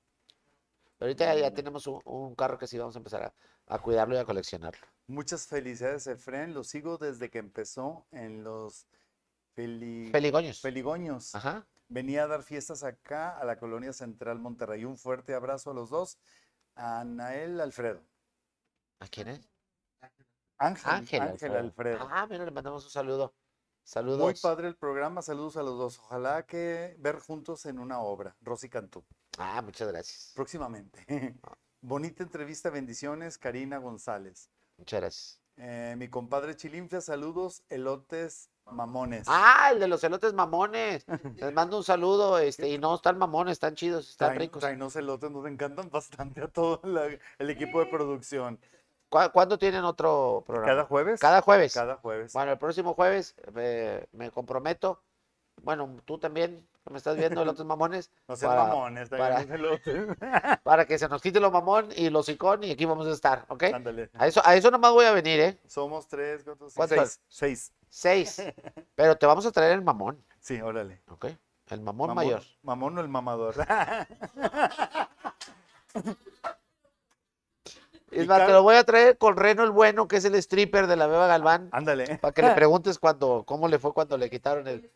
Pero 1.02 1.08
ahorita 1.08 1.34
ya, 1.34 1.52
tenemos 1.52 1.84
un, 1.88 2.00
un 2.04 2.36
carro 2.36 2.56
que 2.56 2.68
sí 2.68 2.78
vamos 2.78 2.94
a 2.94 2.98
empezar 3.00 3.24
a, 3.24 3.34
a 3.74 3.78
cuidarlo 3.80 4.14
y 4.14 4.18
a 4.18 4.24
coleccionarlo. 4.24 4.86
Muchas 5.08 5.48
felicidades, 5.48 6.06
Efren. 6.06 6.54
Lo 6.54 6.62
sigo 6.62 6.96
desde 6.96 7.28
que 7.28 7.38
empezó 7.38 8.06
en 8.12 8.44
los 8.44 8.86
Feligoños. 9.56 10.60
Feligoños. 10.60 11.34
Ajá. 11.34 11.66
Venía 11.88 12.22
a 12.22 12.26
dar 12.28 12.44
fiestas 12.44 12.84
acá 12.84 13.36
a 13.36 13.44
la 13.44 13.58
colonia 13.58 13.92
central 13.92 14.38
Monterrey. 14.38 14.84
Un 14.84 14.96
fuerte 14.96 15.34
abrazo 15.34 15.72
a 15.72 15.74
los 15.74 15.90
dos. 15.90 16.20
A 16.76 17.00
Anael 17.00 17.60
Alfredo. 17.60 18.04
¿A 19.00 19.08
quién 19.08 19.26
es? 19.26 19.40
Ángel, 20.56 20.88
Ángel, 20.88 21.22
Ángel 21.22 21.56
Alfredo. 21.56 22.06
Ah, 22.08 22.28
mira, 22.30 22.44
le 22.44 22.52
mandamos 22.52 22.84
un 22.84 22.90
saludo. 22.90 23.34
Saludos. 23.82 24.20
Muy 24.20 24.34
padre 24.40 24.68
el 24.68 24.76
programa, 24.76 25.20
saludos 25.20 25.56
a 25.56 25.64
los 25.64 25.76
dos. 25.76 25.98
Ojalá 25.98 26.46
que 26.46 26.94
ver 27.00 27.18
juntos 27.18 27.66
en 27.66 27.80
una 27.80 28.00
obra. 28.00 28.36
Rosy 28.40 28.68
Cantú, 28.68 29.04
Ah, 29.38 29.62
muchas 29.62 29.88
gracias. 29.88 30.32
próximamente. 30.34 31.04
Bonita 31.80 32.22
entrevista, 32.22 32.70
bendiciones, 32.70 33.38
Karina 33.38 33.78
González. 33.78 34.48
Muchas 34.78 35.00
gracias. 35.00 35.38
Eh, 35.56 35.94
mi 35.98 36.08
compadre 36.08 36.56
Chilinfia, 36.56 37.00
saludos, 37.00 37.62
elotes 37.68 38.48
mamones. 38.70 39.26
Ah, 39.28 39.70
el 39.72 39.80
de 39.80 39.88
los 39.88 40.02
elotes 40.04 40.32
mamones. 40.32 41.04
Les 41.36 41.52
mando 41.52 41.76
un 41.76 41.84
saludo, 41.84 42.38
este, 42.38 42.68
y 42.68 42.78
no 42.78 42.94
están 42.94 43.18
mamones, 43.18 43.52
están 43.52 43.74
chidos, 43.74 44.08
están 44.10 44.30
Traen- 44.30 44.38
ricos. 44.38 44.60
traenos 44.60 44.94
elotes, 44.96 45.30
nos 45.30 45.46
encantan 45.46 45.90
bastante 45.90 46.40
a 46.42 46.48
todo 46.48 46.80
la- 46.84 47.08
el 47.38 47.50
equipo 47.50 47.80
de 47.80 47.86
producción. 47.86 48.58
¿Cuá- 49.10 49.30
¿Cuándo 49.30 49.58
tienen 49.58 49.84
otro 49.84 50.42
programa? 50.46 50.72
¿Cada 50.72 50.84
jueves? 50.84 51.20
Cada 51.20 51.42
jueves. 51.42 51.74
Cada 51.74 51.96
jueves. 51.96 52.32
Bueno, 52.32 52.52
el 52.52 52.58
próximo 52.58 52.94
jueves 52.94 53.34
eh, 53.56 54.06
me 54.12 54.30
comprometo. 54.30 55.02
Bueno, 55.62 55.96
tú 56.04 56.18
también, 56.18 56.66
que 56.84 56.90
me 56.90 56.98
estás 56.98 57.16
viendo, 57.16 57.40
elotes 57.42 57.64
mamones, 57.66 58.10
No 58.28 58.36
sean 58.36 58.50
para- 58.52 58.64
mamones, 58.64 59.08
para- 59.08 59.44
para 60.64 60.84
que 60.86 60.98
se 60.98 61.08
nos 61.08 61.22
quite 61.22 61.40
lo 61.40 61.50
mamón 61.50 61.88
y 61.96 62.10
lo 62.10 62.22
sicón 62.22 62.64
y 62.64 62.72
aquí 62.72 62.84
vamos 62.84 63.06
a 63.06 63.12
estar, 63.12 63.44
¿ok? 63.48 63.64
Ándale. 63.74 64.10
A 64.14 64.26
eso, 64.26 64.42
a 64.44 64.54
eso 64.56 64.70
nomás 64.70 64.92
voy 64.92 65.04
a 65.06 65.12
venir, 65.12 65.40
¿eh? 65.40 65.58
Somos 65.66 66.08
tres, 66.08 66.42
cuatro, 66.44 66.68
cinco, 66.68 66.86
¿Cuántos? 66.86 67.20
seis. 67.28 67.72
Seis. 67.88 68.34
Seis. 68.36 68.52
Pero 68.96 69.16
te 69.16 69.26
vamos 69.26 69.46
a 69.46 69.52
traer 69.52 69.72
el 69.72 69.82
mamón, 69.82 70.22
Sí, 70.40 70.60
órale. 70.60 71.00
¿ok? 71.08 71.26
El 71.68 71.80
mamón, 71.80 72.10
Mamón- 72.10 72.14
mayor. 72.16 72.42
Mamón 72.62 72.98
o 72.98 73.00
el 73.00 73.08
mamador. 73.08 73.54
Es 78.10 78.26
más, 78.26 78.44
te 78.46 78.52
lo 78.52 78.62
voy 78.62 78.74
a 78.76 78.84
traer 78.84 79.16
con 79.16 79.36
Reno 79.36 79.62
el 79.62 79.70
Bueno, 79.70 80.06
que 80.06 80.16
es 80.16 80.24
el 80.26 80.34
stripper 80.34 80.86
de 80.86 80.96
la 80.96 81.06
Beba 81.06 81.26
Galván, 81.26 81.70
Ándale. 81.72 82.18
para 82.18 82.32
que 82.34 82.42
le 82.42 82.50
preguntes 82.50 82.98
cuando, 82.98 83.44
cómo 83.46 83.68
le 83.68 83.78
fue 83.78 83.94
cuando 83.94 84.18
le 84.18 84.28
quitaron 84.28 84.66
el... 84.68 84.90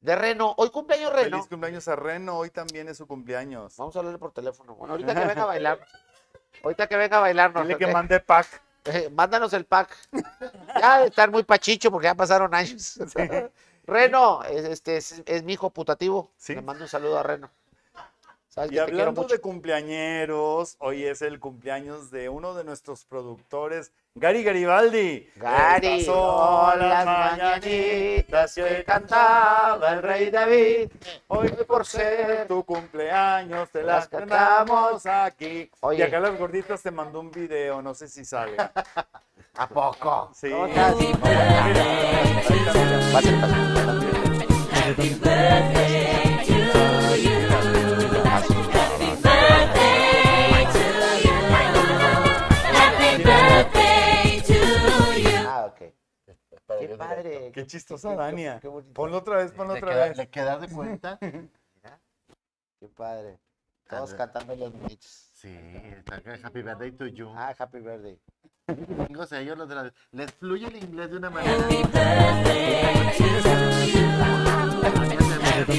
De 0.00 0.14
Reno. 0.14 0.54
Hoy 0.56 0.70
cumpleaños 0.70 1.12
Reno. 1.12 1.36
Feliz 1.36 1.48
cumpleaños 1.48 1.88
a 1.88 1.96
Reno, 1.96 2.38
hoy 2.38 2.50
también 2.50 2.88
es 2.88 2.98
su 2.98 3.06
cumpleaños. 3.06 3.76
Vamos 3.76 3.96
a 3.96 3.98
hablarle 3.98 4.18
por 4.18 4.32
teléfono. 4.32 4.74
Bueno, 4.76 4.94
ahorita 4.94 5.14
que 5.14 5.26
venga 5.26 5.42
a 5.42 5.46
bailar. 5.46 5.80
Ahorita 6.62 6.86
que 6.86 6.96
venga 6.96 7.16
a 7.16 7.20
bailarnos. 7.20 7.66
Dile 7.66 7.78
que 7.78 7.86
mande 7.88 8.20
pack. 8.20 8.62
Eh, 8.84 9.10
Mándanos 9.10 9.52
el 9.52 9.64
pack. 9.64 9.96
Ya 10.80 11.00
de 11.00 11.08
estar 11.08 11.30
muy 11.30 11.42
pachicho 11.42 11.90
porque 11.90 12.06
ya 12.06 12.14
pasaron 12.14 12.54
años. 12.54 12.98
Reno, 13.84 14.44
es, 14.44 14.64
este, 14.66 14.98
es, 14.98 15.22
es 15.26 15.42
mi 15.42 15.54
hijo 15.54 15.70
putativo. 15.70 16.30
Sí. 16.36 16.54
Le 16.54 16.62
mando 16.62 16.84
un 16.84 16.88
saludo 16.88 17.18
a 17.18 17.22
Reno. 17.22 17.50
Sabes 18.48 18.72
Y 18.72 18.78
hablando 18.78 19.24
de 19.24 19.40
cumpleañeros, 19.40 20.76
hoy 20.78 21.04
es 21.04 21.22
el 21.22 21.40
cumpleaños 21.40 22.10
de 22.10 22.28
uno 22.28 22.54
de 22.54 22.64
nuestros 22.64 23.04
productores, 23.04 23.92
Gary 24.18 24.42
Garibaldi. 24.42 25.30
Gary, 25.36 26.04
son 26.04 26.78
las 26.78 27.06
mañanitas 27.06 28.54
que 28.54 28.84
cantaba 28.84 29.92
el 29.92 30.02
rey 30.02 30.30
David. 30.30 30.90
Hoy 31.28 31.50
por 31.66 31.86
ser 31.86 32.48
tu 32.48 32.64
cumpleaños 32.64 33.70
te 33.70 33.82
las 33.82 33.98
las 33.98 34.08
cantamos 34.08 35.06
aquí. 35.06 35.70
Oye. 35.80 36.00
Y 36.00 36.02
acá 36.02 36.18
las 36.20 36.36
gorditas 36.38 36.82
te 36.82 36.90
mandó 36.90 37.20
un 37.20 37.30
video, 37.30 37.80
no 37.80 37.94
sé 37.94 38.08
si 38.08 38.24
sale. 38.24 38.56
¿A 39.54 39.68
poco? 39.68 40.30
Sí. 40.34 40.50
¿Cómo 40.50 40.66
estás? 40.66 40.94
Qué 56.78 56.88
padre. 56.96 57.52
Qué 57.52 57.66
chistosa 57.66 58.14
Dania. 58.14 58.58
Qué 58.60 58.68
bonito. 58.68 58.92
Ponlo 58.94 59.18
otra 59.18 59.38
vez, 59.38 59.52
ponlo 59.52 59.74
¿Le, 59.74 59.80
otra 59.80 59.92
queda- 59.92 60.08
vez. 60.08 60.16
¿Le 60.16 60.28
quedas 60.28 60.60
de 60.60 60.68
cuenta? 60.68 61.18
Mira, 61.82 61.98
Qué 62.80 62.88
padre. 62.88 63.38
Todos 63.88 64.14
cantando 64.14 64.54
los 64.54 64.72
bonitos. 64.72 65.30
Sí, 65.34 65.48
está 65.96 66.16
acá, 66.16 66.38
Happy 66.42 66.62
Birthday 66.62 66.92
to 66.92 67.06
you. 67.06 67.32
Ah, 67.34 67.54
happy 67.58 67.78
birthday. 67.78 68.18
Ellos 68.68 69.56
los 69.58 69.68
de 69.68 69.74
la- 69.74 69.92
les 70.12 70.32
fluye 70.34 70.66
el 70.66 70.76
inglés 70.76 71.10
de 71.10 71.16
una 71.16 71.30
manera. 71.30 71.68
¿Qué 75.66 75.78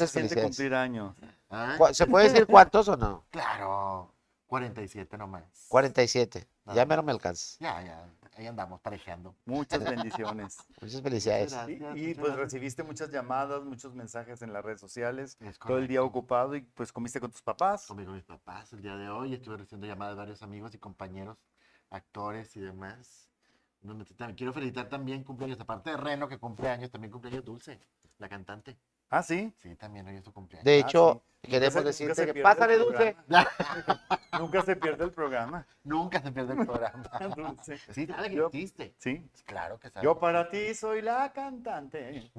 Muchas 0.00 0.10
se 0.10 0.20
siente 0.20 0.34
felicidades. 0.34 0.56
cumplir 0.56 0.74
años? 0.74 1.14
Ah, 1.50 1.74
¿Cu- 1.78 1.92
¿Se 1.94 2.06
puede 2.06 2.28
decir 2.30 2.46
cuántos 2.46 2.88
o 2.88 2.96
no? 2.96 3.24
Claro, 3.30 4.12
47 4.46 5.18
nomás. 5.18 5.44
47. 5.68 6.46
Ya 6.74 6.82
Ah. 6.82 6.86
mero 6.86 7.02
me 7.02 7.12
alcanza. 7.12 7.56
Ya, 7.60 7.82
ya, 7.82 8.08
ahí 8.36 8.46
andamos 8.46 8.80
parejeando. 8.80 9.34
Muchas 9.46 9.80
bendiciones. 10.14 10.58
Muchas 10.80 11.00
felicidades. 11.02 11.52
Gracias, 11.52 11.68
Y, 11.68 11.72
y, 11.72 11.78
muchas 11.80 11.96
pues 11.98 12.16
gracias. 12.16 12.36
recibiste 12.38 12.82
muchas 12.82 13.10
llamadas, 13.10 13.64
muchos 13.64 13.94
mensajes 13.94 14.42
en 14.42 14.52
las 14.52 14.64
redes 14.64 14.80
sociales, 14.80 15.36
Es 15.40 15.58
todo 15.58 15.78
el 15.78 15.88
día 15.88 16.02
ocupado 16.02 16.54
y 16.56 16.60
pues 16.62 16.92
comiste 16.92 17.20
con 17.20 17.30
tus 17.30 17.42
papás. 17.42 17.86
Conmigo 17.86 18.12
mis 18.12 18.24
papás 18.24 18.72
el 18.72 18.82
día 18.82 18.96
de 18.96 19.08
hoy. 19.10 19.34
Estuve 19.34 19.56
recibiendo 19.58 19.86
llamadas 19.86 20.14
de 20.14 20.18
varios 20.18 20.42
amigos 20.42 20.74
y 20.74 20.78
compañeros, 20.78 21.38
actores 21.90 22.54
y 22.56 22.60
demás. 22.60 23.28
Quiero 24.36 24.52
felicitar 24.52 24.88
también 24.88 25.22
cumpleaños, 25.24 25.58
aparte 25.60 25.90
de 25.90 25.96
Reno 25.96 26.28
que 26.28 26.38
cumpleaños, 26.38 26.90
también 26.90 27.12
cumpleaños 27.12 27.44
Dulce, 27.44 27.80
la 28.18 28.28
cantante. 28.28 28.76
Ah, 29.10 29.22
sí. 29.22 29.52
Sí, 29.62 29.74
también 29.76 30.06
hoy 30.06 30.16
es 30.16 30.24
su 30.24 30.32
cumpleaños. 30.32 30.64
De 30.64 30.74
Ah, 30.74 30.78
hecho, 30.78 31.22
sí. 31.42 31.50
queremos 31.50 31.72
se- 31.72 31.78
nunca 31.80 31.86
decirte 31.88 32.14
se 32.26 32.32
que 32.34 32.42
pásale, 32.42 32.76
Dulce. 32.78 33.16
Nunca 34.38 34.62
se 34.62 34.76
pierde 34.76 35.04
el 35.04 35.10
programa. 35.12 35.66
Nunca 35.84 36.20
se 36.20 36.30
pierde 36.30 36.52
el 36.54 36.66
programa. 36.66 37.02
Dulce. 37.36 37.78
Sí, 37.92 38.06
sabe 38.06 38.30
que 38.30 38.44
existe. 38.46 38.94
Sí. 38.98 39.28
Claro 39.46 39.78
que 39.78 39.90
sabe. 39.90 40.04
Yo 40.04 40.18
para 40.18 40.48
ti 40.50 40.74
soy 40.74 41.02
la 41.02 41.32
cantante. 41.32 42.30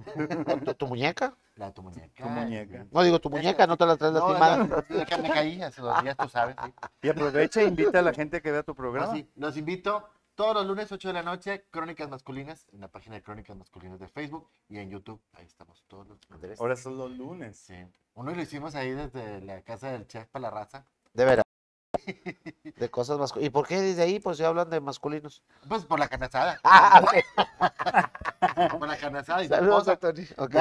¿Con 0.46 0.60
tu, 0.64 0.74
tu 0.76 0.88
muñeca? 0.88 1.36
La 1.56 1.68
de 1.68 1.72
tu 1.74 1.82
muñeca. 1.84 2.24
Tu 2.24 2.30
muñeca. 2.30 2.86
No 2.92 3.04
digo 3.04 3.20
tu 3.20 3.30
muñeca, 3.30 3.68
no 3.68 3.76
te 3.76 3.86
la 3.86 3.98
traes 3.98 4.14
No, 4.14 4.20
lastimada. 4.20 4.58
no, 4.64 4.98
de 4.98 5.06
que 5.06 5.18
me 5.18 5.30
caí 5.30 5.62
hace 5.62 5.82
dos 5.82 6.02
días, 6.04 6.16
tú 6.16 6.30
sabes. 6.30 6.56
Sí. 6.64 6.74
Y 7.02 7.10
aprovecha 7.10 7.62
e 7.62 7.66
invita 7.66 8.00
a 8.00 8.02
la 8.04 8.14
gente 8.14 8.38
a 8.38 8.42
que 8.42 8.52
vea 8.52 8.64
tu 8.64 8.76
programa. 8.76 9.14
sí, 9.14 9.30
los 9.36 9.58
invito 9.58 10.08
todos 10.40 10.56
los 10.56 10.68
lunes 10.68 10.90
8 10.90 11.10
de 11.10 11.14
la 11.14 11.22
noche, 11.22 11.66
Crónicas 11.70 12.10
Masculinas, 12.10 12.66
en 12.72 12.80
la 12.80 12.88
página 12.88 13.16
de 13.16 13.22
Crónicas 13.22 13.58
Masculinas 13.58 14.00
de 14.00 14.08
Facebook 14.08 14.50
y 14.70 14.78
en 14.78 14.90
YouTube. 14.90 15.20
Ahí 15.34 15.46
estamos 15.46 15.84
todos 15.90 16.08
los 16.08 16.18
lunes. 16.30 16.62
Ahora 16.62 16.78
son 16.78 16.98
los 16.98 17.12
lunes. 17.12 17.58
Sí. 17.58 17.76
Uno 18.14 18.32
lo 18.32 18.42
hicimos 18.42 18.74
ahí 18.74 18.92
desde 18.92 19.42
la 19.42 19.62
casa 19.64 19.92
del 19.92 20.08
chef 20.08 20.30
para 20.30 20.44
la 20.44 20.50
raza. 20.50 20.86
De 21.14 21.26
veras. 21.26 21.44
De 22.78 22.90
cosas 22.90 23.20
masculinas. 23.20 23.50
¿Y 23.50 23.52
por 23.52 23.68
qué 23.68 23.82
desde 23.82 24.02
ahí 24.02 24.22
pues 24.22 24.38
ya 24.38 24.48
hablan 24.48 24.70
de 24.70 24.80
masculinos? 24.80 25.44
Pues 25.68 25.84
por 25.84 26.00
la 26.00 26.08
canasada. 26.08 26.58
Ah, 26.64 27.04
ok. 27.04 28.70
Por 28.80 28.88
la 28.88 28.98
canasada 28.98 29.44
y 29.44 29.50
Saludos 29.50 30.00
Tony. 30.00 30.26
Ok. 30.38 30.56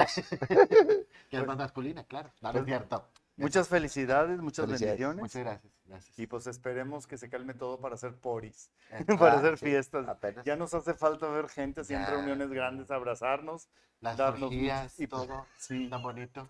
que 1.30 1.36
es 1.36 1.46
más 1.46 1.56
masculina, 1.56 2.02
claro. 2.02 2.32
No, 2.40 2.52
no 2.52 2.58
es 2.58 2.64
cierto. 2.64 3.04
Muchas 3.38 3.68
felicidades, 3.68 4.40
muchas 4.40 4.66
Felicidades. 4.66 4.98
bendiciones. 4.98 5.22
Muchas 5.22 5.42
gracias. 5.42 5.72
gracias. 5.86 6.18
Y 6.18 6.26
pues 6.26 6.46
esperemos 6.46 7.06
que 7.06 7.16
se 7.16 7.28
calme 7.30 7.54
todo 7.54 7.80
para 7.80 7.94
hacer 7.94 8.14
poris, 8.16 8.70
para 9.18 9.34
Ah, 9.34 9.38
hacer 9.38 9.58
sí, 9.58 9.66
fiestas. 9.66 10.08
apenas. 10.08 10.44
Ya 10.44 10.56
nos 10.56 10.74
hace 10.74 10.94
falta 10.94 11.28
ver 11.28 11.48
gente 11.48 11.80
así 11.82 11.94
en 11.94 12.04
reuniones 12.06 12.50
grandes, 12.50 12.90
abrazarnos. 12.90 13.68
Las 14.00 14.16
darnos 14.16 14.50
orgías 14.52 14.98
y 15.00 15.04
y 15.04 15.06
todo. 15.08 15.46
Sí. 15.58 15.88
Tan 15.88 16.02
bonito. 16.02 16.48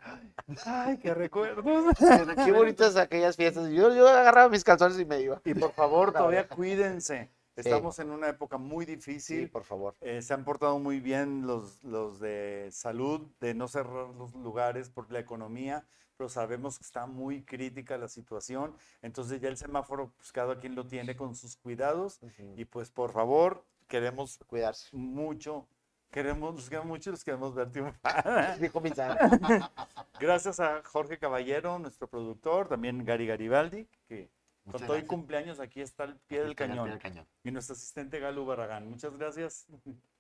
Ay, 0.67 0.99
qué 0.99 1.15
recuerdos. 1.15 1.65
Qué 2.45 2.53
bonitas 2.53 2.97
aquellas 2.97 3.37
fiestas. 3.37 3.71
Yo, 3.71 3.95
yo 3.95 4.07
agarraba 4.07 4.51
mis 4.51 4.65
calzones 4.65 4.99
y 4.99 5.07
me 5.07 5.21
iba. 5.23 5.41
Y 5.47 5.55
por 5.55 5.73
favor, 5.73 6.13
todavía 6.13 6.47
cuídense. 6.47 7.31
Estamos 7.57 7.99
en 8.01 8.11
una 8.11 8.29
época 8.29 8.57
muy 8.59 8.85
difícil. 8.85 9.41
Sí, 9.41 9.47
por 9.47 9.65
favor. 9.65 9.95
Eh, 10.03 10.21
se 10.23 10.33
han 10.35 10.45
portado 10.45 10.79
muy 10.79 11.01
bien 11.01 11.47
los, 11.47 11.83
los 11.85 12.21
de 12.21 12.69
salud, 12.71 13.27
de 13.41 13.55
no 13.55 13.67
cerrar 13.67 14.11
los 14.11 14.33
lugares 14.35 14.91
por 14.91 15.11
la 15.11 15.19
economía, 15.19 15.85
pero 16.19 16.29
sabemos 16.29 16.79
que 16.79 16.85
está 16.85 17.07
muy 17.07 17.43
crítica 17.43 17.97
la 17.97 18.09
situación. 18.09 18.75
Entonces 19.01 19.41
ya 19.41 19.49
el 19.49 19.57
semáforo, 19.57 20.13
pues 20.17 20.33
cada 20.33 20.59
quien 20.59 20.75
lo 20.75 20.85
tiene 20.85 21.17
con 21.17 21.35
sus 21.37 21.57
cuidados. 21.57 22.19
Y 22.57 22.65
pues 22.65 22.91
por 22.91 23.13
favor, 23.13 23.65
queremos 23.87 24.39
Cuidarse. 24.49 24.89
mucho, 24.93 25.67
queremos, 26.11 26.57
los 26.57 26.69
queremos 26.69 26.89
mucho 26.89 27.11
y 27.11 27.13
los 27.13 27.25
queremos 27.25 27.55
ver 27.55 27.71
triunfar. 27.71 28.59
Dijo. 28.61 28.83
Gracias 30.21 30.59
a 30.59 30.83
Jorge 30.83 31.19
Caballero, 31.19 31.79
nuestro 31.79 32.09
productor, 32.09 32.69
también 32.69 33.05
Gary 33.05 33.27
Garibaldi, 33.27 33.87
que 34.09 34.29
Muchas 34.69 34.81
con 34.81 34.87
todo 34.87 34.97
el 34.97 35.03
gracias. 35.03 35.09
cumpleaños 35.09 35.61
aquí 35.61 35.81
está 35.81 36.05
al 36.05 36.17
pie 36.21 36.41
del 36.41 36.51
Está 36.51 36.65
al 36.65 36.71
pie 36.71 36.77
cañón. 36.77 36.91
del 36.91 36.99
cañón. 37.01 37.27
Y 37.45 37.51
nuestro 37.51 37.75
asistente 37.75 38.19
Galo 38.21 38.45
Barragán. 38.47 38.89
Muchas 38.89 39.17
gracias. 39.17 39.67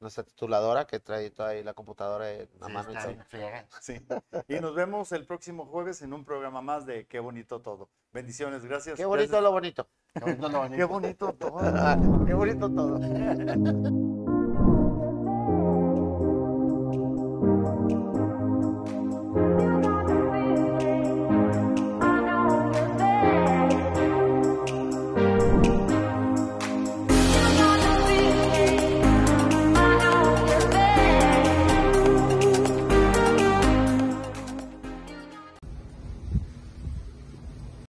Nuestra 0.00 0.24
tituladora 0.24 0.86
que 0.86 1.00
trae 1.00 1.30
toda 1.30 1.50
ahí 1.50 1.62
la 1.62 1.74
computadora 1.74 2.32
en 2.32 2.48
la 2.60 2.66
Sí, 2.66 2.72
mano. 2.72 2.90
y 2.90 2.92
está 2.96 3.02
todo. 3.04 3.12
bien 3.14 3.26
friega. 3.26 3.66
Sí. 3.80 4.00
Y 4.48 4.60
nos 4.60 4.74
vemos 4.74 5.12
el 5.12 5.26
próximo 5.26 5.66
jueves 5.66 6.02
en 6.02 6.12
un 6.12 6.24
programa 6.24 6.60
más 6.62 6.86
de 6.86 7.06
Qué 7.06 7.20
bonito 7.20 7.60
todo. 7.60 7.88
Bendiciones, 8.12 8.64
gracias. 8.64 8.96
Qué 8.96 9.04
bonito 9.04 9.28
Gracias. 9.28 9.42
lo 9.42 9.52
bonito. 9.52 9.88
Qué 10.14 10.20
bonito 10.20 10.48
lo 10.48 10.58
bonito. 10.58 10.76
Qué 10.76 10.84
bonito 10.84 11.32
todo. 11.34 11.58
Qué 12.26 12.34
bonito 12.34 12.70
todo. 12.70 12.98